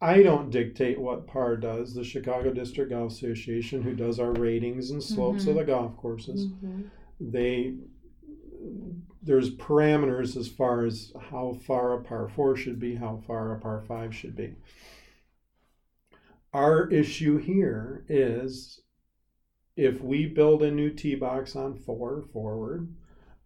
I 0.00 0.24
don't 0.24 0.50
dictate 0.50 0.98
what 1.00 1.28
PAR 1.28 1.56
does. 1.56 1.94
The 1.94 2.02
Chicago 2.02 2.52
District 2.52 2.90
Golf 2.90 3.12
Association, 3.12 3.80
who 3.82 3.94
does 3.94 4.18
our 4.18 4.32
ratings 4.32 4.90
and 4.90 5.00
slopes 5.00 5.46
of 5.46 5.54
the 5.54 5.64
golf 5.64 5.96
courses, 5.96 6.48
Mhm. 6.48 6.90
they 7.20 7.74
there's 9.22 9.54
parameters 9.54 10.36
as 10.36 10.48
far 10.48 10.84
as 10.84 11.12
how 11.30 11.52
far 11.52 11.92
a 11.92 12.02
par 12.02 12.28
four 12.28 12.56
should 12.56 12.78
be, 12.80 12.94
how 12.94 13.18
far 13.18 13.52
a 13.54 13.60
par 13.60 13.82
five 13.82 14.14
should 14.14 14.34
be. 14.34 14.54
Our 16.52 16.88
issue 16.90 17.36
here 17.36 18.04
is 18.08 18.80
if 19.76 20.00
we 20.00 20.26
build 20.26 20.62
a 20.62 20.70
new 20.72 20.90
tee 20.90 21.14
box 21.14 21.54
on 21.54 21.74
four 21.74 22.22
forward, 22.32 22.88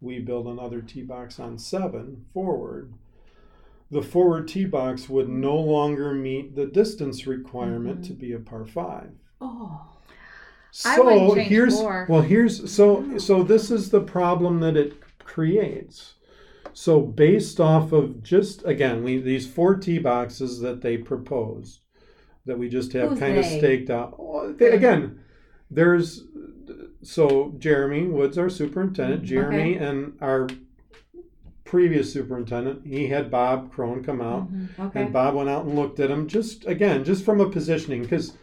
we 0.03 0.19
build 0.19 0.47
another 0.47 0.81
tee 0.81 1.01
box 1.01 1.39
on 1.39 1.57
seven 1.57 2.25
forward. 2.33 2.93
The 3.89 4.01
forward 4.01 4.47
tee 4.47 4.65
box 4.65 5.07
would 5.07 5.29
no 5.29 5.55
longer 5.55 6.13
meet 6.13 6.55
the 6.55 6.65
distance 6.65 7.25
requirement 7.25 8.03
to 8.05 8.13
be 8.13 8.33
a 8.33 8.39
par 8.39 8.65
five. 8.65 9.11
Oh. 9.39 9.81
So 10.71 11.33
here's 11.35 11.79
four. 11.79 12.07
well 12.09 12.21
here's 12.21 12.71
so 12.71 13.17
so 13.19 13.43
this 13.43 13.69
is 13.69 13.91
the 13.91 14.01
problem 14.01 14.59
that 14.61 14.75
it 14.75 14.93
creates. 15.19 16.15
So 16.73 16.99
based 17.01 17.59
off 17.59 17.91
of 17.91 18.23
just 18.23 18.65
again 18.65 19.03
we 19.03 19.19
these 19.19 19.47
four 19.47 19.75
tee 19.75 19.99
boxes 19.99 20.59
that 20.61 20.81
they 20.81 20.97
proposed 20.97 21.81
that 22.45 22.57
we 22.57 22.67
just 22.67 22.91
have 22.93 23.11
Who's 23.11 23.19
kind 23.19 23.37
of 23.37 23.45
staked 23.45 23.89
out. 23.89 24.15
Well, 24.19 24.51
they- 24.53 24.71
again, 24.71 25.19
there's 25.69 26.23
so 27.03 27.53
Jeremy 27.57 28.05
Woods 28.05 28.37
our 28.37 28.49
superintendent, 28.49 29.21
mm-hmm. 29.21 29.29
Jeremy 29.29 29.75
and 29.75 30.17
our 30.21 30.47
previous 31.65 32.13
superintendent, 32.13 32.85
he 32.85 33.07
had 33.07 33.31
Bob 33.31 33.71
Crone 33.71 34.03
come 34.03 34.21
out 34.21 34.51
mm-hmm. 34.51 34.81
Okay. 34.81 35.01
and 35.01 35.13
Bob 35.13 35.35
went 35.35 35.49
out 35.49 35.65
and 35.65 35.75
looked 35.75 35.99
at 35.99 36.09
them 36.09 36.27
just 36.27 36.65
again, 36.65 37.03
just 37.03 37.25
from 37.25 37.41
a 37.41 37.49
positioning, 37.49 38.03
because 38.03 38.37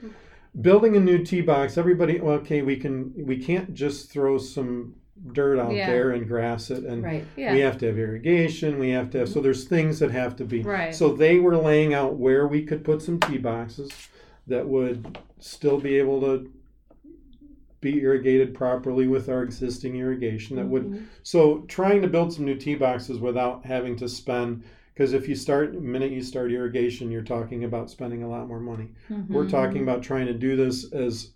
building 0.61 0.97
a 0.97 1.01
new 1.01 1.25
tee 1.25 1.41
box, 1.41 1.79
everybody, 1.79 2.21
okay, 2.21 2.63
we 2.63 2.77
can, 2.77 3.13
we 3.17 3.37
can't 3.37 3.73
just 3.75 4.11
throw 4.11 4.37
some 4.37 4.95
dirt 5.33 5.59
out 5.59 5.73
Yeah. 5.73 5.87
there 5.87 6.11
and 6.11 6.27
grass 6.27 6.71
it, 6.71 6.85
and 6.85 7.05
Right. 7.05 7.25
Yeah. 7.37 7.53
we 7.53 7.61
have 7.61 7.79
to 7.79 7.87
have 7.87 7.99
irrigation, 7.99 8.79
we 8.79 8.91
have 8.91 9.11
to 9.11 9.19
have, 9.19 9.29
so 9.29 9.35
mm-hmm. 9.35 9.45
there's 9.45 9.65
things 9.65 9.99
that 9.99 10.11
have 10.11 10.35
to 10.37 10.45
be. 10.45 10.63
Right. 10.63 10.95
So 10.95 11.13
they 11.13 11.39
were 11.39 11.57
laying 11.57 11.95
out 11.95 12.17
where 12.17 12.49
we 12.49 12.63
could 12.63 12.85
put 12.85 13.03
some 13.03 13.21
tee 13.21 13.39
boxes 13.39 13.91
that 14.47 14.67
would 14.67 15.19
still 15.39 15.79
be 15.79 15.99
able 15.99 16.21
to 16.23 16.51
be 17.81 18.01
irrigated 18.01 18.55
properly 18.55 19.07
with 19.07 19.29
our 19.29 19.43
existing 19.43 19.97
irrigation 19.97 20.57
that 20.57 20.69
would 20.69 20.85
Mhm. 20.91 21.03
so 21.23 21.65
trying 21.69 22.03
to 22.03 22.09
build 22.09 22.33
some 22.33 22.45
new 22.45 22.55
tee 22.55 22.75
boxes 22.75 23.19
without 23.19 23.65
having 23.65 23.97
to 23.97 24.09
spend 24.09 24.63
because 24.93 25.13
if 25.15 25.29
you 25.29 25.35
start 25.35 25.73
the 25.73 25.81
minute 25.81 26.13
you 26.13 26.23
start 26.23 26.53
irrigation 26.53 27.11
you're 27.11 27.23
talking 27.23 27.65
about 27.65 27.91
spending 27.91 28.23
a 28.23 28.29
lot 28.29 28.49
more 28.49 28.61
money 28.61 28.89
we're 29.29 29.49
talking 29.49 29.83
about 29.83 30.03
trying 30.03 30.27
to 30.27 30.35
do 30.35 30.57
this 30.57 30.93
as 30.93 31.33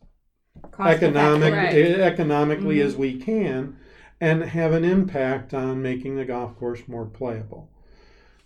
Cost 0.71 0.97
economic. 1.03 1.53
Right. 1.53 1.75
eh, 1.75 2.01
economically 2.01 2.77
Mhm. 2.77 2.85
as 2.85 2.97
we 2.97 3.17
can 3.19 3.77
and 4.21 4.43
have 4.43 4.73
an 4.73 4.85
impact 4.85 5.53
on 5.53 5.83
making 5.83 6.17
the 6.17 6.25
golf 6.25 6.57
course 6.59 6.87
more 6.87 7.05
playable 7.07 7.69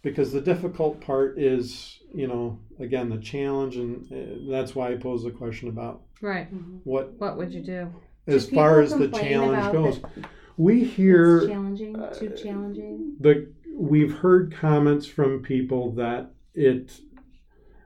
because 0.02 0.32
the 0.32 0.40
difficult 0.40 1.00
part 1.00 1.38
is 1.38 1.98
you 2.14 2.26
know 2.26 2.58
again 2.80 3.08
the 3.08 3.18
challenge 3.18 3.76
and 3.76 4.10
uh, 4.12 4.50
that's 4.52 4.74
why 4.74 4.90
i 4.92 4.96
pose 4.96 5.22
the 5.24 5.30
question 5.30 5.68
about 5.68 6.02
Right. 6.20 6.52
Mhm. 6.52 6.80
what 6.84 7.12
What 7.18 7.36
would 7.36 7.52
you 7.52 7.62
do? 7.62 7.88
as 8.26 8.46
Do 8.46 8.54
far 8.56 8.80
as 8.80 8.96
the 8.96 9.08
challenge 9.08 9.72
goes 9.72 10.00
that 10.00 10.10
we 10.56 10.82
It's 10.82 10.94
hear 10.94 11.46
challenging. 11.46 11.96
uh, 11.96 12.12
Too 12.14 12.30
challenging. 12.30 13.16
the 13.20 13.52
we've 13.74 14.12
heard 14.12 14.52
comments 14.52 15.06
from 15.06 15.42
people 15.42 15.92
that 15.92 16.32
it 16.54 17.00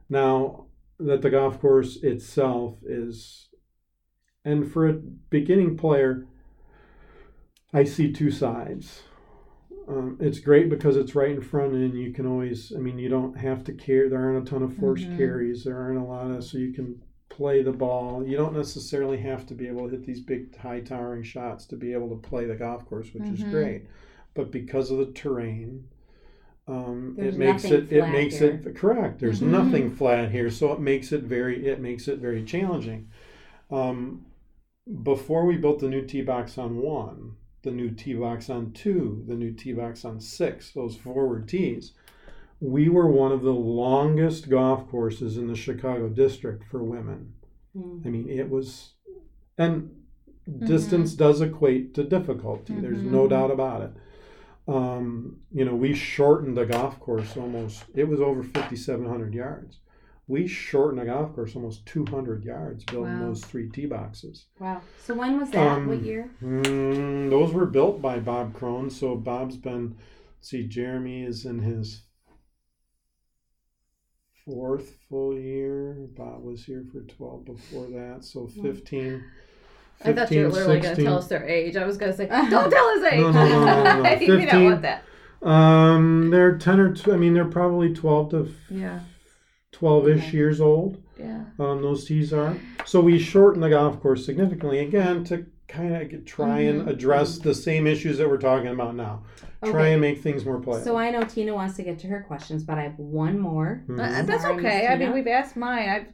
now 0.08 0.66
that 0.98 1.20
the 1.22 1.30
golf 1.30 1.60
course 1.60 1.96
itself 2.02 2.78
is 2.84 3.48
and 4.44 4.70
for 4.70 4.88
a 4.88 4.92
beginning 4.94 5.76
player 5.76 6.26
i 7.74 7.84
see 7.84 8.10
two 8.12 8.30
sides 8.30 9.02
um, 9.92 10.16
it's 10.20 10.40
great 10.40 10.68
because 10.70 10.96
it's 10.96 11.14
right 11.14 11.30
in 11.30 11.40
front 11.42 11.74
and 11.74 11.94
you 11.94 12.12
can 12.12 12.26
always 12.26 12.72
i 12.74 12.78
mean 12.78 12.98
you 12.98 13.08
don't 13.08 13.36
have 13.36 13.62
to 13.64 13.72
carry 13.72 14.08
there 14.08 14.20
aren't 14.20 14.46
a 14.46 14.50
ton 14.50 14.62
of 14.62 14.74
forced 14.76 15.08
Mhm. 15.10 15.16
carries 15.16 15.64
there 15.64 15.78
aren't 15.78 15.98
a 15.98 16.04
lot 16.04 16.30
of 16.30 16.42
so 16.44 16.58
you 16.58 16.72
can 16.72 17.00
play 17.28 17.62
the 17.62 17.72
ball 17.72 18.26
you 18.26 18.36
don't 18.36 18.56
necessarily 18.56 19.18
have 19.18 19.46
to 19.46 19.54
be 19.54 19.66
able 19.66 19.84
to 19.84 19.90
hit 19.96 20.04
these 20.04 20.20
big 20.20 20.56
high 20.56 20.80
towering 20.80 21.22
shots 21.22 21.64
to 21.66 21.76
be 21.76 21.92
able 21.92 22.08
to 22.10 22.28
play 22.28 22.44
the 22.44 22.54
golf 22.54 22.84
course 22.88 23.12
which 23.14 23.30
is 23.30 23.42
Mhm. 23.42 23.50
great 23.50 23.82
but 24.34 24.50
because 24.50 24.90
of 24.90 24.98
the 24.98 25.06
terrain 25.12 25.84
um, 26.68 27.16
it 27.18 27.36
makes 27.36 27.64
it 27.64 27.90
it 27.92 28.08
makes 28.08 28.36
here. 28.38 28.60
it 28.64 28.76
correct 28.76 29.18
there's 29.18 29.40
Mhm. 29.40 29.50
nothing 29.50 29.90
flat 29.90 30.30
here 30.30 30.48
so 30.50 30.72
it 30.72 30.80
makes 30.80 31.10
it 31.12 31.22
very 31.24 31.66
it 31.66 31.80
makes 31.80 32.06
it 32.06 32.18
very 32.18 32.44
challenging 32.44 33.08
um, 33.70 34.24
before 35.02 35.44
we 35.46 35.56
built 35.56 35.80
the 35.80 35.88
new 35.88 36.04
tee 36.04 36.22
box 36.22 36.58
on 36.58 36.76
one 36.78 37.32
the 37.62 37.70
new 37.70 37.90
tee 37.90 38.14
box 38.14 38.50
on 38.50 38.72
two 38.72 39.24
the 39.28 39.34
new 39.34 39.52
tee 39.52 39.72
box 39.72 40.04
on 40.04 40.20
six 40.20 40.70
those 40.72 40.96
forward 40.96 41.48
tees 41.48 41.92
we 42.60 42.88
were 42.88 43.08
one 43.08 43.32
of 43.32 43.42
the 43.42 43.52
longest 43.52 44.48
golf 44.48 44.88
courses 44.88 45.36
in 45.36 45.46
the 45.48 45.54
chicago 45.56 46.08
district 46.08 46.64
for 46.70 46.82
women 46.82 47.32
Mm. 47.74 48.04
I 48.06 48.10
mean, 48.10 48.28
it 48.28 48.50
was, 48.50 48.90
and 49.56 49.90
distance 50.58 51.14
does 51.14 51.40
equate 51.40 51.94
to 51.94 52.04
difficulty. 52.04 52.74
There's 52.78 53.02
no 53.02 53.24
Mhm. 53.26 53.30
doubt 53.30 53.50
about 53.50 53.80
it. 53.80 53.92
Um, 54.70 55.38
you 55.50 55.64
know, 55.64 55.74
we 55.74 55.94
shortened 55.94 56.54
the 56.54 56.66
golf 56.66 57.00
course 57.00 57.34
almost. 57.34 57.84
It 57.94 58.08
was 58.08 58.20
over 58.20 58.42
5,700 58.42 59.32
yards. 59.32 59.78
We 60.32 60.46
shortened 60.46 60.98
the 60.98 61.04
golf 61.04 61.34
course 61.34 61.54
almost 61.54 61.84
200 61.84 62.42
yards 62.42 62.84
building 62.84 63.20
Wow. 63.20 63.26
those 63.26 63.44
three 63.44 63.68
tee 63.68 63.84
boxes. 63.84 64.46
Wow. 64.58 64.80
So 65.04 65.12
when 65.12 65.38
was 65.38 65.50
that? 65.50 65.72
Um, 65.72 65.86
what 65.86 66.02
year? 66.02 66.30
Mm, 66.42 67.28
those 67.28 67.52
were 67.52 67.66
built 67.66 68.00
by 68.00 68.18
Bob 68.18 68.54
Crone. 68.54 68.88
So 68.88 69.14
Bob's 69.14 69.58
been, 69.58 69.98
see, 70.40 70.66
Jeremy 70.66 71.22
is 71.22 71.44
in 71.44 71.58
his 71.58 72.04
fourth 74.46 74.96
full 75.10 75.38
year. 75.38 76.08
Bob 76.16 76.42
was 76.42 76.64
here 76.64 76.86
for 76.90 77.02
12 77.02 77.44
before 77.44 77.88
that. 77.88 78.24
So 78.24 78.46
15. 78.46 79.22
I 80.02 80.14
thought 80.14 80.30
you 80.30 80.44
were 80.44 80.48
literally 80.48 80.80
going 80.80 80.96
to 80.96 81.04
tell 81.04 81.18
us 81.18 81.26
their 81.28 81.46
age. 81.46 81.76
I 81.76 81.84
was 81.84 81.98
going 81.98 82.10
to 82.10 82.16
say, 82.16 82.26
don't 82.48 82.70
tell 82.70 82.88
us 82.88 83.04
age. 83.12 83.20
No, 83.20 83.32
no, 83.32 83.48
no, 83.48 83.84
no, 83.84 84.02
no. 84.02 84.16
we 84.38 84.46
don't 84.46 84.64
want 84.64 84.80
that. 84.80 85.04
Um, 85.42 86.30
they're 86.30 86.56
ten 86.56 86.80
or 86.80 86.94
tw- 86.94 87.08
I 87.08 87.16
mean, 87.16 87.34
they're 87.34 87.44
probably 87.44 87.92
twelve 87.92 88.30
to 88.30 88.54
Yeah, 88.70 89.00
twelve-ish 89.86 90.28
Okay. 90.28 90.36
years 90.36 90.60
old. 90.60 91.02
yeah. 91.18 91.42
Um, 91.58 91.82
those 91.82 92.04
tees 92.04 92.32
are. 92.32 92.56
So 92.84 93.00
we 93.00 93.18
shorten 93.18 93.60
the 93.60 93.68
golf 93.68 94.00
course 94.00 94.24
significantly 94.24 94.78
again 94.78 95.24
to 95.24 95.44
kind 95.66 95.94
of 96.12 96.24
try 96.24 96.60
and 96.60 96.82
Mhm. 96.82 96.88
address 96.88 97.38
the 97.38 97.52
same 97.54 97.88
issues 97.88 98.18
that 98.18 98.28
we're 98.28 98.36
talking 98.38 98.68
about 98.68 98.94
now. 98.94 99.22
Okay. 99.62 99.72
Try 99.72 99.86
and 99.88 100.00
make 100.00 100.20
things 100.20 100.44
more 100.44 100.60
playable. 100.60 100.84
So 100.84 100.96
I 100.96 101.10
know 101.10 101.22
Tina 101.24 101.52
wants 101.52 101.74
to 101.76 101.82
get 101.82 101.98
to 102.00 102.06
her 102.08 102.20
questions, 102.28 102.62
but 102.62 102.78
I 102.78 102.82
have 102.82 102.96
one 102.98 103.38
more. 103.40 103.82
Mhm. 103.88 103.94
Uh, 103.98 104.22
that's 104.22 104.42
Sorry, 104.42 104.54
okay. 104.54 104.86
I 104.86 104.96
mean, 104.96 105.12
we've 105.12 105.26
asked 105.26 105.56
mine. 105.56 105.88
I've, 105.88 106.06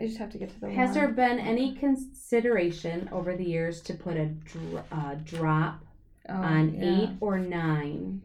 I 0.00 0.06
just 0.06 0.18
have 0.18 0.30
to 0.30 0.38
get 0.38 0.50
to 0.50 0.60
the 0.60 0.70
Has 0.70 0.88
one. 0.90 0.94
there 0.98 1.08
been 1.08 1.38
any 1.38 1.74
consideration 1.76 3.08
over 3.12 3.36
the 3.36 3.44
years 3.44 3.80
to 3.82 3.94
put 3.94 4.16
a 4.16 4.26
dr- 4.26 4.84
uh, 4.90 5.14
drop 5.24 5.84
Oh, 6.28 6.34
on 6.34 6.74
yeah. 6.74 6.84
eight 7.02 7.10
or 7.20 7.38
nine 7.38 8.22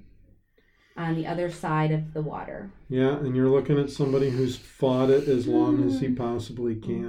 on 0.97 1.15
the 1.15 1.27
other 1.27 1.49
side 1.51 1.91
of 1.91 2.13
the 2.13 2.21
water? 2.21 2.71
Yeah, 2.89 3.17
and 3.17 3.35
you're 3.35 3.49
looking 3.49 3.79
at 3.79 3.89
somebody 3.91 4.29
who's 4.29 4.55
fought 4.57 5.09
it 5.09 5.27
as 5.27 5.47
long 5.47 5.83
as 5.85 5.99
Hmm. 5.99 6.05
he 6.05 6.09
possibly 6.13 6.75
can. 6.75 7.03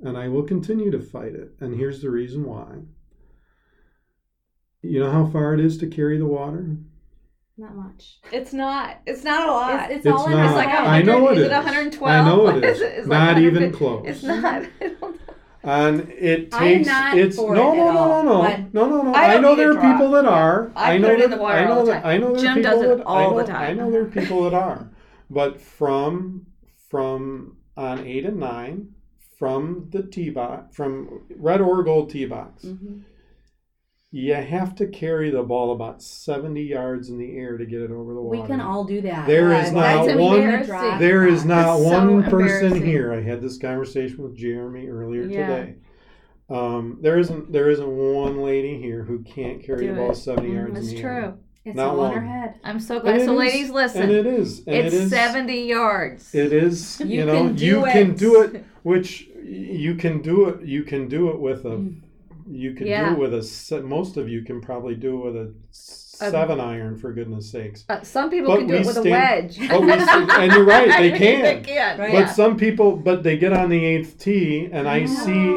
Mm-hmm. 0.00 0.06
And 0.06 0.16
I 0.18 0.28
will 0.28 0.42
continue 0.42 0.90
to 0.90 1.00
fight 1.00 1.34
it. 1.34 1.54
And 1.60 1.74
here's 1.76 2.02
the 2.02 2.10
reason 2.10 2.44
why. 2.44 2.66
You 4.82 5.00
know 5.00 5.10
how 5.10 5.26
far 5.26 5.54
it 5.54 5.60
is 5.60 5.76
to 5.78 5.86
carry 5.86 6.18
the 6.18 6.26
water? 6.26 6.76
Not 7.58 7.74
much. 7.76 8.18
It's 8.32 8.54
not. 8.54 9.00
It's 9.06 9.22
not 9.24 9.46
a 9.48 9.52
lot. 9.52 9.90
It's, 9.90 9.96
it's, 9.98 10.06
It's 10.06 10.14
all 10.14 10.24
in 10.26 10.32
not. 10.32 10.38
our 10.40 10.46
It's 10.46 10.54
like 10.56 10.68
head. 10.68 10.84
I 10.86 11.02
know 11.02 11.28
it 11.28 11.32
Is 11.36 11.44
is. 11.44 11.46
it 11.48 11.52
112? 11.52 12.10
I 12.10 12.28
know 12.28 12.48
it 12.48 12.54
What 12.54 12.64
is. 12.64 12.80
it? 12.80 12.92
It's 12.98 13.06
Not 13.06 13.34
like 13.34 13.42
even 13.44 13.72
close. 13.72 14.04
It's 14.06 14.22
not. 14.22 14.62
I 15.62 15.78
And 15.88 16.08
it 16.10 16.50
takes 16.50 16.88
it's 17.14 17.36
no 17.36 17.52
no 17.52 17.74
no 17.74 17.92
no 17.92 18.22
no 18.22 18.40
but- 18.42 18.72
no 18.74 18.88
no 18.88 19.02
no. 19.02 19.12
I 19.12 19.34
I, 19.34 19.38
know 19.38 19.54
there 19.54 19.72
are 19.72 19.92
people 19.92 20.10
that 20.12 20.24
are. 20.24 20.70
I 20.74 20.96
know 20.98 21.10
it 21.10 21.20
in 21.20 21.30
that- 21.30 21.40
I 21.42 21.64
know 21.64 21.84
that. 21.84 22.04
I 22.06 22.16
know 22.16 22.32
there 22.32 22.36
are 22.40 22.42
Jim 22.42 22.54
people 22.56 22.70
does 22.70 22.82
it 22.82 22.96
that, 22.98 23.04
all 23.06 23.38
I 23.38 23.42
the 23.42 23.52
time. 23.52 23.70
I 23.70 23.72
know 23.74 23.90
there 23.90 24.02
are 24.02 24.04
people 24.20 24.44
that 24.44 24.54
are. 24.54 24.88
But 25.28 25.60
from 25.60 26.46
from 26.88 27.56
on 27.76 28.06
eight 28.06 28.24
and 28.24 28.38
nine, 28.38 28.88
from 29.38 29.88
the 29.90 30.02
tee 30.02 30.30
box, 30.30 30.74
from 30.74 31.20
red 31.36 31.60
or 31.60 31.82
gold 31.82 32.10
tee 32.10 32.24
box, 32.24 32.64
Mhm. 32.64 33.02
You 34.12 34.34
have 34.34 34.74
to 34.76 34.86
carry 34.88 35.30
the 35.30 35.42
ball 35.42 35.72
about 35.72 36.02
seventy 36.02 36.62
yards 36.64 37.10
in 37.10 37.18
the 37.18 37.36
air 37.36 37.56
to 37.56 37.64
get 37.64 37.80
it 37.80 37.90
over 37.90 38.12
the 38.14 38.20
water. 38.20 38.40
We 38.40 38.46
can 38.46 38.60
all 38.60 38.84
do 38.84 39.00
that. 39.02 39.26
There 39.26 39.52
is 39.52 39.70
not 39.72 40.06
That's 40.06 40.18
one- 40.18 40.40
There 40.98 41.26
is 41.28 41.44
not 41.44 41.78
That's 41.78 41.82
so 41.84 41.88
one 42.12 42.24
person 42.24 42.84
here. 42.84 43.12
I 43.12 43.20
had 43.22 43.40
this 43.40 43.56
conversation 43.58 44.22
with 44.22 44.36
Jeremy 44.36 44.88
earlier 44.88 45.22
Yeah. 45.22 45.46
today. 45.46 45.74
Um, 46.48 46.98
there 47.00 47.18
isn't 47.18 47.52
there 47.52 47.70
isn't 47.70 47.86
one 47.88 48.42
lady 48.42 48.80
here 48.80 49.04
who 49.04 49.20
can't 49.20 49.62
carry 49.62 49.86
Do 49.86 49.94
the 49.94 50.00
ball 50.00 50.10
it. 50.10 50.16
seventy 50.16 50.48
Mhm, 50.50 50.54
yards 50.54 50.78
It's 50.78 50.88
in 50.88 50.94
the 50.96 51.00
true. 51.02 51.10
air. 51.10 51.34
It's 51.64 51.76
Not 51.76 51.94
all 51.94 52.06
in 52.06 52.12
her 52.14 52.20
head. 52.22 52.54
I'm 52.64 52.80
so 52.80 52.98
glad. 53.00 53.20
So, 53.20 53.34
is- 53.34 53.38
ladies, 53.38 53.70
listen. 53.70 54.02
And 54.02 54.10
it 54.10 54.26
is. 54.26 54.64
And 54.66 54.76
it's 54.86 54.94
it 54.94 55.02
is, 55.02 55.10
70 55.10 55.66
yards. 55.68 56.34
It 56.34 56.52
is. 56.54 56.98
You, 57.00 57.06
You 57.06 57.24
know, 57.26 57.44
can 57.48 57.58
you 57.58 57.84
it. 57.86 57.92
can 57.92 58.14
do 58.16 58.40
it. 58.42 58.64
Which 58.82 59.28
you 59.44 59.94
can 59.94 60.22
do 60.22 60.48
it. 60.48 60.62
You 60.66 60.82
can 60.84 61.06
do 61.06 61.28
it 61.28 61.38
with 61.38 61.64
a. 61.66 61.92
You 62.50 62.72
can 62.74 62.86
Yeah. 62.86 63.10
do 63.14 63.20
with 63.20 63.32
a. 63.34 63.82
Most 63.82 64.16
of 64.16 64.28
you 64.28 64.42
can 64.42 64.60
probably 64.60 64.94
do 64.94 65.18
with 65.18 65.36
a 65.36 65.52
seven 65.70 66.60
iron. 66.60 66.96
For 66.98 67.12
goodness 67.12 67.50
sakes. 67.50 67.84
Uh, 67.88 68.02
some 68.02 68.28
people 68.30 68.52
But 68.52 68.58
can 68.60 68.66
do 68.68 68.74
it 68.74 68.86
with 68.86 68.96
a 68.98 69.02
wedge. 69.02 69.58
but 69.68 69.80
we 69.82 69.90
stand- 70.00 70.30
and 70.30 70.52
you're 70.52 70.64
right, 70.64 70.88
they 70.98 71.10
can. 71.12 71.42
They 71.42 71.60
can. 71.62 71.98
Right. 71.98 72.12
But 72.12 72.18
Yeah. 72.18 72.26
some 72.26 72.56
people, 72.56 72.96
but 72.96 73.22
they 73.22 73.36
get 73.38 73.52
on 73.52 73.68
the 73.70 73.84
eighth 73.84 74.18
tee, 74.18 74.68
and 74.70 74.86
I 74.88 74.98
Yeah. 74.98 75.06
see, 75.06 75.56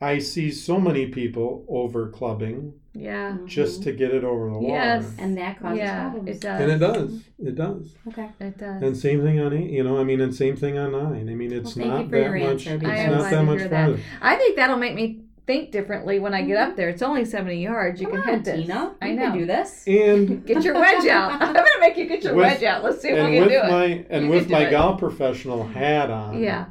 I 0.00 0.18
see 0.18 0.50
so 0.50 0.80
many 0.80 1.06
people 1.06 1.64
over 1.68 2.08
clubbing 2.08 2.72
yeah. 2.94 3.36
just 3.46 3.82
to 3.84 3.92
get 3.92 4.12
it 4.14 4.24
over 4.24 4.46
the 4.46 4.58
water. 4.58 4.66
Yes. 4.74 5.14
and 5.18 5.36
that 5.36 5.60
causes 5.60 5.78
Yeah. 5.78 6.08
problems. 6.10 6.28
It 6.36 6.40
does. 6.40 6.60
And 6.62 6.70
it 6.72 6.78
does, 6.78 7.20
it 7.38 7.54
does, 7.54 7.94
Okay. 8.08 8.26
It 8.40 8.58
does. 8.58 8.82
and 8.82 8.96
same 8.96 9.20
thing 9.22 9.38
on 9.40 9.52
eight. 9.52 9.70
You 9.70 9.84
know, 9.84 9.98
I 9.98 10.04
mean, 10.04 10.20
and 10.22 10.34
same 10.34 10.56
thing 10.56 10.76
on 10.78 10.92
nine. 10.92 11.28
I 11.28 11.34
mean, 11.34 11.52
it's 11.52 11.76
Well, 11.76 11.86
not 11.88 12.10
that 12.10 12.30
much. 12.32 12.40
answer, 12.42 12.70
It's 12.74 12.80
because- 12.80 12.98
I 12.98 13.02
am 13.02 13.10
not 13.12 13.30
that 13.30 13.44
much 13.44 13.58
hear 13.60 13.68
farther. 13.68 13.98
I 14.22 14.36
think 14.36 14.56
that'll 14.56 14.78
make 14.78 14.94
me 14.94 15.20
think 15.50 15.72
differently 15.72 16.20
when 16.20 16.32
I 16.32 16.42
get 16.42 16.56
up 16.56 16.68
mm-hmm. 16.68 16.76
there. 16.76 16.88
It's 16.90 17.02
only 17.02 17.24
70 17.24 17.60
yards. 17.60 18.00
You 18.00 18.06
Come 18.06 18.22
can 18.22 18.30
on, 18.30 18.36
hit 18.36 18.44
this. 18.44 18.66
Tina. 18.66 18.94
I 19.02 19.10
know. 19.12 19.22
can 19.22 19.38
do 19.38 19.46
this. 19.46 19.84
And 19.86 20.46
Get 20.46 20.62
your 20.62 20.74
wedge 20.74 21.06
out. 21.06 21.32
I'm 21.42 21.52
gonna 21.52 21.68
make 21.80 21.96
you 21.96 22.06
get 22.06 22.22
your 22.22 22.34
With- 22.34 22.44
wedge 22.44 22.62
out. 22.62 22.84
Let's 22.84 23.02
see 23.02 23.08
if 23.08 23.16
we 23.16 23.32
can 23.32 23.40
with 23.40 23.48
do 23.48 23.58
it. 23.58 23.68
my 23.68 24.06
and 24.10 24.26
You 24.26 24.30
with 24.30 24.48
my 24.48 24.66
it. 24.66 24.70
golf 24.70 25.00
professional 25.00 25.66
hat 25.66 26.10
on, 26.10 26.40
Yeah. 26.40 26.66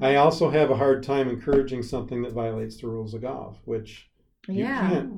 I 0.00 0.14
also 0.14 0.48
have 0.48 0.70
a 0.70 0.76
hard 0.76 1.02
time 1.02 1.28
encouraging 1.28 1.82
something 1.82 2.22
that 2.22 2.32
violates 2.32 2.80
the 2.80 2.86
rules 2.86 3.12
of 3.12 3.20
golf, 3.20 3.58
which 3.66 4.08
you 4.48 4.64
Yeah. 4.64 4.88
can't. 4.88 5.12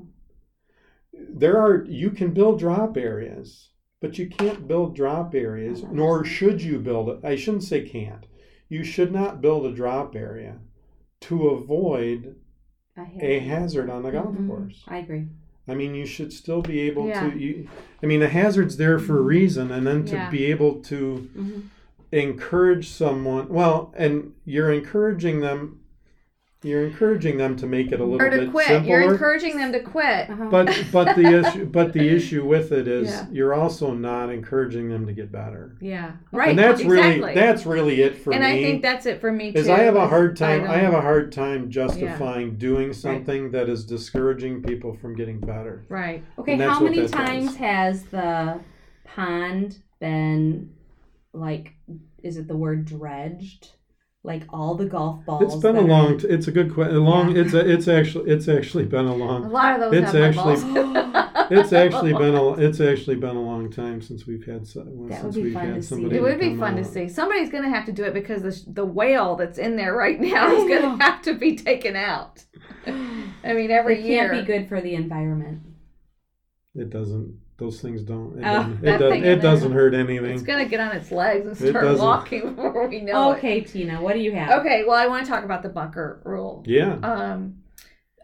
There 1.12 1.58
are 1.60 1.84
you 1.84 2.10
can 2.10 2.32
build 2.32 2.58
drop 2.58 2.96
areas, 2.96 3.70
but 4.00 4.18
you 4.18 4.28
can't 4.28 4.66
build 4.66 4.96
drop 4.96 5.32
areas, 5.32 5.84
oh, 5.84 5.90
nor 5.92 6.24
should 6.24 6.60
you 6.60 6.80
build 6.80 7.08
it. 7.08 7.20
I 7.22 7.36
shouldn't 7.36 7.62
say 7.62 7.88
can't. 7.88 8.26
You 8.68 8.82
should 8.82 9.12
not 9.12 9.40
build 9.40 9.64
a 9.64 9.72
drop 9.72 10.16
area 10.16 10.58
to 11.20 11.48
avoid 11.50 12.34
A 13.20 13.38
hazard 13.40 13.90
on 13.90 14.02
the 14.02 14.10
golf 14.10 14.34
Mhm. 14.34 14.48
course. 14.48 14.82
I 14.88 14.98
agree. 14.98 15.26
I 15.68 15.74
mean, 15.74 15.94
you 15.94 16.06
should 16.06 16.32
still 16.32 16.62
be 16.62 16.80
able 16.80 17.08
Yeah. 17.08 17.28
to. 17.30 17.38
You, 17.38 17.68
I 18.02 18.06
mean, 18.06 18.20
the 18.20 18.28
hazard's 18.28 18.76
there 18.76 18.98
for 18.98 19.18
a 19.18 19.22
reason, 19.22 19.70
and 19.70 19.86
then 19.86 20.04
to 20.06 20.14
Yeah. 20.14 20.30
be 20.30 20.44
able 20.46 20.76
to 20.84 21.28
Mhm. 21.36 21.62
encourage 22.12 22.88
someone. 22.88 23.48
Well, 23.48 23.92
and 23.96 24.32
you're 24.44 24.72
encouraging 24.72 25.40
them. 25.40 25.80
You're 26.66 26.86
encouraging 26.86 27.36
them 27.38 27.56
to 27.56 27.66
make 27.66 27.92
it 27.92 28.00
a 28.00 28.04
little 28.04 28.26
Or 28.26 28.28
to 28.30 28.38
bit 28.38 28.50
quit. 28.50 28.66
simpler. 28.66 29.00
You're 29.00 29.12
encouraging 29.12 29.56
them 29.56 29.72
to 29.72 29.80
quit. 29.80 30.28
Uh-huh. 30.28 30.48
but 30.50 30.84
but 30.92 31.14
the 31.14 31.22
issue 31.46 31.64
but 31.66 31.92
the 31.92 32.08
issue 32.08 32.44
with 32.44 32.72
it 32.72 32.88
is 32.88 33.08
Yeah. 33.08 33.26
you're 33.30 33.54
also 33.54 33.94
not 33.94 34.30
encouraging 34.30 34.88
them 34.88 35.06
to 35.06 35.12
get 35.12 35.30
better. 35.30 35.76
Yeah. 35.80 36.12
Right. 36.32 36.50
and 36.50 36.58
that's 36.58 36.80
exactly. 36.80 37.20
really 37.20 37.34
that's 37.34 37.66
really 37.66 38.02
it 38.02 38.18
for 38.18 38.32
and 38.32 38.42
me. 38.42 38.46
And 38.48 38.58
I 38.58 38.62
think 38.62 38.82
that's 38.82 39.06
it 39.06 39.20
for 39.20 39.30
me 39.30 39.52
too. 39.52 39.58
is 39.60 39.68
I 39.68 39.78
have 39.80 39.96
a 39.96 40.08
hard 40.08 40.36
time. 40.36 40.64
I, 40.64 40.74
don't- 40.74 40.84
have 40.86 40.94
a 40.94 41.00
hard 41.00 41.30
time 41.32 41.70
justifying 41.70 42.56
doing 42.56 42.92
something 42.92 43.52
that 43.52 43.68
is 43.68 43.84
discouraging 43.84 44.62
people 44.62 44.94
from 44.96 45.14
getting 45.14 45.38
better. 45.40 45.86
Right. 45.88 46.24
Okay, 46.38 46.56
how 46.56 46.80
many 46.80 46.96
that 46.96 47.02
does. 47.02 47.10
times 47.12 47.56
has 47.56 48.04
the 48.06 48.60
pond 49.04 49.78
been 50.00 50.70
like 51.32 51.74
is 52.22 52.36
it 52.38 52.48
the 52.48 52.56
word 52.56 52.84
dredged? 52.86 53.70
Like 54.26 54.42
all 54.50 54.74
the 54.74 54.86
golf 54.86 55.24
balls. 55.24 55.42
It's 55.54 55.62
been 55.62 55.76
a 55.76 55.80
that 55.82 55.84
are- 55.86 55.88
long. 55.88 56.18
T- 56.18 56.26
it's 56.28 56.48
a 56.48 56.50
good 56.52 56.74
question. 56.74 57.04
Long. 57.04 57.34
Yeah. 57.34 57.42
It's 57.42 57.54
a, 57.54 57.70
it's 57.72 57.86
actually 57.86 58.30
it's 58.30 58.48
actually 58.48 58.84
been 58.84 59.06
a 59.06 59.14
long. 59.14 59.36
A 59.36 59.38
long. 59.44 59.52
lot 59.52 59.74
of 59.74 59.80
those 59.92 60.02
It's 60.02 60.12
have 60.12 60.34
my 60.36 60.52
actually- 60.52 60.82
balls. 60.82 61.22
It's 61.48 61.72
actually 61.72 62.12
been 62.12 62.34
a 62.34 62.54
it's 62.54 62.80
actually 62.80 63.14
been 63.16 63.36
a 63.36 63.40
long 63.40 63.70
time 63.70 64.02
since 64.02 64.26
we've 64.26 64.44
had 64.44 64.66
so- 64.66 64.80
That 65.08 65.20
since 65.20 65.22
would 65.22 65.34
be 65.34 65.42
we've 65.44 65.52
fun 65.54 65.74
to 65.74 65.82
see. 65.82 66.04
It 66.06 66.20
would 66.20 66.40
be 66.40 66.48
come 66.48 66.58
fun 66.58 66.76
to 66.76 66.84
see. 66.84 67.08
Somebody's 67.08 67.50
going 67.50 67.62
to 67.62 67.70
have 67.70 67.86
to 67.86 67.92
do 67.92 68.02
it 68.02 68.14
because 68.14 68.42
the, 68.42 68.72
the 68.72 68.84
whale 68.84 69.36
that's 69.36 69.56
in 69.58 69.76
there 69.76 69.94
right 69.94 70.20
now 70.20 70.50
is 70.52 70.64
going 70.64 70.82
to 70.98 71.04
have 71.04 71.22
to 71.22 71.34
be 71.34 71.54
taken 71.54 71.94
out. 71.94 72.44
I 72.86 73.52
mean, 73.52 73.70
every 73.70 74.00
It 74.00 74.06
year. 74.06 74.28
can't 74.32 74.44
be 74.44 74.52
good 74.52 74.68
for 74.68 74.80
the 74.80 74.94
environment. 74.96 75.60
It 76.74 76.90
doesn't. 76.90 77.38
Those 77.58 77.80
things 77.80 78.02
don't. 78.02 78.38
It, 78.38 78.42
Oh, 78.44 78.62
doesn't, 78.62 78.80
that 78.82 78.94
it, 78.94 78.98
does, 78.98 79.12
thing 79.12 79.22
in 79.24 79.28
it 79.30 79.36
doesn't 79.40 79.70
there. 79.70 79.90
hurt 79.90 79.94
It's 79.94 80.42
going 80.42 80.62
to 80.64 80.68
get 80.70 80.80
on 80.80 80.92
its 80.94 81.10
legs 81.10 81.46
and 81.46 81.56
start 81.70 81.98
walking 81.98 82.54
before 82.54 82.86
we 82.86 83.00
know 83.00 83.32
okay, 83.32 83.62
Tina, 83.62 84.00
what 84.02 84.12
do 84.14 84.20
you 84.20 84.32
have? 84.32 84.60
Okay, 84.60 84.84
well, 84.86 84.96
I 84.96 85.06
want 85.06 85.24
to 85.24 85.30
talk 85.30 85.42
about 85.44 85.62
the 85.62 85.70
bunker 85.70 86.20
rule. 86.24 86.62
Yeah. 86.66 86.96
Um, 87.02 87.62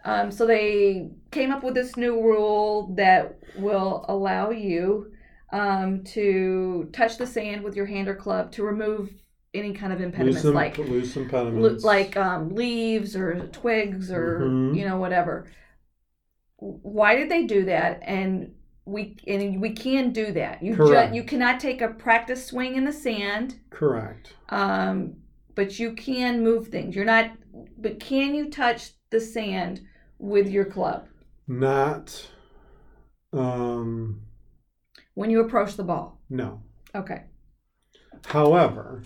um, 0.05 0.31
so 0.31 0.47
they 0.47 1.13
came 1.31 1.51
up 1.51 1.63
with 1.63 1.75
this 1.75 1.97
new 1.97 2.21
rule 2.21 2.95
that 2.97 3.39
will 3.57 4.05
allow 4.09 4.51
you 4.51 5.13
um, 5.53 6.03
to 6.05 6.91
touch 6.93 7.17
the 7.17 7.27
sand 7.27 7.63
with 7.63 7.75
your 7.77 7.87
hand 7.87 8.09
or 8.09 8.15
club 8.15 8.53
to 8.53 8.65
remove 8.65 9.11
any 9.55 9.73
kind 9.73 9.93
of 9.93 10.01
impediments, 10.01 10.45
Loose, 10.45 10.55
like 10.55 10.79
imp- 10.79 10.89
loose 10.89 11.15
lo- 11.17 11.23
impediments. 11.23 11.85
like 11.85 12.17
um, 12.17 12.55
leaves 12.55 13.15
or 13.17 13.47
twigs 13.49 14.11
or 14.11 14.41
Mhm. 14.41 14.77
you 14.77 14.87
know 14.87 14.97
whatever. 14.99 15.47
Why 16.57 17.17
did 17.17 17.31
they 17.31 17.45
do 17.47 17.65
that? 17.67 18.01
And 18.03 18.53
we 18.85 19.17
and 19.27 19.61
we 19.61 19.71
can 19.71 20.13
do 20.13 20.33
that. 20.33 20.63
You 20.63 20.77
ju- 20.77 21.11
you 21.13 21.23
cannot 21.25 21.61
take 21.61 21.81
a 21.81 21.89
practice 21.89 22.47
swing 22.47 22.75
in 22.75 22.85
the 22.85 22.93
sand, 22.93 23.61
correct. 23.71 24.35
um, 24.49 25.15
but 25.55 25.79
you 25.79 25.93
can 25.95 26.43
move 26.43 26.69
things. 26.69 26.97
You're 26.97 27.05
not, 27.05 27.31
but 27.79 28.01
can 28.01 28.35
you 28.35 28.51
touch 28.51 28.91
the 29.11 29.21
sand 29.21 29.83
with 30.19 30.49
your 30.49 30.65
club 30.65 31.07
Not. 31.47 32.29
Um. 33.33 34.23
when 35.15 35.31
you 35.31 35.41
approach 35.41 35.75
the 35.77 35.85
ball? 35.85 36.21
No. 36.29 36.63
Okay. 36.95 37.25
However, 38.27 39.05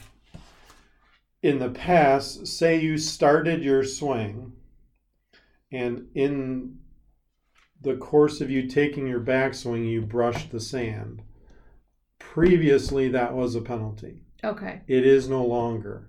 in 1.42 1.58
the 1.58 1.70
past, 1.70 2.46
say 2.46 2.80
you 2.80 2.98
started 2.98 3.62
your 3.62 3.84
swing, 3.84 4.52
and 5.70 6.08
in 6.14 6.78
the 7.80 7.96
course 7.96 8.40
of 8.40 8.50
you 8.50 8.66
taking 8.66 9.06
your 9.06 9.20
backswing, 9.20 9.88
you 9.90 10.00
brushed 10.02 10.50
the 10.50 10.60
sand. 10.60 11.22
Previously, 12.18 13.08
that 13.08 13.34
was 13.34 13.54
a 13.54 13.60
penalty. 13.60 14.22
Okay. 14.42 14.82
It 14.86 15.06
is 15.06 15.28
no 15.28 15.44
longer, 15.44 16.08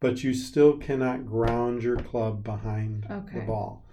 but 0.00 0.22
you 0.24 0.34
still 0.34 0.76
cannot 0.76 1.26
ground 1.26 1.82
your 1.82 1.96
club 1.96 2.42
behind 2.44 3.06
okay. 3.10 3.40
the 3.40 3.44
ball. 3.46 3.84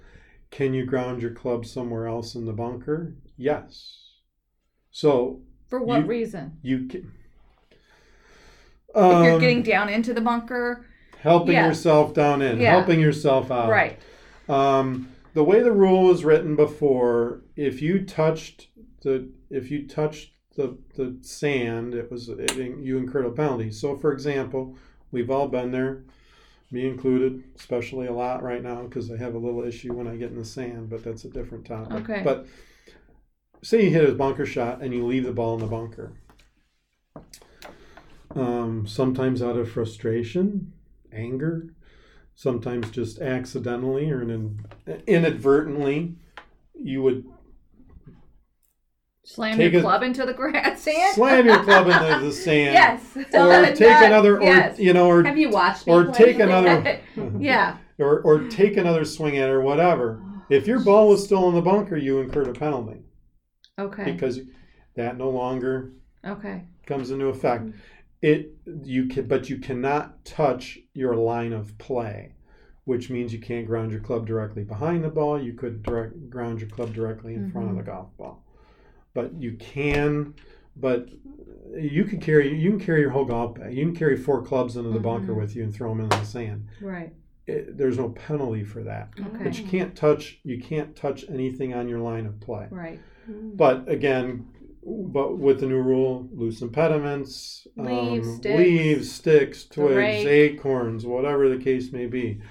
Can 0.52 0.74
you 0.74 0.86
ground 0.86 1.22
your 1.22 1.32
club 1.32 1.66
somewhere 1.66 2.08
else 2.08 2.36
in 2.36 2.46
the 2.46 2.54
bunker? 2.54 3.16
Yes. 3.38 4.00
So 4.92 5.42
For 5.68 5.82
what 5.84 6.02
You- 6.02 6.06
reason? 6.08 6.58
you 6.62 6.86
can. 6.88 7.12
if 8.96 8.96
you're 8.96 9.34
Um, 9.34 9.40
getting 9.40 9.64
down 9.64 9.90
into 9.90 10.14
the 10.14 10.22
bunker, 10.22 10.86
helping 11.20 11.54
yeah. 11.56 11.68
yourself 11.68 12.14
down 12.14 12.44
in, 12.44 12.60
Yeah. 12.60 12.72
helping 12.72 13.00
yourself 13.00 13.50
out. 13.50 13.70
right? 13.70 13.98
Um, 14.48 15.08
the 15.34 15.44
way 15.44 15.62
the 15.62 15.72
rule 15.72 16.04
was 16.04 16.24
written 16.24 16.56
before, 16.56 17.42
if 17.56 17.82
you 17.82 18.06
touched 18.06 18.68
the 19.02 19.30
if 19.50 19.70
you 19.72 19.88
touched 19.88 20.32
the 20.56 20.78
the 20.96 21.18
sand, 21.22 21.94
it 21.94 22.12
was 22.12 22.30
it, 22.30 22.56
you 22.56 22.98
incurred 22.98 23.26
a 23.26 23.32
penalty. 23.32 23.72
So, 23.72 23.98
for 23.98 24.12
example, 24.12 24.78
we've 25.12 25.32
all 25.32 25.48
been 25.48 25.72
there, 25.72 26.04
me 26.72 26.88
included, 26.88 27.44
especially 27.56 28.08
a 28.08 28.14
lot 28.14 28.44
right 28.44 28.62
now 28.62 28.84
because 28.84 29.12
I 29.12 29.18
have 29.18 29.34
a 29.34 29.40
little 29.40 29.64
issue 29.64 29.94
when 29.94 30.08
I 30.08 30.16
get 30.16 30.32
in 30.32 30.38
the 30.38 30.46
sand, 30.46 30.90
but 30.90 31.04
that's 31.04 31.26
a 31.26 31.30
different 31.30 31.66
topic. 31.66 32.10
Okay. 32.10 32.22
But 32.24 32.46
say 33.64 33.86
you 33.86 33.90
hit 33.90 34.10
a 34.10 34.14
bunker 34.14 34.46
shot 34.46 34.82
and 34.82 34.94
you 34.94 35.06
leave 35.06 35.26
the 35.26 35.32
ball 35.32 35.56
in 35.56 35.62
the 35.62 35.68
bunker. 35.68 36.14
Um, 38.36 38.88
sometimes 38.88 39.42
out 39.44 39.58
of 39.58 39.72
frustration, 39.72 40.74
anger, 41.12 41.74
sometimes 42.36 42.90
just 42.92 43.20
accidentally 43.20 44.10
or 44.12 44.22
in, 44.24 44.60
inadvertently, 45.08 46.16
you 46.80 47.02
would 47.04 47.26
Slam 49.26 49.56
Take 49.58 49.72
your 49.72 49.80
a- 49.80 49.84
club 49.84 50.04
into 50.04 50.26
the 50.26 50.34
grass 50.34 50.82
sand. 50.82 51.16
slam 51.16 51.46
your 51.46 51.64
club 51.64 51.88
into 51.88 52.26
the 52.26 52.32
sand. 52.34 52.74
yes. 52.74 53.16
Or 53.34 53.66
take 53.74 54.06
another, 54.06 54.38
or 54.38 54.44
yes. 54.44 54.78
you 54.78 54.92
know, 54.94 55.08
or 55.08 55.24
Have 55.24 55.38
you 55.38 55.50
watched 55.50 55.88
or 55.88 56.08
take 56.08 56.40
another, 56.40 57.00
yeah. 57.40 57.78
or 58.00 58.20
or 58.22 58.48
take 58.50 58.76
another 58.76 59.06
swing 59.06 59.38
at 59.38 59.48
it 59.48 59.52
or 59.52 59.62
whatever. 59.62 60.22
If 60.50 60.68
your 60.68 60.82
ball 60.82 61.08
was 61.08 61.24
still 61.24 61.48
in 61.48 61.56
the 61.56 61.62
bunker, 61.62 61.96
you 61.96 62.20
incurred 62.20 62.50
a 62.50 62.54
penalty 62.54 63.00
Okay. 63.80 64.12
because 64.12 64.42
that 64.98 65.18
no 65.18 65.30
longer 65.30 65.94
Okay. 66.26 66.66
comes 66.86 67.10
into 67.10 67.28
effect. 67.28 67.64
It 68.22 68.52
you 68.84 69.06
can, 69.06 69.26
but 69.30 69.50
you 69.50 69.58
cannot 69.58 70.26
touch 70.26 70.80
your 70.94 71.16
line 71.16 71.54
of 71.54 71.78
play, 71.78 72.34
which 72.86 73.10
means 73.10 73.34
you 73.34 73.40
can't 73.40 73.66
ground 73.68 73.92
your 73.92 74.02
club 74.02 74.26
directly 74.28 74.64
behind 74.64 75.04
the 75.04 75.10
ball. 75.10 75.42
You 75.42 75.54
could 75.54 75.84
direct, 75.84 76.30
ground 76.30 76.60
your 76.62 76.70
club 76.70 76.94
directly 76.94 77.34
in 77.36 77.52
front 77.52 77.70
of 77.70 77.76
the 77.78 77.84
golf 77.84 78.16
ball, 78.18 78.44
but 79.14 79.34
you 79.34 79.54
can. 79.54 80.34
But 80.76 81.10
you 81.78 82.04
can 82.04 82.20
carry 82.20 82.58
you 82.58 82.72
can 82.72 82.80
carry 82.80 83.02
your 83.02 83.12
whole 83.12 83.26
golf 83.26 83.56
bag. 83.56 83.76
You 83.76 83.86
can 83.86 83.96
carry 83.96 84.18
four 84.18 84.42
clubs 84.42 84.76
into 84.76 84.90
the 84.90 85.00
bunker 85.00 85.34
Mhm. 85.34 85.38
with 85.38 85.56
you 85.56 85.64
and 85.64 85.74
throw 85.74 85.90
them 85.90 86.00
in 86.02 86.10
the 86.10 86.24
sand. 86.24 86.68
Right. 86.82 87.14
It, 87.46 87.78
there's 87.78 87.98
no 88.00 88.10
penalty 88.10 88.64
for 88.64 88.82
that. 88.84 89.10
Okay. 89.20 89.44
But 89.44 89.60
you 89.60 89.66
can't 89.68 89.96
touch 89.96 90.40
you 90.44 90.60
can't 90.60 90.96
touch 90.96 91.26
anything 91.30 91.76
on 91.76 91.88
your 91.88 92.00
line 92.00 92.26
of 92.26 92.40
play. 92.40 92.68
Right. 92.72 93.00
But 93.28 93.88
again, 93.88 94.48
but 94.86 95.38
with 95.38 95.60
the 95.60 95.66
new 95.66 95.82
rule, 95.82 96.28
loose 96.34 96.62
impediments, 96.62 97.68
Leaves, 97.76 98.28
um, 98.28 98.38
sticks, 98.38 98.60
leaves, 98.60 99.12
sticks, 99.12 99.64
twigs, 99.66 100.26
acorns, 100.26 101.06
whatever 101.06 101.50
the 101.50 101.64
case 101.64 101.92
may 101.92 102.06
be, 102.06 102.42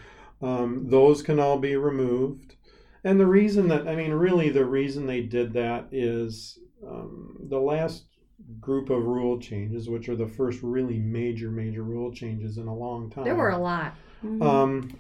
um, 0.41 0.87
those 0.89 1.23
can 1.23 1.39
all 1.39 1.59
be 1.59 1.77
removed. 1.77 2.57
And 3.05 3.19
the 3.19 3.27
reason 3.27 3.69
that 3.69 3.87
I 3.89 3.97
mean, 3.97 4.13
really, 4.13 4.49
the 4.51 4.65
reason 4.65 5.07
they 5.07 5.23
did 5.23 5.53
that 5.55 5.89
is 5.93 6.59
um, 6.87 7.37
the 7.49 7.61
last 7.61 8.05
group 8.61 8.91
of 8.91 9.05
rule 9.05 9.39
changes, 9.39 9.89
which 9.89 10.09
are 10.09 10.17
the 10.17 10.27
first 10.27 10.61
really 10.63 10.99
major, 10.99 11.51
major 11.51 11.83
rule 11.83 12.13
changes 12.13 12.59
in 12.59 12.67
a 12.67 12.75
long 12.75 13.11
time. 13.11 13.25
There 13.25 13.35
were 13.35 13.51
a 13.51 13.59
lot. 13.59 13.95
Mm-hmm. 14.25 14.43
Um, 14.43 14.97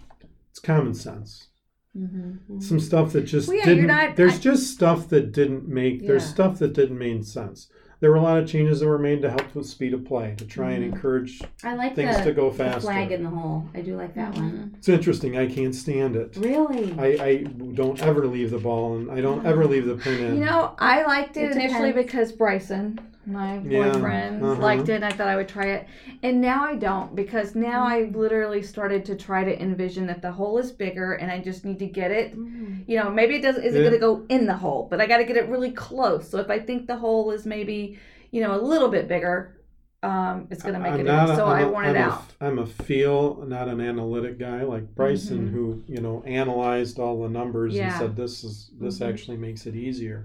it's 0.50 0.60
common 0.60 0.94
sense 0.94 1.48
Mm-hmm. 1.96 2.58
some 2.60 2.80
stuff 2.80 3.12
that 3.12 3.22
just 3.22 3.48
Well, 3.48 3.58
yeah, 3.58 3.66
you're 3.66 3.74
didn't 3.74 3.88
not- 3.88 4.16
there's 4.16 4.36
I- 4.36 4.38
just 4.38 4.72
stuff 4.72 5.08
that 5.10 5.32
didn't 5.32 5.68
make 5.68 6.06
there's 6.06 6.24
stuff 6.24 6.58
that 6.60 6.72
didn't 6.72 6.98
make 6.98 7.22
sense 7.24 7.68
there 8.00 8.10
were 8.10 8.16
a 8.16 8.20
lot 8.22 8.38
of 8.38 8.48
changes 8.48 8.80
that 8.80 8.86
were 8.88 8.98
made 8.98 9.20
to 9.22 9.30
help 9.30 9.54
with 9.54 9.66
speed 9.66 9.92
of 9.94 10.02
play 10.04 10.34
to 10.38 10.44
try 10.46 10.72
Mhm. 10.72 10.76
and 10.76 10.84
encourage 10.86 11.40
I 11.62 11.74
like 11.74 11.94
things 11.94 12.16
the, 12.16 12.24
to 12.24 12.32
go 12.32 12.48
the 12.50 12.56
faster 12.56 12.80
flag 12.80 13.12
in 13.12 13.22
the 13.22 13.28
hole. 13.30 13.68
I 13.74 13.82
do 13.82 13.94
like 13.96 14.14
that 14.14 14.34
one. 14.34 14.74
it's 14.78 14.88
interesting 14.88 15.36
i 15.36 15.46
can't 15.46 15.74
stand 15.74 16.16
it 16.16 16.34
Really? 16.38 16.94
I, 16.98 17.24
I 17.24 17.36
don't 17.74 18.00
ever 18.02 18.26
leave 18.26 18.50
the 18.52 18.58
ball 18.58 18.96
and 18.96 19.10
i 19.10 19.20
don't 19.20 19.44
ever 19.44 19.66
leave 19.66 19.84
the 19.86 19.96
pin 19.96 20.24
in 20.24 20.36
You 20.38 20.44
know, 20.46 20.74
I 20.78 21.04
liked 21.04 21.36
it, 21.36 21.50
It 21.50 21.56
initially 21.56 21.88
depends. 21.92 22.06
because 22.06 22.32
Bryson, 22.32 22.98
my 23.26 23.58
Yeah, 23.58 23.92
boyfriend, 23.92 24.42
uh-huh. 24.42 24.60
liked 24.60 24.88
it, 24.88 24.94
and 24.94 25.04
I 25.04 25.10
thought 25.10 25.28
I 25.28 25.36
would 25.36 25.48
try 25.48 25.66
it. 25.66 25.86
And 26.22 26.40
now 26.40 26.64
I 26.64 26.74
don't 26.76 27.14
because 27.14 27.54
now 27.54 27.86
I 27.86 28.02
Mm. 28.02 28.16
literally 28.16 28.62
started 28.62 29.04
to 29.06 29.14
try 29.14 29.44
to 29.44 29.62
envision 29.62 30.06
that 30.08 30.22
the 30.22 30.32
hole 30.32 30.58
is 30.58 30.72
bigger, 30.72 31.12
and 31.14 31.30
I 31.30 31.38
just 31.40 31.64
need 31.64 31.78
to 31.78 31.86
get 31.86 32.10
it. 32.10 32.36
Mhm. 32.36 32.82
You 32.86 32.96
know, 32.98 33.10
maybe 33.10 33.36
it 33.36 33.42
doesn't 33.42 33.62
isn't 33.62 33.80
Yeah. 33.80 33.88
going 33.90 34.00
to 34.00 34.06
go 34.06 34.22
in 34.28 34.46
the 34.46 34.54
hole, 34.56 34.88
but 34.90 35.00
I 35.00 35.06
got 35.06 35.18
to 35.18 35.24
get 35.24 35.36
it 35.36 35.48
really 35.48 35.70
close. 35.72 36.28
So 36.28 36.38
if 36.38 36.50
I 36.50 36.58
think 36.58 36.86
the 36.86 36.96
hole 36.96 37.30
is 37.30 37.46
maybe 37.46 37.96
you 38.32 38.40
know 38.42 38.54
a 38.54 38.60
little 38.62 38.88
bit 38.88 39.06
bigger, 39.08 39.56
um, 40.02 40.48
it's 40.50 40.62
going 40.64 40.74
to 40.74 40.80
make 40.80 40.94
I'm 40.94 41.00
it. 41.00 41.04
not 41.04 41.30
a- 41.30 41.36
So 41.36 41.46
I'm 41.46 41.56
I 41.56 41.60
a- 41.62 41.70
want 41.70 41.86
it 41.86 41.96
out. 41.96 42.12
f- 42.12 42.36
I'm 42.40 42.58
a 42.58 42.66
feel, 42.66 43.44
not 43.46 43.68
an 43.68 43.80
analytic 43.80 44.36
guy 44.38 44.64
like 44.64 44.96
Bryson, 44.96 45.46
Mhm. 45.48 45.50
who 45.52 45.82
you 45.86 46.00
know 46.00 46.24
analyzed 46.26 46.98
all 46.98 47.22
the 47.22 47.28
numbers 47.28 47.78
and 47.78 47.92
said 47.92 48.16
this 48.16 48.42
is 48.42 48.70
this 48.80 48.98
Mhm. 48.98 49.08
actually 49.08 49.36
makes 49.36 49.64
it 49.66 49.76
easier. 49.76 50.24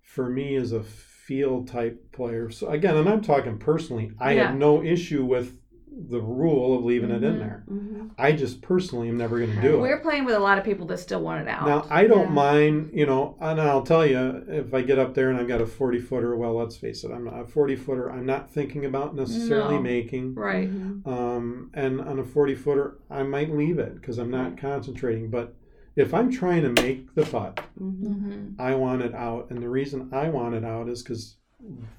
For 0.00 0.30
me, 0.30 0.56
as 0.56 0.72
a 0.72 0.82
feel 1.26 1.64
type 1.64 2.12
player, 2.12 2.50
so 2.50 2.68
again, 2.68 2.96
and 2.96 3.08
I'm 3.08 3.20
talking 3.20 3.58
personally, 3.58 4.12
I 4.20 4.32
Yeah. 4.34 4.48
have 4.48 4.56
no 4.58 4.82
issue 4.82 5.24
with 5.24 5.60
the 6.08 6.20
rule 6.20 6.76
of 6.78 6.84
leaving 6.84 7.10
it 7.10 7.24
in 7.24 7.36
Mhm. 7.36 7.38
there. 7.38 7.64
Mhm. 7.72 8.10
I 8.18 8.32
just 8.32 8.60
personally 8.60 9.08
am 9.08 9.16
never 9.16 9.38
going 9.38 9.54
to 9.54 9.62
do 9.62 9.76
it. 9.76 9.80
We're 9.80 9.98
playing 10.00 10.26
with 10.26 10.34
a 10.34 10.38
lot 10.38 10.58
of 10.58 10.62
people 10.64 10.86
that 10.88 10.98
still 10.98 11.22
want 11.22 11.40
it 11.40 11.48
out. 11.48 11.66
Now 11.66 11.86
I 11.88 12.06
don't 12.06 12.26
Yeah. 12.28 12.32
mind, 12.34 12.90
you 12.92 13.06
know, 13.06 13.34
and 13.40 13.58
I'll 13.58 13.80
tell 13.82 14.04
you 14.06 14.42
if 14.46 14.74
I 14.74 14.82
get 14.82 14.98
up 14.98 15.14
there 15.14 15.30
and 15.30 15.38
I've 15.38 15.48
got 15.48 15.62
a 15.62 15.66
forty 15.66 15.98
footer. 15.98 16.36
Well, 16.36 16.54
let's 16.54 16.76
face 16.76 17.02
it, 17.02 17.10
I'm 17.10 17.24
not, 17.24 17.40
a 17.40 17.44
forty 17.46 17.76
footer. 17.76 18.12
I'm 18.12 18.26
not 18.26 18.50
thinking 18.50 18.84
about 18.84 19.16
necessarily 19.16 19.76
No. 19.76 19.82
making. 19.82 20.34
right. 20.34 20.68
Um, 21.06 21.70
and 21.72 22.00
on 22.02 22.18
a 22.18 22.24
40 22.24 22.54
footer, 22.54 22.98
I 23.10 23.22
might 23.22 23.50
leave 23.56 23.78
it 23.78 23.94
because 23.94 24.18
I'm 24.18 24.30
not 24.30 24.58
concentrating. 24.58 25.30
But 25.30 25.54
if 25.96 26.12
I'm 26.14 26.30
trying 26.30 26.62
to 26.62 26.82
make 26.82 27.14
the 27.14 27.22
putt, 27.24 27.60
Mhm. 27.80 28.02
Mm-hmm. 28.02 28.60
I 28.60 28.74
want 28.74 29.02
it 29.02 29.14
out. 29.14 29.50
And 29.50 29.62
the 29.62 29.68
reason 29.68 30.08
I 30.12 30.28
want 30.28 30.54
it 30.54 30.64
out 30.64 30.88
is 30.88 31.02
because 31.02 31.36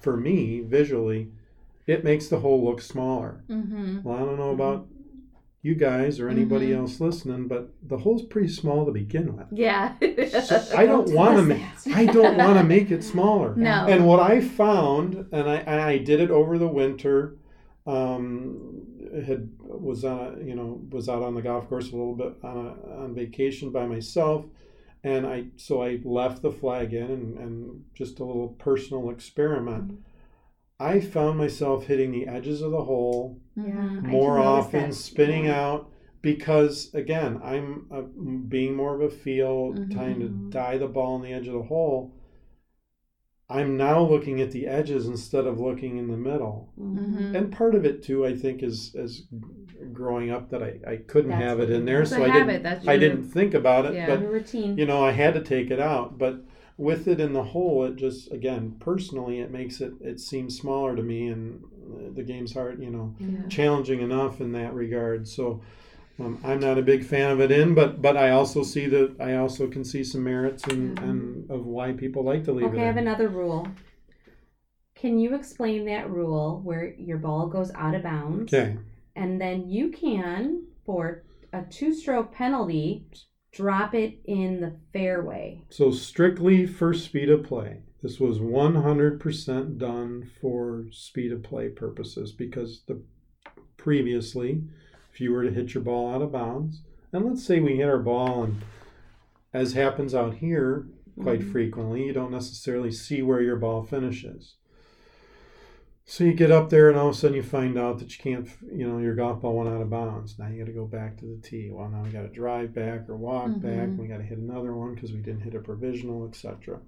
for 0.00 0.16
me, 0.16 0.60
visually, 0.60 1.28
it 1.86 2.04
makes 2.04 2.28
the 2.28 2.38
hole 2.40 2.64
look 2.64 2.80
smaller. 2.80 3.42
Mm-hmm. 3.50 4.02
Well, 4.02 4.16
I 4.16 4.20
don't 4.20 4.36
know 4.38 4.50
about 4.50 4.86
you 5.62 5.74
guys 5.74 6.20
or 6.20 6.28
anybody 6.28 6.68
Mhm. 6.68 6.76
else 6.78 7.00
listening, 7.00 7.48
but 7.48 7.70
the 7.86 7.98
hole's 7.98 8.22
pretty 8.24 8.46
small 8.48 8.86
to 8.86 8.92
begin 8.92 9.36
with. 9.36 9.46
Yeah. 9.50 9.94
I 10.00 10.86
don't 10.86 11.12
want 11.12 11.36
to 11.38 11.42
make. 11.42 11.62
I 11.92 12.06
don't 12.06 12.36
want 12.36 12.56
to 12.58 12.64
make 12.64 12.92
it 12.92 13.02
smaller. 13.02 13.56
no. 13.56 13.86
And 13.88 14.06
what 14.06 14.20
I 14.20 14.40
found, 14.40 15.26
and 15.32 15.50
I, 15.50 15.90
I 15.90 15.98
did 15.98 16.20
it 16.20 16.30
over 16.30 16.58
the 16.58 16.68
winter, 16.68 17.36
um, 17.86 18.67
had 19.24 19.50
was 19.60 20.04
on 20.04 20.38
a, 20.40 20.44
you 20.44 20.54
know 20.54 20.80
was 20.90 21.08
out 21.08 21.22
on 21.22 21.34
the 21.34 21.42
golf 21.42 21.68
course 21.68 21.88
a 21.92 21.96
little 21.96 22.14
bit 22.14 22.34
on 22.42 22.56
a, 22.66 23.02
on 23.02 23.14
vacation 23.14 23.70
by 23.70 23.86
myself, 23.86 24.44
and 25.04 25.26
I 25.26 25.46
so 25.56 25.82
I 25.82 26.00
left 26.04 26.42
the 26.42 26.52
flag 26.52 26.92
in 26.94 27.10
and, 27.10 27.38
and 27.38 27.84
just 27.94 28.20
a 28.20 28.24
little 28.24 28.48
personal 28.48 29.10
experiment. 29.10 29.98
I 30.80 31.00
found 31.00 31.38
myself 31.38 31.86
hitting 31.86 32.12
the 32.12 32.28
edges 32.28 32.62
of 32.62 32.70
the 32.70 32.84
hole 32.84 33.40
Mhm. 33.58 34.04
I 34.04 34.06
more 34.06 34.38
often, 34.38 34.90
that. 34.90 34.94
spinning 34.94 35.46
Yeah. 35.46 35.60
out 35.60 35.90
because 36.22 36.92
again 36.94 37.40
I'm 37.42 37.86
uh, 37.90 38.02
being 38.48 38.74
more 38.76 38.94
of 38.94 39.00
a 39.00 39.10
feel, 39.10 39.74
trying 39.90 40.20
to 40.20 40.28
die 40.50 40.78
the 40.78 40.86
ball 40.86 41.14
on 41.14 41.22
the 41.22 41.32
edge 41.32 41.48
of 41.48 41.54
the 41.54 41.62
hole. 41.62 42.12
I'm 43.50 43.78
now 43.78 44.00
looking 44.02 44.40
at 44.42 44.50
the 44.50 44.66
edges 44.66 45.06
instead 45.06 45.46
of 45.46 45.58
looking 45.58 45.96
in 45.96 46.08
the 46.08 46.16
middle. 46.18 46.68
Mhm. 46.78 47.34
And 47.34 47.50
part 47.52 47.74
of 47.74 47.84
it 47.86 48.02
too, 48.02 48.26
I 48.26 48.34
think, 48.36 48.62
is 48.62 48.94
is 48.94 49.26
growing 49.92 50.30
up 50.30 50.50
that 50.50 50.62
I, 50.62 50.78
I 50.86 50.96
couldn't 50.96 51.30
That's 51.30 51.42
have 51.42 51.60
it 51.60 51.70
in 51.70 51.84
there, 51.86 52.04
so 52.04 52.22
I 52.22 52.28
habit. 52.28 52.62
didn't 52.62 52.88
I 52.88 52.96
didn't 52.98 53.24
think 53.24 53.54
about 53.54 53.86
it. 53.86 53.94
Yeah. 53.94 54.06
But 54.16 54.28
routine. 54.30 54.76
you 54.76 54.84
know, 54.84 55.02
I 55.02 55.12
had 55.12 55.32
to 55.34 55.40
take 55.40 55.70
it 55.70 55.80
out. 55.80 56.18
But 56.18 56.44
with 56.76 57.08
it 57.08 57.20
in 57.20 57.32
the 57.32 57.42
hole, 57.42 57.84
it 57.84 57.96
just 57.96 58.30
again 58.32 58.76
personally, 58.80 59.40
it 59.40 59.50
makes 59.50 59.80
it 59.80 59.94
it 60.02 60.20
seems 60.20 60.58
smaller 60.58 60.94
to 60.94 61.02
me, 61.02 61.28
and 61.28 61.62
uh, 61.90 62.10
the 62.14 62.22
game's 62.22 62.52
hard. 62.52 62.82
You 62.82 62.90
know, 62.90 63.14
Yeah. 63.18 63.46
challenging 63.48 64.00
enough 64.02 64.42
in 64.42 64.52
that 64.52 64.74
regard. 64.74 65.26
So 65.26 65.62
um, 66.18 66.40
I'm 66.44 66.60
not 66.60 66.78
a 66.78 66.82
big 66.82 67.04
fan 67.04 67.30
of 67.30 67.40
it 67.40 67.50
in, 67.50 67.74
but 67.74 68.02
but 68.02 68.16
I 68.16 68.30
also 68.30 68.62
see 68.62 68.86
that 68.86 69.16
I 69.20 69.36
also 69.36 69.68
can 69.68 69.84
see 69.84 70.02
some 70.02 70.24
merits 70.24 70.64
and, 70.64 70.98
and 70.98 71.50
of 71.50 71.64
why 71.64 71.92
people 71.92 72.24
like 72.24 72.44
to 72.44 72.52
leave 72.52 72.66
it 72.66 72.70
Okay, 72.70 72.82
I 72.82 72.86
have 72.86 72.96
in. 72.96 73.06
another 73.06 73.28
rule. 73.28 73.68
Can 74.94 75.18
you 75.18 75.34
explain 75.34 75.84
that 75.86 76.10
rule 76.10 76.60
where 76.64 76.92
your 76.98 77.18
ball 77.18 77.46
goes 77.46 77.70
out 77.74 77.94
of 77.94 78.02
bounds? 78.02 78.52
Okay. 78.52 78.76
And 79.14 79.40
then 79.40 79.68
you 79.68 79.90
can, 79.90 80.64
for 80.84 81.22
a 81.52 81.62
two 81.62 81.94
stroke 81.94 82.32
penalty, 82.32 83.06
drop 83.52 83.94
it 83.94 84.18
in 84.24 84.60
the 84.60 84.76
fairway. 84.92 85.62
So 85.70 85.90
strictly 85.92 86.66
for 86.66 86.92
speed 86.94 87.30
of 87.30 87.44
play. 87.44 87.82
This 88.02 88.20
was 88.20 88.38
100% 88.38 89.78
done 89.78 90.30
for 90.40 90.86
speed 90.92 91.32
of 91.32 91.42
play 91.42 91.68
purposes 91.68 92.32
because 92.32 92.82
the 92.86 93.02
previously, 93.76 94.62
if 95.18 95.22
you 95.22 95.32
were 95.32 95.42
to 95.42 95.50
hit 95.50 95.74
your 95.74 95.82
ball 95.82 96.14
out 96.14 96.22
of 96.22 96.30
bounds, 96.30 96.82
and 97.12 97.24
let's 97.24 97.44
say 97.44 97.58
we 97.58 97.74
hit 97.76 97.88
our 97.88 97.98
ball 97.98 98.44
and 98.44 98.62
as 99.52 99.72
happens 99.72 100.14
out 100.14 100.34
here 100.34 100.86
quite 101.20 101.40
Mhm. 101.40 101.50
frequently, 101.50 102.06
you 102.06 102.12
don't 102.12 102.30
necessarily 102.30 102.92
see 102.92 103.20
where 103.20 103.42
your 103.42 103.56
ball 103.56 103.82
finishes. 103.82 104.54
So 106.04 106.22
you 106.22 106.34
get 106.34 106.52
up 106.52 106.70
there, 106.70 106.88
and 106.88 106.96
all 106.96 107.08
of 107.08 107.16
a 107.16 107.18
sudden 107.18 107.36
you 107.36 107.42
find 107.42 107.76
out 107.76 107.98
that 107.98 108.16
you 108.16 108.22
can't, 108.22 108.48
you 108.72 108.88
know, 108.88 108.98
your 108.98 109.16
golf 109.16 109.42
ball 109.42 109.56
went 109.56 109.68
out 109.68 109.82
of 109.82 109.90
bounds. 109.90 110.38
Now 110.38 110.46
you 110.46 110.58
got 110.58 110.66
to 110.66 110.72
go 110.72 110.86
back 110.86 111.16
to 111.18 111.26
the 111.26 111.40
tee. 111.42 111.68
Well, 111.72 111.90
now 111.90 112.04
we 112.04 112.10
got 112.10 112.22
to 112.22 112.28
drive 112.28 112.72
back 112.72 113.08
or 113.08 113.16
walk 113.16 113.60
back. 113.60 113.88
Mhm. 113.88 113.96
We 113.96 114.06
got 114.06 114.18
to 114.18 114.22
hit 114.22 114.38
another 114.38 114.72
one 114.72 114.94
because 114.94 115.12
we 115.12 115.18
didn't 115.18 115.40
hit 115.42 115.56
a 115.56 115.60
provisional, 115.60 116.28
etc. 116.28 116.80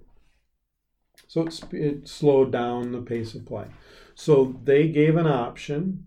So 1.27 1.41
it's, 1.41 1.61
it 1.73 2.07
slowed 2.07 2.53
down 2.53 2.93
the 2.93 3.01
pace 3.01 3.35
of 3.35 3.45
play. 3.45 3.65
So 4.15 4.55
they 4.63 4.87
gave 4.87 5.17
an 5.17 5.27
option 5.27 6.05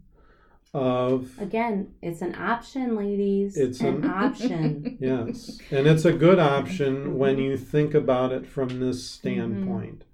of 0.75 1.31
Again, 1.41 1.95
it's 2.03 2.21
an 2.21 2.35
option, 2.35 2.97
ladies. 2.97 3.57
It's 3.57 3.81
an, 3.81 4.05
an- 4.05 4.05
option. 4.11 4.99
Yes, 5.01 5.59
and 5.71 5.87
it's 5.87 6.05
a 6.05 6.13
good 6.13 6.39
option 6.41 7.17
when 7.17 7.39
you 7.39 7.57
think 7.57 7.95
about 7.95 8.33
it 8.33 8.45
from 8.47 8.81
this 8.81 9.09
standpoint. 9.09 10.05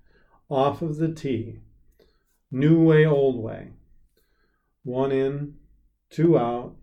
Off 0.51 0.83
of 0.83 0.97
the 0.97 1.13
tee, 1.13 1.61
new 2.51 2.81
way, 2.83 3.07
old 3.07 3.43
way. 3.43 3.69
One 4.83 5.11
in, 5.13 5.55
two 6.11 6.39
out. 6.39 6.77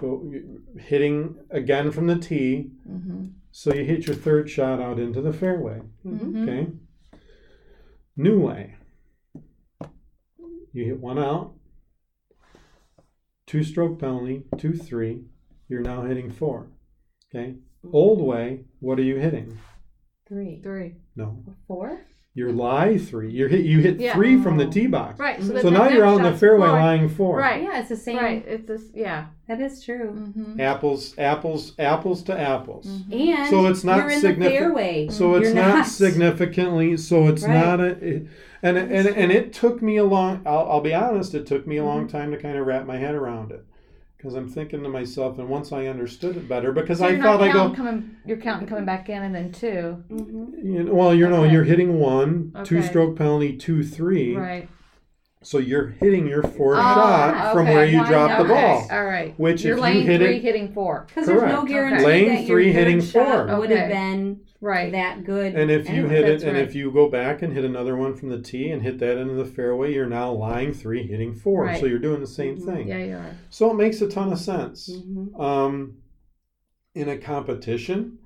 Go, 0.00 0.32
hitting 0.78 1.36
again 1.50 1.90
from 1.90 2.06
the 2.06 2.16
tee, 2.16 2.70
Mm-hmm. 2.88 3.26
so 3.50 3.74
you 3.74 3.84
hit 3.84 4.06
your 4.06 4.16
third 4.16 4.48
shot 4.48 4.80
out 4.80 4.98
into 4.98 5.20
the 5.20 5.32
fairway. 5.32 5.80
Mhm. 6.06 6.42
Okay. 6.48 6.72
New 8.16 8.40
way. 8.40 8.76
You 10.72 10.84
hit 10.84 11.00
one 11.00 11.18
out. 11.18 11.52
Two 13.50 13.64
stroke 13.64 13.98
penalty, 13.98 14.44
two, 14.58 14.74
three. 14.74 15.24
You're 15.68 15.80
now 15.80 16.02
hitting 16.02 16.30
four. 16.30 16.68
Okay. 17.34 17.56
Old 17.92 18.20
way, 18.20 18.60
what 18.78 18.96
are 19.00 19.02
you 19.02 19.16
hitting? 19.16 19.58
Three. 20.28 20.60
Three. 20.62 20.94
No. 21.16 21.42
Four? 21.66 22.06
You're 22.32 22.52
lie 22.52 22.96
three. 22.96 23.32
You 23.32 23.48
hit 23.48 23.64
you 23.64 23.80
hit 23.80 23.98
Yeah. 23.98 24.14
three 24.14 24.40
from 24.40 24.56
the 24.56 24.66
tee 24.66 24.86
box. 24.86 25.18
Right. 25.18 25.42
So 25.42 25.60
So 25.62 25.68
now 25.68 25.88
you're 25.88 26.06
out 26.06 26.18
in 26.18 26.22
the 26.32 26.38
fairway 26.38 26.68
four. 26.68 26.78
lying 26.78 27.08
four. 27.08 27.38
Right. 27.38 27.62
Yeah, 27.64 27.80
it's 27.80 27.88
the 27.88 27.96
same. 27.96 28.18
Right. 28.18 28.44
It's 28.46 28.66
this. 28.68 28.82
Yeah. 28.94 29.26
That 29.48 29.60
is 29.60 29.82
true. 29.84 30.12
Mm-hmm. 30.16 30.60
Apples, 30.60 31.12
apples, 31.18 31.72
apples 31.80 32.22
to 32.24 32.38
apples. 32.38 32.86
And 33.10 33.48
So 33.50 33.66
it's 33.66 33.82
not 33.82 33.96
you're 33.98 34.10
in 34.10 34.20
signifi- 34.22 34.38
the 34.44 34.50
fairway. 34.50 35.08
So 35.10 35.34
it's 35.34 35.46
You're 35.46 35.56
not, 35.56 35.86
significantly. 35.86 36.96
So 36.96 37.26
it's 37.26 37.42
Right. 37.42 37.52
not 37.54 37.80
a, 37.80 37.86
it- 37.98 38.26
and 38.62 38.76
and 38.76 39.08
and 39.08 39.32
it 39.32 39.52
took 39.52 39.82
me 39.82 39.96
a 39.96 40.04
long. 40.04 40.42
I'll, 40.46 40.68
I'll 40.70 40.80
be 40.82 40.94
honest. 40.94 41.34
It 41.34 41.46
took 41.46 41.66
me 41.66 41.78
a 41.78 41.84
long 41.84 42.06
time 42.06 42.30
to 42.30 42.36
kind 42.36 42.56
of 42.58 42.66
wrap 42.66 42.86
my 42.86 42.98
head 42.98 43.14
around 43.14 43.50
it, 43.52 43.64
because 44.20 44.34
I'm 44.34 44.48
thinking 44.50 44.82
to 44.82 44.88
myself, 44.90 45.38
and 45.38 45.48
once 45.48 45.72
I 45.72 45.86
understood 45.86 46.36
it 46.36 46.46
better, 46.46 46.72
because 46.72 46.98
So 46.98 47.06
I 47.06 47.10
you're 47.12 47.22
thought 47.22 47.40
I 47.40 47.50
go, 47.50 47.70
coming. 47.70 48.16
You're 48.26 48.36
counting 48.36 48.68
coming 48.68 48.84
back 48.84 49.08
in 49.08 49.22
and 49.22 49.34
then 49.34 49.50
2 49.50 50.04
Mhm. 50.10 50.62
you 50.62 50.82
know, 50.84 50.92
well, 50.92 51.14
you 51.14 51.26
know, 51.26 51.44
Okay. 51.44 51.52
you're 51.54 51.64
hitting 51.64 51.98
one, 51.98 52.52
two 52.64 52.82
stroke 52.82 53.16
penalty, 53.16 53.56
two, 53.56 53.82
three. 53.82 54.36
Right. 54.36 54.68
So 55.42 55.56
you're 55.56 55.86
hitting 55.86 56.28
your 56.28 56.42
fourth 56.42 56.80
Oh, 56.80 56.82
shot 56.82 57.52
from 57.54 57.66
where 57.68 57.86
you 57.86 58.00
Why 58.00 58.08
dropped 58.10 58.42
the 58.42 58.44
ball. 58.48 58.86
All 58.92 59.04
right. 59.06 59.32
Which 59.38 59.64
you're 59.64 59.72
if 59.72 59.78
you 59.78 59.82
lane 59.84 60.06
hit 60.06 60.20
three, 60.20 60.36
it- 60.36 60.42
hitting 60.42 60.68
four. 60.74 61.06
Because 61.08 61.26
there's 61.26 61.40
no 61.42 61.64
guarantee 61.64 62.04
Lane 62.04 62.28
that 62.28 62.46
three 62.46 62.66
your 62.66 62.74
hitting 62.74 63.00
third 63.00 63.08
shot 63.10 63.48
four. 63.48 63.58
would 63.60 63.70
have 63.70 63.88
been 63.88 64.40
Right. 64.62 64.92
that 64.92 65.24
good. 65.24 65.54
And 65.54 65.70
if 65.70 65.88
you 65.88 66.06
hit 66.06 66.24
it, 66.24 66.32
That's 66.32 66.44
and 66.44 66.56
if 66.58 66.74
you 66.74 66.90
go 66.90 67.08
back 67.08 67.40
and 67.42 67.52
hit 67.52 67.64
another 67.64 67.96
one 67.96 68.14
from 68.14 68.28
the 68.28 68.40
tee 68.40 68.70
and 68.70 68.82
hit 68.82 68.98
that 68.98 69.16
into 69.16 69.34
the 69.34 69.44
fairway, 69.46 69.94
you're 69.94 70.06
now 70.06 70.30
lying 70.32 70.72
three, 70.74 71.06
hitting 71.06 71.34
four. 71.34 71.64
Right. 71.64 71.80
So 71.80 71.86
you're 71.86 71.98
doing 71.98 72.20
the 72.20 72.26
same 72.26 72.58
Mhm. 72.58 72.64
thing. 72.66 72.88
Yeah, 72.88 72.98
you 72.98 73.14
are. 73.16 73.30
So 73.48 73.70
it 73.70 73.74
makes 73.74 74.02
a 74.02 74.08
ton 74.08 74.30
of 74.32 74.38
sense. 74.38 74.90
Mhm. 74.90 75.40
Um, 75.40 75.96
in 76.94 77.08
a 77.08 77.16
competition, 77.16 78.18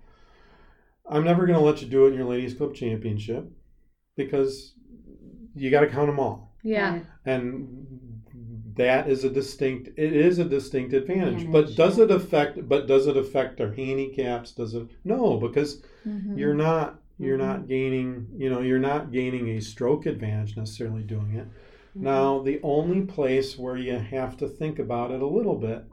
I'm 1.08 1.22
never 1.24 1.46
going 1.46 1.58
to 1.58 1.64
let 1.64 1.82
you 1.82 1.88
do 1.88 2.06
it 2.06 2.10
in 2.10 2.14
your 2.14 2.24
ladies' 2.26 2.54
club 2.54 2.74
championship 2.74 3.50
because 4.16 4.74
you 5.54 5.70
got 5.70 5.80
to 5.80 5.86
count 5.86 6.08
them 6.08 6.18
all, 6.18 6.56
Yeah. 6.64 7.00
And 7.26 7.93
that 8.76 9.08
is 9.08 9.24
a 9.24 9.30
distinct. 9.30 9.88
It 9.96 10.12
is 10.12 10.38
a 10.38 10.44
distinct 10.44 10.92
advantage. 10.94 11.50
But 11.50 11.70
Advantage, 11.70 11.76
does 11.76 11.98
it 11.98 12.10
affect? 12.10 12.68
But 12.68 12.86
does 12.86 13.06
it 13.06 13.16
affect 13.16 13.60
our 13.60 13.72
handicaps? 13.72 14.52
Does 14.52 14.74
it? 14.74 14.86
No, 15.04 15.36
because 15.38 15.82
Mm-hmm. 16.06 16.36
you're 16.38 16.54
not. 16.54 17.00
You're 17.18 17.36
Mhm. 17.38 17.46
not 17.46 17.68
gaining. 17.68 18.26
You 18.36 18.50
know, 18.50 18.60
you're 18.60 18.78
not 18.80 19.12
gaining 19.12 19.48
a 19.50 19.60
stroke 19.60 20.04
advantage 20.06 20.56
necessarily 20.56 21.02
doing 21.04 21.34
it. 21.34 21.46
Mhm. 21.96 22.02
Now, 22.02 22.40
the 22.42 22.58
only 22.64 23.02
place 23.02 23.56
where 23.56 23.76
you 23.76 23.92
have 23.94 24.36
to 24.38 24.48
think 24.48 24.78
about 24.80 25.12
it 25.12 25.22
a 25.22 25.26
little 25.26 25.54
bit 25.56 25.84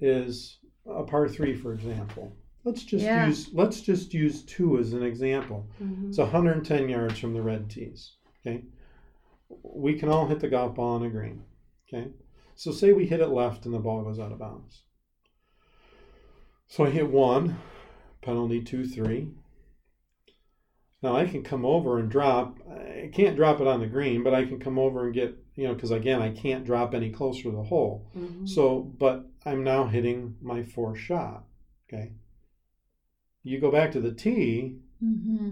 is 0.00 0.58
a 0.86 1.04
par 1.04 1.28
three, 1.28 1.54
for 1.54 1.72
example. 1.72 2.32
Let's 2.64 2.82
just 2.84 3.04
Yeah. 3.04 3.26
use 3.28 3.50
let's 3.54 3.80
just 3.80 4.12
use 4.12 4.42
two 4.42 4.76
as 4.78 4.92
an 4.92 5.02
example. 5.02 5.66
Mhm. 5.82 6.08
It's 6.08 6.18
110 6.18 6.88
yards 6.88 7.18
from 7.18 7.32
the 7.32 7.42
red 7.42 7.70
tees. 7.70 8.16
Okay, 8.44 8.64
we 9.62 9.94
can 9.94 10.08
all 10.08 10.26
hit 10.26 10.40
the 10.40 10.48
golf 10.48 10.74
ball 10.74 10.96
on 10.96 11.02
a 11.04 11.10
green. 11.10 11.42
Okay, 11.92 12.12
so 12.54 12.70
say 12.70 12.92
we 12.92 13.06
hit 13.06 13.20
it 13.20 13.28
left 13.28 13.64
and 13.64 13.74
the 13.74 13.78
ball 13.80 14.02
goes 14.02 14.18
out 14.20 14.32
of 14.32 14.38
bounds. 14.38 14.82
So 16.68 16.84
I 16.84 16.90
hit 16.90 17.10
one, 17.10 17.58
penalty 18.22 18.62
two, 18.62 18.86
three. 18.86 19.32
Now 21.02 21.16
I 21.16 21.26
can 21.26 21.42
come 21.42 21.64
over 21.64 21.98
and 21.98 22.10
drop. 22.10 22.58
I 22.70 23.10
can't 23.12 23.34
drop 23.36 23.60
it 23.60 23.66
on 23.66 23.80
the 23.80 23.86
green, 23.86 24.22
but 24.22 24.34
I 24.34 24.44
can 24.44 24.60
come 24.60 24.78
over 24.78 25.04
and 25.04 25.14
get 25.14 25.36
you 25.56 25.66
know 25.66 25.74
because 25.74 25.90
again 25.90 26.22
I 26.22 26.30
can't 26.30 26.64
drop 26.64 26.94
any 26.94 27.10
closer 27.10 27.44
to 27.44 27.50
the 27.50 27.62
hole. 27.64 28.10
Mhm. 28.16 28.48
So, 28.48 28.80
but 28.80 29.26
I'm 29.44 29.64
now 29.64 29.86
hitting 29.86 30.36
my 30.40 30.62
fourth 30.62 30.98
shot. 30.98 31.44
Okay. 31.88 32.12
You 33.42 33.58
go 33.58 33.72
back 33.72 33.90
to 33.92 34.00
the 34.00 34.12
tee, 34.12 34.76
Mm-hmm. 35.02 35.48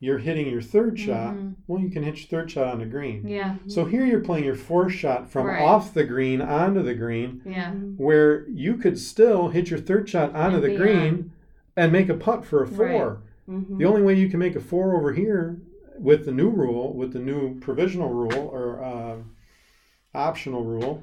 You're 0.00 0.18
hitting 0.18 0.48
your 0.48 0.62
third 0.62 0.98
shot. 0.98 1.34
Mhm. 1.34 1.54
Well, 1.66 1.80
you 1.80 1.88
can 1.90 2.02
hit 2.04 2.16
your 2.18 2.28
third 2.28 2.50
shot 2.50 2.68
on 2.72 2.78
the 2.78 2.86
green. 2.86 3.26
Yeah. 3.26 3.56
So 3.66 3.84
here 3.84 4.04
you're 4.06 4.20
playing 4.20 4.44
your 4.44 4.54
fourth 4.54 4.92
shot 4.92 5.28
from 5.28 5.46
Right. 5.46 5.60
off 5.60 5.92
the 5.92 6.04
green 6.04 6.40
onto 6.40 6.82
the 6.82 6.94
green, 6.94 7.40
Yeah. 7.44 7.72
Where 7.72 8.48
you 8.48 8.74
could 8.76 8.96
still 8.98 9.48
hit 9.48 9.70
your 9.70 9.80
third 9.80 10.08
shot 10.08 10.34
onto 10.36 10.56
And 10.58 10.64
the 10.64 10.76
green 10.76 11.30
and 11.76 11.90
make 11.92 12.08
a 12.08 12.14
putt 12.14 12.44
for 12.44 12.62
a 12.62 12.66
four. 12.66 13.20
Right. 13.48 13.56
Mhm. 13.70 13.78
The 13.78 13.84
only 13.86 14.02
way 14.02 14.14
you 14.14 14.28
can 14.28 14.38
make 14.38 14.54
a 14.54 14.60
four 14.60 14.96
over 14.96 15.12
here 15.12 15.56
with 15.98 16.24
the 16.26 16.32
new 16.32 16.48
rule, 16.48 16.92
with 16.92 17.12
the 17.12 17.18
new 17.18 17.58
provisional 17.58 18.10
rule 18.12 18.50
or 18.52 18.80
uh, 18.82 19.16
optional 20.14 20.64
rule, 20.64 21.02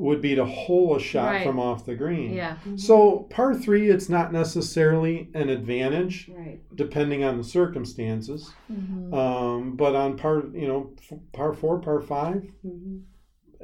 would 0.00 0.20
be 0.20 0.34
to 0.34 0.44
hole 0.44 0.94
a 0.96 1.00
shot 1.00 1.32
Right. 1.32 1.46
from 1.46 1.58
off 1.58 1.84
the 1.84 1.94
green. 1.94 2.32
Yeah. 2.32 2.56
Mhm. 2.64 2.78
So 2.78 3.26
par 3.30 3.54
three, 3.54 3.88
it's 3.88 4.08
not 4.08 4.32
necessarily 4.32 5.28
an 5.34 5.48
advantage 5.48 6.30
Right. 6.34 6.60
depending 6.74 7.24
on 7.24 7.36
the 7.36 7.44
circumstances. 7.44 8.52
Mm-hmm. 8.72 9.12
Um, 9.14 9.76
but 9.76 9.94
on 9.94 10.16
par, 10.16 10.44
you 10.54 10.68
know, 10.68 10.90
f- 10.98 11.18
par 11.32 11.52
four, 11.52 11.78
par 11.80 12.00
five, 12.00 12.46
Mhm. 12.64 13.02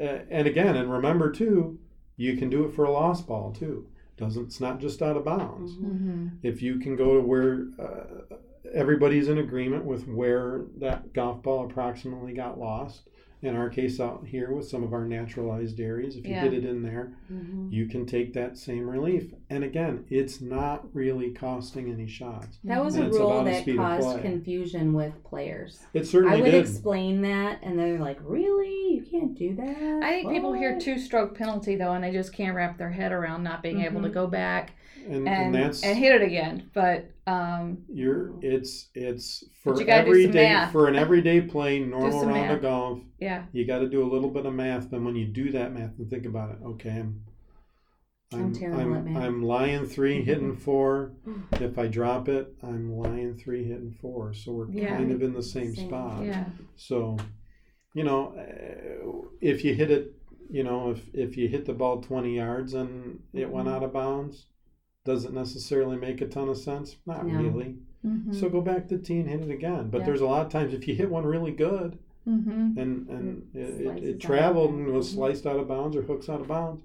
uh, 0.00 0.18
and 0.30 0.46
again, 0.46 0.76
and 0.76 0.90
remember 0.90 1.30
too, 1.30 1.78
you 2.16 2.36
can 2.36 2.50
do 2.50 2.64
it 2.64 2.72
for 2.72 2.84
a 2.84 2.90
lost 2.90 3.26
ball 3.26 3.52
too. 3.52 3.86
Doesn't 4.16 4.44
it's 4.44 4.60
not 4.60 4.78
just 4.80 5.02
out 5.02 5.16
of 5.16 5.24
bounds. 5.24 5.76
Mhm. 5.76 5.84
Mm-hmm. 5.84 6.26
If 6.42 6.62
you 6.62 6.78
can 6.78 6.94
go 6.96 7.14
to 7.14 7.20
where 7.26 7.66
uh, 7.78 8.36
everybody's 8.72 9.28
in 9.28 9.38
agreement 9.38 9.84
with 9.84 10.08
where 10.08 10.64
that 10.78 11.12
golf 11.12 11.42
ball 11.42 11.64
approximately 11.66 12.32
got 12.32 12.58
lost. 12.58 13.08
In 13.44 13.56
our 13.56 13.68
case 13.68 14.00
out 14.00 14.24
here 14.26 14.50
with 14.52 14.66
some 14.66 14.82
of 14.82 14.94
our 14.94 15.04
naturalized 15.04 15.78
areas, 15.78 16.16
if 16.16 16.24
you 16.26 16.32
Yeah. 16.32 16.40
hit 16.44 16.54
it 16.54 16.64
in 16.64 16.82
there, 16.82 17.12
Mhm. 17.30 17.70
you 17.70 17.84
can 17.84 18.06
take 18.06 18.32
that 18.32 18.56
same 18.56 18.88
relief. 18.88 19.34
And 19.50 19.62
again, 19.62 20.04
it's 20.08 20.40
not 20.40 20.86
really 20.94 21.30
costing 21.30 21.92
any 21.92 22.06
shots. 22.06 22.58
That 22.64 22.82
was 22.82 22.96
And 22.96 23.08
a 23.08 23.10
rule 23.10 23.26
about 23.40 23.46
a 23.48 23.62
that 23.66 23.76
caused 23.76 24.22
confusion 24.22 24.94
with 24.94 25.22
players. 25.24 25.84
It 25.92 26.06
certainly 26.06 26.38
I 26.38 26.40
would 26.40 26.52
did. 26.52 26.60
explain 26.62 27.20
that, 27.20 27.58
and 27.62 27.78
they're 27.78 27.98
like, 27.98 28.18
"Really? 28.24 28.94
You 28.94 29.02
can't 29.02 29.34
do 29.34 29.54
that?" 29.56 30.00
I 30.02 30.12
think 30.22 30.30
people 30.32 30.54
hear 30.54 30.78
two 30.80 30.98
stroke 30.98 31.36
penalty 31.36 31.76
though, 31.76 31.92
and 31.92 32.02
they 32.02 32.12
just 32.12 32.32
can't 32.32 32.56
wrap 32.56 32.78
their 32.78 32.90
head 32.92 33.12
around 33.12 33.42
not 33.42 33.62
being 33.62 33.80
able 33.82 34.00
to 34.00 34.08
Mhm. 34.08 34.14
go 34.14 34.26
back 34.26 34.72
and, 35.06 35.16
and 35.16 35.28
and 35.28 35.54
that's 35.54 35.84
and 35.84 35.98
hit 35.98 36.14
it 36.14 36.24
again. 36.24 36.70
But 36.72 37.10
um, 37.26 37.78
you're 37.88 38.32
it's 38.42 38.88
it's 38.94 39.44
for 39.62 39.78
you 39.78 39.84
gotta 39.86 40.04
do 40.04 40.12
some 40.12 40.20
everyday 40.30 40.48
math. 40.48 40.72
for 40.72 40.88
an 40.88 40.94
everyday 40.96 41.40
play, 41.42 41.78
normal 41.84 42.20
round 42.20 42.32
math. 42.32 42.56
of 42.56 42.62
golf. 42.62 43.00
yeah, 43.18 43.33
You 43.52 43.66
got 43.66 43.78
to 43.80 43.88
do 43.88 44.02
a 44.02 44.10
little 44.12 44.30
bit 44.30 44.46
of 44.46 44.54
math. 44.54 44.90
Then 44.90 45.04
when 45.04 45.16
you 45.16 45.26
do 45.26 45.50
that 45.52 45.72
math 45.72 45.98
and 45.98 46.08
think 46.10 46.26
about 46.26 46.50
it, 46.50 46.58
okay, 46.64 46.90
I'm 46.90 47.24
I'm 48.32 48.52
terrible 48.52 48.94
at 48.96 49.04
math. 49.04 49.22
I'm 49.22 49.42
lying 49.42 49.86
3 49.86 50.16
Mm-hmm. 50.16 50.24
hitting 50.30 50.56
four. 50.56 51.12
If 51.52 51.78
I 51.78 51.86
drop 51.86 52.28
it, 52.28 52.52
I'm 52.62 52.92
lying 52.92 53.36
three, 53.36 53.64
hitting 53.64 53.96
four. 54.00 54.34
So 54.34 54.52
we're 54.52 54.70
Yeah. 54.70 54.96
kind 54.96 55.12
of 55.12 55.22
in 55.22 55.32
the 55.34 55.42
same, 55.42 55.74
Same. 55.74 55.88
spot. 55.88 56.24
yeah, 56.24 56.46
So, 56.76 57.16
you 57.94 58.02
know, 58.02 58.34
uh, 58.36 59.28
if 59.40 59.64
you 59.64 59.74
hit 59.74 59.90
it, 59.90 60.14
you 60.50 60.64
know, 60.64 60.90
if 60.90 61.14
if 61.14 61.36
you 61.36 61.48
hit 61.48 61.64
the 61.66 61.72
ball 61.74 62.00
20 62.02 62.34
yards 62.36 62.74
and 62.74 63.20
it 63.32 63.50
went 63.50 63.68
Mhm. 63.68 63.72
out 63.72 63.82
of 63.84 63.92
bounds, 63.92 64.46
does 65.04 65.24
it 65.24 65.32
necessarily 65.32 65.96
make 65.96 66.20
a 66.20 66.26
ton 66.26 66.48
of 66.48 66.56
sense? 66.56 66.96
Not 67.06 67.26
No. 67.26 67.38
really. 67.40 67.76
mm-hmm. 68.04 68.32
So 68.32 68.48
go 68.50 68.60
back 68.60 68.88
to 68.88 68.98
tee 68.98 69.20
and 69.20 69.28
hit 69.28 69.40
it 69.42 69.50
again. 69.50 69.90
But 69.90 69.98
Yeah. 70.00 70.06
there's 70.06 70.20
a 70.22 70.26
lot 70.26 70.44
of 70.44 70.50
times 70.52 70.74
if 70.74 70.86
you 70.88 70.94
hit 70.94 71.10
one 71.10 71.24
really 71.24 71.52
good 71.52 71.98
mm-hmm. 72.28 72.78
and 72.78 73.08
and 73.08 73.48
it, 73.54 73.80
it, 73.86 74.04
it 74.04 74.20
traveled 74.20 74.72
and 74.74 74.86
was 74.92 75.10
sliced 75.10 75.46
out 75.46 75.58
of 75.58 75.68
bounds 75.68 75.96
or 75.96 76.02
hooks 76.02 76.28
out 76.28 76.40
of 76.40 76.48
bounds, 76.48 76.82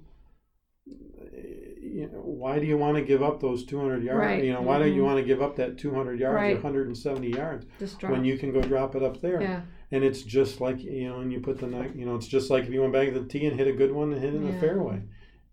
you 1.81 2.09
know, 2.11 2.19
why 2.19 2.59
do 2.59 2.65
you 2.65 2.77
want 2.77 2.97
to 2.97 3.03
give 3.03 3.23
up 3.23 3.39
those 3.39 3.65
200 3.65 4.03
yards? 4.03 4.19
Right. 4.19 4.43
You 4.43 4.53
know, 4.53 4.61
why 4.61 4.79
don't 4.79 4.93
you 4.93 5.01
Mhm. 5.01 5.05
want 5.05 5.17
to 5.19 5.25
give 5.25 5.41
up 5.41 5.55
that 5.57 5.77
200 5.77 6.19
yards 6.19 6.35
Right. 6.35 6.51
or 6.51 6.59
170 6.59 7.29
yards 7.29 7.65
when 8.01 8.23
you 8.25 8.37
can 8.37 8.51
go 8.51 8.61
drop 8.61 8.95
it 8.95 9.03
up 9.03 9.21
there? 9.21 9.41
yeah. 9.41 9.61
And 9.91 10.03
it's 10.03 10.21
just 10.21 10.61
like 10.61 10.83
you 10.83 11.09
know, 11.09 11.19
and 11.21 11.31
you 11.33 11.39
put 11.39 11.57
the 11.57 11.67
night, 11.67 11.95
you 11.95 12.05
know, 12.05 12.15
it's 12.15 12.27
just 12.27 12.49
like 12.51 12.65
if 12.65 12.69
you 12.71 12.81
went 12.81 12.93
back 12.93 13.11
to 13.11 13.19
the 13.19 13.25
tee 13.27 13.45
and 13.47 13.57
hit 13.57 13.67
a 13.67 13.73
good 13.73 13.91
one 13.91 14.13
and 14.13 14.21
hit 14.21 14.35
in 14.35 14.45
Yeah. 14.45 14.51
the 14.51 14.59
fairway, 14.59 15.01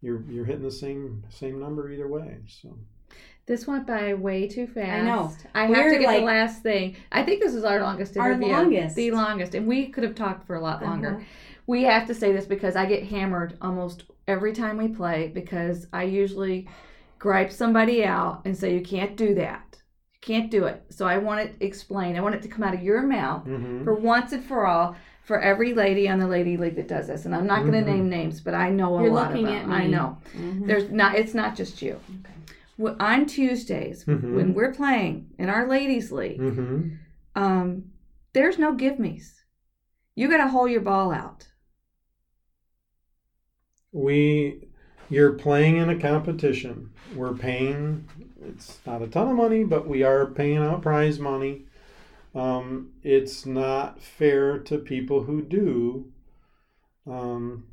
you're 0.02 0.22
you're 0.28 0.44
hitting 0.44 0.62
the 0.62 0.70
same 0.70 1.24
same 1.30 1.58
number 1.58 1.90
either 1.90 2.06
way. 2.06 2.40
So 2.46 2.76
This 3.46 3.66
went 3.66 3.86
by 3.86 4.12
way 4.14 4.48
too 4.48 4.66
fast. 4.66 4.88
I 4.90 5.00
know. 5.02 5.32
I 5.54 5.60
have 5.66 5.70
We're 5.70 5.92
to 5.92 5.98
get 5.98 6.06
like- 6.06 6.18
the 6.20 6.24
last 6.26 6.62
thing. 6.62 6.96
I 7.12 7.22
think 7.22 7.40
this 7.40 7.54
is 7.54 7.64
our 7.64 7.80
longest 7.80 8.16
interview. 8.16 8.32
Our 8.52 8.62
interview. 8.62 8.76
longest. 8.78 8.96
The 8.96 9.10
longest. 9.12 9.54
And 9.54 9.66
we 9.68 9.86
could 9.88 10.02
have 10.04 10.16
talked 10.16 10.46
for 10.46 10.56
a 10.56 10.60
lot 10.60 10.82
longer. 10.82 11.10
Uh-huh. 11.16 11.24
We 11.68 11.84
have 11.84 12.06
to 12.08 12.14
say 12.14 12.32
this 12.32 12.46
because 12.46 12.74
I 12.76 12.86
get 12.86 13.04
hammered 13.04 13.56
almost 13.62 14.04
every 14.26 14.52
time 14.52 14.76
we 14.76 14.88
play 14.88 15.30
because 15.32 15.86
I 15.92 16.04
usually 16.04 16.68
gripe 17.20 17.52
somebody 17.52 18.04
out 18.04 18.42
and 18.44 18.56
say, 18.56 18.74
you 18.74 18.80
can't 18.82 19.16
do 19.16 19.34
that. 19.36 19.76
You 20.12 20.18
can't 20.22 20.50
do 20.50 20.64
it. 20.66 20.82
So 20.90 21.06
I 21.06 21.18
want 21.18 21.40
it 21.40 21.54
explained. 21.60 22.16
I 22.18 22.22
want 22.22 22.34
it 22.34 22.42
to 22.42 22.48
come 22.48 22.64
out 22.64 22.74
of 22.74 22.82
your 22.82 23.02
mouth 23.02 23.46
mhm. 23.46 23.84
for 23.84 23.94
once 23.94 24.32
and 24.32 24.44
for 24.44 24.66
all 24.66 24.96
for 25.22 25.40
every 25.40 25.72
lady 25.72 26.08
on 26.08 26.18
the 26.20 26.26
lady 26.26 26.56
league 26.56 26.76
that 26.76 26.86
does 26.88 27.06
this. 27.08 27.26
And 27.26 27.34
I'm 27.34 27.46
not 27.46 27.60
going 27.60 27.72
to 27.72 27.80
Mhm. 27.80 27.94
name 27.94 28.08
names, 28.08 28.40
but 28.40 28.54
I 28.54 28.70
know 28.70 28.98
a 28.98 29.02
You're 29.02 29.12
lot 29.12 29.30
looking 29.30 29.46
of 29.48 29.54
at 29.54 29.62
them. 29.62 29.72
I 29.72 29.82
me. 29.84 29.88
know. 29.88 30.18
Mhm. 30.36 30.66
There's 30.66 30.90
not. 30.90 31.16
It's 31.16 31.34
not 31.34 31.56
just 31.56 31.82
you. 31.82 31.98
Okay. 32.20 32.32
On 32.78 33.24
Tuesdays, 33.26 34.04
Mhm. 34.04 34.34
when 34.34 34.54
we're 34.54 34.72
playing 34.74 35.30
in 35.38 35.48
our 35.48 35.66
ladies' 35.68 36.12
league, 36.12 36.38
Mm-hmm. 36.40 36.88
um, 37.34 37.84
there's 38.34 38.58
no 38.58 38.74
give 38.74 38.98
me's. 38.98 39.44
You 40.14 40.28
got 40.28 40.38
to 40.38 40.48
hold 40.48 40.70
your 40.70 40.82
ball 40.82 41.10
out. 41.12 41.48
we 43.92 44.68
you're 45.08 45.32
playing 45.32 45.76
in 45.76 45.88
a 45.88 45.98
competition 45.98 46.90
we're 47.14 47.32
paying 47.34 48.06
it's 48.42 48.78
not 48.84 49.00
a 49.00 49.06
ton 49.06 49.28
of 49.28 49.36
money 49.36 49.64
but 49.64 49.88
we 49.88 50.02
are 50.02 50.26
paying 50.26 50.58
out 50.58 50.82
prize 50.82 51.18
money 51.18 51.64
um, 52.34 52.90
it's 53.02 53.46
not 53.46 54.02
fair 54.02 54.58
to 54.58 54.76
people 54.76 55.22
who 55.22 55.40
do 55.40 56.12
um, 57.06 57.64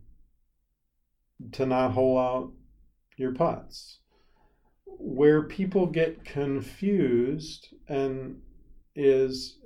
to 1.51 1.66
not 1.66 1.91
hole 1.91 2.18
out 2.18 2.51
your 3.18 3.34
putts 3.34 3.97
where 5.06 5.43
people 5.43 5.86
get 5.86 6.24
confused 6.24 7.68
and 7.89 8.39
is 8.95 9.58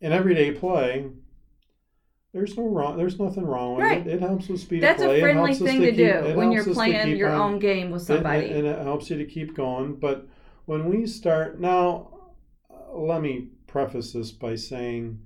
in 0.00 0.12
everyday 0.12 0.50
play 0.52 1.10
there's 2.32 2.56
no 2.56 2.66
wrong. 2.66 2.96
There's 2.96 3.18
nothing 3.20 3.44
wrong 3.44 3.74
with 3.76 3.84
Right. 3.84 4.06
it. 4.06 4.14
It 4.14 4.20
helps 4.20 4.48
with 4.48 4.58
speed 4.60 4.82
That's 4.82 5.02
of 5.02 5.08
play. 5.08 5.18
a 5.18 5.20
friendly 5.20 5.52
thing 5.54 5.80
to, 5.82 5.88
keep- 5.88 5.96
do 5.96 6.34
when 6.34 6.50
you're 6.50 6.64
playing 6.64 7.14
your 7.18 7.28
on- 7.28 7.54
own 7.54 7.58
game 7.58 7.90
with 7.90 8.00
somebody. 8.00 8.46
and, 8.48 8.66
it 8.66 8.78
helps 8.78 9.10
you 9.10 9.18
to 9.18 9.26
keep 9.26 9.54
going. 9.54 9.96
But 9.96 10.26
when 10.64 10.86
we 10.86 11.04
start 11.06 11.60
now, 11.60 12.08
let 12.94 13.20
me 13.20 13.50
preface 13.66 14.14
this 14.14 14.32
by 14.32 14.54
saying 14.54 15.20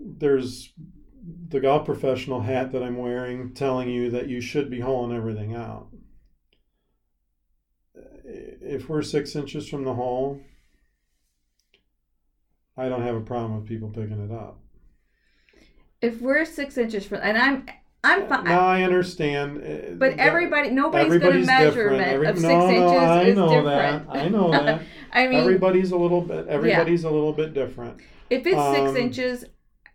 there's 0.00 0.72
the 1.48 1.60
golf 1.60 1.84
professional 1.84 2.40
hat 2.42 2.72
that 2.72 2.82
I'm 2.82 2.96
wearing 2.96 3.52
telling 3.54 3.88
you 3.88 4.10
that 4.10 4.28
you 4.28 4.40
should 4.40 4.70
be 4.70 4.80
holing 4.80 5.16
everything 5.16 5.54
out. 5.54 5.88
If 8.24 8.88
we're 8.88 9.02
six 9.02 9.34
inches 9.34 9.68
from 9.68 9.84
the 9.84 9.94
hole, 9.94 10.40
I 12.76 12.88
don't 12.88 13.02
have 13.02 13.16
a 13.16 13.20
problem 13.20 13.56
with 13.56 13.66
people 13.66 13.88
picking 13.88 14.22
it 14.22 14.32
up. 14.32 14.58
if 16.00 16.20
we're 16.20 16.44
six 16.44 16.76
inches 16.78 17.04
from, 17.06 17.18
and 17.22 17.36
I'm, 17.36 17.66
I'm 18.04 18.28
fine. 18.28 18.44
Now 18.44 18.66
I 18.66 18.82
understand. 18.82 19.58
uh, 19.58 19.94
but 19.94 20.18
everybody, 20.18 20.70
nobody's 20.70 21.18
going 21.18 21.40
to 21.40 21.46
measurement. 21.46 22.02
Every- 22.02 22.26
of 22.28 22.36
six 22.36 22.48
no, 22.48 22.68
inches 22.68 22.80
no, 22.80 22.98
I 22.98 23.22
is 23.22 23.36
know 23.36 23.48
different. 23.48 24.06
that. 24.12 24.16
I 24.16 24.28
know 24.28 24.50
that. 24.52 24.82
I 25.12 25.26
mean, 25.26 25.40
everybody's 25.40 25.90
a 25.90 25.96
little 25.96 26.20
bit. 26.20 26.46
Everybody's 26.46 27.04
a 27.04 27.10
little 27.10 27.32
bit 27.32 27.54
different. 27.54 28.00
if 28.30 28.46
it's 28.46 28.76
six 28.76 28.90
um, 28.90 28.96
inches, 28.96 29.44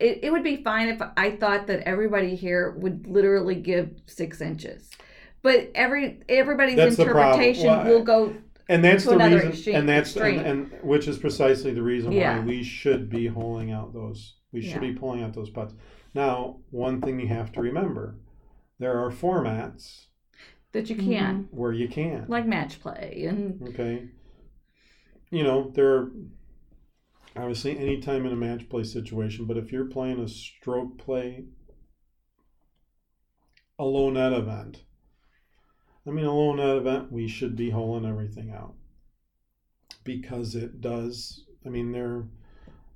it, 0.04 0.20
it 0.24 0.32
would 0.32 0.44
be 0.44 0.58
fine 0.64 0.90
if 0.90 1.02
I 1.18 1.32
thought 1.32 1.68
that 1.68 1.82
everybody 1.88 2.36
here 2.36 2.72
would 2.72 3.08
literally 3.08 3.56
give 3.56 3.90
six 4.06 4.42
inches. 4.42 4.90
But 5.42 5.72
every 5.76 6.22
everybody's 6.30 6.76
That's 6.76 7.00
interpretation 7.00 7.68
Well, 7.68 7.86
will 7.86 8.04
go. 8.04 8.36
And 8.70 8.84
that's 8.84 9.06
the 9.06 9.18
reason. 9.18 9.50
extreme- 9.50 9.76
and 9.76 9.90
that's 9.90 10.16
and, 10.16 10.40
and 10.40 10.72
which 10.84 11.08
is 11.08 11.18
precisely 11.18 11.74
the 11.74 11.82
reason 11.82 12.12
Yeah. 12.12 12.40
why 12.40 12.46
we 12.46 12.64
should 12.64 13.10
be 13.10 13.28
holing 13.28 13.72
out 13.72 13.94
those. 13.94 14.36
We 14.52 14.62
should 14.62 14.82
Yeah. 14.84 14.92
be 14.92 14.94
pulling 14.94 15.22
out 15.24 15.34
those 15.34 15.50
putts. 15.50 15.74
Now, 16.14 16.58
one 16.70 17.02
thing 17.02 17.20
you 17.20 17.28
have 17.28 17.52
to 17.54 17.62
remember: 17.62 18.16
there 18.80 18.98
are 19.04 19.12
formats 19.12 20.06
That 20.72 20.90
you 20.90 20.96
can, 20.96 21.48
where 21.52 21.74
you 21.74 21.88
can. 21.88 22.26
like 22.28 22.46
match 22.46 22.80
play, 22.82 23.26
and 23.28 23.62
Okay. 23.70 24.08
You 25.32 25.44
know, 25.44 25.72
there 25.76 25.90
are 25.96 26.12
obviously 27.36 27.78
any 27.78 28.00
time 28.00 28.26
in 28.26 28.32
a 28.34 28.36
match 28.36 28.70
play 28.70 28.84
situation, 28.84 29.46
but 29.46 29.58
if 29.58 29.72
you're 29.72 29.86
playing 29.86 30.20
a 30.20 30.28
stroke 30.28 30.98
play, 30.98 31.46
a 33.80 33.84
low 33.84 34.10
net 34.10 34.34
event, 34.34 34.84
I 36.06 36.12
mean, 36.12 36.26
a 36.26 36.34
low 36.34 36.54
net 36.54 36.76
event, 36.78 37.12
we 37.12 37.28
should 37.28 37.56
be 37.56 37.70
holing 37.70 38.06
everything 38.06 38.52
out 38.52 38.74
because 40.04 40.54
it 40.56 40.82
does. 40.82 41.46
I 41.66 41.70
mean, 41.70 41.92
there, 41.94 42.24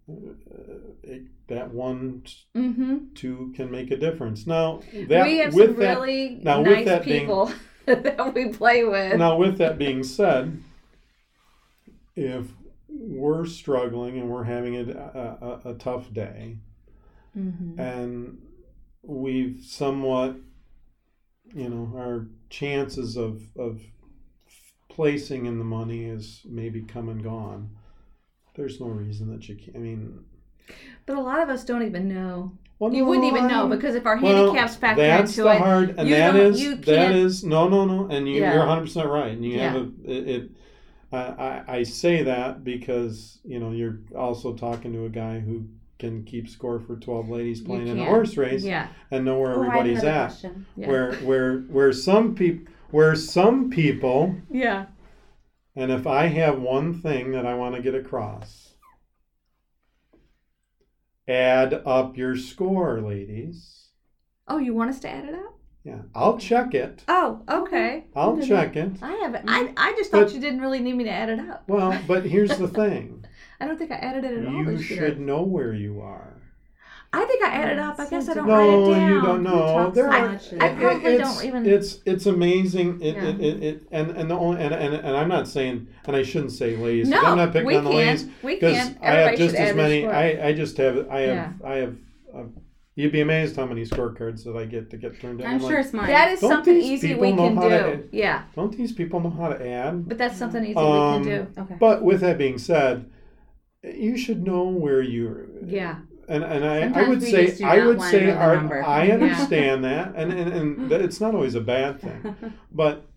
uh, 0.10 0.94
it, 1.04 1.22
that 1.48 1.74
one, 1.74 2.24
hmm 2.54 2.98
two 3.16 3.54
can 3.56 3.72
make 3.72 3.90
a 3.92 3.98
difference. 3.98 4.46
Now, 4.46 4.82
that 5.08 5.24
we 5.24 5.38
have 5.38 5.54
with 5.54 5.70
some 5.70 5.80
that, 5.80 5.98
really 6.00 6.40
now, 6.44 6.60
with 6.60 6.68
nice 6.68 6.86
that 6.86 7.06
being- 7.06 7.22
people 7.22 7.52
that 7.86 8.34
we 8.36 8.50
play 8.50 8.84
with. 8.84 9.18
now, 9.18 9.38
with 9.38 9.58
that 9.60 9.78
being 9.78 10.04
said, 10.04 10.62
if 12.16 12.46
we're 13.00 13.46
struggling 13.46 14.18
and 14.18 14.30
we're 14.30 14.44
having 14.44 14.76
a, 14.76 14.82
a, 15.64 15.70
a, 15.72 15.74
tough 15.76 16.12
day, 16.14 16.58
Mhm. 17.38 17.78
and 17.80 18.38
we've 19.04 19.64
somewhat, 19.64 20.36
you 21.54 21.70
know, 21.70 21.92
our 21.98 22.28
chances 22.50 23.16
of 23.18 23.44
of 23.58 23.82
placing 24.90 25.46
in 25.46 25.60
the 25.60 25.64
money 25.66 26.06
is 26.06 26.42
maybe 26.46 26.82
come 26.82 27.10
and 27.10 27.24
gone. 27.24 27.70
There's 28.56 28.80
no 28.82 28.88
reason 28.88 29.30
that 29.32 29.48
you 29.48 29.56
can't. 29.56 29.76
I 29.76 29.80
mean, 29.80 30.20
But 31.06 31.18
a 31.18 31.22
lot 31.22 31.42
of 31.44 31.50
us 31.50 31.64
don't 31.64 31.84
even 31.84 32.08
know. 32.08 32.54
well, 32.80 32.92
You 32.94 33.06
wouldn't 33.06 33.28
even 33.28 33.48
know 33.48 33.68
because 33.68 33.94
if 33.96 34.06
our 34.08 34.20
well, 34.20 34.46
handicaps 34.48 34.76
factor 34.76 35.02
that's 35.04 35.32
into 35.32 35.44
the 35.44 35.56
it, 35.56 35.58
hard, 35.60 35.90
and 35.98 36.10
you 36.10 36.16
that 36.16 36.58
you 36.58 36.78
can't- 36.78 37.16
is 37.16 37.44
no, 37.44 37.68
no, 37.70 37.86
no, 37.86 38.08
and 38.08 38.28
you, 38.28 38.42
Yeah. 38.42 38.54
you're 38.54 38.62
100 38.66 38.82
percent 38.82 39.08
right, 39.10 39.32
and 39.32 39.46
you 39.46 39.52
Yeah. 39.58 39.72
have 39.74 39.76
a 39.76 39.92
it. 40.06 40.28
it 40.28 40.52
I, 41.12 41.18
I, 41.18 41.64
I 41.78 41.84
say 41.84 42.24
that 42.24 42.64
because 42.64 43.40
you 43.44 43.60
know 43.60 43.72
you're 43.72 44.00
also 44.16 44.54
talking 44.54 44.94
to 44.94 45.06
a 45.06 45.10
guy 45.10 45.40
who 45.40 45.68
can 46.00 46.24
keep 46.26 46.48
score 46.48 46.80
for 46.80 46.96
12 46.96 47.30
ladies 47.30 47.62
playing 47.62 47.88
in 47.88 48.00
a 48.00 48.06
horse 48.06 48.38
race 48.38 48.64
yeah, 48.64 48.88
and 49.10 49.26
know 49.26 49.40
where 49.40 49.52
Oh, 49.56 49.64
everybody's 49.64 50.04
at. 50.04 50.44
yeah, 50.76 50.88
Where 50.88 51.14
where 51.16 51.60
where 51.62 51.94
some 51.94 52.36
people 52.36 52.72
where 52.92 53.16
some 53.16 53.70
people 53.70 54.36
yeah. 54.52 54.86
and 55.76 55.92
if 55.92 56.06
I 56.06 56.28
have 56.28 56.60
one 56.62 56.94
thing 56.94 57.32
that 57.32 57.46
I 57.46 57.56
want 57.56 57.76
to 57.76 57.82
get 57.82 57.96
across, 57.96 58.74
add 61.28 61.74
up 61.86 62.18
your 62.18 62.36
score, 62.38 63.02
ladies. 63.02 63.90
Oh, 64.48 64.58
you 64.58 64.74
want 64.74 64.90
us 64.90 65.00
to 65.00 65.10
add 65.10 65.26
it 65.26 65.36
up? 65.36 65.57
Yeah, 65.88 66.00
I'll 66.14 66.38
check 66.38 66.74
it. 66.74 67.04
Oh, 67.08 67.42
okay. 67.50 68.04
I'll 68.14 68.32
Okay. 68.32 68.46
check 68.48 68.76
it. 68.76 68.92
I 69.02 69.14
haven't. 69.24 69.46
I, 69.48 69.72
I 69.78 69.94
just 69.94 70.12
thought 70.12 70.26
But- 70.26 70.34
you 70.34 70.42
didn't 70.42 70.60
really 70.60 70.80
need 70.80 70.96
me 70.98 71.06
to 71.06 71.10
add 71.10 71.30
it 71.30 71.40
up. 71.40 71.64
Well, 71.68 71.98
but 72.06 72.26
here's 72.26 72.58
the 72.58 72.68
thing. 72.82 73.24
I 73.62 73.66
don't 73.68 73.78
think 73.78 73.92
I 73.92 73.96
added 73.96 74.26
it 74.26 74.38
at 74.40 74.46
all 74.48 74.54
You 74.54 74.66
this 74.78 74.90
year. 74.90 75.00
should 75.08 75.20
know 75.22 75.44
where 75.44 75.74
you 75.74 76.02
are. 76.02 76.34
I 77.14 77.24
think 77.24 77.42
I 77.42 77.48
added 77.52 77.80
up. 77.80 77.98
I 78.02 78.10
guess 78.10 78.28
I 78.28 78.34
don't 78.34 78.48
no, 78.48 78.54
write 78.54 78.68
it 78.92 79.00
down. 79.00 79.12
you 79.14 79.22
don't 79.22 79.44
know. 79.44 79.52
talk 79.60 79.94
There 79.94 80.12
so 80.12 80.18
are. 80.18 80.30
much. 80.30 80.54
I 80.60 80.68
It- 80.68 80.78
probably 80.78 81.14
it's, 81.14 81.36
don't 81.38 81.46
even- 81.48 81.66
It's 81.66 82.00
it's 82.06 82.26
amazing. 82.26 83.02
It, 83.02 83.16
Yeah. 83.16 83.24
it, 83.30 83.40
it, 83.40 83.64
it 83.64 83.84
and 83.94 84.12
and 84.12 84.30
the 84.30 84.36
only 84.38 84.62
and, 84.62 84.74
and 84.74 84.94
and 84.94 85.16
I'm 85.16 85.30
not 85.30 85.48
saying 85.48 85.88
and 86.06 86.16
I 86.18 86.24
shouldn't 86.24 86.52
say 86.52 86.76
ladies. 86.76 87.08
No, 87.08 87.22
I'm 87.22 87.38
not 87.38 87.54
picking 87.54 87.66
we 87.66 87.78
on 87.78 87.86
the 87.86 87.92
can. 87.92 87.98
ladies 88.00 88.28
We 88.44 88.56
because 88.56 88.76
can. 88.76 88.98
I 89.02 89.06
have 89.06 89.16
Everybody 89.20 89.38
just 89.38 89.56
should 89.56 89.62
as 89.64 89.70
add 89.70 89.76
their 89.78 89.84
many. 89.88 90.02
score. 90.02 90.14
I 90.14 90.48
I 90.50 90.54
just 90.54 90.78
have 90.78 91.10
I 91.10 91.20
have 91.22 91.36
Yeah. 91.36 91.54
I 91.64 91.76
have. 91.78 91.96
Uh, 92.36 92.44
you'd 92.98 93.12
be 93.12 93.22
amazed 93.22 93.56
how 93.56 93.66
many 93.68 93.84
scorecards 93.86 94.44
that 94.44 94.58
I 94.58 94.66
get 94.66 94.90
to 94.90 94.98
get 94.98 95.22
turned 95.22 95.40
in. 95.40 95.46
I'm 95.48 95.60
like, 95.60 95.72
sure 95.72 95.80
it's 95.80 95.94
mine. 95.94 96.08
That 96.08 96.32
is 96.32 96.40
something 96.40 96.76
easy 96.76 97.14
we 97.14 97.32
can 97.32 97.56
how 97.56 97.70
to- 97.70 97.98
do. 97.98 98.10
Yeah, 98.12 98.44
Don't 98.56 98.76
these 98.76 98.92
people 98.92 99.20
know 99.20 99.30
how 99.30 99.50
to 99.50 99.66
add? 99.70 100.10
but 100.10 100.18
that's 100.18 100.36
something 100.38 100.64
easy 100.66 100.76
Um, 100.76 101.22
we 101.22 101.30
can 101.30 101.46
do. 101.54 101.62
Okay. 101.62 101.76
But 101.80 102.04
with 102.04 102.22
that 102.22 102.38
being 102.40 102.58
said, 102.58 103.10
you 103.84 104.18
should 104.18 104.44
know 104.44 104.64
where 104.68 105.02
you're. 105.02 105.46
Yeah. 105.64 106.00
And 106.28 106.44
and 106.44 106.66
I, 106.66 107.04
I 107.04 107.08
would 107.08 107.22
say 107.22 107.56
I 107.64 107.86
would 107.86 108.02
say 108.02 108.26
know 108.26 108.34
our, 108.34 108.56
number. 108.58 108.84
I 108.84 109.06
Yeah. 109.06 109.14
understand 109.14 109.84
that 109.86 110.14
and, 110.18 110.34
and 110.34 110.52
and 110.52 110.92
it's 110.92 111.22
not 111.22 111.34
always 111.36 111.56
a 111.56 111.62
bad 111.62 112.02
thing, 112.02 112.36
but 112.72 113.08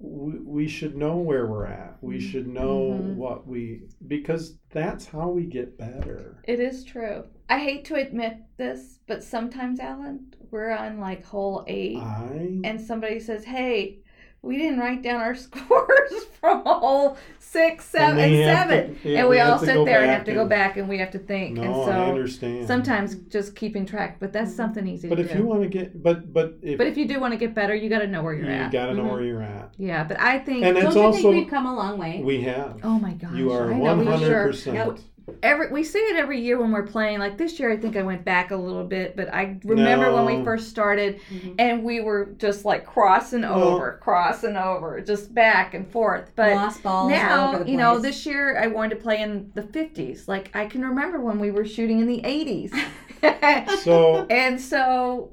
we, 0.00 0.38
we 0.38 0.68
should 0.68 0.96
know 0.96 1.16
where 1.16 1.46
we're 1.46 1.66
at. 1.66 1.98
We 2.00 2.20
should 2.20 2.46
know 2.46 2.98
Mhm. 3.02 3.16
what 3.16 3.46
we 3.46 3.82
because 4.06 4.58
that's 4.72 5.04
how 5.06 5.28
we 5.28 5.44
get 5.44 5.76
better. 5.76 6.42
It 6.44 6.58
is 6.60 6.84
true. 6.84 7.24
I 7.48 7.58
hate 7.58 7.84
to 7.86 7.94
admit 7.96 8.38
this, 8.56 8.98
but 9.06 9.22
sometimes, 9.22 9.78
Alan, 9.80 10.34
we're 10.50 10.70
on 10.70 10.98
like 11.00 11.24
hole 11.24 11.64
eight, 11.66 11.98
I 11.98 12.60
and 12.64 12.80
somebody 12.80 13.20
says, 13.20 13.44
"Hey, 13.44 13.98
we 14.40 14.56
didn't 14.56 14.78
write 14.78 15.02
down 15.02 15.20
our 15.20 15.34
scores 15.46 16.24
from 16.40 16.62
hole 16.64 17.16
six, 17.38 17.84
seven, 17.84 18.16
we 18.30 18.42
and 18.42 18.56
have 18.56 18.68
to- 18.68 19.08
yeah, 19.08 19.20
and 19.20 19.28
we 19.28 19.36
we, 19.36 19.40
all 19.40 19.58
sit 19.58 19.84
there 19.84 20.00
and 20.02 20.10
have 20.10 20.24
to 20.24 20.32
go 20.32 20.46
back, 20.46 20.76
and 20.78 20.88
we 20.88 20.98
have 20.98 21.10
to 21.12 21.18
think, 21.18 21.56
no, 21.56 21.62
and 21.62 21.70
I 21.72 21.84
so 21.86 21.90
understand. 22.12 22.66
sometimes 22.66 23.14
just 23.28 23.54
keeping 23.56 23.84
track. 23.84 24.18
But 24.20 24.32
that's 24.32 24.52
Mhm. 24.52 24.56
something 24.56 24.86
easy 24.86 25.08
but 25.08 25.16
to 25.16 25.22
if 25.22 25.32
do. 25.32 25.38
you 25.40 25.46
want 25.46 25.62
to 25.62 25.68
get, 25.68 26.02
but 26.02 26.32
but 26.32 26.58
if, 26.62 26.78
but 26.78 26.86
if 26.86 26.96
you 26.96 27.06
do 27.06 27.20
want 27.20 27.32
to 27.32 27.38
get 27.38 27.54
better, 27.54 27.74
you 27.74 27.88
got 27.90 27.98
to 28.00 28.06
know 28.06 28.22
where 28.22 28.32
you're 28.34 28.46
you 28.46 28.52
at. 28.52 28.72
You 28.72 28.78
got 28.78 28.86
to 28.86 28.94
know 28.94 29.04
Mhm. 29.04 29.12
where 29.12 29.22
you're 29.24 29.42
at, 29.42 29.74
Yeah, 29.76 30.04
but 30.04 30.18
I 30.20 30.38
think. 30.38 30.64
and 30.64 30.76
Don't 30.76 30.86
it's 30.86 30.94
you 30.96 31.02
also 31.02 31.18
think 31.22 31.34
we've 31.34 31.48
come 31.50 31.66
a 31.66 31.74
long 31.74 31.98
way? 31.98 32.22
we 32.24 32.40
have. 32.42 32.80
oh 32.84 32.98
my 32.98 33.12
gosh, 33.12 33.34
You 33.34 33.52
are 33.52 33.72
I 33.72 33.78
know, 33.78 33.96
we 33.98 34.04
hundred 34.06 34.26
sure- 34.26 34.46
percent. 34.46 35.00
Every 35.42 35.70
we 35.70 35.82
see 35.84 35.98
it 35.98 36.16
every 36.16 36.40
year 36.40 36.60
when 36.60 36.70
we're 36.72 36.86
playing. 36.86 37.18
Like 37.18 37.38
this 37.38 37.58
year, 37.58 37.70
I 37.72 37.76
think 37.76 37.96
I 37.96 38.02
went 38.02 38.24
back 38.24 38.50
a 38.50 38.56
little 38.56 38.84
bit, 38.84 39.16
but 39.16 39.32
I 39.32 39.58
remember 39.64 40.12
when 40.12 40.24
we 40.26 40.44
first 40.44 40.68
started, 40.68 41.20
Mhm. 41.32 41.54
and 41.58 41.82
we 41.82 42.00
were 42.00 42.26
just 42.38 42.64
like 42.64 42.84
crossing 42.86 43.42
Well- 43.42 43.62
over, 43.62 43.98
crossing 44.02 44.56
over, 44.56 45.00
just 45.00 45.34
back 45.34 45.74
and 45.74 45.90
forth. 45.90 46.32
But 46.36 46.52
Lost 46.54 46.82
balls 46.82 47.04
all 47.04 47.08
now, 47.10 47.54
over 47.54 47.64
the 47.64 47.70
you 47.70 47.76
know, 47.76 47.98
this 47.98 48.26
year 48.26 48.58
I 48.58 48.66
wanted 48.66 48.96
to 48.96 49.02
play 49.02 49.20
in 49.22 49.50
the 49.54 49.62
fifties. 49.62 50.28
Like 50.28 50.50
I 50.54 50.66
can 50.66 50.82
remember 50.84 51.20
when 51.20 51.38
we 51.38 51.50
were 51.50 51.64
shooting 51.64 52.00
in 52.00 52.06
the 52.06 52.20
eighties, 52.24 52.72
So 53.82 54.26
and 54.28 54.60
so 54.60 55.30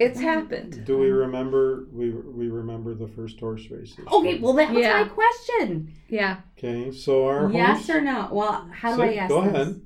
it's 0.00 0.18
hmm. 0.18 0.24
happened. 0.24 0.84
do 0.84 0.98
we 0.98 1.10
remember? 1.10 1.86
We 1.92 2.10
we 2.10 2.48
remember 2.48 2.94
the 2.94 3.06
first 3.08 3.38
horse 3.38 3.70
races. 3.70 4.00
Oh, 4.08 4.20
okay, 4.20 4.40
well 4.40 4.54
that 4.54 4.72
was 4.72 4.82
Yeah. 4.82 5.02
my 5.02 5.08
question. 5.08 5.92
Yeah. 6.08 6.38
Okay, 6.58 6.90
so 6.90 7.26
our 7.26 7.52
Yes 7.52 7.86
horse, 7.86 7.90
or 7.90 8.00
no? 8.00 8.28
Well, 8.32 8.68
how 8.72 8.90
do 8.90 8.96
So, 8.96 9.02
I 9.02 9.14
ask 9.14 9.28
go 9.28 9.42
this? 9.42 9.52
ahead. 9.52 9.80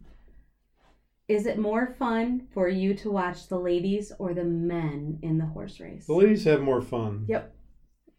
Is 1.27 1.47
it 1.47 1.59
more 1.59 1.95
fun 1.99 2.49
for 2.53 2.69
you 2.69 2.95
to 2.95 3.11
watch 3.11 3.49
the 3.49 3.59
ladies 3.59 4.13
or 4.19 4.35
the 4.35 4.45
men 4.45 5.19
in 5.23 5.39
the 5.39 5.47
horse 5.47 5.81
race? 5.81 6.07
The 6.07 6.15
ladies 6.15 6.45
have 6.45 6.61
more 6.61 6.83
fun. 6.83 7.25
Yep. 7.29 7.54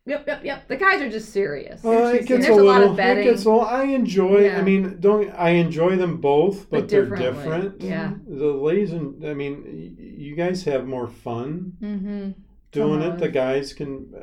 Yep. 0.07 0.27
Yep. 0.27 0.45
Yep. 0.45 0.67
The 0.67 0.75
guys 0.77 1.01
are 1.01 1.09
just 1.09 1.33
serious. 1.33 1.83
Uh, 1.83 2.13
it 2.13 2.27
gets 2.27 2.45
There's 2.45 2.57
a 2.57 2.61
a 2.61 2.63
lot 2.63 2.83
of 2.83 2.91
it 2.91 2.97
betting. 2.97 3.23
gets 3.23 3.45
a 3.45 3.49
little. 3.49 3.65
I 3.65 3.83
enjoy. 3.85 4.45
Yeah. 4.45 4.59
I 4.59 4.61
mean, 4.61 4.97
don't 4.99 5.31
I 5.31 5.49
enjoy 5.51 5.95
them 5.95 6.17
both, 6.17 6.69
but, 6.69 6.81
But 6.81 6.89
they're 6.89 7.07
different. 7.07 7.81
Yeah. 7.81 8.13
The 8.27 8.45
ladies 8.45 8.91
and 8.91 9.25
I 9.25 9.33
mean, 9.33 9.97
you 9.99 10.35
guys 10.35 10.63
have 10.65 10.85
more 10.85 11.07
fun 11.07 11.73
mm-hmm. 11.81 12.31
doing 12.71 13.01
it. 13.01 13.03
Somehow. 13.03 13.17
The 13.17 13.29
guys 13.29 13.73
can. 13.73 14.13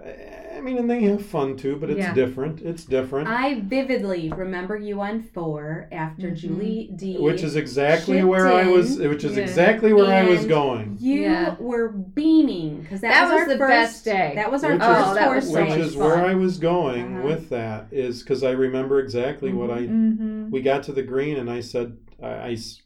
I 0.62 0.64
mean, 0.64 0.78
and 0.78 0.88
they 0.88 1.02
have 1.02 1.26
fun 1.26 1.56
too, 1.56 1.74
but 1.74 1.90
it's 1.90 1.98
Yeah. 1.98 2.14
different. 2.14 2.60
It's 2.62 2.84
different. 2.84 3.26
I 3.28 3.60
vividly 3.62 4.32
remember 4.32 4.76
you 4.76 5.00
on 5.00 5.20
four 5.20 5.88
after 5.90 6.30
Mhm. 6.30 6.36
Julie 6.36 6.90
D. 6.94 7.16
which 7.18 7.42
is 7.42 7.56
exactly 7.56 8.18
chipped 8.18 8.28
where 8.28 8.46
I 8.46 8.68
was. 8.68 8.96
Which 8.96 9.24
is 9.24 9.36
Yeah. 9.36 9.42
exactly 9.42 9.92
where 9.92 10.06
I 10.06 10.22
was 10.24 10.46
going. 10.46 10.98
you 11.00 11.22
Yeah. 11.22 11.56
were 11.58 11.88
beaming 11.88 12.82
because 12.82 13.00
that, 13.00 13.08
That 13.10 13.22
was, 13.24 13.32
was 13.32 13.40
our 13.40 13.48
the 13.48 13.58
first, 13.58 13.70
best 13.70 14.04
day. 14.04 14.32
That 14.36 14.52
was 14.52 14.62
our 14.62 14.72
Which 14.74 14.82
first 14.82 15.00
is- 15.00 15.06
Oh, 15.10 15.14
that 15.14 15.34
was 15.34 15.44
so 15.50 15.60
Which 15.60 15.68
much 15.70 15.78
race. 15.78 15.86
is 15.88 15.96
where. 15.96 16.14
I 16.26 16.34
was 16.34 16.58
going 16.58 17.16
Uh-huh. 17.16 17.26
with 17.26 17.48
that 17.48 17.88
is 17.90 18.22
because 18.22 18.44
I 18.44 18.52
remember 18.52 19.00
exactly 19.00 19.52
what 19.52 19.70
I 19.72 19.80
Mm-hmm. 19.88 20.50
we 20.50 20.62
got 20.62 20.84
to 20.84 20.92
the 20.92 21.02
green 21.02 21.38
and 21.38 21.50
I 21.50 21.58
said, 21.58 21.96
I, 22.22 22.28
I 22.28 22.50
s- 22.52 22.80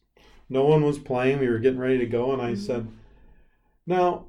no 0.48 0.64
one 0.64 0.82
was 0.82 0.98
playing. 0.98 1.40
We 1.40 1.48
were 1.50 1.58
getting 1.58 1.78
ready 1.78 1.98
to 1.98 2.06
go, 2.06 2.32
and 2.32 2.40
I 2.40 2.54
said, 2.54 2.86
now, 3.86 4.24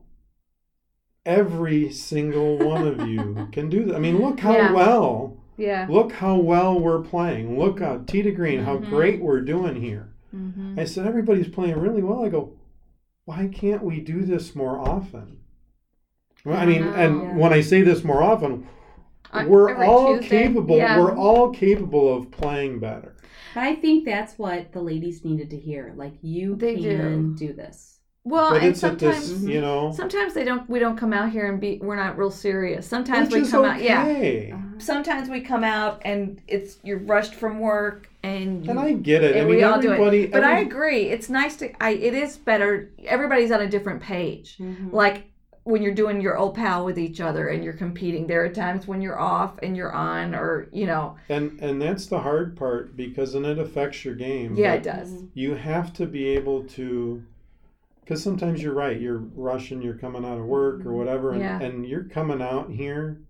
every 1.27 1.91
single 1.91 2.57
one 2.57 2.87
of 2.87 3.07
you 3.07 3.47
can 3.51 3.69
do 3.69 3.83
that. 3.85 3.95
I 3.95 3.99
mean, 3.99 4.17
look 4.19 4.39
how 4.39 4.53
Yeah. 4.53 4.71
well, 4.73 5.37
Yeah. 5.57 5.85
look 5.89 6.13
how 6.13 6.37
well 6.39 6.79
we're 6.79 7.01
playing. 7.01 7.59
Look 7.59 7.81
how 7.81 7.99
tee 8.07 8.21
to 8.23 8.31
green, 8.31 8.61
how 8.61 8.77
Mhm. 8.77 8.89
great 8.89 9.21
we're 9.21 9.41
doing 9.41 9.75
here. 9.81 10.13
Mm-hmm. 10.35 10.79
I 10.79 10.85
said, 10.85 11.05
everybody's 11.05 11.49
playing 11.49 11.77
really 11.77 12.01
well. 12.01 12.23
I 12.25 12.29
go, 12.29 12.53
why 13.25 13.49
can't 13.53 13.83
we 13.83 13.99
do 13.99 14.21
this 14.23 14.55
more 14.55 14.79
often? 14.79 15.39
Well, 16.45 16.57
I 16.57 16.65
mean, 16.65 16.83
and 16.83 17.15
Yeah. 17.21 17.35
when 17.37 17.51
I 17.53 17.61
say 17.61 17.81
this 17.81 18.03
more 18.03 18.23
often, 18.23 18.65
On 19.33 19.49
we're 19.49 19.83
all 19.83 20.17
Tuesday? 20.19 20.43
capable. 20.47 20.77
Yeah. 20.77 20.99
We're 20.99 21.15
all 21.15 21.49
capable 21.51 22.13
of 22.15 22.31
playing 22.31 22.79
better. 22.79 23.15
But 23.53 23.63
I 23.63 23.75
think 23.75 24.05
that's 24.05 24.37
what 24.39 24.71
the 24.71 24.81
ladies 24.81 25.25
needed 25.25 25.49
to 25.49 25.57
hear. 25.57 25.93
Like 25.97 26.13
you 26.21 26.55
They 26.55 26.75
can 26.77 27.33
do. 27.35 27.51
this. 27.53 27.96
Well, 28.27 28.51
but 28.51 28.61
and 28.61 28.71
it's 28.71 28.83
at 28.83 28.99
this, 28.99 29.27
sometimes 29.27 29.45
you 29.45 29.61
know, 29.61 29.93
sometimes 29.95 30.33
they 30.33 30.43
don't. 30.43 30.69
We 30.69 30.79
don't 30.79 30.97
come 30.97 31.13
out 31.13 31.29
here 31.31 31.47
and 31.49 31.61
be. 31.61 31.79
We're 31.81 31.95
not 31.95 32.17
real 32.17 32.29
serious. 32.29 32.85
Sometimes 32.85 33.31
we 33.33 33.47
come 33.47 33.63
out. 33.63 33.81
Yeah. 33.81 34.03
okay. 34.03 34.53
Sometimes 34.79 35.29
we 35.29 35.39
come 35.41 35.63
out 35.63 36.01
and 36.03 36.41
it's 36.47 36.77
you're 36.83 36.99
rushed 36.99 37.35
from 37.35 37.59
work 37.59 38.09
and 38.23 38.65
you, 38.65 38.71
And 38.71 38.79
I 38.79 38.91
get 38.93 39.23
it. 39.23 39.35
I 39.35 39.39
and 39.39 39.47
mean, 39.47 39.57
we 39.57 39.63
all 39.63 39.79
do 39.79 39.93
it. 39.93 40.31
But 40.31 40.43
I 40.43 40.59
agree. 40.59 41.03
It's 41.03 41.29
nice 41.29 41.55
to. 41.57 41.71
I. 41.81 41.91
It 41.91 42.13
is 42.13 42.37
better. 42.37 42.91
Everybody's 43.05 43.51
on 43.51 43.61
a 43.61 43.67
different 43.67 44.01
page. 44.01 44.57
Mhm. 44.57 44.91
Like 44.91 45.27
when 45.63 45.81
you're 45.81 45.93
doing 45.93 46.21
your 46.21 46.37
old 46.37 46.55
pal 46.55 46.85
with 46.85 46.97
each 46.97 47.19
other 47.19 47.49
and 47.49 47.63
you're 47.63 47.73
competing. 47.73 48.27
There 48.27 48.43
are 48.43 48.49
times 48.49 48.87
when 48.87 49.01
you're 49.01 49.19
off 49.19 49.57
and 49.61 49.75
you're 49.75 49.91
on, 49.93 50.33
or 50.33 50.67
you 50.71 50.85
know. 50.85 51.15
and 51.29 51.59
and 51.61 51.81
that's 51.81 52.07
the 52.07 52.19
hard 52.19 52.55
part 52.55 52.95
because 52.97 53.33
then 53.33 53.45
it 53.45 53.59
affects 53.59 54.03
your 54.03 54.15
game. 54.15 54.55
Yeah, 54.55 54.73
it 54.73 54.83
does. 54.83 55.23
You 55.33 55.55
have 55.55 55.93
to 55.93 56.05
be 56.05 56.27
able 56.29 56.63
to, 56.63 57.21
because 58.07 58.23
sometimes 58.23 58.63
you're 58.63 58.73
right. 58.73 58.99
You're 59.01 59.17
rushing. 59.35 59.81
You're 59.81 59.97
coming 59.97 60.23
out 60.23 60.37
of 60.37 60.45
work 60.45 60.85
or 60.85 60.93
whatever, 60.93 61.33
and, 61.33 61.41
Yeah. 61.41 61.59
and 61.61 61.85
you're 61.85 62.05
coming 62.05 62.41
out 62.41 62.71
here 62.71 63.21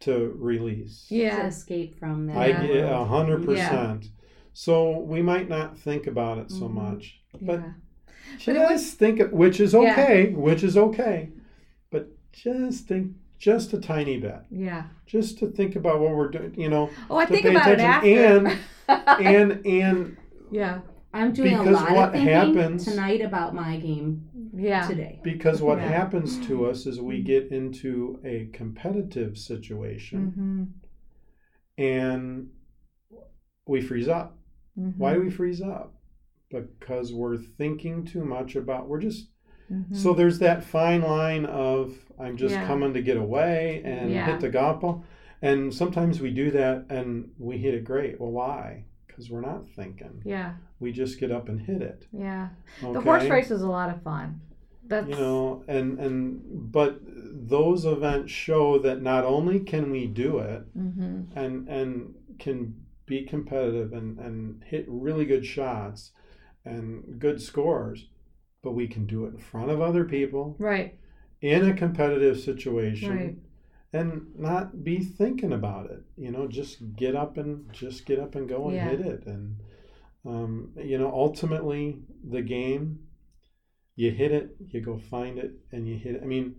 to 0.00 0.34
release. 0.36 1.06
To 1.08 1.14
Yeah. 1.16 1.46
escape 1.46 1.98
from 1.98 2.26
that. 2.26 2.36
I 2.36 2.52
get 2.66 2.84
a 2.84 3.04
hundred 3.04 3.44
percent 3.44 4.10
So 4.54 4.98
we 5.00 5.22
might 5.22 5.48
not 5.48 5.78
think 5.78 6.06
about 6.06 6.36
it 6.36 6.50
so 6.50 6.68
Mhm. 6.68 6.74
much, 6.74 7.22
but 7.40 7.60
yeah. 7.60 7.72
But 8.44 8.56
it 8.56 8.68
just 8.68 8.98
think, 8.98 9.18
it- 9.18 9.32
which 9.32 9.58
is 9.60 9.72
Yeah. 9.72 9.80
okay, 9.92 10.34
which 10.34 10.62
is 10.62 10.76
okay, 10.76 11.30
but 11.90 12.10
just 12.32 12.86
think 12.86 13.12
just 13.38 13.72
a 13.72 13.80
tiny 13.80 14.18
bit, 14.18 14.40
Yeah. 14.50 14.82
just 15.06 15.38
to 15.38 15.46
think 15.46 15.74
about 15.74 16.00
what 16.00 16.14
we're 16.14 16.28
doing. 16.28 16.52
You 16.58 16.68
know, 16.68 16.90
Oh, 17.08 17.16
I 17.16 17.24
To 17.24 17.32
think 17.32 17.44
pay 17.46 17.50
about 17.54 17.68
it 17.70 17.80
after. 17.80 18.06
attention 18.06 18.58
and 19.26 19.66
and 19.66 20.16
yeah. 20.50 20.80
I'm 21.12 21.32
doing 21.32 21.50
Because 21.58 21.66
a 21.68 21.72
lot 21.84 21.92
what 21.92 22.08
of 22.08 22.12
thinking 22.14 22.32
happens- 22.34 22.84
tonight 22.84 23.20
about 23.20 23.54
my 23.54 23.76
game 23.78 24.28
Yeah. 24.54 24.86
today. 24.88 25.20
because 25.22 25.60
what 25.60 25.78
Yeah. 25.78 25.88
happens 25.88 26.38
to 26.46 26.64
us 26.66 26.86
is 26.86 27.00
we 27.00 27.22
get 27.22 27.50
into 27.52 28.18
a 28.24 28.46
competitive 28.52 29.36
situation 29.36 30.32
Mm-hmm. 30.32 30.62
and 31.82 32.48
we 33.66 33.80
freeze 33.80 34.08
up. 34.08 34.38
Mm-hmm. 34.78 34.98
Why 34.98 35.14
do 35.14 35.20
we 35.20 35.30
freeze 35.30 35.60
up? 35.60 35.94
Because 36.50 37.12
we're 37.12 37.36
thinking 37.38 38.04
too 38.04 38.24
much 38.24 38.56
about. 38.56 38.88
We're 38.88 39.00
just 39.00 39.28
Mm-hmm. 39.70 39.94
So 39.94 40.12
there's 40.12 40.38
that 40.40 40.62
fine 40.64 41.00
line 41.00 41.46
of 41.46 41.96
I'm 42.18 42.36
just 42.36 42.54
Yeah. 42.54 42.66
coming 42.66 42.92
to 42.92 43.00
get 43.00 43.16
away 43.16 43.80
and 43.84 44.10
Yeah. 44.10 44.26
hit 44.26 44.40
the 44.40 44.50
golf 44.50 44.80
ball. 44.82 45.04
And 45.40 45.72
sometimes 45.72 46.20
we 46.20 46.30
do 46.30 46.50
that 46.50 46.86
and 46.90 47.30
we 47.38 47.56
hit 47.56 47.72
it 47.72 47.84
great. 47.84 48.20
Well, 48.20 48.32
why? 48.32 48.84
Because 49.12 49.30
we're 49.30 49.42
not 49.42 49.68
thinking. 49.76 50.22
Yeah. 50.24 50.54
We 50.80 50.90
just 50.90 51.20
get 51.20 51.30
up 51.30 51.50
and 51.50 51.60
hit 51.60 51.82
it. 51.82 52.06
Yeah. 52.12 52.48
Okay? 52.82 52.94
The 52.94 53.00
horse 53.02 53.28
race 53.28 53.50
is 53.50 53.60
a 53.60 53.68
lot 53.68 53.90
of 53.90 54.02
fun. 54.02 54.40
That's 54.86 55.06
You 55.06 55.16
know, 55.16 55.64
and 55.68 55.98
and 55.98 56.72
but 56.72 56.98
those 57.04 57.84
events 57.84 58.32
show 58.32 58.78
that 58.78 59.02
not 59.02 59.24
only 59.24 59.60
can 59.60 59.90
we 59.90 60.06
do 60.06 60.38
it 60.38 60.62
hmm 60.74 61.22
and 61.36 61.68
and 61.68 62.14
can 62.38 62.74
be 63.06 63.24
competitive 63.24 63.92
and 63.92 64.18
and 64.18 64.64
hit 64.64 64.86
really 64.88 65.24
good 65.24 65.44
shots 65.44 66.12
and 66.64 67.18
good 67.18 67.40
scores, 67.40 68.08
but 68.62 68.72
we 68.72 68.88
can 68.88 69.06
do 69.06 69.24
it 69.26 69.34
in 69.34 69.38
front 69.38 69.70
of 69.70 69.80
other 69.80 70.04
people 70.04 70.56
right. 70.58 70.96
in 71.40 71.68
a 71.68 71.74
competitive 71.74 72.40
situation 72.40 73.16
Right. 73.16 73.36
And 73.92 74.34
not 74.38 74.82
be 74.84 74.98
thinking 75.00 75.52
about 75.52 75.90
it 75.90 76.02
you 76.16 76.30
know 76.30 76.46
just 76.46 76.78
get 76.96 77.14
up 77.14 77.36
and 77.36 77.70
just 77.72 78.06
get 78.06 78.18
up 78.18 78.34
and 78.34 78.48
go 78.48 78.66
and 78.68 78.76
Yeah. 78.76 78.88
hit 78.90 79.00
it 79.00 79.26
and 79.26 79.56
um, 80.24 80.72
you 80.76 80.98
know 80.98 81.10
ultimately 81.12 81.98
the 82.24 82.42
game 82.42 83.00
you 83.96 84.10
hit 84.10 84.32
it 84.32 84.56
you 84.68 84.80
go 84.80 84.96
find 84.96 85.38
it 85.38 85.52
and 85.72 85.86
you 85.86 85.96
hit 85.96 86.14
it 86.16 86.22
i 86.22 86.26
mean 86.26 86.56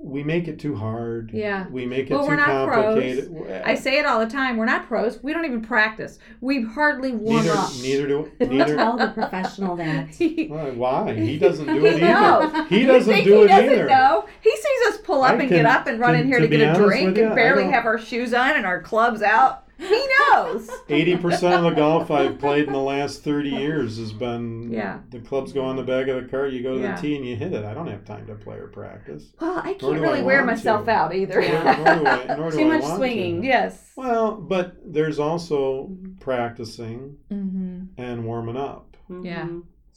we 0.00 0.22
make 0.22 0.46
it 0.48 0.58
too 0.60 0.74
hard 0.76 1.30
Yeah. 1.34 1.66
we 1.68 1.84
make 1.84 2.06
it 2.08 2.12
Well, 2.14 2.22
too 2.22 2.28
we're 2.28 2.36
not 2.36 2.66
pros. 2.68 2.84
complicated 2.84 3.36
uh, 3.50 3.62
I 3.64 3.74
say 3.74 3.98
it 3.98 4.06
all 4.06 4.20
the 4.20 4.30
time. 4.30 4.56
We're 4.56 4.64
not 4.64 4.86
pros. 4.86 5.22
We 5.22 5.32
don't 5.32 5.44
even 5.44 5.60
practice. 5.60 6.18
We 6.40 6.62
hardly 6.62 7.12
warm 7.12 7.44
neither 7.44 7.58
up. 7.58 7.70
neither 7.82 8.06
do 8.06 8.30
Don't 8.40 8.50
neither 8.52 8.76
tell 8.76 8.96
the 8.96 9.08
professional 9.08 9.76
that. 9.76 10.08
Why- 10.48 10.70
why 10.70 11.14
he 11.14 11.38
doesn't 11.38 11.66
do 11.66 11.84
it 11.84 11.98
He 11.98 12.04
either 12.04 12.12
knows. 12.14 12.68
he 12.68 12.86
doesn't 12.86 13.12
think 13.12 13.26
do 13.26 13.34
he 13.38 13.42
it 13.44 13.48
doesn't 13.48 13.70
either 13.72 13.86
know? 13.88 14.26
He 14.40 14.50
sees 14.56 14.86
us 14.94 14.98
pull 14.98 15.22
up 15.22 15.30
I 15.32 15.34
and 15.34 15.40
can- 15.48 15.48
get 15.50 15.66
up 15.66 15.86
and 15.86 15.98
run 15.98 16.14
to- 16.14 16.20
in 16.20 16.26
here 16.26 16.38
to 16.40 16.48
to, 16.48 16.56
get 16.56 16.76
a 16.76 16.78
drink 16.78 17.08
with 17.08 17.18
you, 17.18 17.26
and 17.26 17.34
barely 17.34 17.64
have 17.64 17.84
our 17.84 17.98
shoes 17.98 18.32
on 18.32 18.56
and 18.56 18.64
our 18.66 18.80
clubs 18.80 19.20
out. 19.22 19.64
He 19.78 20.08
knows. 20.30 20.68
Eighty 20.88 21.16
percent 21.16 21.54
of 21.54 21.62
the 21.62 21.70
golf 21.70 22.10
I've 22.10 22.38
played 22.38 22.66
in 22.66 22.72
the 22.72 22.78
last 22.80 23.22
thirty 23.22 23.50
years 23.50 23.98
has 23.98 24.12
been 24.12 24.70
Yeah. 24.72 24.98
the 25.10 25.20
clubs 25.20 25.52
go 25.52 25.64
on 25.64 25.76
the 25.76 25.82
back 25.82 26.08
of 26.08 26.22
the 26.22 26.28
cart, 26.28 26.52
you 26.52 26.62
go 26.62 26.74
to 26.74 26.80
Yeah. 26.80 26.96
the 26.96 27.00
tee 27.02 27.16
and 27.16 27.24
you 27.26 27.36
hit 27.36 27.52
it. 27.52 27.64
I 27.64 27.74
don't 27.74 27.86
have 27.86 28.04
time 28.04 28.26
to 28.26 28.34
play 28.34 28.56
or 28.56 28.68
practice. 28.68 29.24
Well, 29.40 29.58
I 29.58 29.74
can't 29.74 30.00
really 30.00 30.20
I 30.20 30.22
wear 30.22 30.44
myself 30.44 30.84
to. 30.86 30.90
out 30.90 31.14
either. 31.14 31.40
Yeah. 31.40 31.76
Nor 31.84 31.94
do 31.96 32.06
I, 32.06 32.36
nor 32.38 32.50
Too 32.50 32.60
I 32.60 32.64
much 32.64 32.82
want 32.82 32.96
swinging. 32.96 33.40
to. 33.42 33.46
yes. 33.46 33.92
Well, 33.96 34.32
but 34.36 34.76
there's 34.84 35.18
also 35.18 35.90
practicing 36.20 37.16
Mm-hmm. 37.30 38.00
and 38.00 38.24
warming 38.24 38.56
up. 38.56 38.96
Yeah. 39.22 39.48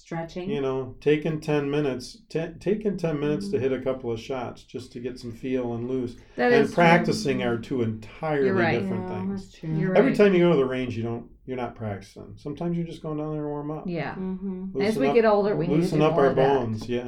Stretching. 0.02 0.50
You 0.50 0.62
know, 0.62 0.96
taking 1.00 1.40
ten 1.40 1.70
minutes, 1.70 2.18
t- 2.28 2.48
taking 2.60 2.98
ten 2.98 3.20
minutes 3.20 3.50
to 3.50 3.60
hit 3.60 3.72
a 3.72 3.80
couple 3.80 4.12
of 4.12 4.20
shots 4.20 4.64
just 4.64 4.92
to 4.94 5.00
get 5.00 5.20
some 5.20 5.32
feel 5.32 5.74
and 5.74 5.88
loose, 5.90 6.16
That 6.36 6.52
and 6.52 6.66
is 6.66 6.74
practicing 6.74 7.44
are 7.44 7.58
two 7.58 7.82
entirely 7.84 8.48
You're 8.48 8.56
right. 8.56 8.82
different 8.82 9.08
Yeah, 9.08 9.16
things. 9.20 9.42
that's 9.46 9.60
true. 9.60 9.70
You're 9.78 9.96
Every 9.96 10.12
right. 10.12 10.18
time 10.18 10.34
you 10.34 10.40
go 10.40 10.52
to 10.52 10.58
the 10.58 10.66
range, 10.66 10.98
you 10.98 11.04
don't, 11.04 11.30
you're 11.46 11.56
not 11.58 11.76
practicing. 11.76 12.34
Sometimes 12.36 12.76
you're 12.76 12.86
just 12.86 13.02
going 13.04 13.20
down 13.20 13.32
there 13.34 13.44
to 13.44 13.48
warm 13.48 13.70
up. 13.72 13.84
Yeah. 13.88 14.16
Mm-hmm. 14.16 14.82
As 14.82 14.98
we 14.98 15.08
up- 15.08 15.16
get 15.16 15.26
older, 15.26 15.56
we 15.56 15.68
need 15.68 15.76
to 15.76 15.82
loosen 15.82 16.00
do 16.00 16.06
up 16.06 16.14
more 16.14 16.22
our 16.26 16.30
of 16.32 16.36
that. 16.36 16.56
bones. 16.56 16.90
Yeah. 16.90 17.08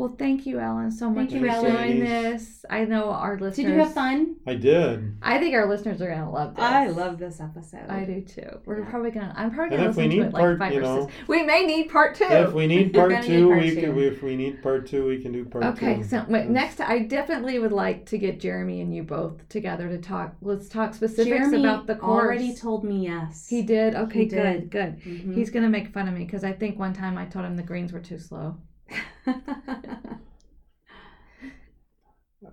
Well, 0.00 0.16
thank 0.18 0.46
you, 0.46 0.58
Ellen, 0.58 0.90
so 0.90 1.10
much 1.10 1.28
Thank 1.28 1.42
for 1.42 1.46
you, 1.46 1.76
doing 1.76 2.00
this. 2.00 2.64
I 2.70 2.86
know 2.86 3.10
our 3.10 3.34
listeners. 3.34 3.56
Did 3.56 3.66
you 3.66 3.78
have 3.80 3.92
fun? 3.92 4.36
I 4.46 4.54
did. 4.54 5.14
I 5.20 5.36
think 5.36 5.54
our 5.54 5.68
listeners 5.68 6.00
are 6.00 6.08
gonna 6.08 6.30
love 6.30 6.56
this. 6.56 6.64
I 6.64 6.86
love 6.86 7.18
this 7.18 7.38
episode. 7.38 7.86
I 7.86 8.04
do 8.06 8.22
too. 8.22 8.48
We're 8.64 8.78
Yeah. 8.80 8.88
probably 8.88 9.10
gonna. 9.10 9.34
I'm 9.36 9.50
probably 9.50 9.76
gonna 9.76 9.90
if 9.90 9.96
listen 9.98 10.10
to 10.10 10.16
need 10.16 10.24
it 10.24 10.32
like 10.32 10.58
five 10.58 10.72
you 10.72 10.82
or 10.86 11.02
six. 11.02 11.28
We 11.28 11.42
may 11.42 11.66
need 11.66 11.90
part 11.90 12.14
two. 12.14 12.24
If 12.24 12.54
we 12.54 12.66
need 12.66 12.94
part 12.94 13.10
gonna 13.10 13.20
need 13.22 13.28
two, 13.28 13.48
part 13.48 13.60
we 13.62 13.74
two. 13.74 13.80
can. 13.82 13.98
If 13.98 14.22
we 14.22 14.36
need 14.36 14.62
part 14.62 14.86
two, 14.86 15.06
we 15.06 15.20
can 15.20 15.32
do 15.32 15.44
part 15.44 15.64
two. 15.64 15.68
Okay, 15.86 16.02
so 16.02 16.24
wait, 16.28 16.48
next 16.48 16.80
I 16.80 17.00
definitely 17.00 17.58
would 17.58 17.72
like 17.72 18.06
to 18.06 18.16
get 18.16 18.40
Jeremy 18.40 18.80
and 18.80 18.94
you 18.96 19.02
both 19.02 19.46
together 19.50 19.86
to 19.90 19.98
talk. 19.98 20.34
Let's 20.40 20.70
talk 20.70 20.94
specifics 20.94 21.26
Jeremy 21.28 21.60
about 21.62 21.86
the 21.86 21.96
course. 21.96 22.24
already 22.24 22.54
told 22.54 22.84
me 22.84 23.04
yes. 23.04 23.46
he 23.50 23.60
did. 23.60 23.94
Okay, 23.94 24.20
He 24.20 24.24
good, 24.24 24.70
did. 24.70 24.70
good. 24.70 25.00
Mhm. 25.02 25.34
He's 25.34 25.50
gonna 25.50 25.68
make 25.68 25.88
fun 25.92 26.08
of 26.08 26.14
me 26.14 26.24
because 26.24 26.42
I 26.42 26.52
think 26.52 26.78
one 26.78 26.94
time 26.94 27.18
I 27.18 27.26
told 27.26 27.44
him 27.44 27.56
the 27.56 27.62
greens 27.62 27.92
were 27.92 28.00
too 28.00 28.18
slow. 28.18 28.56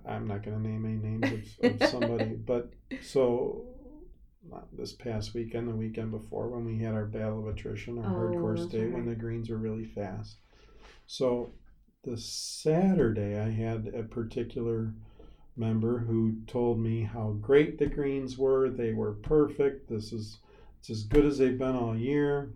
I'm 0.06 0.26
not 0.26 0.42
going 0.42 0.56
to 0.56 0.68
name 0.68 0.84
any 0.84 0.96
names 0.96 1.56
of, 1.62 1.82
of 1.82 1.88
somebody, 1.90 2.24
but 2.46 2.70
so 3.02 3.64
uh, 4.52 4.60
this 4.72 4.92
past 4.92 5.34
weekend, 5.34 5.68
the 5.68 5.74
weekend 5.74 6.10
before, 6.10 6.48
when 6.48 6.64
we 6.64 6.78
had 6.78 6.94
our 6.94 7.04
battle 7.04 7.40
of 7.40 7.48
attrition, 7.48 7.98
our 7.98 8.34
Oh, 8.34 8.54
that's 8.54 8.66
day, 8.66 8.86
when 8.86 9.06
the 9.06 9.14
greens 9.14 9.50
were 9.50 9.56
really 9.56 9.84
fast. 9.84 10.36
So 11.06 11.52
the 12.04 12.16
Saturday, 12.16 13.38
I 13.38 13.50
had 13.50 13.92
a 13.94 14.02
particular 14.02 14.94
member 15.56 15.98
who 15.98 16.36
told 16.46 16.78
me 16.78 17.02
how 17.02 17.36
great 17.40 17.78
the 17.78 17.86
greens 17.86 18.38
were. 18.38 18.70
They 18.70 18.92
were 18.92 19.12
perfect. 19.12 19.88
This 19.88 20.12
is 20.12 20.38
it's 20.78 20.90
as 20.90 21.02
good 21.02 21.24
as 21.24 21.38
they've 21.38 21.58
been 21.58 21.74
all 21.74 21.96
year. 21.96 22.50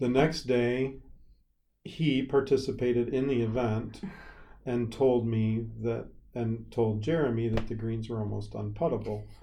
The 0.00 0.08
next 0.08 0.44
day, 0.44 0.94
he 1.84 2.22
participated 2.22 3.08
in 3.08 3.26
the 3.28 3.42
event 3.42 4.00
and 4.66 4.92
told 4.92 5.26
me 5.26 5.66
that 5.82 6.06
and 6.34 6.70
told 6.70 7.02
Jeremy 7.02 7.48
that 7.48 7.66
the 7.68 7.74
greens 7.74 8.08
were 8.08 8.18
almost 8.18 8.52
unputtable. 8.52 9.22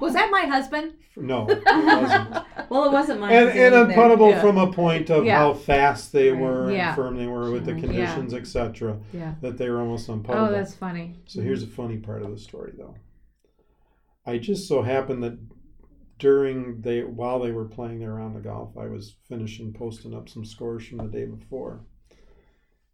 Was 0.00 0.14
that 0.14 0.30
my 0.30 0.42
husband? 0.42 0.94
No, 1.16 1.46
it 1.50 1.62
wasn't. 1.66 2.70
well, 2.70 2.84
it 2.84 2.92
wasn't 2.92 3.20
mine. 3.20 3.32
and, 3.32 3.46
because 3.46 3.60
and 3.60 3.74
it 3.74 3.78
wasn't 3.78 3.88
there. 3.88 3.98
unputtable 4.16 4.30
Yeah. 4.30 4.40
from 4.40 4.58
a 4.58 4.72
point 4.72 5.10
of 5.10 5.24
Yeah. 5.24 5.38
how 5.38 5.54
fast 5.54 6.12
they 6.12 6.32
were 6.32 6.70
Yeah. 6.70 6.88
and 6.88 6.96
firm 6.96 7.16
they 7.16 7.26
were 7.26 7.50
with 7.50 7.64
the 7.64 7.72
Sure. 7.72 7.90
Yeah. 7.92 8.14
conditions, 8.14 8.34
etc. 8.34 8.98
Yeah. 9.12 9.34
That 9.40 9.58
they 9.58 9.68
were 9.68 9.80
almost 9.80 10.08
oh, 10.08 10.14
unputtable. 10.16 10.48
Oh, 10.48 10.52
that's 10.52 10.74
funny. 10.74 11.16
So 11.26 11.40
here's 11.42 11.62
a 11.62 11.66
funny 11.66 11.96
part 11.98 12.22
of 12.22 12.30
the 12.30 12.38
story, 12.38 12.72
though. 12.78 12.94
I 14.24 14.38
just 14.38 14.68
so 14.68 14.82
happened 14.82 15.22
that 15.24 15.38
during 16.18 16.80
they 16.80 17.02
while 17.02 17.40
they 17.40 17.52
were 17.52 17.64
playing 17.64 18.00
their 18.00 18.14
round 18.14 18.36
of 18.36 18.44
golf, 18.44 18.76
I 18.76 18.86
was 18.86 19.16
finishing 19.28 19.72
posting 19.72 20.14
up 20.14 20.28
some 20.28 20.44
scores 20.44 20.86
from 20.86 20.98
the 20.98 21.04
day 21.04 21.24
before. 21.24 21.80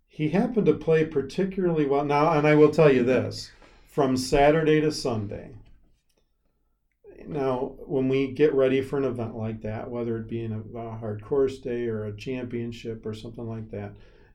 He 0.09 0.29
happened 0.29 0.67
to 0.67 0.75
play 0.75 1.05
particularly 1.05 1.87
well. 1.87 2.05
Now, 2.05 2.33
and 2.33 2.47
I 2.47 2.55
will 2.55 2.71
tell 2.71 2.93
you 2.93 3.03
this: 3.03 3.53
from 3.87 4.17
Saturday 4.17 4.81
to 4.81 4.93
Sunday. 4.93 5.53
Now, 7.27 7.77
when 7.87 8.09
we 8.09 8.33
get 8.33 8.53
ready 8.53 8.81
for 8.81 8.97
an 8.99 9.05
event 9.05 9.37
like 9.37 9.63
that, 9.63 9.91
whether 9.91 10.17
it 10.19 10.29
be 10.29 10.43
in 10.43 10.53
a, 10.53 10.79
a 10.79 10.97
hard 10.97 11.23
course 11.25 11.59
day 11.59 11.87
or 11.87 12.05
a 12.05 12.17
championship 12.17 13.07
or 13.07 13.15
something 13.15 13.49
like 13.49 13.71
that, 13.71 13.95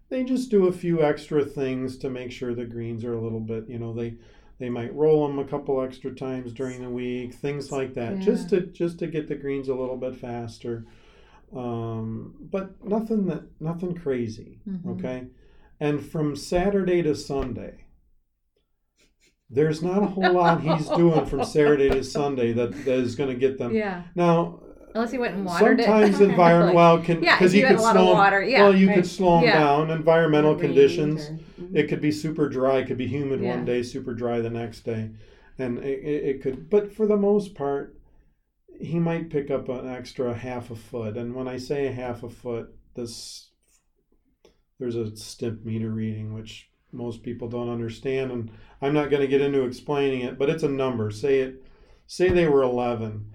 they 0.09 0.23
just 0.23 0.49
do 0.49 0.68
a 0.68 0.72
few 0.72 1.03
extra 1.03 1.43
things 1.43 1.97
to 1.97 2.09
make 2.09 2.31
sure 2.31 2.55
the 2.55 2.65
greens 2.65 3.03
are 3.03 3.14
a 3.14 3.22
little 3.22 3.41
bit, 3.41 3.68
you 3.68 3.77
know, 3.77 3.93
they 3.93 4.15
they 4.59 4.69
might 4.69 4.93
roll 4.95 5.27
them 5.27 5.39
a 5.39 5.45
couple 5.45 5.81
extra 5.81 6.13
times 6.13 6.51
during 6.53 6.81
the 6.81 6.89
week, 6.89 7.34
things 7.34 7.71
like 7.71 7.93
that, 7.93 8.19
just 8.19 8.49
to 8.49 8.61
just 8.61 8.99
to 8.99 9.07
get 9.07 9.27
the 9.27 9.35
greens 9.35 9.67
a 9.69 9.75
little 9.75 9.97
bit 9.97 10.15
faster. 10.15 10.85
Um, 11.55 12.35
but 12.39 12.84
nothing 12.84 13.25
that 13.27 13.43
nothing 13.61 13.93
crazy, 13.95 14.59
Mhm. 14.67 14.97
okay? 14.97 15.27
And 15.79 16.01
from 16.03 16.35
Saturday 16.35 17.01
to 17.03 17.15
Sunday, 17.15 17.85
there's 19.49 19.81
not 19.81 20.03
a 20.03 20.07
whole 20.07 20.34
lot 20.34 20.61
he's 20.61 20.89
doing 20.89 21.25
from 21.25 21.43
Saturday 21.45 21.89
to 21.89 22.03
Sunday 22.03 22.51
that, 22.53 22.71
that 22.85 22.99
is 22.99 23.15
going 23.15 23.29
to 23.29 23.39
get 23.39 23.57
them. 23.57 23.73
Yeah. 23.73 24.03
Now, 24.15 24.59
Unless 24.95 25.11
he 25.11 25.18
went 25.18 25.35
and 25.35 25.45
watered 25.45 25.80
sometimes 25.81 26.19
it. 26.22 26.30
environment 26.30 26.68
Like- 26.68 26.76
well 26.76 26.97
can 27.03 27.19
because 27.19 27.53
if 27.53 27.59
you 27.59 27.61
you 27.61 27.68
could 27.68 27.80
slow 27.80 27.89
of 27.91 27.97
'em- 27.97 28.05
water. 28.18 28.43
Yeah. 28.43 28.64
well 28.64 28.76
you 28.76 28.88
right. 28.88 28.95
could 28.95 29.05
slow 29.05 29.35
them 29.35 29.43
Yeah. 29.45 29.59
down 29.59 29.91
environmental 29.91 30.51
Range 30.51 30.61
conditions 30.61 31.30
or- 31.30 31.39
Mhm. 31.64 31.76
it 31.76 31.88
could 31.88 32.01
be 32.01 32.11
super 32.11 32.49
dry 32.49 32.77
it 32.80 32.88
could 32.88 32.97
be 32.97 33.07
humid 33.07 33.41
Yeah. 33.41 33.55
one 33.55 33.65
day 33.65 33.84
super 33.84 34.14
dry 34.14 34.39
the 34.41 34.49
next 34.49 34.81
day 34.85 35.11
and 35.59 35.77
it, 35.80 35.99
it, 36.03 36.23
it 36.26 36.41
could 36.41 36.69
but 36.69 36.91
for 36.91 37.05
the 37.05 37.18
most 37.18 37.53
part 37.53 37.95
he 38.80 38.99
might 38.99 39.30
pick 39.30 39.49
up 39.51 39.69
an 39.69 39.88
extra 39.88 40.34
half 40.35 40.69
a 40.72 40.76
foot 40.76 41.18
and 41.18 41.34
when 41.35 41.47
i 41.47 41.57
say 41.57 41.88
a 41.88 41.91
half 41.91 42.23
a 42.23 42.30
foot 42.30 42.69
this 42.95 43.49
there's 44.80 44.95
a 44.95 45.15
stimp 45.15 45.65
meter 45.65 45.89
reading 45.91 46.34
which 46.34 46.69
most 46.91 47.22
people 47.23 47.47
don't 47.47 47.69
understand 47.69 48.31
and 48.31 48.51
i'm 48.81 48.93
not 48.93 49.09
going 49.09 49.22
to 49.22 49.27
get 49.27 49.41
into 49.41 49.64
explaining 49.65 50.22
it 50.22 50.38
but 50.39 50.49
it's 50.49 50.64
a 50.64 50.69
number 50.69 51.09
say 51.11 51.39
it 51.39 51.64
say 52.07 52.30
they 52.30 52.47
were 52.47 52.64
11 52.64 53.31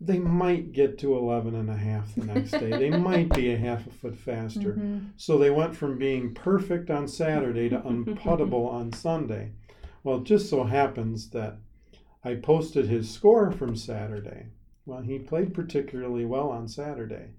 they 0.00 0.18
might 0.18 0.72
get 0.72 0.98
to 0.98 1.16
11 1.16 1.54
and 1.54 1.70
a 1.70 1.76
half 1.76 2.14
the 2.14 2.24
next 2.24 2.50
day 2.50 2.70
they 2.70 2.90
might 2.98 3.32
be 3.34 3.52
a 3.52 3.56
half 3.56 3.86
a 3.86 3.90
foot 3.90 4.16
faster 4.16 4.74
Mhm. 4.74 5.10
so 5.16 5.38
they 5.38 5.50
went 5.50 5.74
from 5.76 5.98
being 5.98 6.34
perfect 6.34 6.90
on 6.90 7.06
Saturday 7.08 7.68
to 7.68 7.78
unputtable 7.80 8.68
on 8.68 8.92
Sunday. 8.92 9.52
Well, 10.02 10.18
it 10.18 10.24
just 10.24 10.50
so 10.50 10.64
happens 10.64 11.30
that 11.30 11.56
I 12.22 12.34
posted 12.34 12.86
his 12.86 13.08
score 13.08 13.50
from 13.50 13.76
Saturday. 13.76 14.48
Well, 14.84 15.00
he 15.00 15.18
played 15.18 15.54
particularly 15.54 16.24
well 16.26 16.50
on 16.50 16.68
Saturday. 16.68 17.30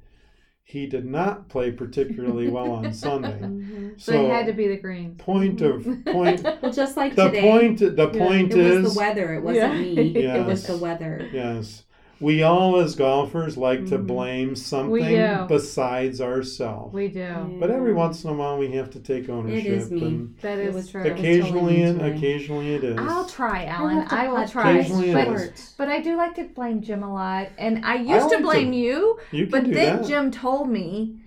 He 0.64 0.88
did 0.88 1.06
not 1.06 1.48
play 1.48 1.72
particularly 1.72 2.48
well 2.50 2.72
on 2.72 2.92
Sunday. 3.06 3.40
Mhm. 3.40 4.02
So, 4.02 4.26
it 4.26 4.32
had 4.32 4.48
to 4.48 4.54
be 4.54 4.68
the 4.68 4.78
green. 4.78 5.14
point 5.16 5.62
of 5.62 5.84
point 6.06 6.44
Well, 6.44 6.72
just 6.72 6.98
like 6.98 7.14
the 7.16 7.26
today, 7.26 7.42
point 7.42 7.80
the 7.80 8.10
point 8.10 8.54
it 8.54 8.58
is 8.60 8.84
was 8.86 8.94
the 8.96 9.00
weather. 9.00 9.34
It 9.36 9.44
wasn't 9.44 9.74
Yeah. 9.76 9.82
me. 9.82 10.16
It 10.16 10.46
was 10.48 10.66
the 10.66 10.78
weather. 10.78 11.30
yes. 11.32 11.84
We 12.22 12.44
all 12.44 12.78
as 12.80 12.96
golfers 12.96 13.58
like 13.58 13.86
to 13.88 13.98
Mhm. 13.98 14.08
blame 14.08 14.56
something 14.56 15.48
besides 15.48 16.22
ourselves. 16.22 16.94
We 16.94 17.10
do. 17.10 17.58
But 17.60 17.70
every 17.72 17.94
once 17.94 18.24
in 18.24 18.30
a 18.30 18.34
while 18.34 18.58
we 18.58 18.72
have 18.72 18.90
to 18.92 19.00
take 19.00 19.28
ownership 19.30 19.66
is 19.66 19.92
me. 19.92 20.02
and 20.06 20.36
That 20.42 20.58
It 20.60 20.68
is 20.68 20.76
was 20.76 20.90
true. 20.92 21.02
It 21.04 21.12
occasionally 21.12 21.76
totally 21.78 21.82
and 21.82 22.02
occasionally 22.02 22.74
it 22.76 22.84
is. 22.86 22.98
I'll 23.00 23.26
try, 23.26 23.66
Alan. 23.66 23.98
love 23.98 24.08
I 24.12 24.28
will 24.30 24.48
try. 24.48 24.72
Occasionally 24.78 25.14
But, 25.14 25.28
is. 25.28 25.76
but 25.78 25.90
I 25.90 26.00
do 26.02 26.16
like 26.16 26.36
to 26.36 26.46
blame 26.46 26.82
Jim 26.82 27.04
a 27.04 27.14
lot. 27.14 27.48
And 27.58 27.86
I 27.86 27.96
used 27.96 28.10
like 28.10 28.30
to 28.30 28.38
to- 28.38 28.44
blame 28.44 28.72
you, 28.74 29.18
You 29.32 29.44
can 29.48 29.52
but 29.52 29.64
do 29.66 29.74
then 29.74 29.98
that. 29.98 30.06
Jim 30.08 30.32
told 30.32 30.70
me, 30.70 31.18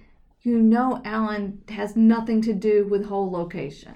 you 0.43 0.59
know, 0.62 1.02
Alan 1.05 1.59
has 1.69 1.97
nothing 1.97 2.40
to 2.43 2.55
do 2.55 2.86
with 2.89 3.05
hole 3.05 3.31
location. 3.31 3.93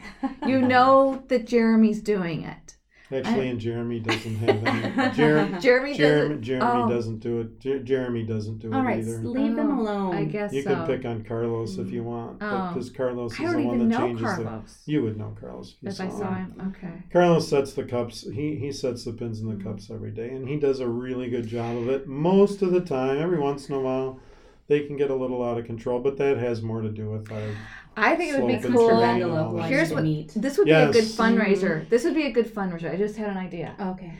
You 0.46 0.60
know 0.74 1.22
that 1.28 1.46
Jeremy's 1.46 2.02
doing 2.02 2.42
it. 2.42 2.76
Actually, 3.12 3.48
and 3.50 3.60
Jeremy 3.60 4.00
doesn't 4.00 4.36
have 4.36 4.64
any. 4.64 5.12
Jer- 5.14 5.58
Jeremy 5.60 5.94
Jeremy, 5.94 6.34
doesn't. 6.34 6.42
Jeremy 6.42 6.82
oh. 6.82 6.88
doesn't 6.88 7.18
do 7.18 7.40
it. 7.40 7.60
Jer- 7.60 7.78
Jeremy 7.82 8.22
doesn't 8.22 8.58
do 8.58 8.72
it 8.72 8.74
All 8.74 8.82
right, 8.82 8.98
either. 9.00 9.18
leave 9.18 9.54
them 9.56 9.78
Oh, 9.78 9.82
alone. 9.82 10.14
I 10.14 10.24
guess 10.24 10.52
You 10.52 10.62
so. 10.62 10.74
can 10.74 10.86
pick 10.86 11.04
on 11.04 11.24
Carlos 11.24 11.78
if 11.78 11.90
you 11.90 12.02
want, 12.04 12.38
Oh. 12.40 12.68
because 12.72 12.90
Carlos 12.90 13.32
is 13.32 13.38
the 13.38 13.44
one 13.62 13.78
that 13.78 13.84
know 13.84 13.98
changes 13.98 14.24
Carlos. 14.24 14.80
the. 14.84 14.92
You 14.92 15.02
would 15.02 15.16
know 15.18 15.36
Carlos 15.38 15.74
if 15.76 15.82
you 15.82 15.88
If 15.90 16.00
I 16.00 16.08
saw 16.18 16.34
him, 16.34 16.74
okay. 16.76 17.02
Carlos 17.12 17.48
sets 17.48 17.72
the 17.74 17.84
cups. 17.84 18.22
He 18.22 18.56
he 18.56 18.72
sets 18.72 19.04
the 19.04 19.12
pins 19.12 19.40
in 19.40 19.48
the 19.48 19.54
mm. 19.56 19.64
cups 19.64 19.90
every 19.90 20.10
day, 20.10 20.30
and 20.30 20.48
he 20.48 20.56
does 20.56 20.80
a 20.80 20.88
really 20.88 21.28
good 21.28 21.46
job 21.46 21.76
of 21.76 21.88
it 21.88 22.06
most 22.06 22.62
of 22.62 22.72
the 22.72 22.80
time. 22.80 23.18
Every 23.18 23.38
once 23.38 23.68
in 23.68 23.74
a 23.74 23.80
while, 23.80 24.20
they 24.68 24.80
can 24.80 24.96
get 24.96 25.10
a 25.10 25.14
little 25.14 25.44
out 25.44 25.58
of 25.58 25.64
control, 25.66 26.00
but 26.00 26.16
that 26.18 26.38
has 26.38 26.62
more 26.62 26.80
to 26.80 26.88
do 26.88 27.10
with 27.10 27.30
our. 27.30 27.54
I 27.96 28.16
think 28.16 28.34
it 28.34 28.40
would 28.42 28.62
be 28.62 28.68
cool. 28.68 28.88
terrain. 28.88 29.62
Here's 29.70 29.88
to 29.90 29.94
what- 29.96 30.04
meet. 30.04 30.32
This 30.34 30.56
would 30.58 30.66
be 30.66 30.72
a 30.72 30.86
good 30.86 31.04
Yes. 31.04 31.16
fundraiser. 31.16 31.88
This 31.88 32.04
would 32.04 32.14
be 32.14 32.24
a 32.26 32.32
good 32.32 32.46
fundraiser. 32.46 32.90
I 32.92 32.96
just 32.96 33.16
had 33.16 33.28
an 33.28 33.36
idea. 33.36 33.74
Okay. 33.80 34.12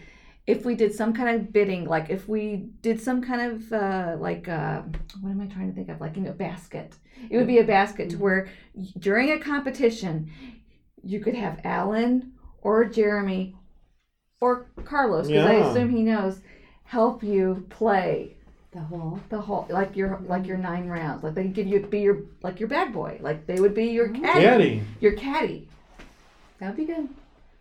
If 0.47 0.65
we 0.65 0.75
did 0.75 0.93
some 0.95 1.13
kind 1.13 1.29
of 1.37 1.53
bidding, 1.53 1.85
like 1.87 2.11
if 2.11 2.29
we 2.29 2.71
did 2.83 3.01
some 3.01 3.23
kind 3.23 3.41
of 3.53 3.73
uh, 3.73 4.17
like 4.19 4.49
uh, 4.49 4.83
what 5.21 5.31
am 5.31 5.41
I 5.41 5.47
trying 5.47 5.69
to 5.71 5.75
think 5.75 5.89
of? 5.89 6.01
Like 6.01 6.17
you 6.17 6.23
know, 6.23 6.33
basket. 6.33 6.97
It 7.31 7.37
would 7.37 7.47
be 7.47 7.59
a 7.59 7.65
basket 7.65 8.11
to 8.11 8.17
where 8.19 8.49
during 8.99 9.31
a 9.31 9.39
competition, 9.39 10.31
you 11.05 11.21
could 11.21 11.35
have 11.37 11.61
Alan 11.65 12.33
or 12.61 12.85
Jeremy 12.85 13.55
or 14.41 14.67
Carlos, 14.85 15.29
because 15.29 15.47
I 15.47 15.55
assume 15.55 15.91
he 15.91 16.03
knows, 16.03 16.41
help 16.83 17.23
you 17.23 17.65
play 17.71 18.37
The 18.73 18.81
whole. 18.81 19.21
the 19.29 19.39
whole 19.41 19.67
like 19.69 19.97
your 19.97 20.21
like 20.27 20.47
your 20.47 20.57
nine 20.57 20.89
rounds. 20.89 21.23
Like 21.23 21.35
they 21.35 21.49
give 21.49 21.67
you 21.67 21.81
be 21.81 22.01
your 22.01 22.23
like 22.43 22.59
your 22.59 22.69
bad 22.69 22.93
boy. 22.93 23.19
Like 23.21 23.47
they 23.47 23.61
would 23.61 23.75
be 23.75 23.87
your 23.87 24.09
Oh. 24.09 24.13
caddy. 24.21 24.43
Caddy. 24.43 24.83
Your 25.01 25.13
caddy. 25.13 25.69
That 26.59 26.69
would 26.69 26.77
be 26.77 26.85
good. 26.87 27.09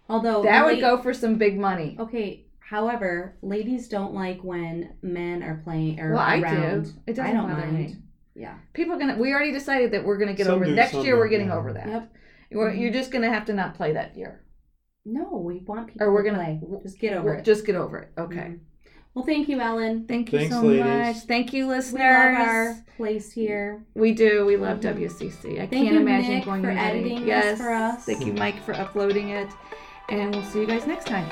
Although 0.09 0.43
That 0.43 0.65
would 0.65 0.79
go 0.79 1.01
for 1.01 1.13
some 1.13 1.35
big 1.35 1.57
money. 1.59 1.97
Okay. 1.99 2.45
However, 2.59 3.35
ladies 3.41 3.89
don't 3.89 4.13
like 4.13 4.41
when 4.43 4.93
men 5.01 5.43
are 5.43 5.59
playing 5.65 5.99
or 5.99 6.11
Well, 6.11 6.19
I 6.21 6.39
do. 6.39 6.45
around. 6.45 6.93
It 7.05 7.15
doesn't 7.17 7.25
I 7.25 7.33
don't 7.33 7.49
bother 7.49 7.65
mind. 7.67 7.73
me. 7.77 7.95
Yeah. 8.33 8.55
People 8.73 8.95
are 8.95 8.99
gonna. 8.99 9.17
We 9.17 9.33
already 9.33 9.51
decided 9.51 9.91
that 9.91 10.05
we're 10.05 10.17
gonna 10.17 10.33
get 10.33 10.45
Some 10.45 10.55
over 10.55 10.65
do, 10.65 10.73
next 10.75 10.93
some 10.93 11.03
year. 11.03 11.17
We're 11.17 11.27
getting 11.27 11.47
yeah. 11.47 11.57
over 11.57 11.73
that. 11.73 11.88
Yep. 11.88 12.13
You're, 12.51 12.71
Mhm. 12.71 12.79
you're 12.79 12.93
just 12.93 13.11
gonna 13.11 13.29
have 13.29 13.45
to 13.47 13.53
not 13.53 13.75
play 13.75 13.91
that 13.93 14.15
year, 14.17 14.43
No, 15.05 15.41
we 15.43 15.59
want 15.59 15.88
people 15.88 16.07
or 16.07 16.13
we're 16.13 16.23
to 16.23 16.29
gonna 16.31 16.43
play. 16.43 16.61
Just 16.83 16.99
get 16.99 17.13
over 17.17 17.33
it. 17.35 17.43
Just 17.45 17.65
get 17.65 17.75
over 17.75 17.97
it. 17.99 18.09
Okay. 18.17 18.35
Mhm. 18.38 18.59
Well, 19.13 19.25
thank 19.25 19.49
you, 19.49 19.59
Ellen. 19.59 20.05
Thank 20.07 20.31
you 20.31 20.39
Thanks, 20.39 20.55
so 20.55 20.61
ladies. 20.61 20.85
much. 20.85 21.17
Thank 21.27 21.51
you, 21.51 21.67
listeners. 21.67 21.99
We 21.99 22.38
love 22.38 22.47
our 22.47 22.85
place 22.95 23.31
here. 23.31 23.83
We 23.93 24.13
do. 24.13 24.45
We 24.45 24.55
love. 24.55 24.79
WCC. 24.79 25.55
I 25.55 25.67
Thank 25.67 25.71
can't 25.71 25.93
you, 25.93 25.99
imagine 25.99 26.35
Nick, 26.35 26.45
going 26.45 26.61
for 26.61 26.69
away. 26.69 26.79
editing 26.79 27.19
this 27.19 27.27
yes. 27.27 27.57
for 27.57 27.73
us. 27.73 28.05
Thank 28.05 28.25
you, 28.25 28.33
Mike, 28.33 28.63
for 28.63 28.73
uploading 28.73 29.29
it. 29.29 29.49
And 30.07 30.33
we'll 30.33 30.45
see 30.45 30.61
you 30.61 30.67
guys 30.67 30.88
next 30.88 31.07
time. 31.07 31.29